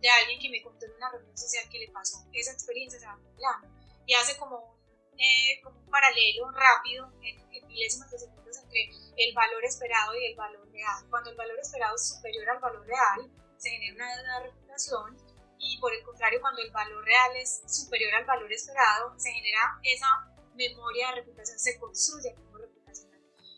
de 0.00 0.08
alguien 0.08 0.40
que 0.40 0.48
me 0.48 0.62
contó 0.62 0.86
en 0.86 0.94
una 0.94 1.10
reunión 1.10 1.36
social 1.36 1.68
que 1.70 1.78
le 1.78 1.88
pasó. 1.92 2.26
Esa 2.32 2.52
experiencia 2.52 2.98
se 2.98 3.06
va 3.06 3.12
acumulando 3.12 3.68
y 4.06 4.14
hace 4.14 4.36
como 4.38 4.56
un, 4.56 5.20
eh, 5.20 5.60
como 5.62 5.78
un 5.78 5.90
paralelo 5.90 6.50
rápido 6.50 7.12
en, 7.22 7.38
en 7.52 7.66
milésimas 7.66 8.10
de 8.10 8.18
segundos 8.18 8.56
entre 8.58 8.90
el 9.16 9.34
valor 9.34 9.64
esperado 9.64 10.14
y 10.14 10.26
el 10.26 10.36
valor 10.36 10.70
real. 10.72 11.04
Cuando 11.10 11.30
el 11.30 11.36
valor 11.36 11.58
esperado 11.60 11.94
es 11.94 12.08
superior 12.08 12.48
al 12.50 12.58
valor 12.58 12.86
real, 12.86 13.30
se 13.58 13.70
genera 13.70 14.06
una, 14.22 14.40
reputación 14.40 15.16
y 15.58 15.78
por 15.80 15.92
el 15.92 16.02
contrario, 16.04 16.40
cuando 16.40 16.60
el 16.60 16.70
valor 16.70 17.04
real 17.04 17.36
es 17.36 17.62
superior 17.66 18.14
al 18.14 18.26
valor 18.26 18.52
esperado, 18.52 19.18
se 19.18 19.32
genera 19.32 19.80
esa 19.82 20.06
memoria 20.54 21.08
de 21.08 21.14
reputación, 21.16 21.58
se 21.58 21.78
construye 21.78 22.34
como 22.34 22.58
reputación. 22.58 23.10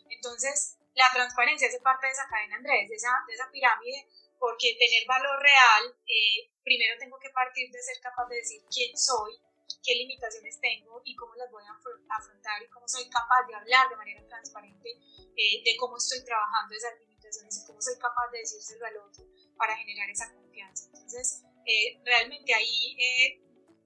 Entonces, 0.09 0.77
la 0.95 1.05
transparencia 1.13 1.67
hace 1.67 1.79
parte 1.81 2.07
de 2.07 2.13
esa 2.13 2.27
cadena, 2.29 2.55
Andrés, 2.55 2.89
de 2.89 2.95
esa, 2.95 3.11
de 3.27 3.33
esa 3.33 3.49
pirámide 3.51 4.07
porque 4.39 4.75
tener 4.79 5.05
valor 5.07 5.39
real, 5.41 5.83
eh, 6.07 6.49
primero 6.63 6.97
tengo 6.97 7.19
que 7.19 7.29
partir 7.29 7.69
de 7.71 7.81
ser 7.81 7.99
capaz 8.01 8.27
de 8.27 8.37
decir 8.37 8.61
quién 8.71 8.95
soy, 8.97 9.37
qué 9.83 9.95
limitaciones 9.95 10.59
tengo 10.59 11.01
y 11.03 11.15
cómo 11.15 11.35
las 11.35 11.51
voy 11.51 11.63
a 11.63 11.75
afrontar 12.17 12.63
y 12.63 12.69
cómo 12.69 12.87
soy 12.87 13.09
capaz 13.09 13.45
de 13.47 13.55
hablar 13.55 13.89
de 13.89 13.95
manera 13.95 14.25
transparente 14.27 14.89
eh, 15.35 15.61
de 15.63 15.77
cómo 15.77 15.97
estoy 15.97 16.23
trabajando 16.23 16.75
esas 16.75 16.99
limitaciones 16.99 17.61
y 17.61 17.67
cómo 17.67 17.81
soy 17.81 17.97
capaz 17.99 18.31
de 18.31 18.39
decírselo 18.39 18.85
al 18.85 18.97
otro 18.97 19.23
para 19.57 19.75
generar 19.77 20.09
esa 20.09 20.33
confianza. 20.33 20.85
Entonces, 20.87 21.43
eh, 21.65 22.01
realmente 22.03 22.53
ahí 22.53 22.97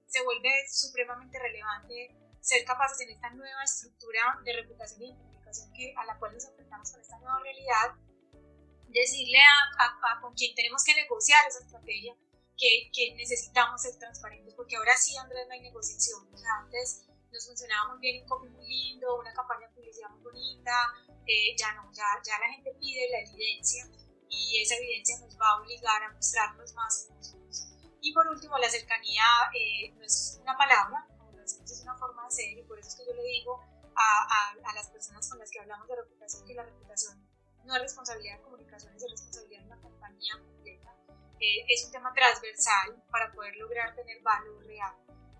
se 0.06 0.22
vuelve 0.22 0.50
supremamente 0.70 1.38
relevante 1.38 2.14
ser 2.40 2.64
capaces 2.64 3.00
en 3.00 3.10
esta 3.10 3.30
nueva 3.30 3.64
estructura 3.64 4.38
de 4.44 4.52
reputación 4.52 5.02
y 5.02 5.16
comunicación 5.16 5.72
que, 5.72 5.94
a 5.96 6.04
la 6.04 6.18
cual 6.18 6.34
nos 6.34 6.44
enfrentamos 6.44 6.90
con 6.92 7.00
esta 7.00 7.18
nueva 7.18 7.40
realidad, 7.40 7.96
decirle 9.00 9.38
a, 9.38 10.20
con 10.20 10.34
quien 10.34 10.54
tenemos 10.54 10.82
que 10.84 10.94
negociar 10.94 11.46
esa 11.46 11.60
estrategia 11.60 12.14
que, 12.56 12.90
que, 12.92 13.14
necesitamos 13.16 13.82
ser 13.82 13.98
transparentes, 13.98 14.54
porque 14.54 14.76
ahora 14.76 14.96
sí, 14.96 15.16
Andrés, 15.16 15.46
no 15.48 15.54
hay 15.54 15.60
negociación. 15.60 16.32
O 16.32 16.38
sea, 16.38 16.50
antes 16.62 17.06
nos 17.32 17.46
funcionaba 17.46 17.90
muy 17.90 18.00
bien 18.00 18.22
un 18.22 18.28
copy 18.28 18.48
muy 18.48 18.66
lindo, 18.66 19.18
una 19.18 19.34
campaña 19.34 19.66
de 19.66 19.74
publicidad 19.74 20.08
muy 20.10 20.22
bonita, 20.22 20.92
eh, 21.26 21.56
ya 21.58 21.74
no, 21.74 21.90
ya, 21.92 22.04
ya 22.24 22.38
la 22.38 22.52
gente 22.54 22.72
pide 22.78 23.10
la 23.10 23.20
evidencia 23.20 23.84
y 24.30 24.62
esa 24.62 24.76
evidencia 24.76 25.18
nos 25.18 25.36
va 25.38 25.48
a 25.50 25.60
obligar 25.60 26.02
a 26.04 26.12
mostrarnos 26.12 26.72
más 26.74 27.08
somos. 27.20 27.66
Y 28.00 28.12
por 28.12 28.28
último, 28.28 28.56
la 28.58 28.70
cercanía 28.70 29.24
eh, 29.52 29.90
no 29.96 30.04
es 30.04 30.38
una 30.40 30.56
palabra, 30.56 31.08
decimos, 31.32 31.72
es 31.72 31.82
una 31.82 31.96
forma 31.96 32.24
de 32.24 32.30
ser 32.30 32.58
y 32.58 32.62
por 32.62 32.78
eso 32.78 32.88
es 32.88 32.94
que 32.94 33.06
yo 33.06 33.14
le 33.14 33.22
digo 33.22 33.60
a, 33.96 34.26
a, 34.28 34.70
a 34.70 34.74
las 34.74 34.88
personas 34.90 35.28
con 35.28 35.38
las 35.38 35.50
que 35.50 35.60
hablamos 35.60 35.88
de 35.88 35.96
reputación 35.96 36.46
que 36.46 36.54
la 36.54 36.62
reputación 36.64 37.23
no 37.64 37.74
es 37.76 37.82
responsabilidad 37.82 38.38
de 38.38 38.42
comunicaciones, 38.42 39.02
es 39.02 39.10
responsabilidad 39.10 39.60
de 39.60 39.66
una 39.66 39.80
compañía 39.80 40.34
completa. 40.38 40.96
Eh, 41.40 41.64
es 41.68 41.84
un 41.84 41.92
tema 41.92 42.12
transversal 42.12 43.02
para 43.10 43.32
poder 43.32 43.56
lograr 43.56 43.94
tener 43.94 44.22
valor 44.22 44.64
real. 44.66 44.94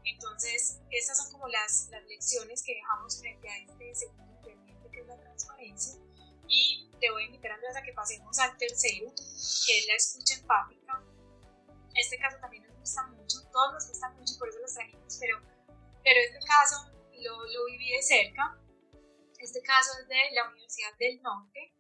Entonces, 0.04 0.80
estas 0.90 1.16
son 1.18 1.32
como 1.32 1.48
las, 1.48 1.88
las 1.90 2.04
lecciones 2.04 2.62
que 2.62 2.74
dejamos 2.74 3.18
frente 3.20 3.48
a 3.48 3.58
este 3.58 3.94
segundo 3.94 4.32
ingrediente 4.38 4.90
que 4.90 5.00
es 5.00 5.06
la 5.06 5.18
transparencia. 5.18 6.00
Y 6.46 6.90
te 7.00 7.10
voy 7.10 7.24
a 7.24 7.26
invitar, 7.26 7.52
Andrés, 7.52 7.76
a 7.76 7.82
que 7.82 7.92
pasemos 7.92 8.38
al 8.38 8.56
tercero, 8.58 9.06
que 9.66 9.78
es 9.78 9.86
la 9.88 9.94
escucha 9.94 10.34
empática. 10.34 11.02
Este 11.94 12.18
caso 12.18 12.36
también 12.38 12.64
nos 12.64 12.76
gusta 12.78 13.06
mucho, 13.06 13.38
todos 13.50 13.72
nos 13.72 13.88
gustan 13.88 14.16
mucho 14.16 14.34
y 14.34 14.38
por 14.38 14.48
eso 14.48 14.58
los 14.58 14.74
trajimos, 14.74 15.16
pero, 15.20 15.40
pero 16.02 16.20
este 16.20 16.40
caso 16.44 16.90
lo, 17.22 17.46
lo 17.46 17.64
viví 17.66 17.92
de 17.92 18.02
cerca. 18.02 18.58
Este 19.38 19.62
caso 19.62 19.90
es 20.00 20.08
de 20.08 20.16
la 20.34 20.48
Universidad 20.50 20.94
del 20.98 21.22
Norte, 21.22 21.74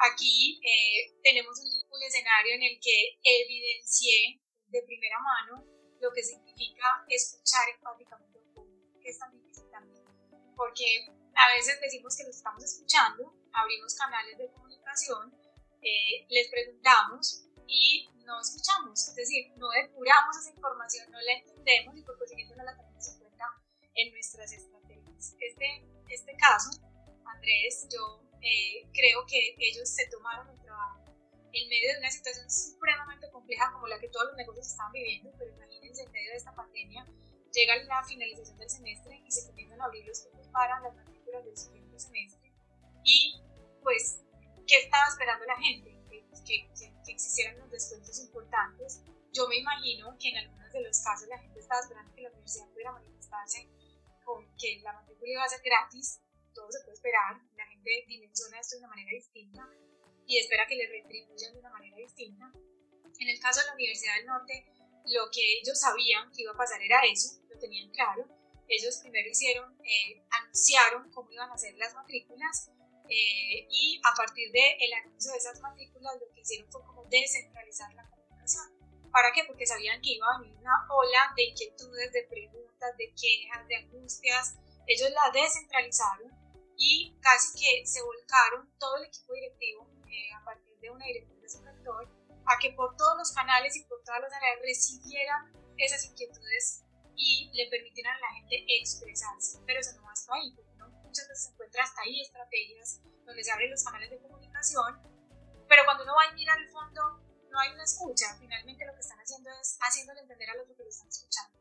Aquí 0.00 0.60
eh, 0.64 1.12
tenemos 1.22 1.58
un, 1.60 1.68
un, 1.68 2.02
escenario 2.02 2.54
en 2.54 2.62
el 2.62 2.80
que 2.80 3.18
evidencié 3.22 4.40
de 4.68 4.82
primera 4.82 5.18
mano 5.20 5.66
lo 6.00 6.10
que 6.12 6.22
significa 6.22 7.04
escuchar 7.08 7.68
empáticamente 7.74 8.38
a 8.38 8.42
un 8.42 8.54
público, 8.54 9.00
que 9.02 9.10
es 9.10 9.18
tan 9.18 9.30
difícil 9.32 9.70
también, 9.70 10.02
porque 10.56 11.06
a 11.34 11.54
veces 11.54 11.78
decimos 11.80 12.16
que 12.16 12.24
los 12.24 12.36
estamos 12.36 12.64
escuchando, 12.64 13.34
abrimos 13.52 13.94
canales 13.94 14.38
de 14.38 14.50
comunicación, 14.50 15.34
eh, 15.82 16.26
les 16.30 16.48
preguntamos 16.48 17.44
y 17.66 18.08
no 18.24 18.40
escuchamos, 18.40 19.08
es 19.08 19.14
decir, 19.14 19.52
no 19.56 19.68
depuramos 19.70 20.36
esa 20.36 20.50
información, 20.50 21.10
no 21.10 21.20
la 21.20 21.32
entendemos 21.32 21.96
y 21.96 22.02
por 22.02 22.18
consiguiente 22.18 22.56
no 22.56 22.64
la 22.64 22.76
tenemos 22.76 23.08
en 23.08 23.18
cuenta 23.18 23.44
en 23.94 24.12
nuestras 24.12 24.52
estrategias. 24.52 25.34
Este, 25.38 25.84
este 26.08 26.36
caso, 26.36 26.70
Andrés, 27.26 27.86
yo 27.92 28.29
eh, 28.42 28.88
creo 28.92 29.26
que 29.26 29.54
ellos 29.58 29.88
se 29.88 30.06
tomaron 30.08 30.48
el 30.50 30.60
trabajo 30.62 31.00
en 31.52 31.68
medio 31.68 31.92
de 31.92 31.98
una 31.98 32.10
situación 32.10 32.48
supremamente 32.50 33.30
compleja 33.30 33.72
como 33.72 33.86
la 33.86 33.98
que 33.98 34.08
todos 34.08 34.26
los 34.26 34.36
negocios 34.36 34.68
están 34.68 34.92
viviendo, 34.92 35.32
pero 35.38 35.50
imagínense 35.50 36.02
en 36.02 36.12
medio 36.12 36.30
de 36.30 36.36
esta 36.36 36.54
pandemia, 36.54 37.04
llega 37.52 37.76
la 37.84 38.04
finalización 38.04 38.58
del 38.58 38.70
semestre 38.70 39.20
y 39.26 39.30
se 39.30 39.46
comienzan 39.46 39.80
a 39.80 39.84
abrir 39.84 40.06
los 40.06 40.20
cupos 40.20 40.46
para 40.48 40.80
las 40.80 40.94
matrículas 40.94 41.44
del 41.44 41.56
siguiente 41.56 41.98
semestre 41.98 42.52
y 43.04 43.40
pues, 43.82 44.20
¿qué 44.66 44.78
estaba 44.78 45.08
esperando 45.08 45.44
la 45.46 45.56
gente? 45.56 45.96
Que, 46.08 46.24
que, 46.44 46.92
que 47.04 47.12
existieran 47.12 47.56
unos 47.56 47.70
descuentos 47.70 48.18
importantes. 48.20 49.02
Yo 49.32 49.48
me 49.48 49.56
imagino 49.56 50.16
que 50.18 50.30
en 50.30 50.38
algunos 50.38 50.72
de 50.72 50.82
los 50.82 50.98
casos 51.00 51.28
la 51.28 51.38
gente 51.38 51.60
estaba 51.60 51.80
esperando 51.80 52.14
que 52.14 52.22
la 52.22 52.30
universidad 52.30 52.68
pudiera 52.68 52.92
manifestarse 52.92 53.68
con 54.24 54.44
que 54.56 54.80
la 54.82 54.92
matrícula 54.92 55.30
iba 55.32 55.44
a 55.44 55.48
ser 55.48 55.60
gratis, 55.62 56.20
todo 56.54 56.70
se 56.70 56.80
puede 56.80 56.94
esperar, 56.94 57.40
gente 57.80 58.04
dimensiona 58.06 58.60
esto 58.60 58.76
de 58.76 58.80
una 58.80 58.88
manera 58.88 59.10
distinta 59.10 59.68
y 60.26 60.38
espera 60.38 60.66
que 60.66 60.76
le 60.76 60.86
retribuyan 60.86 61.52
de 61.52 61.58
una 61.58 61.70
manera 61.70 61.96
distinta. 61.96 62.52
En 63.18 63.28
el 63.28 63.40
caso 63.40 63.60
de 63.60 63.66
la 63.66 63.74
Universidad 63.74 64.16
del 64.16 64.26
Norte, 64.26 64.66
lo 65.06 65.30
que 65.32 65.60
ellos 65.60 65.78
sabían 65.78 66.30
que 66.32 66.42
iba 66.42 66.52
a 66.52 66.56
pasar 66.56 66.80
era 66.82 67.00
eso, 67.02 67.40
lo 67.48 67.58
tenían 67.58 67.90
claro. 67.90 68.26
Ellos 68.68 68.98
primero 69.02 69.28
hicieron, 69.28 69.76
eh, 69.82 70.22
anunciaron 70.30 71.10
cómo 71.10 71.30
iban 71.32 71.50
a 71.50 71.58
ser 71.58 71.74
las 71.76 71.94
matrículas 71.94 72.70
eh, 73.08 73.66
y 73.68 74.00
a 74.04 74.14
partir 74.14 74.52
del 74.52 74.76
el 74.78 74.92
anuncio 74.92 75.32
de 75.32 75.38
esas 75.38 75.60
matrículas 75.60 76.14
lo 76.20 76.32
que 76.32 76.42
hicieron 76.42 76.70
fue 76.70 76.84
como 76.84 77.04
descentralizar 77.06 77.92
la 77.94 78.08
comunicación. 78.08 78.70
¿Para 79.10 79.32
qué? 79.32 79.42
Porque 79.44 79.66
sabían 79.66 80.00
que 80.00 80.12
iba 80.12 80.26
a 80.28 80.38
venir 80.38 80.56
una 80.58 80.86
ola 80.88 81.32
de 81.34 81.42
inquietudes, 81.42 82.12
de 82.12 82.22
preguntas, 82.30 82.96
de 82.96 83.12
quejas, 83.20 83.66
de 83.66 83.76
angustias. 83.76 84.54
Ellos 84.86 85.10
la 85.10 85.32
descentralizaron 85.32 86.39
y 86.80 87.14
casi 87.20 87.60
que 87.60 87.86
se 87.86 88.02
volcaron 88.02 88.72
todo 88.78 88.96
el 88.96 89.04
equipo 89.04 89.34
directivo 89.34 89.86
eh, 90.08 90.32
a 90.32 90.42
partir 90.42 90.74
de 90.80 90.90
una 90.90 91.04
dirección 91.04 91.38
de 91.38 91.48
su 91.48 91.62
rector 91.62 92.08
a 92.46 92.58
que 92.58 92.72
por 92.72 92.96
todos 92.96 93.18
los 93.18 93.32
canales 93.32 93.76
y 93.76 93.84
por 93.84 94.02
todas 94.02 94.22
las 94.22 94.32
áreas 94.32 94.58
recibieran 94.62 95.52
esas 95.76 96.06
inquietudes 96.06 96.82
y 97.14 97.50
le 97.52 97.68
permitieran 97.68 98.16
a 98.16 98.20
la 98.20 98.32
gente 98.32 98.64
expresarse. 98.80 99.60
Pero 99.66 99.78
eso 99.78 99.92
no 99.96 100.04
basta 100.04 100.32
ahí, 100.34 100.52
porque 100.56 100.72
uno 100.72 100.88
muchas 101.04 101.28
veces 101.28 101.44
se 101.44 101.52
encuentra 101.52 101.84
hasta 101.84 102.00
ahí 102.00 102.22
estrategias 102.22 103.02
donde 103.26 103.44
se 103.44 103.52
abren 103.52 103.70
los 103.70 103.84
canales 103.84 104.10
de 104.10 104.18
comunicación, 104.18 105.02
pero 105.68 105.84
cuando 105.84 106.04
uno 106.04 106.14
va 106.16 106.32
a 106.32 106.34
mirar 106.34 106.58
al 106.58 106.68
fondo 106.70 107.20
no 107.50 107.60
hay 107.60 107.72
una 107.72 107.84
escucha, 107.84 108.36
finalmente 108.40 108.86
lo 108.86 108.94
que 108.94 109.00
están 109.00 109.18
haciendo 109.18 109.50
es 109.60 109.76
haciéndole 109.80 110.20
entender 110.20 110.48
al 110.48 110.60
otro 110.60 110.74
que 110.74 110.84
lo 110.84 110.88
están 110.88 111.08
escuchando, 111.08 111.60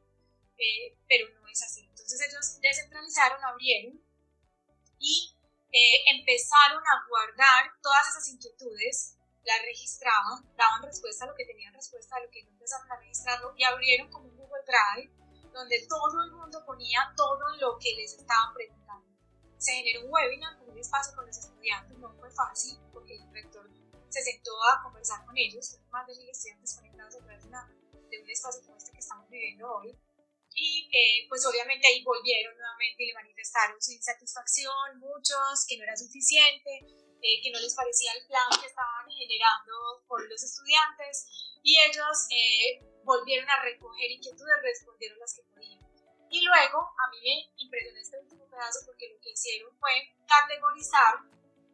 eh, 0.57 0.97
pero 1.09 1.27
no 1.33 1.47
es 1.47 1.61
así. 1.61 1.81
Entonces 1.81 2.21
ellos 2.21 2.59
descentralizaron, 2.61 3.43
abrieron 3.43 4.01
y 4.99 5.35
eh, 5.71 6.17
empezaron 6.17 6.83
a 6.83 7.07
guardar 7.07 7.71
todas 7.81 8.07
esas 8.09 8.27
inquietudes, 8.29 9.15
las 9.43 9.61
registraban, 9.63 10.43
daban 10.55 10.83
respuesta 10.83 11.25
a 11.25 11.27
lo 11.27 11.35
que 11.35 11.45
tenían 11.45 11.73
respuesta, 11.73 12.15
a 12.15 12.19
lo 12.19 12.29
que 12.29 12.43
no 12.43 12.51
empezaron 12.51 12.91
a 12.91 12.97
registrarlo 12.97 13.53
y 13.55 13.63
abrieron 13.63 14.09
como 14.11 14.27
un 14.27 14.37
Google 14.37 14.63
Drive 14.65 15.11
donde 15.53 15.85
todo 15.87 16.23
el 16.23 16.31
mundo 16.31 16.63
ponía 16.65 17.13
todo 17.15 17.49
lo 17.59 17.77
que 17.79 17.95
les 17.95 18.13
estaban 18.13 18.53
preguntando. 18.53 19.07
Se 19.57 19.73
generó 19.73 20.05
un 20.05 20.11
webinar 20.11 20.57
con 20.59 20.69
un 20.69 20.77
espacio 20.77 21.15
con 21.15 21.25
los 21.25 21.37
estudiantes, 21.37 21.97
no 21.97 22.13
fue 22.13 22.29
fácil 22.31 22.79
porque 22.93 23.15
el 23.15 23.31
rector 23.31 23.69
se 24.09 24.21
sentó 24.21 24.51
a 24.71 24.81
conversar 24.83 25.25
con 25.25 25.37
ellos, 25.37 25.79
más 25.91 26.05
de 26.07 26.15
mil 26.15 26.29
estudiantes 26.29 26.75
conectados 26.75 27.15
a 27.15 27.19
través 27.19 27.43
de, 27.43 27.49
de 28.09 28.21
un 28.21 28.29
espacio 28.29 28.61
como 28.65 28.77
este 28.77 28.91
que 28.91 28.99
estamos 28.99 29.29
viviendo 29.29 29.71
hoy 29.71 29.97
y 30.53 30.89
eh, 30.91 31.25
pues 31.29 31.45
obviamente 31.45 31.87
ahí 31.87 32.03
volvieron 32.03 32.55
nuevamente 32.57 33.03
y 33.03 33.07
le 33.07 33.13
manifestaron 33.13 33.81
su 33.81 33.91
insatisfacción, 33.91 34.99
muchos, 34.99 35.65
que 35.67 35.77
no 35.77 35.83
era 35.83 35.95
suficiente, 35.95 36.85
eh, 37.21 37.41
que 37.43 37.51
no 37.51 37.59
les 37.59 37.75
parecía 37.75 38.13
el 38.13 38.25
plan 38.27 38.47
que 38.59 38.67
estaban 38.67 39.09
generando 39.09 40.03
por 40.07 40.27
los 40.27 40.43
estudiantes 40.43 41.27
y 41.63 41.77
ellos 41.79 42.27
eh, 42.31 42.79
volvieron 43.03 43.49
a 43.49 43.61
recoger 43.61 44.11
inquietudes, 44.11 44.61
respondieron 44.63 45.19
las 45.19 45.33
que 45.33 45.43
podían. 45.43 45.79
Y 46.31 46.45
luego 46.45 46.79
a 46.79 47.09
mí 47.09 47.17
me 47.23 47.63
impresionó 47.63 47.99
este 47.99 48.19
último 48.19 48.47
pedazo 48.49 48.85
porque 48.85 49.09
lo 49.09 49.19
que 49.21 49.31
hicieron 49.31 49.75
fue 49.79 50.15
categorizar 50.27 51.15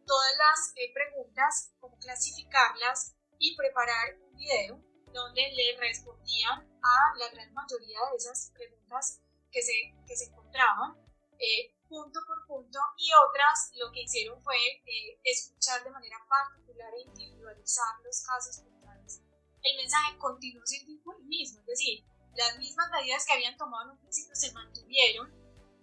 todas 0.05 0.31
las 0.37 0.73
preguntas, 0.93 1.73
como 1.79 1.97
clasificarlas 1.97 3.15
y 3.37 3.55
preparar 3.55 4.15
un 4.21 4.35
video 4.37 4.94
donde 5.15 5.49
le 5.55 5.77
respondían 5.79 6.59
a 6.83 7.17
la 7.17 7.29
gran 7.29 7.53
mayoría 7.53 7.99
de 8.11 8.17
esas 8.17 8.51
preguntas 8.53 9.21
que 9.49 9.61
se, 9.61 9.71
que 10.05 10.15
se 10.15 10.25
encontraban, 10.25 10.97
eh, 11.39 11.73
punto 11.87 12.19
por 12.27 12.45
punto, 12.45 12.79
y 12.97 13.09
otras 13.13 13.71
lo 13.75 13.91
que 13.93 14.03
hicieron 14.03 14.43
fue 14.43 14.57
eh, 14.57 15.19
escuchar 15.23 15.83
de 15.85 15.91
manera 15.91 16.17
particular 16.27 16.91
e 16.93 17.07
individualizar 17.07 17.95
los 18.03 18.21
casos 18.23 18.59
puntuales. 18.59 19.21
El 19.63 19.77
mensaje 19.77 20.17
continuó 20.17 20.65
siendo 20.65 20.91
el 20.91 21.23
mismo, 21.23 21.61
es 21.61 21.65
decir, 21.65 22.05
las 22.35 22.57
mismas 22.57 22.91
medidas 22.91 23.25
que 23.25 23.33
habían 23.33 23.55
tomado 23.55 23.85
en 23.85 23.91
un 23.91 23.99
principio 23.99 24.35
se 24.35 24.51
mantuvieron 24.51 25.31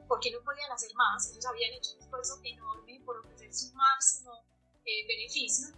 porque 0.07 0.31
no 0.31 0.45
podían 0.45 0.71
hacer 0.71 0.95
más, 0.95 1.31
ellos 1.31 1.47
habían 1.47 1.73
hecho 1.73 1.95
un 1.95 2.03
esfuerzo 2.03 2.39
enorme 2.45 3.01
por 3.07 3.17
ofrecer 3.17 3.53
su 3.55 3.73
máximo 3.73 4.45
eh, 4.85 5.07
beneficio, 5.07 5.75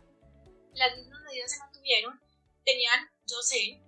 las 0.74 0.96
mismas 0.96 1.22
medidas 1.22 1.52
se 1.52 1.58
mantuvieron, 1.60 2.20
tenían, 2.64 3.10
yo 3.26 3.40
sé, 3.42 3.80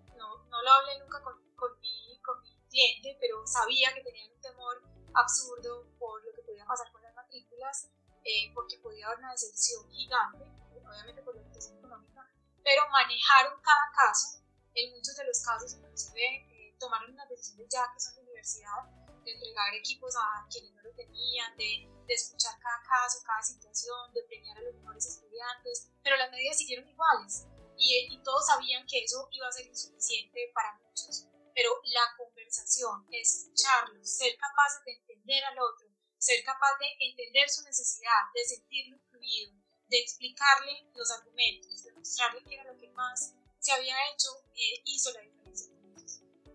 no 0.57 0.63
lo 0.63 0.71
hablé 0.71 0.99
nunca 0.99 1.23
con, 1.23 1.35
con, 1.55 1.79
mi, 1.81 2.19
con 2.23 2.41
mi 2.43 2.57
cliente, 2.69 3.17
pero 3.21 3.47
sabía 3.47 3.93
que 3.93 4.03
tenían 4.03 4.31
un 4.33 4.41
temor 4.41 4.83
absurdo 5.15 5.87
por 5.99 6.25
lo 6.25 6.33
que 6.33 6.43
podía 6.43 6.65
pasar 6.67 6.91
con 6.93 7.03
las 7.03 7.15
matrículas, 7.15 7.91
eh, 8.25 8.53
porque 8.55 8.79
podía 8.79 9.07
haber 9.07 9.19
una 9.19 9.33
decepción 9.33 9.89
gigante, 9.91 10.45
obviamente 10.85 11.23
por 11.23 11.37
la 11.37 11.43
situación 11.43 11.79
económica, 11.79 12.27
pero 12.65 12.89
manejaron 12.91 13.61
cada 13.61 13.91
caso. 13.95 14.43
En 14.75 14.93
muchos 14.93 15.17
de 15.17 15.25
los 15.25 15.41
casos, 15.43 15.75
inclusive, 15.75 16.21
eh, 16.21 16.77
tomaron 16.79 17.13
unas 17.13 17.29
decisiones 17.29 17.69
ya 17.71 17.91
que 17.93 18.01
son 18.01 18.15
de 18.17 18.23
universidad, 18.23 18.85
de 19.25 19.33
entregar 19.33 19.75
equipos 19.75 20.15
a 20.17 20.47
quienes 20.51 20.73
no 20.73 20.83
lo 20.83 20.93
tenían, 20.93 21.57
de, 21.57 21.89
de 22.07 22.15
escuchar 22.15 22.59
cada 22.61 22.83
caso, 22.83 23.23
cada 23.25 23.43
situación, 23.43 24.13
de 24.13 24.23
premiar 24.25 24.59
a 24.59 24.63
los 24.63 24.75
mejores 24.75 25.07
estudiantes, 25.07 25.91
pero 26.03 26.17
las 26.17 26.31
medidas 26.31 26.59
siguieron 26.59 26.89
iguales 26.89 27.47
y, 27.79 28.21
todos 28.23 28.47
sabían 28.47 28.87
que 28.87 29.05
eso 29.05 29.29
iba 29.31 29.49
a 29.49 29.53
ser 29.53 29.67
insuficiente 29.67 30.51
para 30.55 30.79
muchos. 30.79 31.29
Pero 31.55 31.71
la 31.85 32.03
conversación, 32.17 33.07
escucharlos, 33.11 34.17
ser 34.17 34.37
capaces 34.37 34.85
de 34.85 34.93
entender 34.93 35.45
al 35.45 35.59
otro, 35.59 35.89
ser 36.19 36.45
capaz 36.45 36.79
de 36.79 36.87
entender 37.01 37.49
su 37.49 37.63
necesidad, 37.63 38.29
de 38.35 38.45
sentirlo 38.45 38.97
incluido, 38.97 39.53
de 39.89 39.99
explicarle 39.99 40.91
los 40.95 41.11
argumentos, 41.11 41.85
de 41.85 41.93
mostrarle 41.93 42.43
qué 42.45 42.55
era 42.55 42.65
lo 42.65 42.79
que 42.79 42.91
más 42.91 43.35
se 43.59 43.73
había 43.73 43.97
hecho, 44.13 44.29
eh, 44.55 44.83
hizo 44.85 45.13
la 45.13 45.21
diferencia 45.21 45.73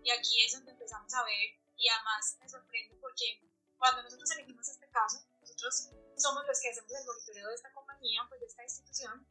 Y 0.02 0.10
aquí 0.10 0.44
es 0.44 0.52
donde 0.52 0.72
empezamos 0.72 1.12
a 1.14 1.24
ver, 1.24 1.60
y 1.76 1.88
además 1.88 2.36
me 2.40 2.48
sorprende 2.48 2.96
porque 3.00 3.42
cuando 3.76 4.02
nosotros 4.02 4.30
elegimos 4.30 4.68
este 4.68 4.88
caso, 4.90 5.18
nosotros 5.40 5.90
somos 6.16 6.46
los 6.46 6.60
que 6.60 6.70
hacemos 6.70 6.92
el 6.92 7.04
monitoreo 7.04 7.48
de 7.48 7.54
esta 7.54 7.72
compañía, 7.72 8.20
pues 8.28 8.40
de 8.40 8.46
esta 8.46 8.62
institución, 8.62 9.26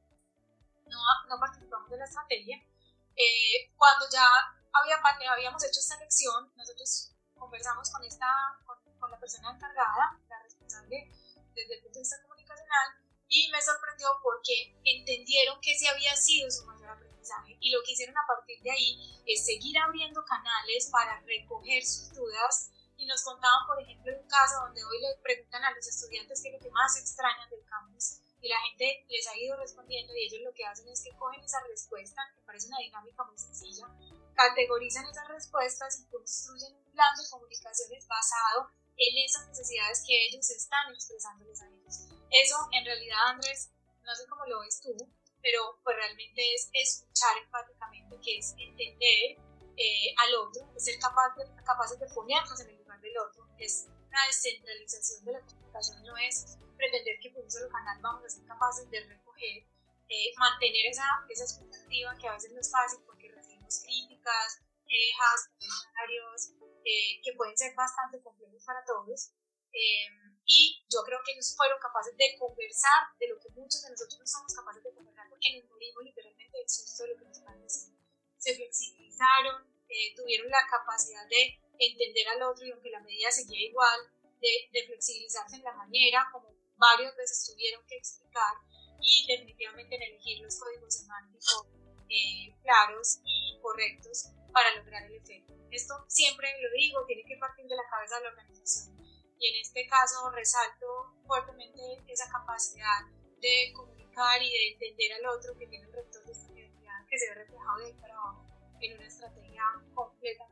no, 0.91 0.99
no 1.29 1.39
participamos 1.39 1.89
de 1.89 1.97
la 1.97 2.05
estrategia. 2.05 2.57
Eh, 3.15 3.71
cuando 3.75 4.05
ya 4.11 4.27
había, 4.73 4.99
habíamos 5.31 5.63
hecho 5.63 5.79
esta 5.79 5.95
elección, 5.95 6.51
nosotros 6.55 7.15
conversamos 7.35 7.89
con, 7.89 8.03
esta, 8.03 8.27
con, 8.65 8.77
con, 8.99 9.09
la 9.09 9.19
persona 9.19 9.51
encargada, 9.51 10.19
la 10.27 10.43
responsable 10.43 11.09
desde 11.55 11.75
el 11.75 11.81
punto 11.81 11.95
de 11.95 12.03
vista 12.03 12.21
comunicacional, 12.21 12.87
y 13.27 13.49
me 13.51 13.61
sorprendió 13.61 14.07
porque 14.21 14.75
entendieron 14.83 15.59
que 15.61 15.71
ese 15.71 15.87
había 15.87 16.15
sido 16.15 16.51
su 16.51 16.65
mayor 16.65 16.89
aprendizaje 16.91 17.57
y 17.59 17.71
lo 17.71 17.81
que 17.83 17.93
hicieron 17.93 18.17
a 18.17 18.27
partir 18.27 18.61
de 18.61 18.71
ahí 18.71 19.23
es 19.25 19.45
seguir 19.45 19.77
abriendo 19.77 20.23
canales 20.25 20.89
para 20.91 21.21
recoger 21.21 21.83
sus 21.83 22.13
dudas 22.13 22.71
y 22.97 23.05
nos 23.05 23.23
contaban, 23.23 23.65
por 23.65 23.81
ejemplo, 23.81 24.11
un 24.15 24.27
caso 24.27 24.61
donde 24.61 24.83
hoy 24.83 24.99
le 24.99 25.17
preguntan 25.23 25.63
a 25.63 25.71
los 25.71 25.87
estudiantes 25.87 26.41
qué 26.43 26.49
es 26.49 26.55
lo 26.55 26.59
que 26.59 26.71
más 26.71 26.97
extrañan 26.97 27.49
del 27.49 27.65
campus 27.65 28.21
y 28.41 28.47
la 28.47 28.59
gente 28.59 29.05
les 29.07 29.27
ha 29.27 29.37
ido 29.37 29.55
respondiendo 29.57 30.13
y 30.15 30.25
ellos 30.25 30.41
lo 30.41 30.53
que 30.53 30.65
hacen 30.65 30.87
es 30.89 31.03
que 31.03 31.15
cogen 31.17 31.43
esa 31.43 31.61
respuesta, 31.67 32.21
que 32.35 32.41
parece 32.41 32.67
una 32.67 32.79
dinámica 32.79 33.23
muy 33.23 33.37
sencilla, 33.37 33.87
categorizan 34.35 35.05
esas 35.05 35.27
respuestas 35.27 35.99
y 35.99 36.09
construyen 36.09 36.75
un 36.75 36.91
plan 36.91 37.15
de 37.15 37.29
comunicaciones 37.29 38.07
basado 38.07 38.69
en 38.97 39.17
esas 39.25 39.47
necesidades 39.47 40.03
que 40.05 40.27
ellos 40.27 40.49
están 40.49 40.93
expresándoles 40.93 41.61
a 41.61 41.67
ellos. 41.67 42.07
Eso 42.29 42.55
en 42.71 42.85
realidad, 42.85 43.17
Andrés, 43.27 43.71
no 44.03 44.15
sé 44.15 44.25
cómo 44.27 44.45
lo 44.45 44.61
ves 44.61 44.81
tú, 44.81 44.95
pero 45.41 45.79
pues 45.83 45.95
realmente 45.95 46.41
es 46.53 46.69
escuchar 46.73 47.37
empáticamente, 47.43 48.19
que 48.23 48.37
es 48.37 48.53
entender 48.57 49.37
eh, 49.77 50.13
al 50.17 50.35
otro, 50.35 50.71
es 50.75 50.85
ser 50.85 50.99
capaz 50.99 51.35
de, 51.35 51.45
capaces 51.63 51.99
de 51.99 52.07
ponernos 52.07 52.59
en 52.61 52.69
el 52.69 52.77
lugar 52.77 52.99
del 53.01 53.17
otro, 53.17 53.47
es 53.57 53.87
una 54.11 54.27
descentralización 54.27 55.23
de 55.23 55.31
la 55.31 55.41
comunicación, 55.41 56.03
no 56.03 56.17
es 56.17 56.59
pretender 56.75 57.15
que 57.21 57.31
por 57.31 57.43
un 57.43 57.51
solo 57.51 57.69
canal 57.71 57.97
vamos 58.01 58.25
a 58.25 58.29
ser 58.29 58.43
capaces 58.45 58.89
de 58.91 58.99
recoger, 59.07 59.63
eh, 60.11 60.35
mantener 60.37 60.91
esa, 60.91 61.07
esa 61.29 61.43
expectativa 61.47 62.17
que 62.19 62.27
a 62.27 62.33
veces 62.33 62.51
no 62.51 62.59
es 62.59 62.69
fácil 62.69 62.99
porque 63.05 63.31
recibimos 63.31 63.79
críticas, 63.79 64.59
quejas, 64.83 65.39
comentarios, 65.55 66.51
eh, 66.83 67.21
que 67.23 67.31
pueden 67.39 67.55
ser 67.57 67.73
bastante 67.73 68.21
complejos 68.21 68.63
para 68.65 68.83
todos. 68.83 69.31
y 70.43 70.83
yo 70.91 70.99
creo 71.05 71.19
que 71.23 71.31
ellos 71.31 71.55
fueron 71.55 71.79
capaces 71.79 72.11
de 72.17 72.35
conversar 72.37 73.15
de 73.17 73.29
lo 73.29 73.39
que 73.39 73.47
muchos 73.55 73.81
de 73.83 73.91
nosotros 73.91 74.19
no 74.19 74.27
somos 74.27 74.53
capaces 74.53 74.83
de 74.83 74.91
conversar 74.91 75.29
porque 75.29 75.55
nos 75.55 75.69
morimos 75.69 76.03
literalmente 76.03 76.57
del 76.57 76.67
susto 76.67 77.03
de 77.03 77.09
lo 77.09 77.15
que 77.15 77.25
nos 77.25 77.39
diciendo. 77.63 78.03
Se 78.37 78.55
flexibilizaron, 78.55 79.63
eh, 79.87 80.13
tuvieron 80.15 80.49
la 80.49 80.67
capacidad 80.67 81.25
de 81.29 81.61
entender 81.87 82.27
al 82.29 82.43
otro 82.43 82.65
y 82.65 82.71
aunque 82.71 82.89
la 82.89 83.01
medida 83.01 83.31
seguía 83.31 83.67
igual, 83.67 83.99
de, 84.39 84.69
de, 84.71 84.85
flexibilizarse 84.87 85.55
en 85.57 85.63
la 85.63 85.73
manera, 85.73 86.27
como 86.31 86.53
varias 86.77 87.15
veces 87.15 87.51
tuvieron 87.51 87.85
que 87.87 87.97
explicar, 87.97 88.53
y 88.99 89.25
definitivamente 89.27 89.95
en 89.95 90.01
elegir 90.01 90.41
los 90.41 90.59
códigos 90.59 90.93
semánticos 90.93 91.67
eh, 92.09 92.53
claros 92.61 93.21
y 93.23 93.59
correctos 93.61 94.29
para 94.53 94.75
lograr 94.75 95.03
el 95.03 95.15
efecto. 95.15 95.53
Esto 95.71 96.05
siempre 96.07 96.49
lo 96.61 96.69
digo, 96.77 97.05
tiene 97.05 97.23
que 97.25 97.37
partir 97.37 97.65
de 97.65 97.75
la 97.75 97.89
cabeza 97.89 98.17
de 98.17 98.23
la 98.23 98.29
organización. 98.29 98.97
Y 99.39 99.47
en 99.47 99.61
este 99.61 99.87
caso 99.87 100.29
resalto 100.31 101.15
fuertemente 101.25 101.81
esa 102.07 102.29
capacidad 102.29 103.09
de 103.39 103.73
comunicar 103.73 104.41
y 104.41 104.51
de 104.51 104.67
entender 104.73 105.13
al 105.13 105.25
otro 105.37 105.57
que 105.57 105.65
tiene 105.67 105.87
el 105.87 105.93
rector 105.93 106.23
de 106.25 106.31
esta 106.31 106.51
que 107.11 107.19
se 107.19 107.27
ve 107.27 107.35
reflejado 107.35 107.77
de 107.79 107.85
ahí 107.87 107.93
para 107.93 108.13
abajo 108.13 108.45
en 108.79 108.93
una 108.95 109.05
estrategia 109.05 109.63
completamente 109.93 110.50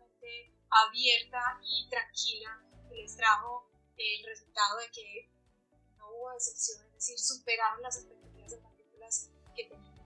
abierta 0.70 1.60
y 1.64 1.90
tranquila 1.90 2.64
que 2.90 2.96
les 2.96 3.16
trajo 3.16 3.70
el 3.98 4.26
resultado 4.26 4.80
de 4.80 4.92
que 4.92 5.30
no 5.98 6.10
hubo 6.12 6.32
decepción, 6.34 6.86
es 6.88 6.94
decir, 6.94 7.20
superaron 7.20 7.82
las 7.82 7.98
expectativas 7.98 8.52
de 8.52 8.58
partículas 8.58 9.32
que 9.56 9.64
tenían. 9.66 10.00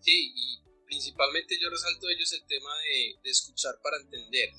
Sí, 0.00 0.32
y 0.34 0.62
principalmente 0.84 1.58
yo 1.60 1.70
resalto 1.70 2.06
de 2.06 2.14
ellos 2.14 2.32
el 2.32 2.46
tema 2.46 2.74
de, 2.78 3.20
de 3.22 3.30
escuchar 3.30 3.80
para 3.82 3.96
entender, 3.98 4.50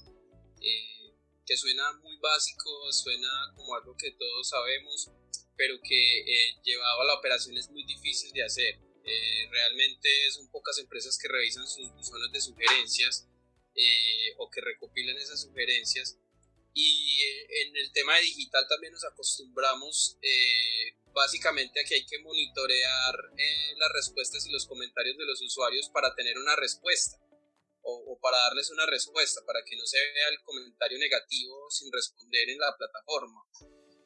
eh, 0.61 1.13
que 1.45 1.57
suena 1.57 1.93
muy 1.93 2.17
básico, 2.17 2.91
suena 2.91 3.30
como 3.55 3.75
algo 3.75 3.95
que 3.95 4.11
todos 4.11 4.49
sabemos, 4.49 5.09
pero 5.55 5.75
que 5.82 6.19
eh, 6.19 6.55
llevado 6.63 7.01
a 7.01 7.05
la 7.05 7.15
operación 7.15 7.57
es 7.57 7.69
muy 7.69 7.84
difícil 7.86 8.32
de 8.32 8.43
hacer. 8.43 8.80
Eh, 9.03 9.47
realmente 9.49 10.09
son 10.32 10.49
pocas 10.51 10.77
empresas 10.77 11.17
que 11.17 11.27
revisan 11.27 11.67
sus 11.67 11.89
zonas 12.05 12.32
de 12.32 12.41
sugerencias 12.41 13.28
eh, 13.80 14.36
o 14.38 14.49
que 14.49 14.59
recopilan 14.59 15.17
esas 15.17 15.41
sugerencias. 15.41 16.17
Y 16.73 17.21
eh, 17.23 17.67
en 17.67 17.77
el 17.77 17.91
tema 17.93 18.15
de 18.15 18.21
digital 18.21 18.65
también 18.67 18.93
nos 18.93 19.05
acostumbramos 19.05 20.17
básicamente 21.13 21.80
a 21.80 21.84
que 21.84 21.95
hay 21.95 22.05
que 22.05 22.19
monitorear 22.19 23.15
las 23.77 23.91
respuestas 23.93 24.45
y 24.45 24.51
los 24.51 24.67
comentarios 24.67 25.17
de 25.17 25.25
los 25.25 25.41
usuarios 25.41 25.89
para 25.89 26.13
tener 26.15 26.38
una 26.38 26.55
respuesta 26.55 27.17
o, 27.82 28.13
o, 28.13 28.19
para 28.19 28.38
darles 28.38 28.69
una 28.71 28.86
respuesta, 28.86 29.41
para 29.45 29.63
que 29.65 29.75
no 29.75 29.86
se 29.86 29.97
vea 29.97 30.30
el 30.30 30.41
comentario 30.43 30.99
negativo 30.99 31.71
sin 31.71 31.91
responder 31.91 32.49
en 32.49 32.59
la 32.59 32.75
plataforma, 32.77 33.41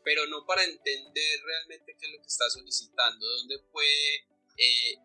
pero 0.04 0.28
no 0.28 0.46
para 0.46 0.64
entender 0.64 1.42
realmente 1.44 1.96
qué 2.00 2.06
es 2.06 2.12
lo 2.12 2.20
que 2.20 2.28
está 2.28 2.50
solicitando, 2.50 3.26
dónde 3.26 3.60
puede 3.72 4.16
eh, 4.58 4.96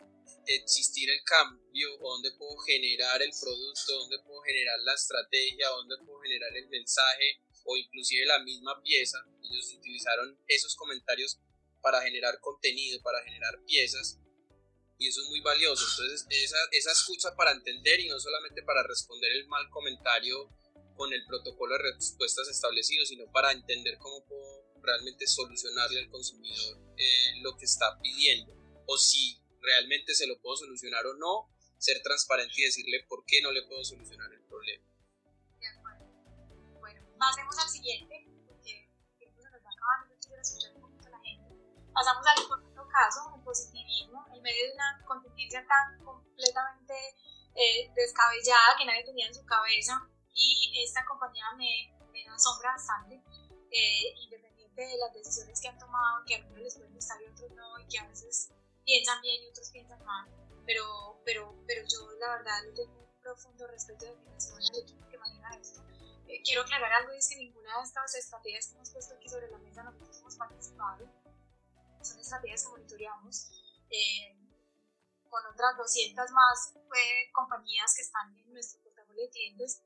existir 0.57 1.11
el 1.11 1.23
cambio, 1.25 1.89
o 2.01 2.13
donde 2.13 2.33
puedo 2.33 2.57
generar 2.59 3.21
el 3.23 3.31
producto, 3.41 3.93
donde 3.99 4.19
puedo 4.25 4.41
generar 4.43 4.79
la 4.81 4.95
estrategia, 4.95 5.69
donde 5.69 5.97
puedo 6.05 6.21
generar 6.21 6.57
el 6.57 6.69
mensaje 6.69 7.41
o 7.65 7.77
inclusive 7.77 8.27
la 8.27 8.39
misma 8.41 8.81
pieza. 8.83 9.19
Ellos 9.43 9.75
utilizaron 9.75 10.39
esos 10.47 10.75
comentarios 10.77 11.39
para 11.83 12.03
generar 12.03 12.41
contenido, 12.41 13.01
para 13.03 13.23
generar 13.23 13.63
piezas 13.67 14.19
y 14.99 15.09
eso 15.09 15.23
es 15.23 15.29
muy 15.29 15.41
valioso. 15.41 15.85
Entonces 15.91 16.27
esa, 16.29 16.57
esa 16.73 16.93
escucha 16.93 17.35
para 17.37 17.53
entender 17.53 18.01
y 18.01 18.09
no 18.09 18.19
solamente 18.19 18.63
para 18.63 18.83
responder 18.83 19.31
el 19.33 19.47
mal 19.47 19.69
comentario 19.71 20.51
con 20.97 21.13
el 21.13 21.25
protocolo 21.27 21.77
de 21.77 21.93
respuestas 21.95 22.49
establecido, 22.49 23.07
sino 23.07 23.31
para 23.31 23.53
entender 23.53 23.97
cómo 23.99 24.27
puedo 24.27 24.65
realmente 24.83 25.27
solucionarle 25.27 26.01
al 26.01 26.11
consumidor 26.11 26.79
eh, 26.97 27.41
lo 27.43 27.57
que 27.57 27.65
está 27.65 27.99
pidiendo 28.03 28.53
o 28.87 28.99
si 28.99 29.39
realmente 29.61 30.15
se 30.15 30.27
lo 30.27 30.41
puedo 30.41 30.57
solucionar 30.57 31.07
o 31.07 31.15
no, 31.15 31.51
ser 31.79 32.03
transparente 32.03 32.55
y 32.57 32.65
decirle 32.65 33.05
por 33.09 33.25
qué 33.25 33.41
no 33.43 33.53
le 33.53 33.63
puedo 33.63 33.85
solucionar 33.85 34.33
el 34.33 34.43
problema. 34.45 34.85
De 35.61 35.67
acuerdo. 35.67 36.07
Bueno, 36.79 37.01
pasemos 37.19 37.59
al 37.59 37.69
siguiente, 37.69 38.27
porque 38.47 38.91
el 38.91 39.19
tiempo 39.19 39.41
se 39.41 39.51
nos 39.51 39.63
va 39.63 39.71
acabando, 39.71 40.15
yo 40.15 40.29
quiero 40.29 40.43
escuchar 40.43 40.75
un 40.75 40.83
poquito 40.83 41.07
a 41.07 41.11
la 41.11 41.21
gente. 41.21 41.55
Pasamos 41.93 42.27
al 42.27 42.37
segundo 42.37 42.89
caso, 42.89 43.21
el 43.37 43.43
positivismo, 43.43 44.27
en 44.35 44.43
medio 44.43 44.67
de 44.67 44.75
una 44.75 45.05
contingencia 45.07 45.67
tan 45.67 46.05
completamente 46.05 46.95
eh, 47.55 47.91
descabellada 47.95 48.77
que 48.77 48.87
nadie 48.87 49.05
tenía 49.05 49.27
en 49.27 49.35
su 49.35 49.45
cabeza, 49.45 50.09
y 50.35 50.83
esta 50.85 51.05
compañía 51.05 51.45
me, 51.57 51.93
me 52.13 52.27
asombra 52.29 52.73
bastante, 52.73 53.23
eh, 53.71 54.15
independiente 54.23 54.83
de 54.83 54.97
las 54.97 55.13
decisiones 55.13 55.61
que 55.61 55.69
han 55.69 55.79
tomado, 55.79 56.25
que 56.25 56.37
a 56.37 56.47
uno 56.47 56.59
les 56.59 56.75
pueden 56.77 56.95
gustar 56.95 57.21
y 57.21 57.27
otros 57.27 57.51
no, 57.53 57.79
y 57.81 57.89
que 57.89 57.99
a 57.99 58.07
veces 58.07 58.53
piensan 58.89 59.21
bien 59.21 59.45
y 59.45 59.49
otros 59.51 59.69
piensan 59.71 60.03
mal, 60.03 60.25
pero, 60.65 61.21
pero, 61.23 61.55
pero 61.67 61.85
yo 61.85 62.11
la 62.19 62.39
verdad 62.39 62.65
le 62.65 62.73
tengo 62.73 62.97
un 62.97 63.21
profundo 63.21 63.67
respeto 63.67 64.07
y 64.07 64.09
admiración 64.09 64.57
al 64.57 64.83
equipo 64.83 65.07
que 65.11 65.19
maneja 65.19 65.61
esto. 65.61 65.85
Eh, 66.27 66.41
quiero 66.43 66.63
aclarar 66.63 66.93
algo, 66.93 67.13
es 67.13 67.29
que 67.29 67.37
ninguna 67.37 67.77
de 67.77 67.85
estas 67.85 68.15
estrategias 68.15 68.69
que 68.69 68.75
hemos 68.77 68.91
puesto 68.91 69.15
aquí 69.15 69.29
sobre 69.29 69.51
la 69.51 69.59
mesa 69.59 69.83
nosotros 69.83 70.17
hemos 70.21 70.37
participado, 70.37 71.05
son 72.01 72.19
estrategias 72.19 72.65
que 72.65 72.69
monitoreamos 72.71 73.51
eh, 73.91 74.41
con 75.29 75.45
otras 75.53 75.77
200 75.77 76.31
más 76.31 76.73
eh, 76.75 77.31
compañías 77.33 77.93
que 77.95 78.01
están 78.01 78.35
en 78.39 78.51
nuestro 78.55 78.81
portafolio 78.83 79.25
de 79.25 79.31
clientes, 79.31 79.83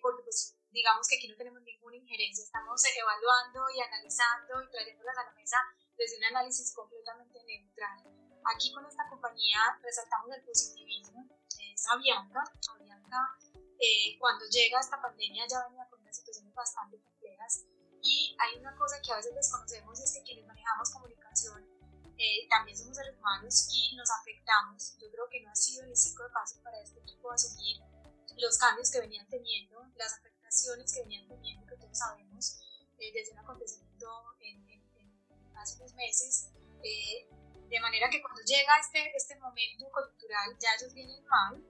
porque 0.00 0.22
pues 0.22 0.56
digamos 0.70 1.08
que 1.08 1.16
aquí 1.16 1.26
no 1.28 1.36
tenemos 1.36 1.60
ninguna 1.62 1.96
injerencia, 1.96 2.44
estamos 2.44 2.80
evaluando 2.86 3.68
y 3.74 3.80
analizando 3.80 4.62
y 4.62 4.70
trayéndolas 4.70 5.18
a 5.18 5.24
la 5.24 5.32
mesa 5.32 5.58
desde 5.96 6.16
un 6.18 6.24
análisis 6.24 6.72
completamente 6.72 7.42
neutral. 7.44 8.17
Aquí 8.54 8.72
con 8.72 8.84
esta 8.86 9.06
compañía 9.08 9.58
resaltamos 9.82 10.30
el 10.34 10.42
positivismo, 10.44 11.28
es 11.60 11.86
Avianca. 11.88 12.42
Avianca 12.74 13.36
eh, 13.78 14.18
cuando 14.18 14.44
llega 14.46 14.80
esta 14.80 15.00
pandemia 15.00 15.46
ya 15.46 15.68
venía 15.68 15.86
con 15.88 16.00
unas 16.00 16.16
situaciones 16.16 16.54
bastante 16.54 16.98
complejas 16.98 17.64
y 18.02 18.36
hay 18.40 18.58
una 18.58 18.74
cosa 18.76 19.00
que 19.02 19.12
a 19.12 19.16
veces 19.16 19.34
desconocemos 19.34 20.00
es 20.00 20.12
que 20.14 20.22
quienes 20.22 20.46
manejamos 20.46 20.90
comunicación 20.90 21.62
eh, 22.16 22.48
también 22.48 22.76
somos 22.76 22.96
seres 22.96 23.16
humanos 23.16 23.68
y 23.70 23.94
nos 23.96 24.10
afectamos. 24.10 24.96
Yo 24.98 25.10
creo 25.10 25.28
que 25.30 25.42
no 25.42 25.50
ha 25.50 25.54
sido 25.54 25.84
el 25.84 25.96
ciclo 25.96 26.24
de 26.24 26.30
paso 26.30 26.60
para 26.62 26.80
este 26.80 26.98
equipo 27.00 27.30
asumir 27.30 27.78
los 28.36 28.58
cambios 28.58 28.90
que 28.90 29.00
venían 29.00 29.28
teniendo, 29.28 29.84
las 29.96 30.14
afectaciones 30.14 30.92
que 30.92 31.02
venían 31.02 31.28
teniendo, 31.28 31.66
que 31.66 31.76
todos 31.76 31.98
sabemos, 31.98 32.58
eh, 32.98 33.12
desde 33.12 33.32
un 33.32 33.38
acontecimiento 33.38 34.08
en, 34.40 34.66
hace 35.56 35.76
unos 35.76 35.94
meses. 35.94 36.50
De 37.68 37.80
manera 37.80 38.08
que 38.10 38.22
cuando 38.22 38.40
llega 38.42 38.78
este, 38.80 39.12
este 39.14 39.36
momento 39.36 39.86
cultural 39.92 40.56
ya 40.58 40.74
ellos 40.78 40.94
vienen 40.94 41.24
mal 41.26 41.62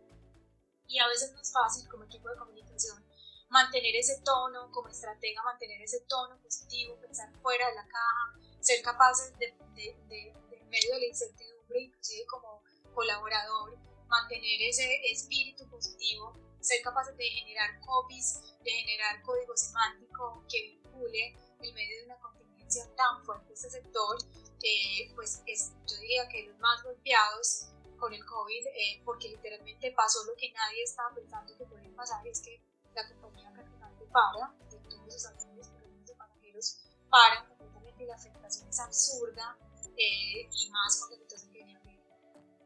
y 0.86 0.98
a 0.98 1.08
veces 1.08 1.32
no 1.32 1.40
es 1.40 1.52
fácil 1.52 1.88
como 1.88 2.04
equipo 2.04 2.28
de 2.28 2.36
comunicación 2.36 3.04
mantener 3.48 3.96
ese 3.96 4.20
tono, 4.22 4.70
como 4.70 4.88
estratega 4.88 5.42
mantener 5.42 5.80
ese 5.80 6.00
tono 6.08 6.40
positivo, 6.42 7.00
pensar 7.00 7.32
fuera 7.40 7.68
de 7.68 7.74
la 7.74 7.86
caja, 7.86 8.38
ser 8.60 8.82
capaces 8.82 9.36
de, 9.38 9.54
de, 9.74 9.96
de, 10.08 10.58
en 10.60 10.68
medio 10.68 10.94
de 10.94 11.00
la 11.00 11.06
incertidumbre, 11.06 11.80
inclusive 11.80 12.26
como 12.26 12.62
colaborador, 12.94 13.78
mantener 14.06 14.62
ese 14.62 14.84
espíritu 15.10 15.68
positivo, 15.70 16.32
ser 16.60 16.82
capaces 16.82 17.16
de 17.16 17.24
generar 17.24 17.80
copies, 17.80 18.40
de 18.62 18.70
generar 18.70 19.22
código 19.22 19.56
semántico 19.56 20.44
que 20.48 20.62
vincule 20.62 21.36
en 21.62 21.74
medio 21.74 21.98
de 22.00 22.04
una 22.06 22.20
contingencia 22.20 22.84
tan 22.96 23.24
fuerte 23.24 23.52
este 23.52 23.70
sector 23.70 24.18
eh, 24.62 25.12
pues 25.14 25.42
es, 25.46 25.72
yo 25.86 25.96
diría 25.98 26.28
que 26.28 26.48
los 26.48 26.58
más 26.58 26.82
golpeados 26.82 27.68
con 27.98 28.12
el 28.12 28.24
COVID, 28.24 28.66
eh, 28.66 29.02
porque 29.04 29.28
literalmente 29.28 29.92
pasó 29.92 30.24
lo 30.24 30.34
que 30.36 30.52
nadie 30.52 30.82
estaba 30.82 31.14
pensando 31.14 31.56
que 31.56 31.64
podía 31.64 31.94
pasar, 31.94 32.26
es 32.26 32.40
que 32.42 32.60
la 32.94 33.06
compañía 33.08 33.50
prácticamente 33.52 34.06
para, 34.06 34.52
de 34.70 34.78
todos 34.88 35.14
sus 35.14 35.26
aviones, 35.26 35.68
por 35.68 35.82
ejemplo, 35.82 36.06
de 36.06 36.14
pasajeros, 36.14 36.84
paran 37.10 37.46
completamente 37.48 38.02
y 38.02 38.06
la 38.06 38.14
afectación 38.14 38.68
es 38.68 38.80
absurda 38.80 39.58
eh, 39.96 40.48
y 40.50 40.70
más 40.70 41.00
con 41.00 41.10
la 41.10 41.16
situación 41.18 41.52
que 41.52 42.02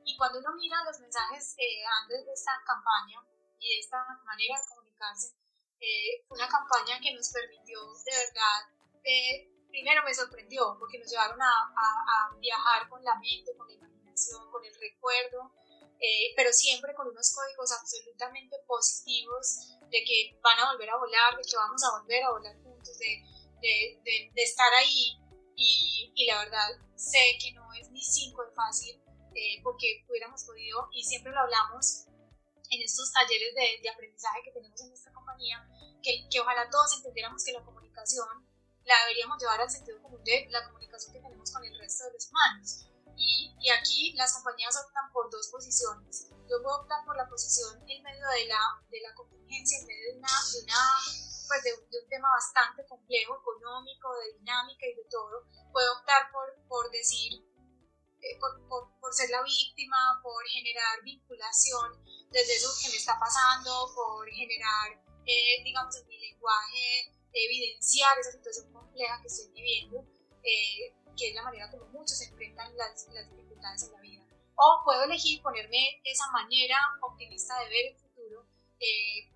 Y 0.04 0.16
cuando 0.16 0.38
uno 0.38 0.54
mira 0.56 0.84
los 0.84 0.98
mensajes 1.00 1.56
antes 2.02 2.26
de 2.26 2.32
esta 2.32 2.52
campaña 2.66 3.20
y 3.58 3.74
de 3.74 3.80
esta 3.80 4.04
manera 4.24 4.60
de 4.60 4.68
comunicarse, 4.68 5.34
fue 6.28 6.36
una 6.36 6.48
campaña 6.48 7.00
que 7.00 7.14
nos 7.14 7.30
permitió 7.30 7.80
de 8.04 8.12
verdad 8.12 8.82
primero 9.72 10.04
me 10.04 10.14
sorprendió 10.14 10.76
porque 10.78 10.98
nos 10.98 11.10
llevaron 11.10 11.40
a, 11.40 11.48
a, 11.48 12.36
viajar 12.38 12.88
con 12.88 13.02
la 13.02 13.14
mente, 13.16 13.56
con 13.56 13.66
la 13.66 13.74
imaginación 13.74 14.50
con 14.50 14.64
el 14.64 14.74
recuerdo, 14.74 15.50
eh, 15.98 16.34
pero 16.36 16.52
siempre 16.52 16.94
con 16.94 17.08
unos 17.08 17.34
códigos 17.34 17.72
absolutamente 17.72 18.56
positivos 18.66 19.78
de 19.90 20.04
que 20.04 20.38
van 20.42 20.58
a 20.60 20.72
volver 20.72 20.90
a 20.90 20.98
volar, 20.98 21.36
de 21.36 21.42
que 21.42 21.56
vamos 21.56 21.82
a 21.84 21.98
volver 21.98 22.22
a 22.22 22.30
volar 22.30 22.54
juntos, 22.62 22.98
de, 22.98 23.24
de, 23.62 24.30
de, 24.34 24.42
estar 24.42 24.70
ahí. 24.74 25.16
Y, 25.56 26.12
y, 26.14 26.26
la 26.26 26.44
verdad, 26.44 26.68
sé 26.96 27.38
que 27.40 27.52
no 27.52 27.72
es 27.74 27.90
ni 27.90 28.02
cinco 28.02 28.44
de 28.44 28.52
fácil, 28.52 29.00
eh, 29.34 29.60
porque 29.62 30.04
hubiéramos 30.08 30.44
podido, 30.44 30.88
y 30.92 31.04
siempre 31.04 31.32
lo 31.32 31.40
hablamos 31.40 32.06
en 32.70 32.82
estos 32.82 33.12
talleres 33.12 33.54
de, 33.54 33.80
de 33.82 33.88
aprendizaje 33.88 34.40
que 34.44 34.50
tenemos 34.50 34.80
en 34.80 34.88
nuestra 34.88 35.12
compañía, 35.12 35.66
que, 36.02 36.28
que 36.30 36.40
ojalá 36.40 36.68
todos 36.68 36.96
entendiéramos 36.96 37.44
que 37.44 37.52
la 37.52 37.64
comunicación 37.64 38.51
la 38.84 38.94
deberíamos 39.06 39.38
llevar 39.40 39.60
al 39.60 39.70
sentido 39.70 40.02
común 40.02 40.22
de 40.24 40.46
la 40.50 40.64
comunicación 40.66 41.12
que 41.12 41.20
tenemos 41.20 41.50
con 41.50 41.64
el 41.64 41.78
resto 41.78 42.04
de 42.04 42.12
los 42.12 42.28
humanos. 42.28 42.86
Y, 43.16 43.54
y, 43.60 43.70
aquí 43.70 44.14
las 44.14 44.32
compañías 44.32 44.74
optan 44.76 45.12
por 45.12 45.30
dos 45.30 45.48
posiciones. 45.48 46.28
Yo 46.48 46.62
puedo 46.62 46.80
optar 46.80 47.04
por 47.04 47.16
la 47.16 47.28
posición 47.28 47.78
en 47.86 48.02
medio 48.02 48.26
de 48.28 48.46
la, 48.46 48.60
de 48.90 49.00
la 49.00 49.14
contingencia, 49.14 49.78
en 49.78 49.86
medio 49.86 50.12
de, 50.12 50.18
una, 50.18 50.28
de, 50.28 50.62
una, 50.64 50.80
pues 51.46 51.62
de, 51.62 51.74
un 51.74 52.08
tema 52.08 52.28
bastante 52.30 52.86
complejo, 52.86 53.38
económico, 53.38 54.08
de 54.16 54.38
dinámica 54.38 54.86
y 54.86 54.94
de 54.94 55.04
todo. 55.10 55.46
Puedo 55.70 55.98
optar 55.98 56.32
por, 56.32 56.56
por 56.68 56.90
decir, 56.90 57.44
eh, 58.22 58.38
por, 58.40 58.66
por, 58.68 58.98
por, 58.98 59.14
ser 59.14 59.30
la 59.30 59.42
víctima, 59.42 60.20
por 60.22 60.42
generar 60.46 61.02
vinculación 61.02 62.02
desde 62.30 62.56
eso 62.56 62.72
que 62.80 62.88
me 62.88 62.96
está 62.96 63.18
pasando, 63.20 63.92
por 63.94 64.28
generar, 64.30 64.92
eh, 65.26 65.62
digamos, 65.62 65.94
en 65.96 66.06
mi 66.08 66.18
lenguaje, 66.18 67.14
evidenciar 67.32 68.18
esa 68.18 68.32
situación 68.32 68.72
compleja 68.72 69.20
que 69.20 69.28
estoy 69.28 69.52
viviendo. 69.52 70.04
Eh, 70.42 70.94
que 71.16 71.28
es 71.28 71.34
la 71.34 71.42
manera 71.42 71.70
como 71.70 71.86
muchos 71.86 72.20
enfrentan 72.22 72.76
las, 72.76 73.06
las 73.12 73.30
dificultades 73.30 73.84
en 73.84 73.92
la 73.92 74.00
vida. 74.00 74.22
O 74.56 74.82
puedo 74.84 75.04
elegir 75.04 75.42
ponerme 75.42 76.00
esa 76.04 76.30
manera 76.32 76.76
optimista 77.02 77.58
de 77.60 77.68
ver 77.68 77.86
el 77.92 77.96
futuro, 77.96 78.46
eh, 78.78 79.30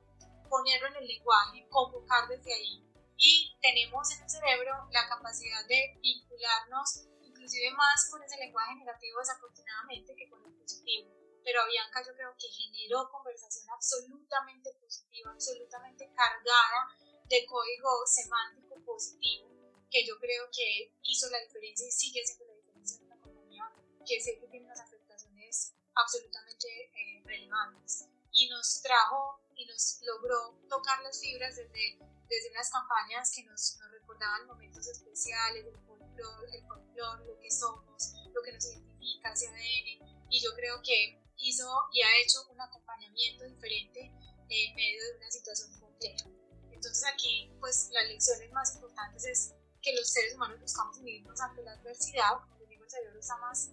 ponerlo 0.49 0.89
en 0.89 0.97
el 0.97 1.07
lenguaje, 1.07 1.67
convocar 1.69 2.29
desde 2.29 2.53
ahí. 2.55 2.83
Y 3.17 3.57
tenemos 3.61 4.11
en 4.13 4.23
el 4.23 4.31
cerebro 4.31 4.89
la 4.91 5.09
capacidad 5.09 5.67
de 5.67 5.99
vincularnos 6.01 7.09
inclusive 7.23 7.71
más 7.73 8.11
con 8.11 8.23
ese 8.23 8.37
lenguaje 8.39 8.75
negativo 8.75 9.19
desafortunadamente 9.21 10.15
que 10.17 10.29
con 10.29 10.45
el 10.45 10.53
positivo. 10.53 11.11
Pero 11.43 11.67
Bianca 11.67 12.03
yo 12.05 12.13
creo 12.15 12.35
que 12.37 12.49
generó 12.49 13.09
conversación 13.11 13.71
absolutamente 13.71 14.71
positiva, 14.81 15.31
absolutamente 15.31 16.11
cargada 16.15 16.89
de 17.29 17.47
código 17.47 18.07
semántico 18.07 18.77
positivo 18.85 19.57
que 19.91 20.05
yo 20.05 20.19
creo 20.19 20.49
que 20.53 20.93
hizo 21.03 21.31
la 21.31 21.41
diferencia 21.41 21.87
y 21.87 21.91
sigue 21.91 22.21
haciendo 22.21 22.47
la 22.47 22.55
diferencia 22.55 22.97
en 22.99 23.07
una 23.07 23.21
compañía 23.21 23.65
que 24.07 24.21
sé 24.21 24.39
que 24.39 24.47
tiene 24.49 24.67
unas 24.67 24.81
afectaciones 24.81 25.75
absolutamente 25.95 26.69
eh, 26.69 27.23
relevantes. 27.25 28.07
Y 28.33 28.49
nos 28.49 28.83
trajo 28.83 29.41
y 29.55 29.65
nos 29.67 30.01
logró 30.03 30.59
tocar 30.69 31.03
las 31.03 31.21
fibras 31.21 31.57
desde, 31.57 31.99
desde 32.29 32.51
unas 32.51 32.71
campañas 32.71 33.33
que 33.35 33.45
nos, 33.45 33.79
nos 33.79 33.91
recordaban 33.91 34.47
momentos 34.47 34.87
especiales, 34.87 35.65
el 35.65 35.79
folclore, 35.87 36.57
el 36.57 36.67
folclore, 36.67 37.25
lo 37.25 37.39
que 37.39 37.51
somos, 37.51 38.13
lo 38.35 38.43
que 38.43 38.53
nos 38.53 38.65
identifica, 38.67 39.33
ese 39.33 39.49
ADN. 39.49 40.29
Y 40.29 40.41
yo 40.43 40.55
creo 40.55 40.83
que 40.83 41.19
hizo 41.39 41.67
y 41.93 42.03
ha 42.03 42.21
hecho 42.21 42.47
un 42.51 42.61
acompañamiento 42.61 43.45
diferente 43.45 44.13
en 44.49 44.75
medio 44.75 45.05
de 45.05 45.17
una 45.17 45.31
situación 45.31 45.81
compleja. 45.81 46.36
Entonces 46.77 47.05
aquí, 47.13 47.51
pues 47.59 47.89
las 47.91 48.07
lecciones 48.07 48.53
más 48.53 48.75
importantes 48.75 49.25
es 49.25 49.55
que 49.81 49.95
los 49.95 50.09
seres 50.09 50.35
humanos 50.35 50.61
buscamos 50.61 50.99
unirnos 50.99 51.41
ante 51.41 51.63
la 51.63 51.73
adversidad, 51.73 52.39
como 52.43 52.59
les 52.59 52.69
digo, 52.69 52.85
el 52.85 52.91
cerebro 52.91 53.19
está 53.19 53.37
más, 53.39 53.71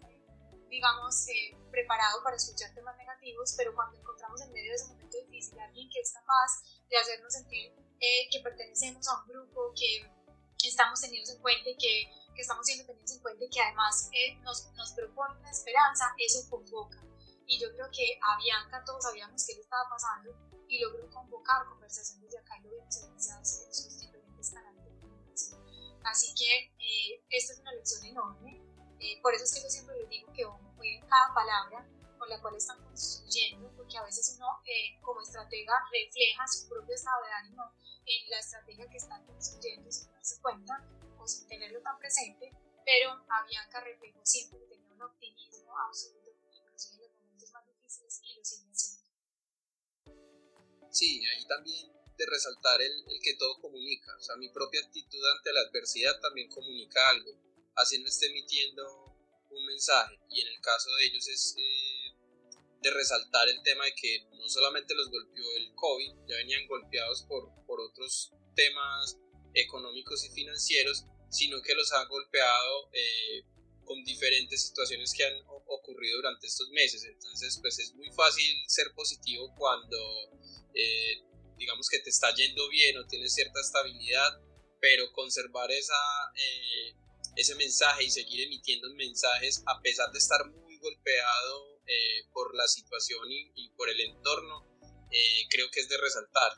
digamos, 0.70 1.28
eh, 1.28 1.58
preparado 1.70 2.24
para 2.24 2.38
escuchar 2.38 2.74
temas 2.74 2.96
negativos, 2.98 3.54
pero 3.58 3.76
cuando 3.76 4.00
encontramos 4.00 4.42
en 4.42 4.54
medio 4.54 4.72
de 4.72 4.76
ese 4.76 4.88
momento 4.88 5.18
difícil 5.18 5.60
a 5.60 5.66
alguien 5.66 5.90
que 5.90 6.00
es 6.00 6.14
capaz 6.14 6.64
de 6.90 6.98
hacernos 6.98 7.34
sentir 7.34 7.74
eh, 8.00 8.30
que 8.32 8.40
pertenecemos 8.40 9.06
a 9.10 9.22
un 9.22 9.28
grupo, 9.28 9.74
que 9.76 10.08
estamos 10.68 11.02
tenidos 11.02 11.30
en 11.30 11.42
cuenta 11.42 11.70
y 11.70 11.76
que, 11.76 12.10
que 12.34 12.42
estamos 12.42 12.66
siendo 12.66 12.86
tenidos 12.86 13.12
en 13.12 13.20
cuenta 13.20 13.44
y 13.44 13.50
que 13.50 13.60
además 13.60 14.10
eh, 14.14 14.38
nos, 14.44 14.72
nos 14.76 14.94
propone 14.94 15.38
una 15.40 15.52
esperanza, 15.52 16.06
eso 16.18 16.50
convoca. 16.50 17.04
Y 17.48 17.60
yo 17.60 17.70
creo 17.74 17.90
que 17.92 18.18
a 18.22 18.38
Bianca 18.38 18.82
todos 18.86 19.04
sabíamos 19.04 19.46
qué 19.46 19.56
le 19.56 19.62
estaba 19.62 19.90
pasando 19.90 20.53
y 20.74 20.80
logró 20.80 21.08
convocar 21.12 21.68
conversaciones 21.68 22.32
de 22.32 22.40
acá 22.40 22.58
y 22.58 22.68
evidenciado 22.68 23.40
en 23.40 23.46
sus 23.46 24.00
diferentes 24.00 24.50
canales 24.50 24.84
Así 26.04 26.34
que 26.34 26.74
eh, 26.80 27.24
esta 27.30 27.54
es 27.54 27.60
una 27.60 27.72
lección 27.74 28.04
enorme. 28.06 28.60
Eh, 29.00 29.22
por 29.22 29.34
eso 29.34 29.44
es 29.44 29.54
que 29.54 29.62
yo 29.62 29.70
siempre 29.70 29.98
les 30.00 30.10
digo 30.10 30.34
que 30.34 30.46
uno 30.46 30.76
en 30.82 31.02
cada 31.08 31.34
palabra 31.34 31.88
con 32.18 32.28
la 32.28 32.42
cual 32.42 32.56
están 32.56 32.82
construyendo, 32.84 33.72
porque 33.76 33.98
a 33.98 34.04
veces 34.04 34.36
uno 34.36 34.48
eh, 34.66 35.00
como 35.02 35.22
estratega 35.22 35.74
refleja 35.92 36.48
su 36.48 36.68
propio 36.68 36.96
estado 36.96 37.24
de 37.24 37.32
ánimo 37.34 37.72
en 38.06 38.30
la 38.30 38.40
estrategia 38.40 38.90
que 38.90 38.98
están 38.98 39.26
construyendo 39.26 39.92
sin 39.92 40.12
darse 40.12 40.42
cuenta 40.42 40.84
o 41.20 41.28
sin 41.28 41.48
tenerlo 41.48 41.82
tan 41.82 41.98
presente, 42.00 42.52
pero 42.84 43.12
a 43.30 43.46
Bianca 43.46 43.80
reflejó 43.82 44.20
siempre 44.24 44.60
que 44.60 44.76
tenía 44.76 44.94
un 44.94 45.04
optimismo 45.04 45.78
absoluto, 45.78 46.32
inclusive 46.52 47.13
Sí, 50.94 51.26
ahí 51.26 51.44
también 51.48 51.92
de 52.16 52.26
resaltar 52.28 52.80
el, 52.82 52.92
el, 52.92 53.20
que 53.22 53.34
todo 53.34 53.60
comunica. 53.60 54.16
O 54.16 54.22
sea, 54.22 54.36
mi 54.36 54.50
propia 54.50 54.82
actitud 54.82 55.20
ante 55.36 55.52
la 55.52 55.62
adversidad 55.62 56.20
también 56.22 56.48
comunica 56.50 57.10
algo, 57.10 57.32
así 57.76 57.98
no 57.98 58.08
esté 58.08 58.28
emitiendo 58.28 58.86
un 59.50 59.66
mensaje. 59.66 60.20
Y 60.30 60.42
en 60.42 60.48
el 60.50 60.62
caso 60.62 60.94
de 60.94 61.06
ellos 61.06 61.28
es 61.28 61.56
eh, 61.58 62.16
de 62.82 62.92
resaltar 62.92 63.50
el 63.50 63.64
tema 63.64 63.86
de 63.86 63.96
que 63.96 64.28
no 64.34 64.48
solamente 64.48 64.94
los 64.94 65.10
golpeó 65.10 65.46
el 65.58 65.74
COVID, 65.74 66.14
ya 66.28 66.36
venían 66.36 66.68
golpeados 66.68 67.24
por, 67.24 67.50
por 67.66 67.82
otros 67.82 68.32
temas 68.56 69.18
económicos 69.56 70.24
y 70.26 70.30
financieros, 70.30 71.06
sino 71.32 71.60
que 71.64 71.74
los 71.74 71.92
ha 71.94 72.06
golpeado 72.06 72.90
eh, 72.94 73.44
con 73.84 74.04
diferentes 74.04 74.68
situaciones 74.68 75.12
que 75.14 75.26
han 75.26 75.42
ocurrido 75.68 76.18
durante 76.18 76.46
estos 76.48 76.70
meses. 76.70 77.04
Entonces, 77.06 77.58
pues 77.62 77.80
es 77.80 77.94
muy 77.96 78.12
fácil 78.12 78.64
ser 78.68 78.94
positivo 78.94 79.54
cuando 79.58 79.98
eh, 80.74 81.24
digamos 81.58 81.88
que 81.90 82.00
te 82.00 82.10
está 82.10 82.34
yendo 82.36 82.68
bien 82.70 82.98
o 82.98 83.08
tienes 83.08 83.34
cierta 83.34 83.62
estabilidad, 83.62 84.42
pero 84.80 85.12
conservar 85.14 85.72
esa, 85.72 85.96
eh, 86.36 86.96
ese 87.38 87.56
mensaje 87.56 88.04
y 88.04 88.12
seguir 88.12 88.42
emitiendo 88.42 88.94
mensajes 88.96 89.64
a 89.66 89.82
pesar 89.82 90.12
de 90.12 90.20
estar 90.20 90.46
muy 90.46 90.78
golpeado 90.78 91.80
eh, 91.88 92.28
por 92.34 92.54
la 92.56 92.68
situación 92.68 93.26
y, 93.30 93.70
por 93.78 93.90
el 93.90 94.00
entorno, 94.02 94.68
eh, 95.10 95.48
creo 95.50 95.70
que 95.72 95.80
es 95.80 95.90
de 95.90 95.98
resaltar. 95.98 96.52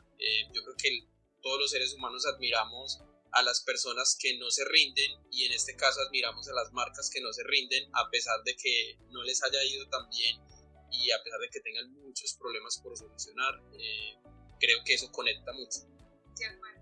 yo 0.52 0.62
creo 0.64 0.76
que 0.76 1.06
todos 1.40 1.60
los 1.60 1.70
seres 1.70 1.92
humanos 1.92 2.26
admiramos 2.26 3.00
a 3.32 3.42
las 3.42 3.60
personas 3.60 4.16
que 4.18 4.36
no 4.38 4.50
se 4.50 4.64
rinden 4.64 5.12
y 5.30 5.44
en 5.44 5.52
este 5.52 5.76
caso 5.76 6.00
admiramos 6.00 6.48
a 6.48 6.54
las 6.54 6.72
marcas 6.72 7.10
que 7.10 7.20
no 7.20 7.32
se 7.32 7.44
rinden 7.44 7.88
a 7.92 8.10
pesar 8.10 8.42
de 8.44 8.56
que 8.56 8.98
no 9.10 9.22
les 9.22 9.42
haya 9.44 9.62
ido 9.64 9.86
tan 9.88 10.08
bien 10.08 10.40
y 10.90 11.10
a 11.10 11.22
pesar 11.22 11.40
de 11.40 11.50
que 11.50 11.60
tengan 11.60 11.92
muchos 11.92 12.36
problemas 12.38 12.78
por 12.82 12.96
solucionar 12.96 13.60
creo 14.58 14.78
que 14.84 14.94
eso 14.94 15.10
conecta 15.12 15.52
mucho. 15.52 15.80
De 16.36 16.46
acuerdo. 16.46 16.80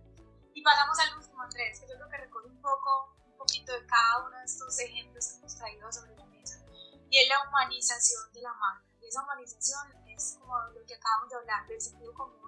Y 0.54 0.62
pasamos 0.62 0.98
al 0.98 1.18
último, 1.18 1.42
Andrés, 1.42 1.80
que 1.80 1.88
yo 1.88 1.94
creo 1.94 2.08
que 2.08 2.16
recoge 2.18 2.46
un 2.48 2.60
poco, 2.60 3.16
un 3.26 3.36
poquito 3.36 3.72
de 3.72 3.86
cada 3.86 4.26
uno 4.26 4.38
de 4.38 4.44
estos 4.44 4.78
ejemplos 4.78 5.26
que 5.26 5.36
hemos 5.38 5.56
traído 5.56 5.92
sobre 5.92 6.16
la 6.16 6.26
mesa, 6.26 6.64
y 7.10 7.18
es 7.18 7.28
la 7.28 7.42
humanización 7.48 8.32
de 8.32 8.42
la 8.42 8.54
marca. 8.54 8.86
Y 9.00 9.06
esa 9.06 9.22
humanización 9.22 10.08
es 10.08 10.36
como 10.38 10.58
lo 10.70 10.86
que 10.86 10.94
acabamos 10.94 11.28
de 11.30 11.36
hablar, 11.36 11.66
del 11.66 11.80
sentido 11.80 12.14
común 12.14 12.44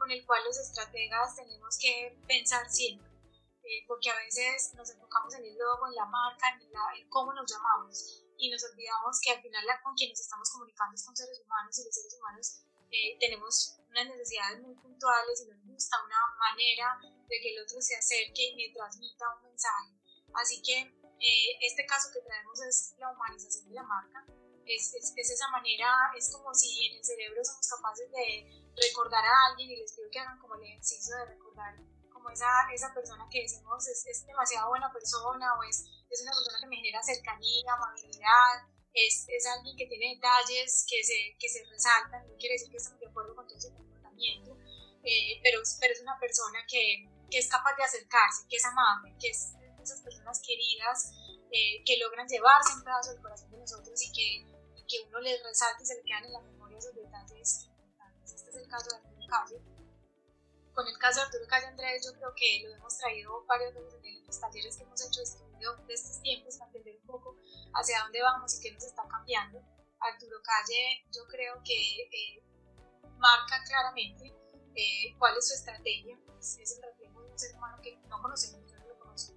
con 0.00 0.10
el 0.10 0.24
cual 0.24 0.42
los 0.44 0.58
estrategas 0.58 1.36
tenemos 1.36 1.76
que 1.78 2.18
pensar 2.26 2.68
siempre. 2.70 3.06
Eh, 3.62 3.84
porque 3.86 4.10
a 4.10 4.16
veces 4.16 4.72
nos 4.74 4.88
enfocamos 4.90 5.34
en 5.34 5.44
el 5.44 5.58
logo, 5.58 5.86
en 5.86 5.94
la 5.94 6.06
marca, 6.06 6.48
en, 6.58 6.72
la, 6.72 6.80
en 6.96 7.06
cómo 7.10 7.34
nos 7.34 7.44
llamamos 7.52 8.24
y 8.40 8.50
nos 8.50 8.64
olvidamos 8.64 9.20
que 9.20 9.30
al 9.30 9.42
final 9.42 9.64
la, 9.66 9.80
con 9.82 9.94
quien 9.94 10.10
nos 10.10 10.20
estamos 10.20 10.48
comunicando 10.50 10.94
es 10.94 11.04
con 11.04 11.14
seres 11.14 11.40
humanos 11.44 11.78
y 11.78 11.84
los 11.84 11.94
seres 11.94 12.14
humanos 12.16 12.46
eh, 12.90 13.16
tenemos 13.20 13.78
unas 13.88 14.06
necesidades 14.08 14.60
muy 14.62 14.74
puntuales 14.74 15.40
y 15.42 15.46
nos 15.46 15.62
gusta 15.64 15.96
una 16.02 16.18
manera 16.40 16.98
de 17.28 17.36
que 17.38 17.54
el 17.54 17.62
otro 17.62 17.80
se 17.80 17.94
acerque 17.94 18.50
y 18.50 18.56
me 18.56 18.74
transmita 18.74 19.24
un 19.36 19.50
mensaje. 19.50 19.94
Así 20.34 20.62
que 20.62 20.80
eh, 20.80 21.50
este 21.60 21.86
caso 21.86 22.08
que 22.12 22.20
traemos 22.22 22.60
es 22.62 22.94
la 22.98 23.12
humanización 23.12 23.68
de 23.68 23.74
la 23.74 23.84
marca. 23.84 24.24
Es, 24.66 24.94
es, 24.94 25.30
esa 25.30 25.48
manera, 25.50 25.92
es 26.16 26.32
como 26.32 26.54
si 26.54 26.86
en 26.86 26.98
el 26.98 27.04
cerebro 27.04 27.44
somos 27.44 27.66
capaces 27.68 28.10
de 28.10 28.66
recordar 28.74 29.24
a 29.24 29.46
alguien 29.50 29.70
y 29.70 29.76
les 29.76 29.92
pido 29.94 30.10
que 30.10 30.18
hagan 30.18 30.38
como 30.38 30.54
el 30.54 30.62
ejercicio 30.62 31.14
de 31.16 31.26
recordar 31.26 31.76
como 32.12 32.30
esa, 32.30 32.48
esa 32.72 32.92
persona 32.94 33.26
que 33.30 33.42
decimos 33.42 33.86
es, 33.88 34.06
es 34.06 34.26
demasiado 34.26 34.68
buena 34.68 34.92
persona 34.92 35.54
o 35.58 35.62
es, 35.64 35.84
es 36.10 36.22
una 36.22 36.32
persona 36.32 36.58
que 36.60 36.66
me 36.66 36.76
genera 36.76 37.02
cercanía, 37.02 37.72
amabilidad, 37.72 38.66
es, 38.92 39.26
es 39.28 39.46
alguien 39.46 39.76
que 39.76 39.86
tiene 39.86 40.14
detalles 40.14 40.84
que 40.88 41.02
se, 41.04 41.36
que 41.38 41.48
se 41.48 41.64
resaltan, 41.64 42.26
no 42.26 42.36
quiere 42.36 42.54
decir 42.54 42.70
que 42.70 42.76
estamos 42.76 43.00
de 43.00 43.06
acuerdo 43.06 43.36
con 43.36 43.46
todo 43.46 43.56
ese 43.56 43.72
comportamiento, 43.72 44.56
eh, 45.04 45.40
pero, 45.42 45.62
pero 45.80 45.92
es 45.94 46.00
una 46.02 46.18
persona 46.18 46.58
que, 46.68 47.08
que, 47.30 47.38
es 47.38 47.48
capaz 47.48 47.76
de 47.76 47.84
acercarse, 47.84 48.46
que 48.48 48.56
es 48.56 48.64
amable, 48.64 49.14
que 49.20 49.30
es 49.30 49.54
de 49.54 49.82
esas 49.82 50.00
personas 50.02 50.42
queridas 50.44 51.12
eh, 51.52 51.82
que 51.86 51.96
logran 51.98 52.26
llevarse 52.26 52.74
un 52.74 52.82
pedazo 52.82 53.12
del 53.12 53.22
corazón 53.22 53.50
de 53.50 53.58
nosotros 53.58 54.02
y 54.02 54.12
que 54.12 54.60
que 54.90 55.06
uno 55.06 55.20
les 55.20 55.40
resalte 55.42 55.84
y 55.84 55.86
se 55.86 55.94
le 55.94 56.02
quedan 56.02 56.24
en 56.24 56.32
la 56.32 56.40
memoria 56.40 56.78
esos 56.78 56.94
detalles. 56.94 57.70
Este 58.24 58.50
es 58.50 58.56
el 58.56 58.68
caso 58.68 58.90
de 58.90 58.96
Arturo 58.96 59.26
Calle. 59.28 59.62
Con 60.74 60.86
el 60.86 60.98
caso 60.98 61.20
de 61.20 61.26
Arturo 61.26 61.44
Calle 61.48 61.66
Andrés, 61.66 62.04
yo 62.04 62.12
creo 62.14 62.34
que 62.34 62.62
lo 62.66 62.74
hemos 62.74 62.98
traído 62.98 63.44
varias 63.46 63.72
veces 63.72 63.94
en 64.02 64.26
los 64.26 64.40
talleres 64.40 64.76
que 64.76 64.82
hemos 64.82 65.00
hecho 65.00 65.20
de 65.20 65.26
de 65.60 65.94
estos 65.94 66.22
tiempos 66.22 66.56
para 66.56 66.70
entender 66.70 66.96
un 67.02 67.06
poco 67.06 67.36
hacia 67.74 68.02
dónde 68.02 68.22
vamos 68.22 68.56
y 68.56 68.62
qué 68.62 68.72
nos 68.72 68.84
está 68.84 69.06
cambiando. 69.08 69.60
Arturo 70.00 70.40
Calle, 70.42 71.04
yo 71.12 71.26
creo 71.28 71.60
que 71.62 72.02
eh, 72.02 72.42
marca 73.18 73.62
claramente 73.66 74.34
eh, 74.74 75.14
cuál 75.18 75.36
es 75.36 75.48
su 75.48 75.54
estrategia. 75.54 76.18
Es, 76.38 76.56
el 76.58 76.82
reflejo 76.82 77.22
de 77.22 77.30
un 77.30 77.38
ser 77.38 77.54
humano 77.56 77.78
que 77.82 77.96
no 78.08 78.22
conocemos, 78.22 78.70
yo 78.70 78.78
no 78.78 78.88
lo 78.88 78.98
conozco, 78.98 79.34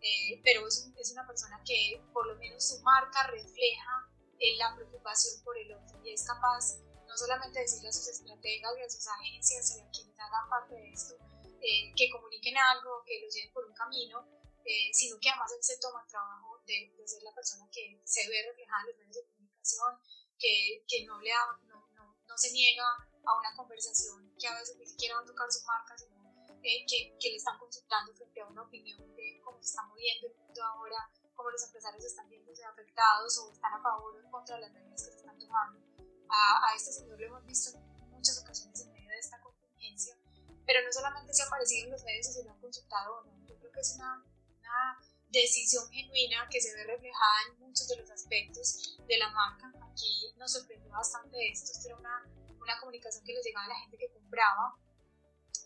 eh, 0.00 0.40
pero 0.42 0.66
es, 0.66 0.90
es, 0.96 1.12
una 1.12 1.26
persona 1.26 1.60
que 1.66 2.02
por 2.14 2.26
lo 2.26 2.36
menos 2.36 2.66
su 2.66 2.80
marca 2.82 3.26
refleja 3.26 4.08
la 4.58 4.74
preocupación 4.74 5.42
por 5.44 5.56
el 5.58 5.72
otro 5.72 6.00
y 6.04 6.12
es 6.12 6.24
capaz 6.26 6.78
no 7.06 7.16
solamente 7.16 7.58
de 7.58 7.64
decirle 7.64 7.88
a 7.88 7.92
sus 7.92 8.08
estrategas 8.08 8.72
y 8.78 8.82
a 8.82 8.90
sus 8.90 9.06
agencias 9.06 9.76
y 9.76 9.80
a 9.80 9.90
quienes 9.90 10.18
hagan 10.18 10.48
parte 10.48 10.74
de 10.74 10.92
esto 10.92 11.14
que 11.96 12.10
comuniquen 12.12 12.56
algo, 12.56 13.02
que 13.04 13.20
los 13.24 13.34
lleven 13.34 13.52
por 13.52 13.64
un 13.64 13.74
camino, 13.74 14.24
sino 14.92 15.18
que 15.20 15.30
además 15.30 15.52
él 15.52 15.62
se 15.62 15.78
toma 15.78 16.02
el 16.02 16.08
trabajo 16.08 16.60
de, 16.66 16.92
de, 16.96 17.06
ser 17.06 17.22
la 17.22 17.34
persona 17.34 17.68
que 17.70 18.00
se 18.04 18.26
ve 18.28 18.42
reflejada 18.48 18.82
en 18.82 18.88
los 18.88 18.98
medios 18.98 19.16
de 19.16 19.26
comunicación, 19.26 20.00
que, 20.38 20.84
que 20.88 21.06
no, 21.06 21.20
le 21.20 21.30
no, 21.64 21.86
no, 21.94 22.16
no, 22.26 22.38
se 22.38 22.52
niega 22.52 22.84
a 23.24 23.38
una 23.38 23.54
conversación 23.56 24.34
que 24.38 24.48
a 24.48 24.58
veces 24.58 24.76
ni 24.76 24.86
siquiera 24.86 25.16
va 25.16 25.22
a 25.22 25.26
tocar 25.26 25.50
su 25.50 25.64
marca, 25.64 25.96
sino 25.96 26.16
eh, 26.62 26.84
que, 26.88 27.16
que, 27.18 27.30
le 27.30 27.36
están 27.36 27.58
consultando 27.58 28.12
frente 28.14 28.40
a 28.40 28.46
una 28.46 28.62
opinión 28.62 28.98
de 29.14 29.40
cómo 29.44 29.62
se 29.62 29.68
está 29.70 29.82
moviendo 29.82 30.26
el 30.26 30.34
mundo 30.34 30.64
ahora, 30.64 31.10
cómo 31.34 31.50
los 31.50 31.62
empresarios 31.62 32.04
están 32.04 32.28
viéndose 32.28 32.64
afectados 32.64 33.38
o 33.38 33.52
están 33.52 33.72
a 33.74 33.82
favor 33.82 34.16
o 34.16 34.20
en 34.20 34.30
contra 34.30 34.56
de 34.56 34.62
las 34.62 34.72
medidas 34.72 35.04
que 35.04 35.10
se 35.10 35.16
están 35.18 35.38
tomando. 35.38 35.80
A, 36.28 36.70
a 36.70 36.74
este 36.74 36.92
señor 36.92 37.20
lo 37.20 37.26
hemos 37.26 37.44
visto 37.46 37.78
en 37.78 38.10
muchas 38.10 38.42
ocasiones 38.42 38.80
en 38.80 38.92
medio 38.92 39.10
de 39.10 39.18
esta 39.18 39.40
contingencia, 39.40 40.18
pero 40.66 40.82
no 40.84 40.92
solamente 40.92 41.32
se 41.32 41.42
ha 41.42 41.46
aparecido 41.46 41.86
en 41.86 41.92
los 41.92 42.02
medios 42.02 42.28
y 42.28 42.32
se 42.32 42.44
lo 42.44 42.50
han 42.50 42.60
consultado 42.60 43.18
o 43.18 43.24
no, 43.24 43.46
yo 43.46 43.56
creo 43.58 43.70
que 43.70 43.80
es 43.80 43.94
una, 43.94 44.24
una 44.66 44.98
decisión 45.28 45.88
genuina 45.90 46.48
que 46.50 46.60
se 46.60 46.74
ve 46.74 46.84
reflejada 46.84 47.34
en 47.48 47.58
muchos 47.60 47.88
de 47.88 47.96
los 47.96 48.10
aspectos 48.10 48.98
de 49.06 49.18
la 49.18 49.30
marca. 49.30 49.72
Aquí 49.90 50.32
nos 50.36 50.52
sorprendió 50.52 50.90
bastante 50.90 51.50
esto, 51.50 51.72
esto 51.72 51.88
era 51.88 51.98
una, 51.98 52.22
una 52.60 52.78
comunicación 52.80 53.24
que 53.24 53.32
les 53.32 53.44
llegaba 53.44 53.66
a 53.66 53.68
la 53.68 53.80
gente 53.80 53.96
que 53.98 54.10
compraba, 54.10 54.74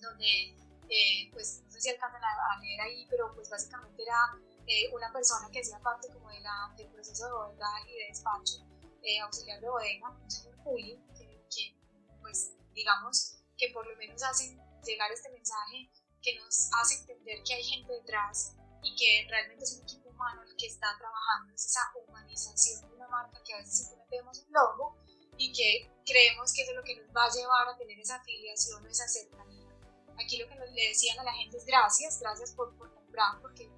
donde, 0.01 0.57
eh, 0.89 1.31
pues 1.33 1.63
no 1.65 1.71
sé 1.71 1.81
si 1.81 1.89
alcanzan 1.91 2.23
a, 2.23 2.61
leer 2.61 2.81
ahí, 2.81 3.07
pero 3.09 3.33
pues 3.35 3.49
básicamente 3.49 4.03
era 4.03 4.19
eh, 4.67 4.91
una 4.93 5.13
persona 5.13 5.49
que 5.51 5.61
hacía 5.61 5.79
parte 5.81 6.09
como 6.13 6.31
de 6.31 6.41
la, 6.41 6.73
del 6.77 6.89
proceso 6.89 7.27
de 7.27 7.33
bodega 7.33 7.69
y 7.89 7.99
de 7.99 8.07
despacho, 8.09 8.67
eh, 9.03 9.21
auxiliar 9.21 9.61
de 9.61 9.69
bodega, 9.69 10.11
un 10.11 10.31
señor 10.31 10.57
Julio, 10.59 10.99
que, 11.17 11.47
que 11.55 11.77
pues 12.21 12.53
digamos 12.73 13.37
que 13.57 13.71
por 13.73 13.87
lo 13.87 13.97
menos 13.97 14.23
hacen 14.23 14.59
llegar 14.85 15.11
este 15.13 15.31
mensaje 15.31 15.91
que 16.23 16.39
nos 16.39 16.71
hace 16.81 17.01
entender 17.01 17.43
que 17.45 17.55
hay 17.55 17.65
gente 17.65 17.93
detrás 17.93 18.55
y 18.83 18.95
que 18.95 19.27
realmente 19.29 19.65
es 19.65 19.73
un 19.75 19.83
equipo 19.83 20.09
humano 20.11 20.43
el 20.43 20.57
que 20.57 20.67
está 20.67 20.97
trabajando, 20.99 21.55
es 21.55 21.67
esa 21.67 21.81
humanización 22.07 22.89
de 22.89 22.97
una 22.97 23.09
marca 23.09 23.43
que 23.45 23.55
a 23.55 23.59
veces 23.59 23.79
simplemente 23.79 24.17
vemos 24.17 24.39
un 24.47 24.53
logo 24.53 24.97
y 25.37 25.53
que 25.53 25.91
creemos 26.05 26.53
que 26.53 26.63
eso 26.63 26.73
es 26.73 26.77
lo 26.77 26.85
que 26.85 26.97
nos 26.97 27.09
va 27.15 27.25
a 27.25 27.31
llevar 27.31 27.69
a 27.69 27.77
tener 27.77 27.99
esa 27.99 28.17
afiliación 28.17 28.85
o 28.85 28.89
esa 28.89 29.09
cercanía. 29.09 29.67
Aquí 30.23 30.37
lo 30.37 30.49
que 30.49 30.55
le 30.55 30.89
decían 30.89 31.19
a 31.19 31.25
la 31.25 31.33
gente 31.33 31.57
es 31.57 31.65
gracias, 31.65 32.21
gracias 32.21 32.53
por, 32.53 32.77
por 32.77 32.93
comprar, 32.95 33.41
porque 33.41 33.71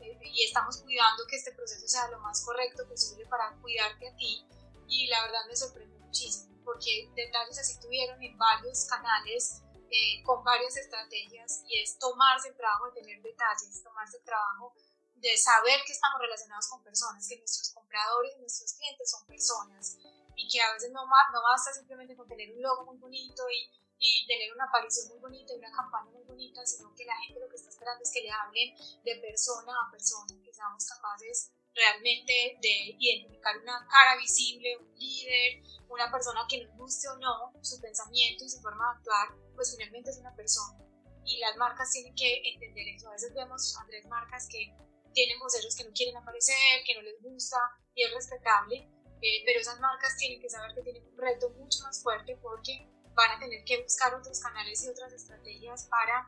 eh, 0.00 0.18
y 0.22 0.44
estamos 0.44 0.78
cuidando 0.78 1.24
que 1.28 1.36
este 1.36 1.52
proceso 1.52 1.86
sea 1.86 2.08
lo 2.10 2.18
más 2.20 2.44
correcto 2.44 2.86
posible 2.88 3.24
para 3.26 3.54
cuidarte 3.60 4.08
a 4.08 4.16
ti 4.16 4.44
y 4.88 5.06
la 5.06 5.22
verdad 5.22 5.46
me 5.48 5.54
sorprendió 5.54 5.98
muchísimo 6.00 6.52
porque 6.64 7.10
detalles 7.14 7.58
así 7.58 7.78
tuvieron 7.80 8.20
en 8.22 8.36
varios 8.36 8.84
canales 8.86 9.62
eh, 9.92 10.22
con 10.24 10.42
varias 10.42 10.74
estrategias 10.74 11.62
y 11.68 11.78
es 11.78 11.98
tomarse 11.98 12.48
el 12.48 12.56
trabajo 12.56 12.86
de 12.86 13.02
tener 13.02 13.20
detalles, 13.20 13.82
tomarse 13.82 14.16
el 14.16 14.24
trabajo 14.24 14.72
de 15.16 15.36
saber 15.36 15.80
que 15.84 15.92
estamos 15.92 16.18
relacionados 16.18 16.66
con 16.68 16.82
personas, 16.82 17.28
que 17.28 17.36
nuestros 17.36 17.68
compradores 17.74 18.32
y 18.34 18.40
nuestros 18.40 18.72
clientes 18.72 19.10
son 19.10 19.26
personas 19.26 19.98
y 20.34 20.48
que 20.48 20.62
a 20.62 20.72
veces 20.72 20.92
no, 20.92 21.04
no 21.04 21.42
basta 21.42 21.74
simplemente 21.74 22.16
con 22.16 22.26
tener 22.26 22.54
un 22.54 22.62
logo 22.62 22.86
muy 22.86 22.96
bonito 22.96 23.42
y, 23.50 23.70
y 23.98 24.26
tener 24.26 24.50
una 24.54 24.64
aparición 24.64 25.08
muy 25.08 25.18
bonita 25.18 25.52
y 25.52 25.58
una 25.58 25.70
campaña 25.70 26.10
muy 26.10 26.24
bonita, 26.24 26.64
sino 26.64 26.94
que 26.94 27.04
la 27.04 27.16
gente 27.16 27.38
lo 27.38 27.50
que 27.50 27.56
está 27.56 27.68
esperando 27.68 28.02
es 28.02 28.10
que 28.10 28.22
le 28.22 28.30
hablen 28.30 28.74
de 29.04 29.16
persona 29.16 29.74
a 29.76 29.90
persona, 29.90 30.42
que 30.42 30.54
seamos 30.54 30.86
capaces 30.86 31.52
realmente 31.74 32.58
de 32.60 32.96
identificar 32.98 33.56
una 33.58 33.86
cara 33.88 34.16
visible, 34.16 34.76
un 34.76 34.94
líder, 34.98 35.62
una 35.88 36.10
persona 36.10 36.40
que 36.48 36.64
nos 36.64 36.76
guste 36.76 37.08
o 37.08 37.16
no, 37.16 37.52
su 37.62 37.80
pensamiento 37.80 38.44
y 38.44 38.48
su 38.48 38.60
forma 38.60 38.84
de 38.84 38.98
actuar, 38.98 39.28
pues 39.62 39.76
finalmente 39.76 40.10
es 40.10 40.18
una 40.18 40.34
persona. 40.34 40.76
Y 41.24 41.38
las 41.38 41.56
marcas 41.56 41.88
tienen 41.92 42.14
que 42.16 42.42
entender 42.52 42.88
eso. 42.88 43.08
A 43.08 43.12
veces 43.12 43.32
vemos 43.32 43.78
a 43.78 43.86
tres 43.86 44.04
marcas 44.06 44.48
que 44.50 44.74
tienen 45.14 45.38
voceros 45.38 45.76
que 45.76 45.84
no 45.84 45.92
quieren 45.94 46.16
aparecer, 46.16 46.82
que 46.84 46.96
no 46.96 47.02
les 47.02 47.22
gusta 47.22 47.58
y 47.94 48.02
es 48.02 48.12
respetable, 48.12 48.90
eh, 49.22 49.42
pero 49.46 49.60
esas 49.60 49.78
marcas 49.78 50.16
tienen 50.16 50.40
que 50.40 50.50
saber 50.50 50.74
que 50.74 50.82
tienen 50.82 51.06
un 51.06 51.16
reto 51.16 51.50
mucho 51.50 51.78
más 51.84 52.02
fuerte 52.02 52.36
porque 52.42 52.88
van 53.14 53.36
a 53.36 53.38
tener 53.38 53.62
que 53.64 53.82
buscar 53.82 54.12
otros 54.14 54.40
canales 54.40 54.82
y 54.82 54.88
otras 54.88 55.12
estrategias 55.12 55.86
para 55.86 56.26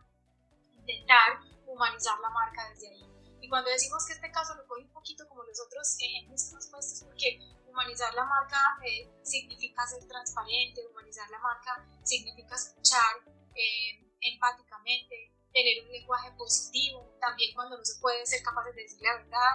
intentar 0.79 1.41
humanizar 1.67 2.21
la 2.21 2.31
marca 2.31 2.71
desde 2.71 2.89
ahí. 2.89 3.03
Y 3.41 3.49
cuando 3.49 3.71
decimos 3.71 4.07
que 4.07 4.13
este 4.13 4.31
caso 4.31 4.55
lo 4.55 4.65
coge 4.69 4.83
un 4.83 4.93
poquito 4.93 5.27
como 5.27 5.43
los 5.43 5.59
otros 5.61 5.97
ejemplos 5.99 6.45
que 6.45 6.55
hemos 6.55 6.87
es 6.87 7.03
porque 7.03 7.41
humanizar 7.75 8.15
la 8.15 8.25
marca 8.25 8.79
eh, 8.87 9.11
significa 9.23 9.85
ser 9.87 10.07
transparente, 10.07 10.87
humanizar 10.87 11.29
la 11.29 11.39
marca 11.41 11.85
significa 12.05 12.55
escuchar 12.55 13.19
eh, 13.55 13.99
empáticamente, 14.21 15.35
tener 15.53 15.85
un 15.85 15.91
lenguaje 15.91 16.31
positivo, 16.39 17.17
también 17.21 17.53
cuando 17.55 17.77
no 17.77 17.85
se 17.85 18.01
puede 18.01 18.25
ser 18.25 18.43
capaces 18.43 18.75
de 18.77 18.83
decir 18.83 19.03
la 19.03 19.17
verdad, 19.17 19.53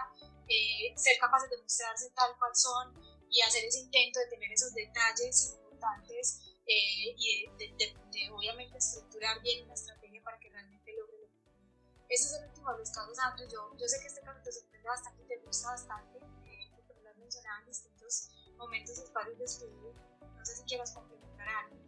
eh, 0.47 0.93
ser 0.95 1.17
capaces 1.19 1.49
de 1.49 1.61
mostrarse 1.61 2.11
tal 2.11 2.37
cual 2.37 2.51
son 2.53 2.93
y 3.29 3.41
hacer 3.41 3.63
ese 3.63 3.79
intento 3.79 4.19
de 4.19 4.27
tener 4.27 4.51
esos 4.51 4.73
detalles 4.73 5.57
importantes 5.61 6.45
y 6.65 7.47
de, 7.57 8.29
obviamente 8.31 8.77
estructurar 8.77 9.41
bien 9.41 9.65
una 9.65 9.73
estrategia 9.73 10.21
para 10.23 10.37
que 10.39 10.49
realmente 10.49 10.93
logre 10.93 11.17
lo 11.17 11.27
que 11.27 12.13
Ese 12.13 12.25
es 12.27 12.33
el 12.33 12.49
último 12.49 12.71
de 12.73 12.79
los 12.79 12.91
casos, 12.91 13.17
Andrés. 13.17 13.51
Yo, 13.51 13.75
yo 13.75 13.87
sé 13.87 13.99
que 13.99 14.07
este 14.07 14.21
caso 14.21 14.39
te 14.43 14.51
sorprende 14.51 14.87
bastante 14.87 15.23
te 15.23 15.37
gusta 15.37 15.71
bastante, 15.71 16.19
porque 16.19 17.01
lo 17.01 17.09
has 17.09 17.17
mencionado 17.17 17.61
en 17.61 17.65
distintos 17.67 17.98
momentos 18.59 18.99
y 18.99 19.01
espacios 19.01 19.39
de 19.39 19.45
estudio. 19.45 19.93
No 20.21 20.45
sé 20.45 20.57
si 20.57 20.63
quieras 20.63 20.93
complementar 20.93 21.47
algo. 21.47 21.79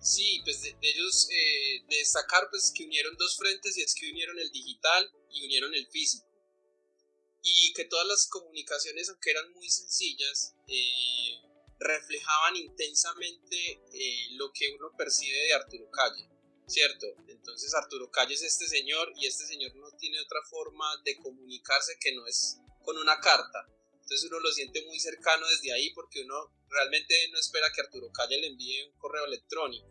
Sí, 0.00 0.42
pues 0.44 0.60
de, 0.60 0.76
ellos 0.82 1.28
eh, 1.30 1.84
destacar 1.88 2.48
pues 2.50 2.72
que 2.74 2.84
unieron 2.84 3.16
dos 3.16 3.36
frentes 3.38 3.78
y 3.78 3.82
es 3.82 3.94
que 3.94 4.10
unieron 4.10 4.38
el 4.38 4.50
digital 4.50 5.10
y 5.30 5.46
unieron 5.46 5.74
el 5.74 5.86
físico. 5.88 6.26
Y 7.42 7.72
que 7.72 7.84
todas 7.84 8.06
las 8.06 8.26
comunicaciones, 8.26 9.08
aunque 9.08 9.30
eran 9.30 9.50
muy 9.52 9.70
sencillas, 9.70 10.54
eh, 10.66 11.40
reflejaban 11.78 12.56
intensamente 12.56 13.80
eh, 13.92 14.28
lo 14.32 14.52
que 14.52 14.68
uno 14.78 14.90
percibe 14.96 15.38
de 15.38 15.54
Arturo 15.54 15.90
Calle, 15.90 16.28
¿cierto? 16.66 17.06
Entonces 17.28 17.72
Arturo 17.74 18.10
Calle 18.10 18.34
es 18.34 18.42
este 18.42 18.66
señor 18.66 19.12
y 19.16 19.26
este 19.26 19.46
señor 19.46 19.74
no 19.76 19.90
tiene 19.92 20.20
otra 20.20 20.40
forma 20.50 20.86
de 21.04 21.16
comunicarse 21.18 21.96
que 22.00 22.14
no 22.14 22.26
es 22.26 22.58
con 22.82 22.98
una 22.98 23.20
carta. 23.20 23.68
Entonces 24.06 24.30
uno 24.30 24.38
lo 24.38 24.52
siente 24.52 24.86
muy 24.86 25.00
cercano 25.00 25.44
desde 25.48 25.72
ahí 25.72 25.90
porque 25.90 26.22
uno 26.22 26.52
realmente 26.68 27.12
no 27.32 27.40
espera 27.40 27.72
que 27.74 27.80
Arturo 27.80 28.12
Calle 28.12 28.38
le 28.38 28.46
envíe 28.46 28.84
un 28.84 28.96
correo 28.98 29.24
electrónico, 29.24 29.88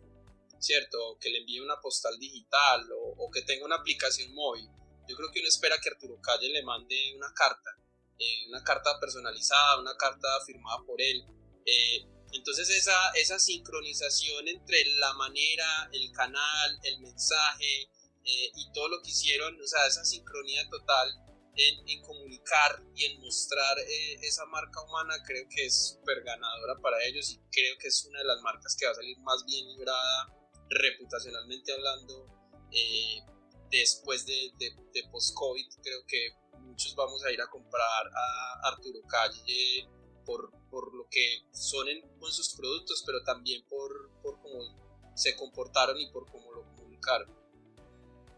¿cierto? 0.58 1.10
O 1.10 1.18
que 1.18 1.28
le 1.28 1.40
envíe 1.40 1.60
una 1.60 1.78
postal 1.82 2.18
digital 2.18 2.88
o, 2.94 3.30
que 3.30 3.42
tenga 3.42 3.66
una 3.66 3.76
aplicación 3.76 4.32
móvil. 4.32 4.70
Yo 5.06 5.16
creo 5.16 5.30
que 5.30 5.40
uno 5.40 5.48
espera 5.50 5.78
que 5.78 5.90
Arturo 5.90 6.18
Calle 6.22 6.48
le 6.48 6.62
mande 6.62 6.96
una 7.14 7.30
carta, 7.34 7.76
eh, 8.18 8.48
una 8.48 8.64
carta 8.64 8.98
personalizada, 8.98 9.82
una 9.82 9.94
carta 9.98 10.28
firmada 10.46 10.78
por 10.86 10.98
él. 10.98 11.22
Eh, 11.66 12.06
entonces 12.32 12.70
esa, 12.70 13.10
esa 13.16 13.38
sincronización 13.38 14.48
entre 14.48 14.82
la 14.98 15.12
manera, 15.12 15.90
el 15.92 16.10
canal, 16.12 16.80
el 16.84 17.00
mensaje 17.00 17.82
eh, 18.24 18.50
y 18.54 18.72
todo 18.72 18.88
lo 18.88 19.02
que 19.02 19.10
hicieron, 19.10 19.60
o 19.60 19.66
sea, 19.66 19.86
esa 19.86 20.06
sincronía 20.06 20.66
total 20.70 21.25
en, 21.56 22.02
comunicar 22.02 22.82
y 22.94 23.06
en 23.06 23.20
mostrar 23.20 23.78
eh, 23.78 24.18
esa 24.22 24.44
marca 24.46 24.82
humana 24.82 25.14
creo 25.24 25.46
que 25.48 25.66
es 25.66 25.94
súper 25.94 26.22
ganadora 26.22 26.78
para 26.80 27.02
ellos 27.04 27.30
y 27.30 27.38
creo 27.50 27.76
que 27.78 27.88
es 27.88 28.04
una 28.04 28.18
de 28.18 28.26
las 28.26 28.40
marcas 28.42 28.76
que 28.76 28.86
va 28.86 28.92
a 28.92 28.94
salir 28.94 29.18
más 29.20 29.44
bien 29.46 29.66
librada 29.68 30.32
reputacionalmente 30.68 31.72
hablando 31.72 32.26
eh, 32.70 33.22
después 33.70 34.26
de, 34.26 34.52
de, 34.58 35.08
post-COVID. 35.10 35.66
Creo 35.82 36.04
que 36.06 36.30
muchos 36.60 36.94
vamos 36.94 37.24
a 37.24 37.30
ir 37.30 37.40
a 37.40 37.48
comprar 37.48 38.06
a 38.14 38.68
Arturo 38.68 39.00
Calle 39.08 39.88
por, 40.24 40.50
por 40.68 40.94
lo 40.94 41.06
que 41.08 41.46
son 41.52 41.86
con 42.18 42.32
sus 42.32 42.54
productos, 42.54 43.02
pero 43.06 43.22
también 43.22 43.64
por, 43.68 44.10
por 44.22 44.40
cómo 44.40 45.12
se 45.14 45.36
comportaron 45.36 45.98
y 45.98 46.10
por 46.10 46.30
cómo 46.30 46.52
lo 46.52 46.64
comunicaron. 46.74 47.28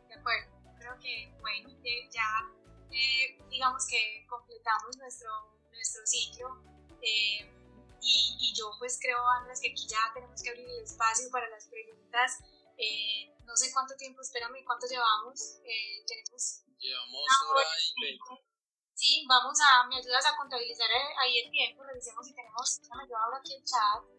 De 0.09 0.15
acuerdo, 0.15 0.53
creo 0.79 0.99
que 1.01 1.33
bueno, 1.41 1.71
ya 2.13 2.58
eh, 2.91 3.39
digamos 3.49 3.87
que 3.87 4.27
completamos 4.29 4.97
nuestro, 4.97 5.31
nuestro 5.71 6.07
ciclo. 6.07 6.63
Eh, 7.03 7.55
y, 8.01 8.37
y, 8.41 8.55
yo 8.55 8.71
pues 8.79 8.99
creo, 9.01 9.19
Andrés, 9.29 9.61
que 9.61 9.73
aquí 9.73 9.87
ya 9.89 10.11
tenemos 10.15 10.41
que 10.43 10.51
abrir 10.51 10.69
el 10.69 10.85
espacio 10.85 11.29
para 11.31 11.49
las 11.49 11.67
preguntas. 11.67 12.39
Eh, 12.77 13.35
no 13.45 13.57
sé 13.57 13.73
cuánto 13.73 13.97
tiempo, 13.97 14.21
espérame, 14.21 14.65
cuánto 14.65 14.87
llevamos. 14.87 15.59
Eh, 15.65 16.05
tenemos... 16.07 16.63
Llevamos 16.79 17.27
hora 17.51 17.67
y 17.97 18.03
veinte. 18.03 18.49
Sí, 18.95 19.25
vamos 19.29 19.59
a, 19.61 19.87
me 19.87 19.97
ayudas 19.97 20.27
a 20.27 20.37
contabilizar 20.37 20.89
ahí 21.19 21.39
el 21.39 21.51
tiempo, 21.51 21.85
revisemos 21.85 22.27
si 22.27 22.35
tenemos, 22.35 22.81
yo 23.09 23.17
abro 23.17 23.37
aquí 23.37 23.55
el 23.55 23.65
chat. 23.65 24.18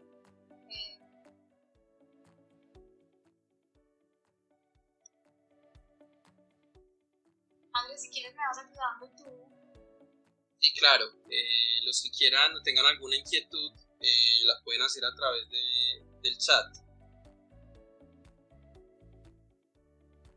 Andrés, 7.73 8.01
si 8.01 8.09
quieres 8.09 8.33
me 8.35 8.41
vas 8.47 8.57
ayudando 8.57 9.11
tú. 9.15 9.59
Sí, 10.59 10.73
claro. 10.73 11.05
Eh, 11.29 11.85
los 11.85 12.01
que 12.03 12.11
quieran 12.11 12.55
o 12.55 12.61
tengan 12.63 12.85
alguna 12.85 13.15
inquietud, 13.15 13.71
eh, 14.01 14.43
la 14.45 14.61
pueden 14.63 14.81
hacer 14.81 15.03
a 15.05 15.15
través 15.15 15.49
de, 15.49 16.19
del 16.21 16.37
chat. 16.37 16.67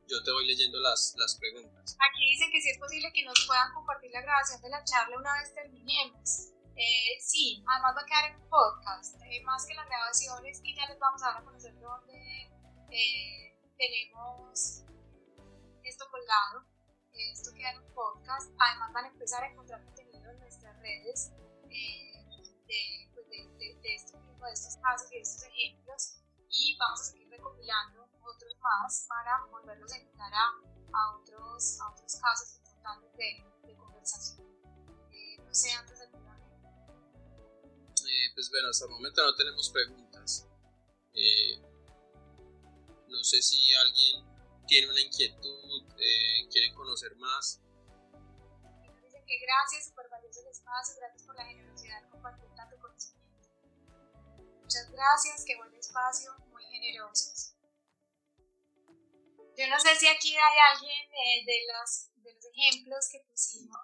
Yo 0.08 0.22
te 0.22 0.30
voy 0.30 0.46
leyendo 0.46 0.78
las, 0.80 1.14
las 1.16 1.38
preguntas. 1.38 1.96
Aquí 1.98 2.20
dicen 2.30 2.50
que 2.52 2.60
si 2.60 2.70
es 2.70 2.78
posible 2.78 3.10
que 3.14 3.24
nos 3.24 3.46
puedan 3.46 3.72
compartir 3.72 4.10
la 4.12 4.20
grabación 4.20 4.60
de 4.60 4.68
la 4.68 4.84
charla 4.84 5.16
una 5.16 5.32
vez 5.40 5.54
terminemos. 5.54 6.52
Eh, 6.76 7.20
sí, 7.20 7.64
además 7.66 7.94
va 7.96 8.02
a 8.02 8.06
quedar 8.06 8.30
en 8.32 8.48
podcast, 8.48 9.20
eh, 9.24 9.42
más 9.44 9.66
que 9.66 9.74
las 9.74 9.86
grabaciones, 9.86 10.60
y 10.64 10.74
ya 10.74 10.88
les 10.88 10.98
vamos 10.98 11.22
a 11.22 11.26
dar 11.26 11.42
a 11.42 11.44
conocer 11.44 11.74
dónde 11.80 12.50
tenemos 13.76 14.84
esto 15.82 16.04
colgado. 16.10 16.71
Esto 17.14 17.52
queda 17.54 17.72
en 17.72 17.82
un 17.82 17.94
podcast. 17.94 18.50
Además 18.58 18.92
van 18.92 19.04
a 19.04 19.08
empezar 19.08 19.44
a 19.44 19.48
encontrar 19.48 19.82
redes 20.82 21.30
eh, 21.70 22.26
pues, 23.14 23.28
de, 23.28 23.48
de, 23.58 23.78
de, 23.80 23.94
estos, 23.94 24.20
de 24.20 24.52
estos 24.52 24.76
casos 24.76 25.10
y 25.12 25.14
de 25.16 25.22
estos 25.22 25.44
ejemplos 25.44 26.18
y 26.50 26.76
vamos 26.76 27.00
a 27.00 27.04
seguir 27.04 27.30
recopilando 27.30 28.06
otros 28.20 28.54
más 28.60 29.06
para 29.08 29.46
volverlos 29.50 29.90
a 29.92 29.98
invitar 29.98 30.34
a, 30.34 30.52
a, 30.92 31.16
otros, 31.16 31.80
a 31.80 31.92
otros 31.92 32.14
casos 32.16 32.58
importantes 32.58 33.16
de, 33.16 33.42
de 33.68 33.74
conversación. 33.76 34.46
Eh, 35.10 35.38
no 35.38 35.54
sé, 35.54 35.72
antes 35.72 35.98
de 35.98 36.04
eh, 36.04 36.10
pues 38.34 38.50
bueno, 38.50 38.68
hasta 38.68 38.84
el 38.84 38.90
momento 38.90 39.24
no 39.24 39.34
tenemos 39.34 39.70
preguntas. 39.70 40.46
Eh, 41.14 41.58
no 43.08 43.24
sé 43.24 43.40
si 43.40 43.72
alguien 43.74 44.26
tiene 44.66 44.88
una 44.88 45.00
inquietud, 45.00 45.84
eh, 45.98 46.48
quiere 46.50 46.72
conocer 46.74 47.14
más. 47.16 47.60
Que 49.26 49.38
gracias, 49.38 49.86
super 49.86 50.06
el 50.40 50.46
espacio, 50.46 50.94
gracias 50.98 51.22
por 51.24 51.36
la 51.36 51.44
generosidad 51.44 52.08
compartir 52.10 52.48
tanto 52.54 52.76
conocimiento. 52.80 53.48
Muchas 54.60 54.90
gracias, 54.90 55.44
qué 55.46 55.56
buen 55.56 55.74
espacio, 55.74 56.32
muy 56.50 56.64
generosos. 56.64 57.54
Yo 59.56 59.68
no 59.68 59.78
sé 59.78 59.94
si 59.96 60.08
aquí 60.08 60.34
hay 60.36 60.58
alguien 60.74 61.10
eh, 61.12 61.44
de, 61.44 61.60
los, 61.68 62.08
de 62.22 62.34
los 62.34 62.44
ejemplos 62.46 63.08
que 63.12 63.20
pusimos. 63.28 63.78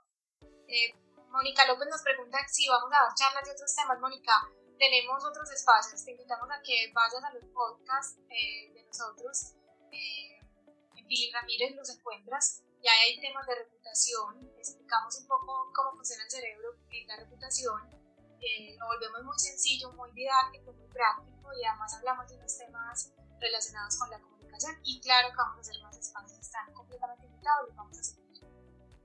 Eh, 0.66 0.94
Mónica 1.28 1.66
López 1.66 1.88
nos 1.90 2.02
pregunta 2.02 2.38
si 2.48 2.66
vamos 2.68 2.90
a 2.92 3.04
dar 3.04 3.14
charlas 3.14 3.44
de 3.44 3.52
otros 3.52 3.74
temas. 3.74 4.00
Mónica, 4.00 4.32
tenemos 4.78 5.22
otros 5.24 5.50
espacios. 5.50 6.04
Te 6.04 6.12
invitamos 6.12 6.48
a 6.50 6.62
que 6.62 6.90
vayas 6.94 7.22
a 7.22 7.32
los 7.34 7.44
podcasts 7.52 8.18
eh, 8.30 8.72
de 8.72 8.82
nosotros. 8.84 9.57
Pili 11.08 11.32
Ramírez 11.32 11.74
los 11.74 11.88
encuentras. 11.90 12.62
Ya 12.82 12.92
hay 12.92 13.20
temas 13.20 13.46
de 13.46 13.56
reputación, 13.56 14.52
explicamos 14.56 15.16
un 15.18 15.26
poco 15.26 15.72
cómo 15.74 15.96
funciona 15.96 16.22
el 16.24 16.30
cerebro 16.30 16.76
en 16.90 17.08
la 17.08 17.16
reputación, 17.16 17.80
eh, 18.40 18.76
lo 18.78 18.86
volvemos 18.86 19.24
muy 19.24 19.38
sencillo, 19.38 19.90
muy 19.94 20.12
didáctico, 20.12 20.72
muy 20.72 20.86
práctico 20.86 21.50
y 21.60 21.64
además 21.64 21.92
hablamos 21.94 22.28
de 22.28 22.36
unos 22.36 22.56
temas 22.56 23.12
relacionados 23.40 23.96
con 23.96 24.10
la 24.10 24.20
comunicación. 24.20 24.78
Y 24.84 25.00
claro 25.00 25.30
que 25.30 25.36
vamos 25.36 25.56
a 25.56 25.60
hacer 25.60 25.82
más 25.82 25.96
espacios, 25.96 26.38
están 26.38 26.72
completamente 26.72 27.26
invitados, 27.26 27.68
y 27.68 27.74
vamos 27.74 27.98
a 27.98 28.02
seguir 28.04 28.44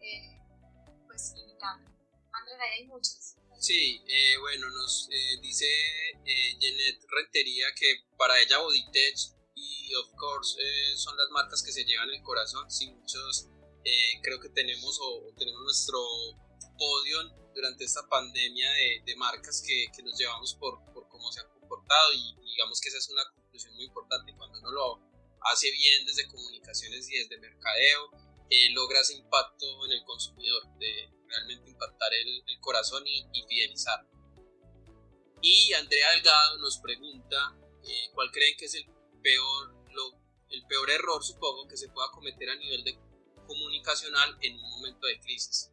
eh, 0.02 0.40
pues 1.08 1.34
invitando. 1.36 1.90
Andrés, 2.32 2.60
ahí 2.62 2.82
hay 2.82 2.88
muchos. 2.88 3.38
Sí, 3.60 4.04
eh, 4.08 4.38
bueno, 4.40 4.70
nos 4.70 5.08
eh, 5.10 5.40
dice 5.42 5.66
eh, 6.26 6.58
Jeanette 6.60 7.06
Rentería 7.08 7.68
que 7.76 8.04
para 8.18 8.38
ella 8.42 8.58
Bodytech 8.58 9.16
y 9.64 9.96
of 9.96 10.10
course 10.16 10.58
son 10.98 11.16
las 11.18 11.30
marcas 11.32 11.64
que 11.64 11.72
se 11.72 11.86
llevan 11.86 12.10
el 12.10 12.22
corazón, 12.22 12.70
sin 12.70 12.98
muchos 13.00 13.48
eh, 13.86 14.22
creo 14.22 14.40
que 14.40 14.50
tenemos 14.50 14.98
o, 15.02 15.34
tenemos 15.38 15.62
nuestro 15.64 16.00
podio 16.78 17.18
durante 17.54 17.84
esta 17.84 18.08
pandemia 18.08 18.72
de, 18.72 19.04
de 19.06 19.16
marcas 19.16 19.62
que, 19.66 19.88
que, 19.96 20.02
nos 20.04 20.18
llevamos 20.18 20.56
por, 20.56 20.84
por 20.94 21.08
cómo 21.10 21.32
se 21.32 21.42
han 21.42 21.50
comportado 21.60 22.14
y 22.14 22.36
digamos 22.46 22.80
que 22.80 22.90
esa 22.90 22.98
es 22.98 23.10
una 23.10 23.24
conclusión 23.36 23.76
muy 23.76 23.86
importante. 23.86 24.34
Cuando 24.36 24.60
uno 24.60 24.72
lo 24.72 25.00
hace 25.42 25.70
bien 25.72 26.06
desde 26.06 26.28
comunicaciones 26.28 27.10
y 27.10 27.18
desde 27.20 27.38
mercadeo 27.38 28.10
eh, 28.50 28.70
logra 28.72 29.02
ese 29.02 29.16
impacto 29.16 29.86
en 29.86 29.92
el 29.92 30.04
consumidor 30.06 30.64
de 30.80 31.10
realmente 31.28 31.70
impactar 31.70 32.14
el, 32.14 32.44
el 32.48 32.60
corazón 32.62 33.06
y, 33.06 33.28
y, 33.34 33.44
fidelizar. 33.48 34.08
Y 35.42 35.74
Andrea 35.74 36.12
Delgado 36.12 36.58
nos 36.60 36.78
pregunta 36.78 37.58
eh, 37.84 38.10
cuál 38.14 38.32
creen 38.32 38.56
que 38.58 38.66
es 38.66 38.76
el 38.76 38.86
peor 39.24 39.74
lo, 39.92 40.20
el 40.50 40.66
peor 40.68 40.90
error 40.92 41.24
supongo 41.24 41.68
que 41.68 41.78
se 41.78 41.90
pueda 41.90 42.12
cometer 42.12 42.50
a 42.50 42.56
nivel 42.56 42.84
de 42.84 43.00
comunicacional 43.48 44.38
en 44.42 44.56
un 44.56 44.70
momento 44.70 45.08
de 45.08 45.20
crisis? 45.20 45.72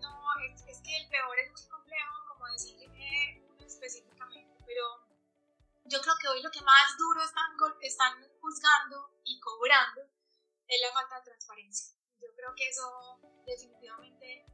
No, 0.00 0.10
es, 0.68 0.80
que 0.82 0.96
el 0.96 1.08
peor 1.08 1.38
es 1.38 1.50
muy 1.52 1.70
complejo, 1.70 2.14
como 2.28 2.46
decir 2.52 2.76
uno 3.48 3.66
específicamente, 3.66 4.58
pero 4.66 4.82
yo 5.84 6.00
creo 6.00 6.14
que 6.20 6.28
hoy 6.28 6.42
lo 6.42 6.50
que 6.50 6.60
más 6.60 6.96
duro 6.98 7.22
están, 7.22 7.56
están 7.80 8.28
juzgando 8.40 9.10
y 9.24 9.40
cobrando 9.40 10.02
es 10.66 10.80
la 10.80 10.92
falta 10.92 11.16
de 11.16 11.24
transparencia. 11.24 11.96
Yo 12.20 12.28
creo 12.34 12.54
que 12.56 12.68
eso 12.68 13.20
definitivamente, 13.46 14.44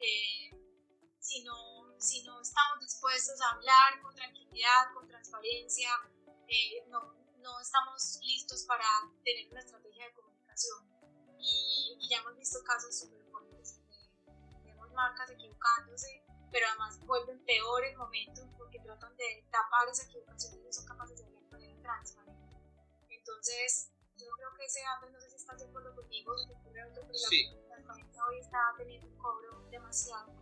eh, 0.00 0.50
si, 1.18 1.42
no, 1.44 1.94
si 1.98 2.22
no 2.24 2.40
estamos 2.40 2.80
dispuestos 2.80 3.40
a 3.40 3.50
hablar 3.50 4.00
con 4.02 4.14
tranquilidad, 4.14 4.92
con 4.94 5.06
transparencia, 5.06 5.90
eh, 6.50 6.84
no, 6.88 7.14
no 7.38 7.60
estamos 7.60 8.18
listos 8.22 8.64
para 8.64 8.84
tener 9.24 9.48
una 9.50 9.60
estrategia 9.60 10.06
de 10.06 10.12
comunicación 10.14 10.84
y, 11.38 12.08
ya 12.10 12.18
hemos 12.18 12.36
visto 12.36 12.58
casos 12.64 12.98
súper 12.98 13.22
fuertes. 13.30 13.78
Vemos 14.64 14.90
marcas 14.92 15.30
equivocándose, 15.30 16.24
pero 16.50 16.66
además 16.66 16.98
vuelven 17.06 17.44
peor 17.44 17.84
el 17.84 17.96
momento 17.96 18.42
porque 18.58 18.80
tratan 18.80 19.16
de 19.16 19.46
tapar 19.48 19.88
esa 19.88 20.06
equivocación 20.06 20.58
y 20.58 20.64
no 20.64 20.72
son 20.72 20.86
capaces 20.86 21.18
de 21.18 21.24
hablar 21.24 21.42
de 21.44 21.50
manera 21.50 21.82
transparente. 21.82 22.56
Entonces, 23.08 23.92
yo 24.16 24.26
creo 24.36 24.48
que 24.56 24.64
ese 24.64 24.84
hambre, 24.84 25.12
no 25.12 25.20
sé 25.20 25.30
si 25.30 25.36
estás 25.36 25.58
de 25.60 25.66
acuerdo 25.66 25.94
conmigo, 25.94 26.36
se 26.36 26.52
ocurre 26.52 26.82
otro, 26.84 27.02
pero 27.06 27.18
sí. 27.18 27.48
la 27.68 27.76
transparencia 27.76 28.24
hoy 28.26 28.38
está 28.40 28.74
teniendo 28.76 29.06
un 29.06 29.16
cobro 29.18 29.68
demasiado. 29.70 30.39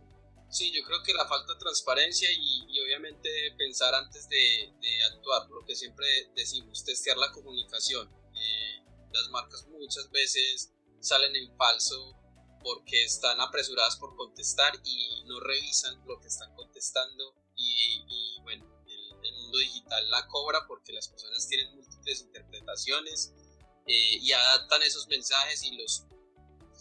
Sí, 0.49 0.71
yo 0.71 0.83
creo 0.83 1.03
que 1.03 1.13
la 1.13 1.27
falta 1.27 1.53
de 1.53 1.59
transparencia 1.59 2.29
y, 2.31 2.65
y 2.67 2.79
obviamente 2.81 3.29
pensar 3.57 3.93
antes 3.93 4.27
de, 4.29 4.73
de, 4.81 5.03
actuar, 5.03 5.47
lo 5.49 5.63
que 5.63 5.75
siempre 5.75 6.07
decimos, 6.35 6.83
testear 6.83 7.17
la 7.17 7.31
comunicación. 7.31 8.09
Eh, 8.33 8.83
las 9.13 9.29
marcas 9.29 9.67
muchas 9.67 10.09
veces 10.11 10.71
salen 10.99 11.35
en 11.35 11.55
falso 11.55 12.15
porque 12.63 13.03
están 13.03 13.39
apresuradas 13.39 13.97
por 13.97 14.15
contestar 14.15 14.73
y 14.83 15.23
no 15.25 15.39
revisan 15.39 16.03
lo 16.05 16.19
que 16.19 16.27
están 16.27 16.53
contestando 16.55 17.35
y, 17.55 18.39
bueno, 18.41 18.65
el, 18.87 19.33
mundo 19.41 19.57
digital 19.59 20.09
la 20.09 20.27
cobra 20.27 20.65
porque 20.67 20.93
las 20.93 21.07
personas 21.07 21.47
tienen 21.47 21.75
múltiples 21.75 22.21
interpretaciones 22.21 23.33
eh, 23.87 24.17
y 24.21 24.31
adaptan 24.31 24.81
esos 24.83 25.07
mensajes 25.07 25.63
y 25.63 25.75
los 25.75 26.05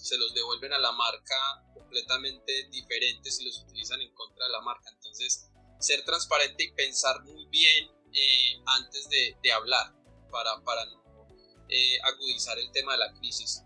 se 0.03 0.17
los 0.19 0.33
devuelven 0.35 0.73
a 0.73 0.79
la 0.79 0.93
marca 0.93 1.35
completamente 1.75 2.69
diferentes 2.71 3.41
y 3.41 3.45
los 3.45 3.63
utilizan 3.63 4.01
en 4.01 4.13
contra 4.15 4.47
de 4.47 4.53
la 4.53 4.61
marca. 4.61 4.91
Entonces, 4.91 5.51
ser 5.81 6.05
transparente 6.05 6.65
y 6.65 6.73
pensar 6.73 7.23
muy 7.25 7.47
bien 7.47 7.91
eh, 8.13 8.63
antes 8.67 9.09
de, 9.09 9.37
de 9.43 9.53
hablar 9.53 9.95
para, 10.31 10.63
para 10.65 10.85
no 10.87 10.99
eh, 11.69 11.99
agudizar 12.03 12.59
el 12.59 12.73
tema 12.73 12.93
de 12.93 12.99
la 12.99 13.13
crisis. 13.13 13.63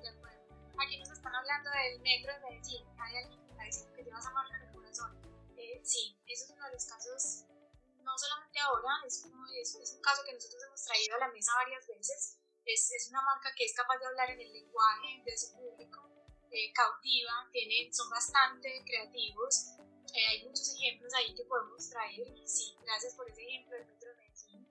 De 0.00 0.08
acuerdo. 0.08 0.40
Aquí 0.80 0.98
nos 0.98 1.10
están 1.10 1.34
hablando 1.34 1.70
del 1.70 2.00
metro 2.00 2.32
de 2.32 2.40
Medellín. 2.40 2.88
Hay 2.98 3.16
alguien 3.16 3.40
que 3.44 3.50
está 3.50 3.64
diciendo 3.64 3.92
que 3.94 4.04
lleva 4.04 4.18
esa 4.18 4.32
marca 4.32 4.56
en 4.56 4.62
el 4.68 4.72
corazón. 4.74 5.12
Eh, 5.56 5.80
sí, 5.84 6.16
eso 6.26 6.44
es 6.44 6.50
uno 6.50 6.64
de 6.66 6.72
los 6.72 6.84
casos, 6.86 7.44
no 8.00 8.16
solamente 8.16 8.58
ahora, 8.60 8.96
es, 9.06 9.22
es, 9.60 9.74
es, 9.76 9.92
un 9.92 10.00
caso 10.00 10.22
que 10.24 10.32
nosotros 10.32 10.62
hemos 10.66 10.82
traído 10.84 11.16
a 11.16 11.18
la 11.18 11.28
mesa 11.28 11.52
varias 11.54 11.86
veces. 11.86 12.38
Es, 12.64 12.92
es 12.92 13.08
una 13.10 13.22
marca 13.22 13.52
que 13.56 13.64
es 13.64 13.74
capaz 13.74 13.98
de 13.98 14.06
hablar 14.06 14.30
en 14.30 14.40
el 14.40 14.52
lenguaje 14.52 15.22
de 15.24 15.36
su 15.36 15.52
público, 15.52 16.08
eh, 16.50 16.72
cautiva, 16.72 17.48
tienen, 17.50 17.92
son 17.92 18.10
bastante 18.10 18.82
creativos. 18.84 19.74
Eh, 20.14 20.26
hay 20.28 20.44
muchos 20.44 20.74
ejemplos 20.76 21.12
ahí 21.14 21.34
que 21.34 21.44
podemos 21.44 21.88
traer. 21.88 22.28
Y 22.28 22.46
sí, 22.46 22.76
gracias 22.84 23.14
por 23.14 23.28
ese 23.28 23.42
ejemplo 23.42 23.76
del 23.76 23.86
metro 23.86 24.10
de 24.10 24.16
Medellín. 24.16 24.68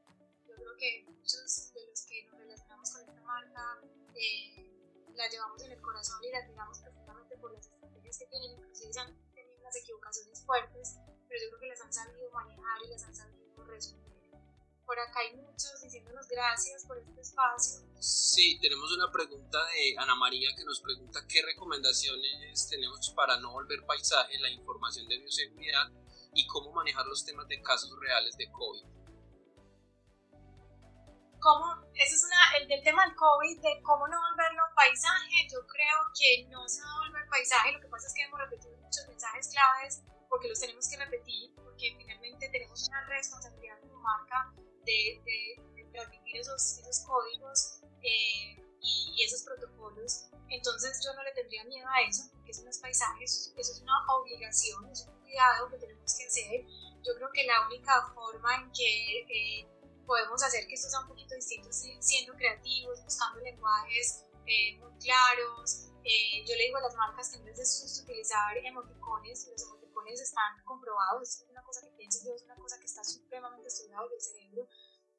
Yo 0.48 0.56
creo 0.56 0.78
que 0.78 1.04
muchos 1.08 1.74
de 1.74 1.88
los 1.88 2.06
que 2.06 2.24
nos 2.26 2.38
relacionamos 2.38 2.92
con 2.92 3.02
esta 3.02 3.22
marca 3.22 3.82
eh, 4.16 4.72
la 5.16 5.28
llevamos 5.28 5.64
en 5.64 5.72
el 5.72 5.82
corazón 5.82 6.24
y 6.24 6.32
la 6.32 6.40
admiramos 6.40 6.80
profundamente 6.80 7.38
por 7.38 7.52
las 7.52 7.66
estrategias 7.66 8.18
que 8.20 8.26
tienen, 8.28 8.52
inclusive 8.52 9.00
han 9.00 9.34
tenido 9.34 9.60
unas 9.60 9.76
equivocaciones 9.76 10.46
fuertes, 10.46 10.98
pero 11.28 11.42
yo 11.42 11.50
creo 11.50 11.60
que 11.62 11.68
las 11.68 11.82
han 11.82 11.94
sabido 11.94 12.30
manejar 12.32 12.82
y 12.86 12.90
las 12.90 13.04
han 13.04 13.16
sabido 13.16 13.66
resolver. 13.66 14.11
Por 14.92 15.00
acá 15.00 15.22
hay 15.22 15.34
muchos 15.38 15.80
diciéndonos 15.82 16.28
gracias 16.28 16.84
por 16.84 16.98
este 16.98 17.22
espacio. 17.22 17.80
Sí, 17.98 18.60
tenemos 18.60 18.92
una 18.92 19.10
pregunta 19.10 19.58
de 19.68 19.96
Ana 19.98 20.16
María 20.16 20.50
que 20.54 20.66
nos 20.66 20.82
pregunta 20.82 21.26
qué 21.30 21.42
recomendaciones 21.44 22.68
tenemos 22.70 23.10
para 23.16 23.40
no 23.40 23.54
volver 23.54 23.86
paisaje 23.86 24.38
la 24.40 24.50
información 24.50 25.08
de 25.08 25.18
bioseguridad 25.20 25.90
y 26.36 26.46
cómo 26.46 26.74
manejar 26.74 27.06
los 27.06 27.24
temas 27.24 27.48
de 27.48 27.62
casos 27.62 27.90
reales 28.02 28.36
de 28.36 28.52
COVID. 28.52 28.84
¿Cómo, 31.40 31.88
ese 31.96 32.16
es 32.16 32.26
una, 32.26 32.58
el 32.60 32.68
del 32.68 32.84
tema 32.84 33.06
del 33.06 33.16
COVID, 33.16 33.62
de 33.62 33.82
cómo 33.84 34.10
no 34.10 34.20
volverlo 34.20 34.62
paisaje. 34.76 35.48
Yo 35.50 35.66
creo 35.68 36.00
que 36.20 36.50
no 36.50 36.68
se 36.68 36.82
va 36.82 36.92
a 36.92 37.08
volver 37.08 37.30
paisaje. 37.30 37.72
Lo 37.72 37.80
que 37.80 37.88
pasa 37.88 38.08
es 38.08 38.14
que 38.14 38.24
hemos 38.24 38.42
repetido 38.42 38.76
muchos 38.76 39.08
mensajes 39.08 39.48
claves 39.54 40.04
porque 40.28 40.50
los 40.50 40.60
tenemos 40.60 40.90
que 40.90 40.98
repetir, 40.98 41.56
porque 41.56 41.96
finalmente 41.98 42.50
tenemos 42.50 42.86
una 42.90 43.06
responsabilidad 43.08 43.80
como 43.80 43.96
marca 44.02 44.54
de, 44.86 45.22
de, 45.26 45.92
transmitir 45.92 46.38
esos, 46.38 46.80
esos 46.80 47.00
códigos 47.06 47.82
eh, 48.02 48.64
y, 48.82 49.24
esos 49.24 49.44
protocolos. 49.44 50.30
Entonces 50.50 51.02
yo 51.06 51.14
no 51.14 51.24
le 51.24 51.32
tendría 51.34 51.64
miedo 51.66 51.88
a 51.88 52.02
eso, 52.08 52.24
porque 52.34 52.52
eso 52.52 52.64
no 52.64 52.70
es 52.70 52.80
paisaje, 52.80 53.24
eso, 53.24 53.52
es 53.58 53.82
una 53.82 53.94
obligación, 54.16 54.90
es 54.90 55.06
un 55.08 55.20
cuidado 55.22 55.70
que 55.70 55.78
tenemos 55.78 56.16
que 56.18 56.26
hacer. 56.26 56.66
Yo 57.04 57.16
creo 57.16 57.30
que 57.34 57.46
la 57.46 57.68
única 57.68 58.12
forma 58.14 58.56
en 58.56 58.72
que 58.72 59.20
eh, 59.30 59.68
podemos 60.06 60.42
hacer 60.44 60.66
que 60.68 60.74
esto 60.74 60.90
sea 60.90 61.02
un 61.02 61.08
poquito 61.08 61.36
distinto 61.36 61.70
es 61.70 61.86
siendo 62.00 62.34
creativos, 62.36 63.04
buscando 63.04 63.40
lenguajes 63.42 64.26
eh, 64.46 64.78
muy 64.80 64.92
claros. 65.00 65.88
yo 66.46 66.56
le 66.56 66.64
digo 66.66 66.78
a 66.78 66.82
las 66.82 66.96
marcas 66.96 67.30
que 67.30 67.38
en 67.38 67.46
vez 67.46 67.58
de 67.58 68.04
utilizar 68.04 68.58
emoticones, 68.58 69.48
los 69.48 69.81
están 70.08 70.64
comprobados, 70.66 71.30
es 71.30 71.46
una 71.50 71.64
cosa 71.64 71.82
que 71.82 71.92
pienso 71.92 72.20
yo, 72.26 72.34
es 72.34 72.44
una 72.44 72.56
cosa 72.56 72.80
que 72.80 72.86
está 72.86 73.04
supremamente 73.04 73.68
estudiado 73.68 74.10
del 74.10 74.22
cerebro. 74.22 74.68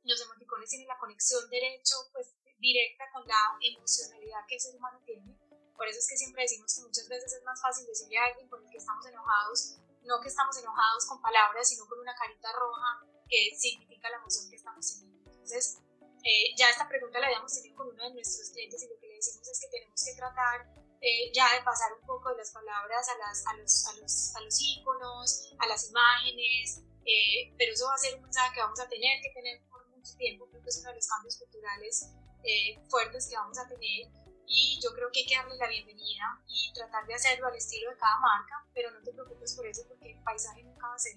Los 0.02 0.20
emoticones 0.20 0.68
tienen 0.68 0.88
la 0.88 0.98
conexión 0.98 1.48
derecho, 1.48 1.94
pues 2.12 2.34
directa 2.58 3.04
con 3.12 3.26
la 3.26 3.58
emocionalidad 3.60 4.46
que 4.48 4.56
el 4.56 4.60
ser 4.60 4.76
humano 4.76 5.00
tiene. 5.04 5.36
Por 5.76 5.86
eso 5.88 5.98
es 5.98 6.08
que 6.08 6.16
siempre 6.16 6.42
decimos 6.42 6.74
que 6.74 6.82
muchas 6.82 7.08
veces 7.08 7.32
es 7.32 7.44
más 7.44 7.60
fácil 7.60 7.86
decirle 7.86 8.18
a 8.18 8.26
alguien 8.26 8.48
con 8.48 8.64
el 8.64 8.70
que 8.70 8.78
estamos 8.78 9.04
enojados, 9.06 9.78
no 10.02 10.20
que 10.20 10.28
estamos 10.28 10.56
enojados 10.56 11.06
con 11.06 11.20
palabras, 11.20 11.68
sino 11.68 11.86
con 11.86 11.98
una 11.98 12.14
carita 12.14 12.52
roja 12.52 13.06
que 13.28 13.56
significa 13.56 14.10
la 14.10 14.18
emoción 14.18 14.48
que 14.50 14.56
estamos 14.56 14.86
teniendo. 14.86 15.30
Entonces, 15.30 15.78
eh, 16.22 16.54
ya 16.56 16.70
esta 16.70 16.88
pregunta 16.88 17.18
la 17.18 17.26
habíamos 17.26 17.52
tenido 17.52 17.76
con 17.76 17.88
uno 17.88 18.04
de 18.04 18.14
nuestros 18.14 18.50
clientes 18.50 18.82
y 18.82 18.88
lo 18.88 18.98
que 19.00 19.08
le 19.08 19.14
decimos 19.14 19.48
es 19.48 19.60
que 19.60 19.68
tenemos 19.68 20.04
que 20.04 20.14
tratar 20.14 20.81
eh, 21.02 21.32
ya 21.34 21.52
de 21.52 21.64
pasar 21.64 21.92
un 21.92 22.06
poco 22.06 22.30
de 22.30 22.36
las 22.36 22.52
palabras 22.52 23.08
a, 23.08 23.18
las, 23.18 23.44
a, 23.48 23.56
los, 23.56 23.86
a, 23.88 23.92
los, 24.00 24.36
a 24.36 24.40
los 24.40 24.60
iconos, 24.60 25.52
a 25.58 25.66
las 25.66 25.90
imágenes, 25.90 26.80
eh, 27.04 27.52
pero 27.58 27.72
eso 27.72 27.88
va 27.88 27.94
a 27.94 27.98
ser 27.98 28.14
un 28.14 28.22
mensaje 28.22 28.54
que 28.54 28.60
vamos 28.60 28.78
a 28.78 28.88
tener 28.88 29.20
que 29.20 29.30
tener 29.30 29.60
por 29.68 29.84
mucho 29.88 30.14
tiempo, 30.16 30.46
creo 30.48 30.62
que 30.62 30.68
es 30.68 30.78
uno 30.78 30.90
de 30.90 30.94
los 30.94 31.08
cambios 31.08 31.36
culturales 31.38 32.08
eh, 32.44 32.78
fuertes 32.88 33.26
que 33.28 33.34
vamos 33.34 33.58
a 33.58 33.66
tener 33.66 34.06
y 34.46 34.78
yo 34.80 34.94
creo 34.94 35.10
que 35.10 35.20
hay 35.20 35.26
que 35.26 35.34
darle 35.34 35.56
la 35.56 35.66
bienvenida 35.66 36.40
y 36.46 36.72
tratar 36.72 37.04
de 37.04 37.14
hacerlo 37.14 37.48
al 37.48 37.56
estilo 37.56 37.90
de 37.90 37.96
cada 37.96 38.20
marca, 38.20 38.64
pero 38.72 38.92
no 38.92 39.02
te 39.02 39.12
preocupes 39.12 39.56
por 39.56 39.66
eso 39.66 39.82
porque 39.88 40.12
el 40.12 40.22
paisaje 40.22 40.62
nunca 40.62 40.86
va 40.86 40.94
a 40.94 40.98
ser. 41.00 41.16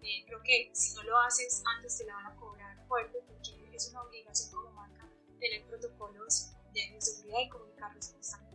creo 0.00 0.42
que 0.42 0.70
si 0.72 0.94
no 0.94 1.02
lo 1.02 1.18
haces 1.18 1.62
antes 1.76 1.98
te 1.98 2.04
la 2.04 2.14
van 2.14 2.26
a 2.28 2.36
cobrar 2.36 2.82
fuerte 2.86 3.18
porque 3.26 3.76
es 3.76 3.90
una 3.90 4.04
obligación 4.04 4.50
como 4.52 4.70
marca 4.70 5.06
tener 5.38 5.66
protocolos 5.66 6.52
de 6.72 6.98
seguridad 6.98 7.40
y 7.40 7.48
comunicarlos 7.50 8.08
constantemente. 8.08 8.47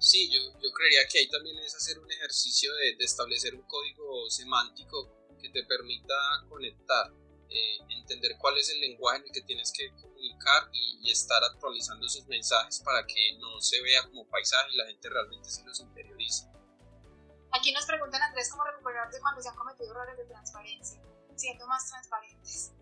Sí, 0.00 0.30
yo, 0.32 0.40
yo 0.58 0.72
creería 0.72 1.06
que 1.06 1.18
ahí 1.18 1.28
también 1.28 1.58
es 1.58 1.74
hacer 1.74 1.98
un 1.98 2.10
ejercicio 2.10 2.74
de, 2.74 2.96
de 2.96 3.04
establecer 3.04 3.54
un 3.54 3.62
código 3.68 4.30
semántico 4.30 5.20
que 5.38 5.50
te 5.50 5.62
permita 5.64 6.14
conectar, 6.48 7.12
eh, 7.50 7.78
entender 7.98 8.32
cuál 8.38 8.56
es 8.56 8.70
el 8.70 8.80
lenguaje 8.80 9.18
en 9.18 9.24
el 9.24 9.32
que 9.32 9.42
tienes 9.42 9.70
que 9.76 9.92
comunicar 10.00 10.70
y, 10.72 11.10
estar 11.10 11.42
actualizando 11.42 12.06
esos 12.06 12.24
mensajes 12.28 12.80
para 12.84 13.04
que 13.04 13.36
no 13.40 13.60
se 13.60 13.82
vea 13.82 14.04
como 14.04 14.24
paisaje 14.28 14.70
y 14.70 14.76
la 14.76 14.86
gente 14.86 15.08
realmente 15.08 15.50
se 15.50 15.64
los 15.64 15.80
interiorice. 15.80 16.46
Aquí 17.50 17.72
nos 17.72 17.84
preguntan, 17.84 18.22
Andrés, 18.22 18.48
cómo 18.48 18.62
recuperarse 18.62 19.20
cuando 19.20 19.42
se 19.42 19.48
han 19.48 19.56
cometido 19.56 19.90
errores 19.90 20.16
de 20.16 20.24
transparencia, 20.26 21.02
siendo 21.34 21.66
más 21.66 21.90
transparentes. 21.90 22.72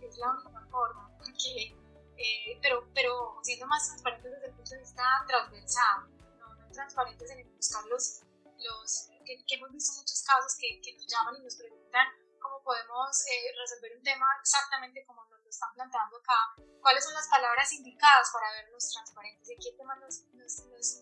Es 0.00 0.16
la 0.16 0.30
única 0.30 0.66
forma, 0.70 1.14
porque, 1.18 1.76
eh, 2.16 2.58
pero, 2.62 2.88
pero 2.94 3.38
siendo 3.42 3.66
más 3.66 3.86
transparentes 3.88 4.32
desde 4.32 4.46
el 4.46 4.54
punto 4.54 4.70
de 4.70 4.80
vista 4.80 5.02
transversal 5.26 6.15
transparentes 6.76 7.30
en 7.30 7.56
buscar 7.56 7.84
los, 7.86 8.22
los 8.60 9.08
que, 9.24 9.56
hemos 9.56 9.72
visto 9.72 9.92
muchos 9.98 10.22
casos 10.22 10.54
que, 10.60 10.80
que, 10.80 10.94
nos 10.94 11.06
llaman 11.06 11.36
y 11.36 11.40
nos 11.42 11.56
preguntan 11.56 12.06
cómo 12.38 12.62
podemos 12.62 13.26
eh, 13.26 13.50
resolver 13.58 13.96
un 13.96 14.02
tema 14.02 14.26
exactamente 14.40 15.04
como 15.04 15.24
nos 15.24 15.42
lo 15.42 15.50
están 15.50 15.72
planteando 15.74 16.16
acá, 16.18 16.54
cuáles 16.80 17.04
son 17.04 17.14
las 17.14 17.28
palabras 17.28 17.72
indicadas 17.72 18.30
para 18.32 18.52
vernos 18.52 18.92
transparentes. 18.92 19.48
Y 19.48 19.54
aquí 19.54 19.68
el 19.70 19.76
tema 19.76 19.96
no 19.96 20.06
es, 20.06 20.24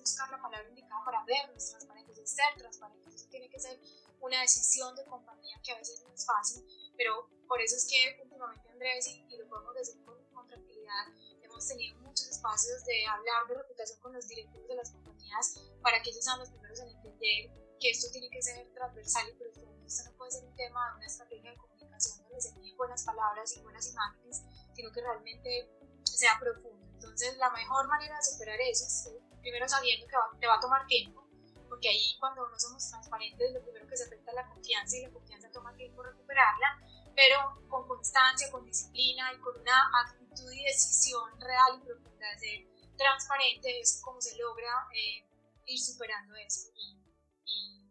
buscar 0.01 0.31
la 0.31 0.41
palabra 0.41 0.69
indicada 0.69 1.05
para 1.05 1.25
vernos 1.25 1.71
transparentes, 1.71 2.19
es 2.19 2.31
ser 2.31 2.55
transparentes. 2.57 3.15
Eso 3.15 3.29
tiene 3.29 3.51
que 3.51 3.59
ser 3.59 3.79
una 4.21 4.41
decisión 4.41 4.95
de 4.97 5.05
compañía 5.05 5.61
que 5.63 5.73
a 5.73 5.77
veces 5.77 6.03
no 6.03 6.15
es 6.15 6.25
fácil, 6.25 6.65
pero 6.97 7.29
por 7.47 7.61
eso 7.61 7.77
es 7.77 7.87
que 7.91 8.23
últimamente 8.23 8.71
Andrés, 8.71 9.07
y, 9.09 9.27
y 9.29 9.37
lo 9.37 9.49
podemos 9.49 9.75
decir 9.75 10.03
con, 10.05 10.17
con 10.33 10.47
tranquilidad, 10.49 11.07
hemos 11.55 11.69
tenido 11.69 11.97
muchos 12.01 12.27
espacios 12.29 12.85
de 12.85 13.07
hablar 13.07 13.47
de 13.47 13.55
reputación 13.55 14.01
con 14.01 14.13
los 14.13 14.27
directivos 14.27 14.67
de 14.67 14.75
las 14.75 14.91
compañías 14.91 15.55
para 15.81 16.03
que 16.03 16.11
ellos 16.11 16.25
sean 16.25 16.39
los 16.41 16.51
primeros 16.51 16.81
en 16.81 16.89
entender 16.89 17.55
que 17.79 17.91
esto 17.91 18.11
tiene 18.11 18.29
que 18.29 18.43
ser 18.43 18.67
transversal 18.75 19.29
y 19.31 19.39
profundo. 19.39 19.87
Esto 19.87 20.11
no 20.11 20.17
puede 20.17 20.33
ser 20.33 20.45
un 20.45 20.57
tema 20.57 20.91
de 20.91 20.97
una 20.97 21.07
estrategia 21.07 21.51
de 21.53 21.57
comunicación 21.57 22.19
donde 22.19 22.41
se 22.41 22.49
envíen 22.49 22.77
buenas 22.77 23.05
palabras 23.05 23.57
y 23.57 23.63
buenas 23.63 23.89
imágenes, 23.89 24.43
sino 24.75 24.91
que 24.91 25.01
realmente 25.01 25.71
sea 26.03 26.37
profundo. 26.41 26.85
Entonces, 26.95 27.37
la 27.39 27.51
mejor 27.51 27.87
manera 27.87 28.17
de 28.17 28.23
superar 28.25 28.61
eso 28.61 28.85
es 28.85 29.11
primero 29.41 29.69
sabiendo 29.69 30.07
que 30.09 30.17
te 30.41 30.47
va 30.49 30.57
a 30.57 30.61
tomar 30.61 30.87
tiempo, 30.87 31.25
porque 31.69 31.89
ahí 31.89 32.17
cuando 32.19 32.49
no 32.49 32.59
somos 32.59 32.89
transparentes, 32.91 33.53
lo 33.53 33.63
primero 33.63 33.87
que 33.87 33.97
se 33.97 34.05
afecta 34.05 34.31
es 34.31 34.35
la 34.35 34.49
confianza 34.49 34.97
y 34.97 35.03
la 35.03 35.13
confianza 35.13 35.51
toma 35.53 35.77
tiempo 35.77 36.03
recuperarla, 36.03 36.81
pero 37.15 37.63
con 37.69 37.87
constancia, 37.87 38.51
con 38.51 38.65
disciplina 38.65 39.33
y 39.33 39.41
con 39.41 39.61
una 39.61 39.91
actitud 40.03 40.24
y 40.53 40.65
decisión 40.65 41.41
real 41.41 41.79
y 41.81 41.85
profunda 41.85 42.31
de 42.31 42.39
ser 42.39 42.67
transparente 42.97 43.81
es 43.81 44.01
como 44.03 44.21
se 44.21 44.37
logra 44.37 44.89
eh, 44.95 45.27
ir 45.67 45.79
superando 45.79 46.35
eso 46.37 46.71
y, 46.77 46.99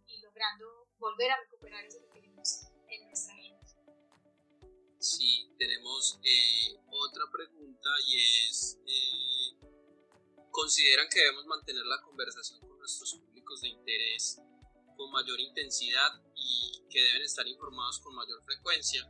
y, 0.07 0.22
logrando 0.22 0.88
volver 0.98 1.32
a 1.32 1.38
recuperar 1.41 1.84
eso 1.86 1.99
que 1.99 2.20
tenemos 2.20 2.68
en 2.88 3.07
nuestra 3.07 3.36
vida. 3.36 3.60
Sí, 4.99 5.52
tenemos 5.57 6.20
eh, 6.24 6.80
otra 6.90 7.26
pregunta 7.32 7.90
y 8.07 8.48
es, 8.49 8.80
eh, 8.88 9.57
¿consideran 10.49 11.07
que 11.10 11.20
debemos 11.20 11.45
mantener 11.45 11.86
la 11.86 12.02
conversación 12.02 12.60
con 12.61 12.80
nuestros 12.80 13.15
públicos 13.15 13.61
de 13.61 13.68
interés 13.70 14.41
con 14.95 15.11
mayor 15.11 15.40
intensidad 15.40 16.22
y 16.36 16.82
que 16.90 17.02
deben 17.02 17.24
estar 17.24 17.48
informados 17.48 17.99
con 17.99 18.15
mayor 18.15 18.41
frecuencia. 18.44 19.10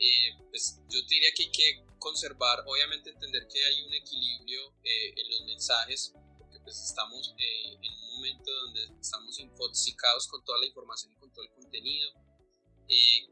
Eh, 0.00 0.32
pues 0.50 0.80
yo 0.88 0.98
diría 1.08 1.30
que 1.34 1.44
hay 1.44 1.50
que 1.50 1.84
conservar, 1.98 2.64
obviamente 2.66 3.10
entender 3.10 3.46
que 3.48 3.62
hay 3.62 3.82
un 3.82 3.92
equilibrio 3.92 4.74
eh, 4.82 5.12
en 5.14 5.28
los 5.28 5.44
mensajes, 5.44 6.12
porque 6.38 6.58
pues 6.60 6.76
estamos 6.80 7.34
eh, 7.38 7.74
en 7.74 7.92
un 7.92 8.14
momento 8.16 8.50
donde 8.50 9.00
estamos 9.00 9.38
infoxicados 9.38 10.26
con 10.28 10.42
toda 10.44 10.58
la 10.58 10.66
información 10.66 11.12
y 11.12 11.16
con 11.16 11.32
todo 11.32 11.44
el 11.44 11.52
contenido 11.52 12.10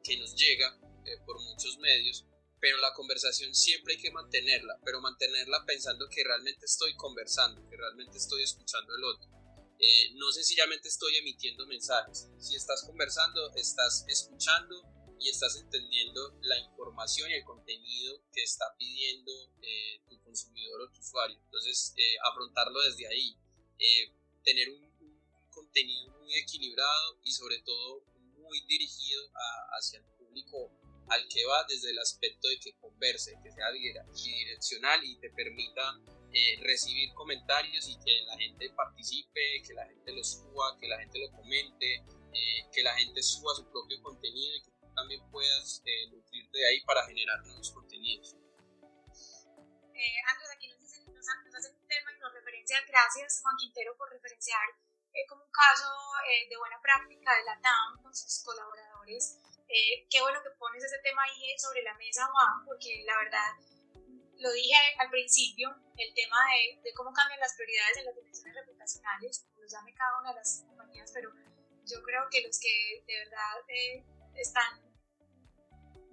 que 0.04 0.16
nos 0.18 0.36
llega 0.36 0.78
por 1.26 1.42
muchos 1.42 1.78
medios, 1.78 2.24
pero 2.60 2.78
la 2.78 2.94
conversación 2.94 3.52
siempre 3.52 3.94
hay 3.94 4.00
que 4.00 4.12
mantenerla, 4.12 4.78
pero 4.84 5.00
mantenerla 5.00 5.64
pensando 5.66 6.08
que 6.08 6.22
realmente 6.22 6.64
estoy 6.64 6.94
conversando, 6.94 7.68
que 7.68 7.76
realmente 7.76 8.18
estoy 8.18 8.44
escuchando 8.44 8.94
el 8.94 9.02
otro 9.02 9.38
eh, 9.80 10.12
no 10.14 10.32
sencillamente 10.32 10.88
estoy 10.88 11.16
emitiendo 11.16 11.64
mensajes. 11.66 12.28
Si 12.40 12.56
estás 12.56 12.82
conversando, 12.84 13.54
estás 13.54 14.04
escuchando 14.08 14.82
y 15.20 15.28
estás 15.28 15.56
entendiendo 15.56 16.38
la 16.42 16.58
información 16.58 17.30
y 17.30 17.34
el 17.34 17.44
contenido 17.44 18.22
que 18.32 18.42
está 18.42 18.64
pidiendo 18.78 19.32
eh, 19.62 20.00
tu 20.08 20.22
consumidor 20.22 20.82
o 20.82 20.90
tu 20.92 21.00
usuario. 21.00 21.38
Entonces, 21.44 21.94
eh, 21.96 22.16
afrontarlo 22.30 22.80
desde 22.82 23.06
ahí, 23.06 23.36
tener 24.44 24.70
un, 24.70 24.88
contenido 25.50 26.10
muy 26.20 26.34
equilibrado 26.34 27.18
y 27.24 27.32
sobre 27.32 27.60
todo 27.62 28.04
muy 28.38 28.60
dirigido 28.66 29.22
hacia 29.76 29.98
el 29.98 30.04
público 30.16 30.70
al 31.08 31.26
que 31.28 31.44
va 31.46 31.64
desde 31.68 31.90
el 31.90 31.98
aspecto 31.98 32.48
de 32.48 32.60
que 32.60 32.76
converse, 32.78 33.34
que 33.42 33.50
sea 33.50 33.70
bidireccional 33.70 35.04
y 35.04 35.18
te 35.18 35.30
permita 35.30 35.98
eh, 36.32 36.60
recibir 36.62 37.12
comentarios 37.14 37.88
y 37.88 37.98
que 38.04 38.22
la 38.26 38.36
gente 38.36 38.70
participe, 38.70 39.62
que 39.66 39.74
la 39.74 39.86
gente 39.86 40.12
lo 40.12 40.22
suba, 40.22 40.76
que 40.78 40.86
la 40.86 40.98
gente 40.98 41.18
lo 41.18 41.30
comente, 41.32 41.94
eh, 41.94 42.68
que 42.72 42.82
la 42.82 42.94
gente 42.94 43.22
suba 43.22 43.54
su 43.54 43.68
propio 43.70 44.00
contenido 44.02 44.56
y 44.56 44.62
que 44.62 44.70
también 44.98 45.22
puedas 45.30 45.80
eh, 45.86 46.10
de 46.10 46.66
ahí 46.66 46.82
para 46.82 47.06
generar 47.06 47.38
nuevos 47.46 47.70
contenidos. 47.70 48.34
Andrés, 49.94 50.50
aquí 50.54 50.68
nos, 50.68 50.80
dicen, 50.80 51.06
nos, 51.14 51.26
hacen 51.28 51.74
un 51.74 51.86
tema 51.86 52.12
y 52.12 52.18
nos 52.18 52.32
referencia, 52.34 52.82
gracias 52.86 53.40
Juan 53.42 53.56
Quintero 53.58 53.96
por 53.96 54.10
referenciar 54.10 54.62
eh, 55.14 55.26
como 55.28 55.44
un 55.44 55.50
caso 55.50 55.90
de 56.50 56.56
buena 56.56 56.80
práctica 56.82 57.34
de 57.34 57.44
la 57.44 57.58
TAM 57.60 58.02
con 58.02 58.14
sus 58.14 58.42
colaboradores. 58.44 59.38
qué 59.66 60.20
bueno 60.20 60.42
que 60.42 60.50
pones 60.58 60.84
ese 60.84 60.98
tema 60.98 61.22
ahí 61.22 61.58
sobre 61.58 61.82
la 61.82 61.94
mesa, 61.94 62.26
Juan, 62.26 62.64
porque 62.66 63.02
la 63.06 63.16
verdad, 63.16 63.50
lo 64.38 64.50
dije 64.52 64.76
al 64.98 65.10
principio, 65.10 65.74
el 65.96 66.14
tema 66.14 66.38
de, 66.52 66.82
de 66.82 66.92
cómo 66.94 67.12
cambian 67.12 67.40
las 67.40 67.54
prioridades 67.54 67.96
en 67.98 68.04
las 68.06 68.14
dimensiones 68.14 68.54
reputacionales, 68.54 69.46
lo 69.56 69.66
llame 69.66 69.94
cada 69.94 70.20
una 70.20 70.30
de 70.30 70.36
las 70.36 70.64
compañías, 70.66 71.10
pero 71.14 71.32
yo 71.86 72.02
creo 72.02 72.28
que 72.30 72.42
los 72.42 72.58
que 72.60 73.02
de 73.06 73.18
verdad 73.24 73.64
están 74.36 74.87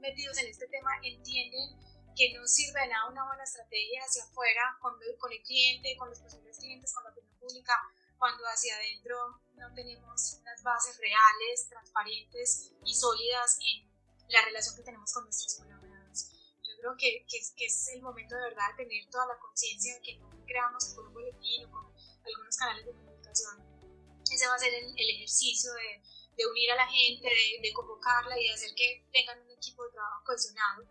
metidos 0.06 0.38
en 0.38 0.48
este 0.48 0.68
tema 0.68 0.92
entienden 1.02 1.74
que 2.16 2.34
no 2.34 2.48
sirve 2.48 2.80
de 2.82 2.88
nada 2.88 3.10
una 3.10 3.26
buena 3.26 3.44
estrategia 3.44 4.02
hacia 4.04 4.24
afuera 4.24 4.78
con, 4.80 4.94
con 5.20 5.32
el 5.32 5.42
cliente, 5.42 5.98
con 5.98 6.10
los 6.10 6.20
posibles 6.20 6.58
clientes, 6.60 6.94
con 6.94 7.04
la 7.04 7.10
opinión 7.10 7.36
pública, 7.40 7.74
cuando 8.18 8.46
hacia 8.46 8.76
adentro 8.76 9.42
no 9.56 9.74
tenemos 9.74 10.38
unas 10.40 10.64
bases 10.64 10.98
reales, 10.98 11.68
transparentes 11.68 12.72
y 12.86 12.94
sólidas 12.94 13.58
en 13.60 13.92
la 14.30 14.46
relación 14.46 14.76
que 14.78 14.84
tenemos 14.84 15.12
con 15.12 15.26
nuestros 15.26 15.56
colaboradores. 15.56 16.32
Yo 16.64 16.74
creo 16.80 16.96
que, 16.98 17.26
que, 17.28 17.40
que 17.58 17.66
es 17.66 17.88
el 17.90 18.02
momento 18.02 18.36
de 18.36 18.42
verdad 18.44 18.72
de 18.78 18.86
tener 18.86 19.10
toda 19.10 19.28
la 19.28 19.38
conciencia 19.40 19.96
de 19.96 20.02
que 20.02 20.18
no 20.18 20.46
creamos 20.46 20.86
por 20.96 21.08
un 21.08 21.14
boletín 21.14 21.66
o 21.66 21.72
con 21.72 21.86
algunos 22.24 22.58
canales 22.58 22.86
de 22.86 22.94
comunicación. 22.94 23.76
Ese 24.32 24.48
va 24.48 24.56
a 24.56 24.60
ser 24.60 24.74
el, 24.74 24.88
el 24.98 25.10
ejercicio 25.16 25.74
de, 25.74 26.02
de, 26.36 26.46
unir 26.46 26.72
a 26.72 26.76
la 26.76 26.88
gente, 26.88 27.28
de, 27.28 27.60
de 27.62 27.74
convocarla 27.74 28.40
y 28.40 28.48
de 28.48 28.54
hacer 28.54 28.70
que 28.76 29.06
tengan 29.12 29.42
un 29.42 29.52
equipo 29.52 29.86
de 29.86 29.92
trabajo 29.92 30.24
cohesionado 30.26 30.86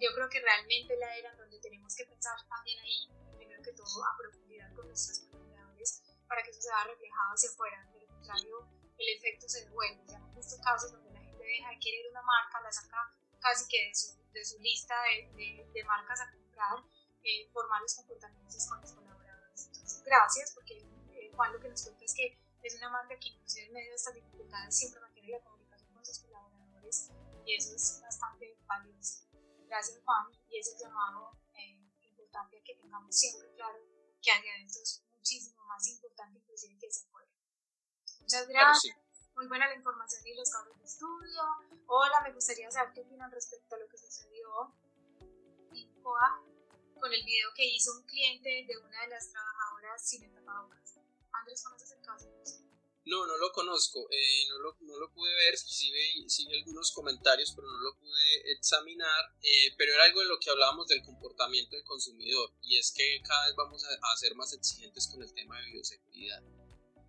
yo 0.00 0.12
creo 0.14 0.28
que 0.28 0.40
realmente 0.40 0.96
la 0.96 1.16
era 1.16 1.34
donde 1.36 1.58
tenemos 1.60 1.94
que 1.96 2.04
pensar 2.04 2.36
también 2.48 2.78
ahí, 2.80 3.08
primero 3.36 3.62
que 3.62 3.72
todo, 3.72 4.04
a 4.04 4.16
profundidad 4.16 4.74
con 4.74 4.86
nuestros 4.88 5.20
colaboradores 5.20 6.02
para 6.28 6.42
que 6.42 6.50
eso 6.50 6.60
se 6.60 6.68
vea 6.68 6.84
reflejado 6.84 7.32
hacia 7.32 7.50
afuera. 7.50 7.90
De 7.92 8.00
lo 8.00 8.06
contrario, 8.06 8.68
el 8.98 9.08
efecto 9.16 9.48
se 9.48 9.64
devuelve. 9.64 10.04
Ya 10.06 10.16
hemos 10.16 10.36
visto 10.36 10.60
casos 10.60 10.92
donde 10.92 11.12
la 11.12 11.20
gente 11.20 11.44
deja 11.44 11.70
de 11.70 11.78
querer 11.80 12.10
una 12.10 12.22
marca, 12.22 12.60
la 12.60 12.72
saca 12.72 13.14
casi 13.40 13.68
que 13.68 13.88
de 13.88 13.94
su, 13.94 14.32
de 14.32 14.44
su 14.44 14.58
lista 14.58 14.94
de, 15.02 15.66
de, 15.72 15.84
marcas 15.84 16.20
a 16.20 16.30
comprar 16.30 16.82
eh, 17.22 17.48
por 17.52 17.68
malos 17.68 17.94
comportamientos 17.94 18.66
con 18.68 18.80
los 18.80 18.92
colaboradores. 18.92 19.66
Entonces, 19.66 20.02
gracias, 20.04 20.52
porque 20.52 20.84
eh, 21.14 21.30
Juan 21.34 21.52
lo 21.52 21.60
que 21.60 21.68
nos 21.68 21.82
cuenta 21.82 22.04
es 22.04 22.14
que 22.14 22.38
es 22.66 22.74
una 22.74 22.90
marca 22.90 23.16
que 23.18 23.28
inclusive 23.28 23.66
en 23.66 23.72
medio 23.72 23.90
de 23.90 23.96
estas 23.96 24.14
dificultades 24.14 24.76
siempre 24.76 25.00
mantiene 25.00 25.30
la 25.30 25.40
comunicación 25.40 25.92
con 25.92 26.04
sus 26.04 26.18
colaboradores 26.18 27.10
y 27.44 27.54
eso 27.54 27.74
es 27.74 28.00
bastante 28.02 28.58
valioso. 28.66 29.26
Gracias 29.66 30.00
Juan 30.04 30.26
y 30.48 30.58
ese 30.58 30.76
llamado 30.78 31.38
eh, 31.54 31.78
importante 32.00 32.62
que 32.64 32.74
tengamos 32.74 33.16
siempre 33.16 33.52
claro 33.54 33.78
que 34.20 34.30
hacia 34.32 34.52
adentro 34.54 34.82
es 34.82 35.02
muchísimo 35.12 35.64
más 35.66 35.86
importante 35.88 36.38
inclusive 36.40 36.78
que 36.78 36.88
hacia 36.88 37.06
afuera. 37.06 37.30
Muchas 38.20 38.48
gracias. 38.48 38.96
Muy 39.36 39.46
buena 39.46 39.68
la 39.68 39.74
información 39.74 40.26
y 40.26 40.34
los 40.34 40.50
cables 40.50 40.78
de 40.78 40.84
estudio. 40.84 41.42
Hola, 41.86 42.20
me 42.22 42.32
gustaría 42.32 42.70
saber 42.70 42.94
qué 42.94 43.02
opinan 43.02 43.30
respecto 43.30 43.76
a 43.76 43.78
lo 43.78 43.86
que 43.88 43.98
sucedió 43.98 44.74
en 45.72 46.02
COA 46.02 46.42
con 46.98 47.12
el 47.12 47.22
video 47.24 47.50
que 47.54 47.66
hizo 47.66 47.92
un 47.92 48.02
cliente 48.04 48.64
de 48.66 48.78
una 48.78 49.02
de 49.02 49.08
las 49.08 49.30
trabajadoras 49.30 50.08
sin 50.08 50.32
tapabocas. 50.32 50.95
Andrés, 51.46 51.62
¿conoces 51.62 51.92
el 51.92 52.02
caso? 52.02 52.26
No, 53.04 53.24
no 53.24 53.36
lo 53.36 53.52
conozco, 53.52 54.08
eh, 54.10 54.48
no, 54.48 54.58
lo, 54.58 54.76
no, 54.80 54.98
lo, 54.98 55.12
pude 55.12 55.32
ver, 55.32 55.56
sí 55.56 55.92
vi, 55.92 56.28
sí 56.28 56.44
vi, 56.48 56.58
algunos 56.58 56.90
comentarios, 56.90 57.52
pero 57.54 57.68
no 57.68 57.78
lo 57.78 57.94
pude 57.98 58.50
examinar, 58.50 59.32
eh, 59.42 59.72
pero 59.78 59.94
era 59.94 60.04
algo 60.04 60.20
de 60.22 60.26
lo 60.26 60.40
que 60.40 60.50
hablábamos 60.50 60.88
del 60.88 61.04
comportamiento 61.04 61.76
del 61.76 61.84
consumidor, 61.84 62.52
y 62.62 62.78
es 62.78 62.90
que 62.90 63.22
cada 63.22 63.46
vez 63.46 63.54
vamos 63.54 63.84
a, 63.84 64.12
a 64.12 64.16
ser 64.16 64.34
más 64.34 64.52
exigentes 64.54 65.06
con 65.06 65.22
el 65.22 65.32
tema 65.32 65.56
de 65.60 65.70
bioseguridad. 65.70 66.42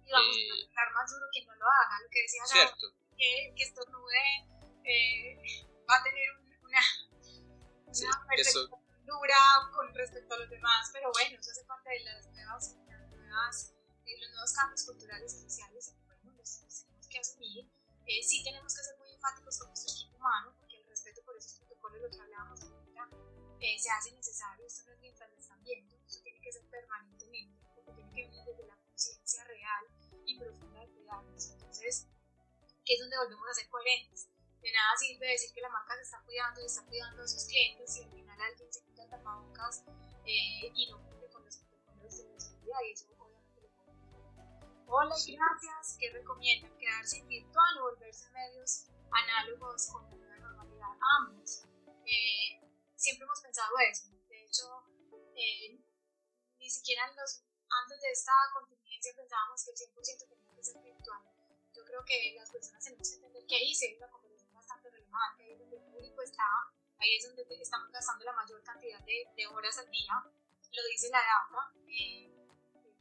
Y 0.05 0.11
vamos 0.11 0.37
eh, 0.37 0.51
a 0.51 0.67
dejar 0.67 0.93
más 0.93 1.09
duro 1.09 1.25
que 1.33 1.45
no 1.45 1.55
lo 1.55 1.65
haga, 1.65 1.99
lo 2.03 2.09
que 2.11 2.21
decía 2.21 2.45
cierto. 2.45 2.93
que, 3.17 3.53
que 3.57 3.63
estornude 3.63 4.45
eh, 4.85 5.65
va 5.89 5.95
a 5.95 6.03
tener 6.03 6.29
una, 6.61 6.79
una 7.87 7.91
sí, 7.91 8.05
perspectiva 8.29 8.77
dura 9.03 9.35
con 9.73 9.91
respecto 9.95 10.35
a 10.35 10.37
los 10.37 10.49
demás, 10.49 10.91
pero 10.93 11.09
bueno, 11.11 11.39
eso 11.39 11.49
hace 11.49 11.63
parte 11.65 11.89
de 11.89 12.01
las 12.01 12.27
nuevas, 12.27 12.75
las 12.87 13.09
nuevas 13.09 13.76
los 14.15 14.29
nuevos 14.31 14.53
cambios 14.53 14.83
culturales 14.83 15.33
y 15.33 15.39
sociales, 15.41 15.93
bueno, 16.05 16.31
los, 16.37 16.59
tenemos 16.59 17.07
que 17.09 17.19
asumir. 17.19 17.69
Eh, 18.05 18.23
sí 18.23 18.43
tenemos 18.43 18.73
que 18.73 18.83
ser 18.83 18.97
muy 18.97 19.11
enfáticos 19.11 19.59
con 19.59 19.67
nuestro 19.67 19.91
equipo 19.91 20.15
humano, 20.15 20.55
porque 20.59 20.77
el 20.77 20.87
respeto 20.87 21.21
por 21.25 21.35
esos 21.35 21.59
protocolos, 21.59 22.01
lo 22.01 22.09
que 22.09 22.21
hablábamos 22.21 22.61
ahorita, 22.61 23.09
eh, 23.59 23.79
se 23.79 23.89
hace 23.89 24.11
necesario. 24.13 24.65
Esto 24.65 24.85
no 24.85 24.93
es 24.93 24.99
mientras 24.99 25.29
lo 25.29 25.39
están 25.39 25.61
viendo, 25.63 25.97
esto 26.07 26.21
tiene 26.23 26.39
que 26.39 26.51
ser 26.51 26.63
permanentemente, 26.69 27.59
porque 27.75 27.91
tiene 27.91 28.13
que 28.13 28.21
venir 28.27 28.45
desde 28.45 28.67
la 28.67 28.77
conciencia 28.77 29.43
real 29.43 29.85
y 30.25 30.39
profunda 30.39 30.79
de 30.79 30.87
cuidarnos. 30.87 31.49
Entonces, 31.51 32.07
que 32.85 32.93
es 32.93 32.99
donde 33.01 33.17
volvemos 33.17 33.49
a 33.49 33.53
ser 33.53 33.67
coherentes. 33.67 34.29
De 34.61 34.71
nada 34.71 34.97
sirve 34.97 35.27
decir 35.27 35.53
que 35.53 35.61
la 35.61 35.69
marca 35.69 35.95
se 35.95 36.03
está 36.03 36.21
cuidando 36.23 36.61
y 36.61 36.65
está 36.65 36.85
cuidando 36.85 37.23
a 37.23 37.27
sus 37.27 37.45
clientes 37.45 37.95
y 37.97 38.03
al 38.03 38.11
final 38.11 38.41
alguien 38.41 38.73
se 38.73 38.81
quita 38.83 39.03
el 39.03 39.09
tapabocas 39.09 39.83
eh, 40.25 40.71
y 40.73 40.89
no 40.89 40.97
cumple 41.03 41.29
con 41.29 41.45
los 41.45 41.57
protocolos 41.57 42.17
de 42.17 42.39
seguridad 42.39 42.79
y 42.87 42.91
eso 42.91 43.16
Hola 44.89 45.13
y 45.27 45.35
gracias. 45.35 45.97
¿Qué 45.99 46.09
recomiendan? 46.13 46.71
¿Quedarse 46.77 47.17
en 47.17 47.27
virtual 47.27 47.77
o 47.79 47.91
volverse 47.91 48.29
medios 48.31 48.87
análogos 49.11 49.91
con 49.91 50.07
la 50.21 50.37
normalidad? 50.37 50.95
Ambos. 51.19 51.65
Eh, 52.05 52.63
siempre 52.95 53.25
hemos 53.25 53.41
pensado 53.41 53.75
eso. 53.91 54.07
De 54.29 54.45
hecho, 54.45 54.63
eh, 55.35 55.77
ni 56.57 56.69
siquiera 56.69 57.11
los, 57.11 57.43
antes 57.67 57.99
de 57.99 58.11
esta 58.11 58.31
contingencia 58.53 59.11
pensábamos 59.13 59.65
que 59.65 59.71
el 59.71 59.77
100% 59.91 60.29
tenía 60.29 60.55
que 60.55 60.63
ser 60.63 60.81
virtual. 60.81 61.19
Yo 61.75 61.83
creo 61.83 62.05
que 62.05 62.35
las 62.39 62.49
personas 62.49 62.81
tenemos 62.81 63.09
que 63.09 63.15
entender 63.15 63.45
que 63.45 63.55
ahí 63.57 63.75
se 63.75 63.93
una 63.97 64.09
conversación 64.09 64.53
bastante 64.53 64.89
relevante, 64.89 65.43
ahí 65.43 65.51
es 65.51 65.59
donde 65.59 65.77
el 65.77 65.83
público 65.83 66.21
está, 66.21 66.47
ahí 66.97 67.17
es 67.17 67.27
donde 67.27 67.43
estamos 67.61 67.91
gastando 67.91 68.23
la 68.23 68.31
mayor 68.31 68.63
cantidad 68.63 69.01
de, 69.01 69.27
de 69.35 69.47
horas 69.47 69.77
al 69.79 69.91
día, 69.91 70.13
lo 70.71 70.83
dice 70.87 71.09
la 71.09 71.19
data. 71.19 71.73
Eh, 71.89 72.36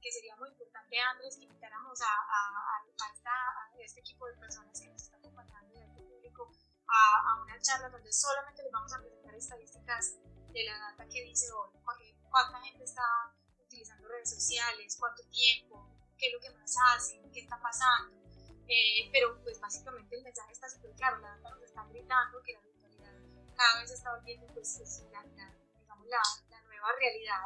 que 0.00 0.12
sería 0.12 0.36
muy 0.36 0.48
importante, 0.48 1.00
Andrés, 1.00 1.36
que 1.36 1.44
invitáramos 1.44 2.00
a, 2.00 2.06
a, 2.06 2.78
a, 3.04 3.12
esta, 3.12 3.30
a, 3.30 3.70
este 3.78 4.00
equipo 4.00 4.26
de 4.26 4.36
personas 4.36 4.78
que 4.80 4.88
nos 4.88 5.02
está 5.02 5.16
acompañando 5.16 5.74
y 5.74 5.78
a 5.78 5.86
este 5.86 6.02
público 6.02 6.50
a, 6.88 7.42
una 7.42 7.60
charla 7.60 7.88
donde 7.88 8.12
solamente 8.12 8.62
les 8.62 8.72
vamos 8.72 8.92
a 8.92 8.98
presentar 9.00 9.34
estadísticas 9.34 10.16
de 10.52 10.64
la 10.64 10.78
data 10.78 11.06
que 11.08 11.22
dice 11.24 11.50
hoy, 11.52 11.70
cuánta 12.30 12.60
gente 12.60 12.84
está 12.84 13.02
utilizando 13.58 14.08
redes 14.08 14.30
sociales, 14.30 14.96
cuánto 14.98 15.22
tiempo, 15.28 15.90
qué 16.18 16.28
es 16.28 16.32
lo 16.32 16.40
que 16.40 16.50
más 16.50 16.74
hacen, 16.92 17.30
qué 17.32 17.40
está 17.40 17.60
pasando. 17.60 18.16
Eh, 18.68 19.08
pero 19.12 19.40
pues 19.42 19.60
básicamente 19.60 20.16
el 20.16 20.24
mensaje 20.24 20.52
está 20.52 20.68
súper 20.68 20.92
claro, 20.96 21.18
la 21.18 21.36
data 21.36 21.50
nos 21.50 21.62
está 21.62 21.84
gritando 21.86 22.42
que 22.42 22.52
la 22.52 22.60
virtualidad 22.60 23.12
cada 23.56 23.80
vez 23.80 23.90
está 23.90 24.14
volviendo 24.14 24.46
pues, 24.54 24.74
pues 24.78 25.04
la, 25.12 25.22
digamos, 25.22 26.06
la, 26.08 26.20
la 26.50 26.60
nueva 26.62 26.88
realidad 26.98 27.42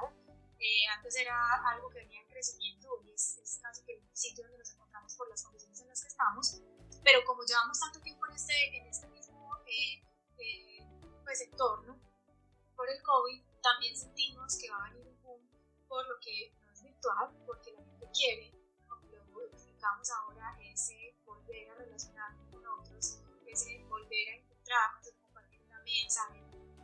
eh, 0.60 0.86
antes 0.94 1.16
era 1.16 1.34
algo 1.70 1.88
que 1.88 2.00
venía 2.00 2.20
en 2.20 2.28
crecimiento, 2.28 2.92
hoy 2.92 3.10
es, 3.12 3.38
es, 3.38 3.58
casi 3.62 3.82
que 3.84 3.94
el 3.94 4.04
sitio 4.12 4.44
donde 4.44 4.58
nos 4.58 4.70
encontramos 4.74 5.14
por 5.16 5.26
las 5.30 5.42
condiciones 5.42 5.80
en 5.80 5.88
las 5.88 6.02
que 6.02 6.08
estamos, 6.08 6.60
pero 7.02 7.24
como 7.24 7.42
llevamos 7.44 7.80
tanto 7.80 7.98
tiempo 8.00 8.26
en 8.26 8.34
este, 8.34 8.76
en 8.76 8.86
este 8.86 9.08
mismo 9.08 9.56
eh, 9.66 10.04
eh, 10.36 10.86
pues, 11.24 11.40
entorno 11.40 11.98
por 12.76 12.90
el 12.90 13.02
COVID, 13.02 13.42
también 13.62 13.96
sentimos 13.96 14.58
que 14.58 14.70
va 14.70 14.84
a 14.84 14.90
venir 14.90 15.06
un 15.06 15.22
boom 15.22 15.48
por 15.88 16.06
lo 16.06 16.20
que 16.20 16.52
no 16.62 16.72
es 16.72 16.82
virtual, 16.82 17.34
porque 17.46 17.72
la 17.72 17.82
gente 17.82 18.06
quiere, 18.12 18.52
como 18.86 19.40
lo 19.40 19.46
explicamos 19.46 20.10
ahora, 20.10 20.58
ese 20.60 21.16
volver 21.24 21.70
a 21.70 21.74
relacionarnos 21.74 22.46
con 22.50 22.66
otros, 22.66 23.22
ese 23.46 23.82
volver 23.84 24.28
a 24.28 24.36
encontrarnos, 24.36 25.06
el 25.06 25.16
compartir 25.22 25.62
una 25.62 25.80
mesa, 25.80 26.20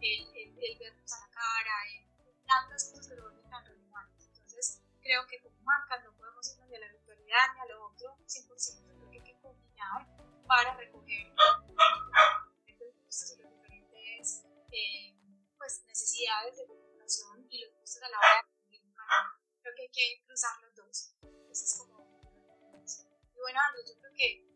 el, 0.00 0.34
el, 0.34 0.58
el 0.64 0.78
vernos 0.78 1.12
a 1.12 1.20
la 1.20 1.28
cara, 1.28 1.72
el 1.94 2.15
tantas 2.46 2.90
cosas 2.90 3.08
que 3.08 3.16
lo 3.16 3.30
tan 3.50 3.64
relevantes. 3.64 4.28
Entonces, 4.34 4.82
creo 5.02 5.26
que 5.26 5.40
como 5.42 5.60
marcas 5.62 6.04
no 6.04 6.16
podemos 6.16 6.48
irnos 6.50 6.70
de 6.70 6.78
la 6.78 6.88
virtualidad 6.88 7.54
ni 7.54 7.60
a 7.60 7.66
lo 7.66 7.86
otro 7.86 8.16
100%, 8.26 8.86
creo 8.86 9.10
que 9.10 9.18
hay 9.18 9.24
que 9.24 9.40
combinar 9.40 10.06
para 10.46 10.74
recoger 10.76 11.34
los 12.78 12.94
gustos 13.04 13.30
y 13.32 13.42
las 13.42 13.50
diferentes 13.52 14.44
eh, 14.72 15.16
pues, 15.58 15.84
necesidades 15.86 16.56
de 16.56 16.66
comunicación 16.66 17.46
y 17.50 17.64
los 17.64 17.74
gustos 17.80 18.02
a 18.02 18.08
la 18.08 18.18
hora 18.18 18.48
de. 18.70 18.80
Creo 19.62 19.74
que 19.74 19.82
hay 19.82 19.90
que 19.90 20.24
cruzar 20.24 20.60
los 20.62 20.74
dos. 20.76 21.14
Es 21.50 21.78
como. 21.78 22.06
Y 23.34 23.38
bueno, 23.38 23.60
Andrés, 23.60 23.90
yo 23.90 24.00
creo 24.00 24.12
que 24.14 24.46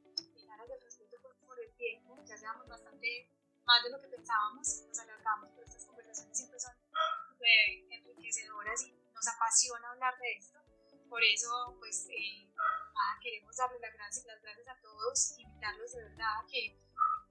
en 0.40 0.50
aras 0.50 0.68
del 0.68 0.80
respeto 0.80 1.18
por 1.46 1.60
el 1.60 1.74
tiempo, 1.74 2.22
ya 2.24 2.36
llevamos 2.36 2.68
bastante 2.68 3.28
más 3.64 3.82
de 3.84 3.90
lo 3.90 4.00
que 4.00 4.08
pensábamos, 4.08 4.82
nos 4.86 4.98
alargamos, 4.98 5.50
pero 5.54 5.66
estas 5.66 5.84
conversaciones 5.84 6.36
siempre 6.36 6.58
son 6.58 6.72
enriquecedoras 7.90 8.82
y 8.84 8.92
nos 9.14 9.28
apasiona 9.28 9.90
hablar 9.90 10.16
de 10.18 10.32
esto. 10.36 10.60
Por 11.08 11.22
eso, 11.24 11.76
pues, 11.78 12.06
eh, 12.10 12.48
queremos 13.20 13.56
darles 13.56 13.80
las 13.80 13.92
gracias, 13.94 14.26
las 14.26 14.42
gracias 14.42 14.68
a 14.68 14.80
todos, 14.80 15.38
invitarlos 15.38 15.92
de 15.92 16.04
verdad 16.04 16.40
a 16.40 16.46
que 16.46 16.66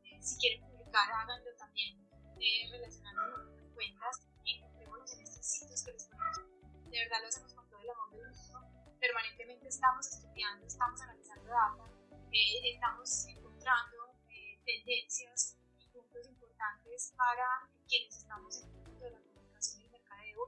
eh, 0.04 0.22
si 0.22 0.38
quieren 0.38 0.62
publicar, 0.70 1.10
háganlo 1.12 1.56
también 1.58 1.98
eh, 2.40 2.68
relacionando 2.72 3.36
con 3.36 3.46
nuestras 3.46 3.74
cuentas. 3.74 4.28
Encontrémonos 4.46 5.14
en 5.14 5.22
estos 5.22 5.46
sitios 5.46 5.84
que 5.84 5.94
les 5.94 6.06
ponemos. 6.06 6.38
De 6.90 7.00
verdad 7.00 7.22
lo 7.22 7.28
hacemos 7.28 7.54
con 7.54 7.70
todo 7.70 7.80
el 7.80 7.90
amor 7.90 8.12
del 8.12 8.32
mundo. 8.32 8.96
Permanentemente 9.00 9.68
estamos 9.68 10.08
estudiando, 10.08 10.66
estamos 10.66 11.02
analizando 11.02 11.50
data, 11.50 11.84
eh, 12.32 12.74
estamos 12.74 13.26
encontrando 13.28 14.16
tendencias 14.66 15.58
y 15.80 15.88
puntos 15.90 16.28
importantes 16.28 17.14
para 17.18 17.68
quienes 17.88 18.18
estamos 18.18 18.62
en 18.62 18.89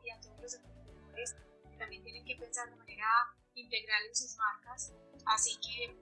y 0.04 0.10
a 0.10 0.20
todos 0.22 0.40
los 0.42 0.54
emprendedores 0.54 1.36
que 1.70 1.78
también 1.78 2.04
tienen 2.04 2.26
que 2.26 2.36
pensar 2.36 2.70
de 2.70 2.76
manera 2.76 3.08
integral 3.56 4.06
en 4.08 4.16
sus 4.16 4.36
marcas. 4.38 4.94
Así 5.26 5.58
que 5.60 5.96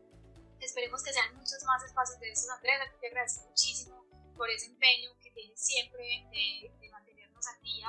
esperemos 0.60 1.04
que 1.04 1.14
sean 1.14 1.36
muchos 1.36 1.64
más 1.66 1.84
espacios 1.84 2.20
de 2.20 2.32
esos. 2.32 2.50
Andrés, 2.50 2.80
te 3.00 3.08
agradezco 3.08 3.48
muchísimo 3.48 4.06
por 4.36 4.50
ese 4.50 4.68
empeño 4.68 5.12
que 5.22 5.32
tienes 5.32 5.60
siempre 5.60 6.04
de, 6.32 6.72
de 6.80 6.90
mantenernos 6.90 7.46
al 7.48 7.62
día 7.62 7.88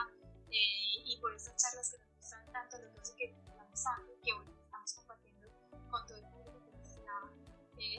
eh, 0.50 1.02
y 1.04 1.18
por 1.20 1.34
estas 1.34 1.56
charlas 1.56 1.90
que 1.90 1.98
nos 1.98 2.16
gustan 2.16 2.52
tanto 2.52 2.78
los 2.78 2.94
dos 2.94 3.10
y 3.10 3.16
que 3.16 3.32
nos 3.32 3.84
tanto 3.84 4.12
que 4.24 4.32
hoy 4.32 4.46
estamos 4.64 4.94
compartiendo 4.94 5.48
con 5.90 6.06
todo 6.06 6.18
el 6.18 6.24
mundo 6.24 6.60
que 6.64 6.76
nos 6.76 6.88
está 6.88 7.30
eh, 7.78 7.98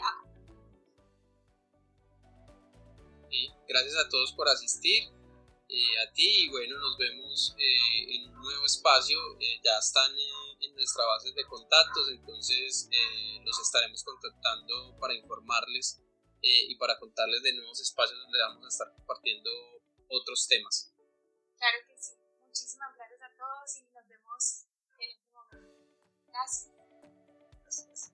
gracias 3.67 3.95
a 3.95 4.09
todos 4.09 4.33
por 4.33 4.49
asistir. 4.49 5.20
Eh, 5.73 5.98
a 6.03 6.11
ti 6.11 6.27
y 6.27 6.49
bueno, 6.49 6.77
nos 6.77 6.98
vemos 6.98 7.56
eh, 7.57 8.15
en 8.15 8.27
un 8.27 8.41
nuevo 8.41 8.65
espacio. 8.65 9.18
Eh, 9.39 9.61
ya 9.64 9.77
están 9.80 10.11
en 10.60 10.76
nuestra 10.76 11.06
base 11.06 11.31
de 11.31 11.45
contactos, 11.45 12.10
entonces 12.10 12.89
los 13.45 13.60
estaremos 13.60 14.03
contactando 14.03 14.98
para 14.99 15.14
informarles 15.14 16.02
y 16.41 16.76
para 16.76 16.99
contarles 16.99 17.41
de 17.43 17.53
nuevos 17.53 17.80
espacios 17.80 18.19
donde 18.19 18.39
vamos 18.39 18.65
a 18.65 18.68
estar 18.68 18.93
compartiendo 18.95 19.49
otros 20.10 20.45
temas. 20.48 20.93
Claro 21.57 21.77
que 21.88 21.98
sí. 21.98 22.15
Muchísimas 22.45 22.93
gracias 22.95 23.22
a 23.22 23.38
todos 23.38 23.77
y 23.77 23.84
nos 23.93 24.07
vemos 24.07 24.65
en 24.99 25.18
otro 25.38 25.61
momento. 25.61 25.95
Gracias. 26.27 28.10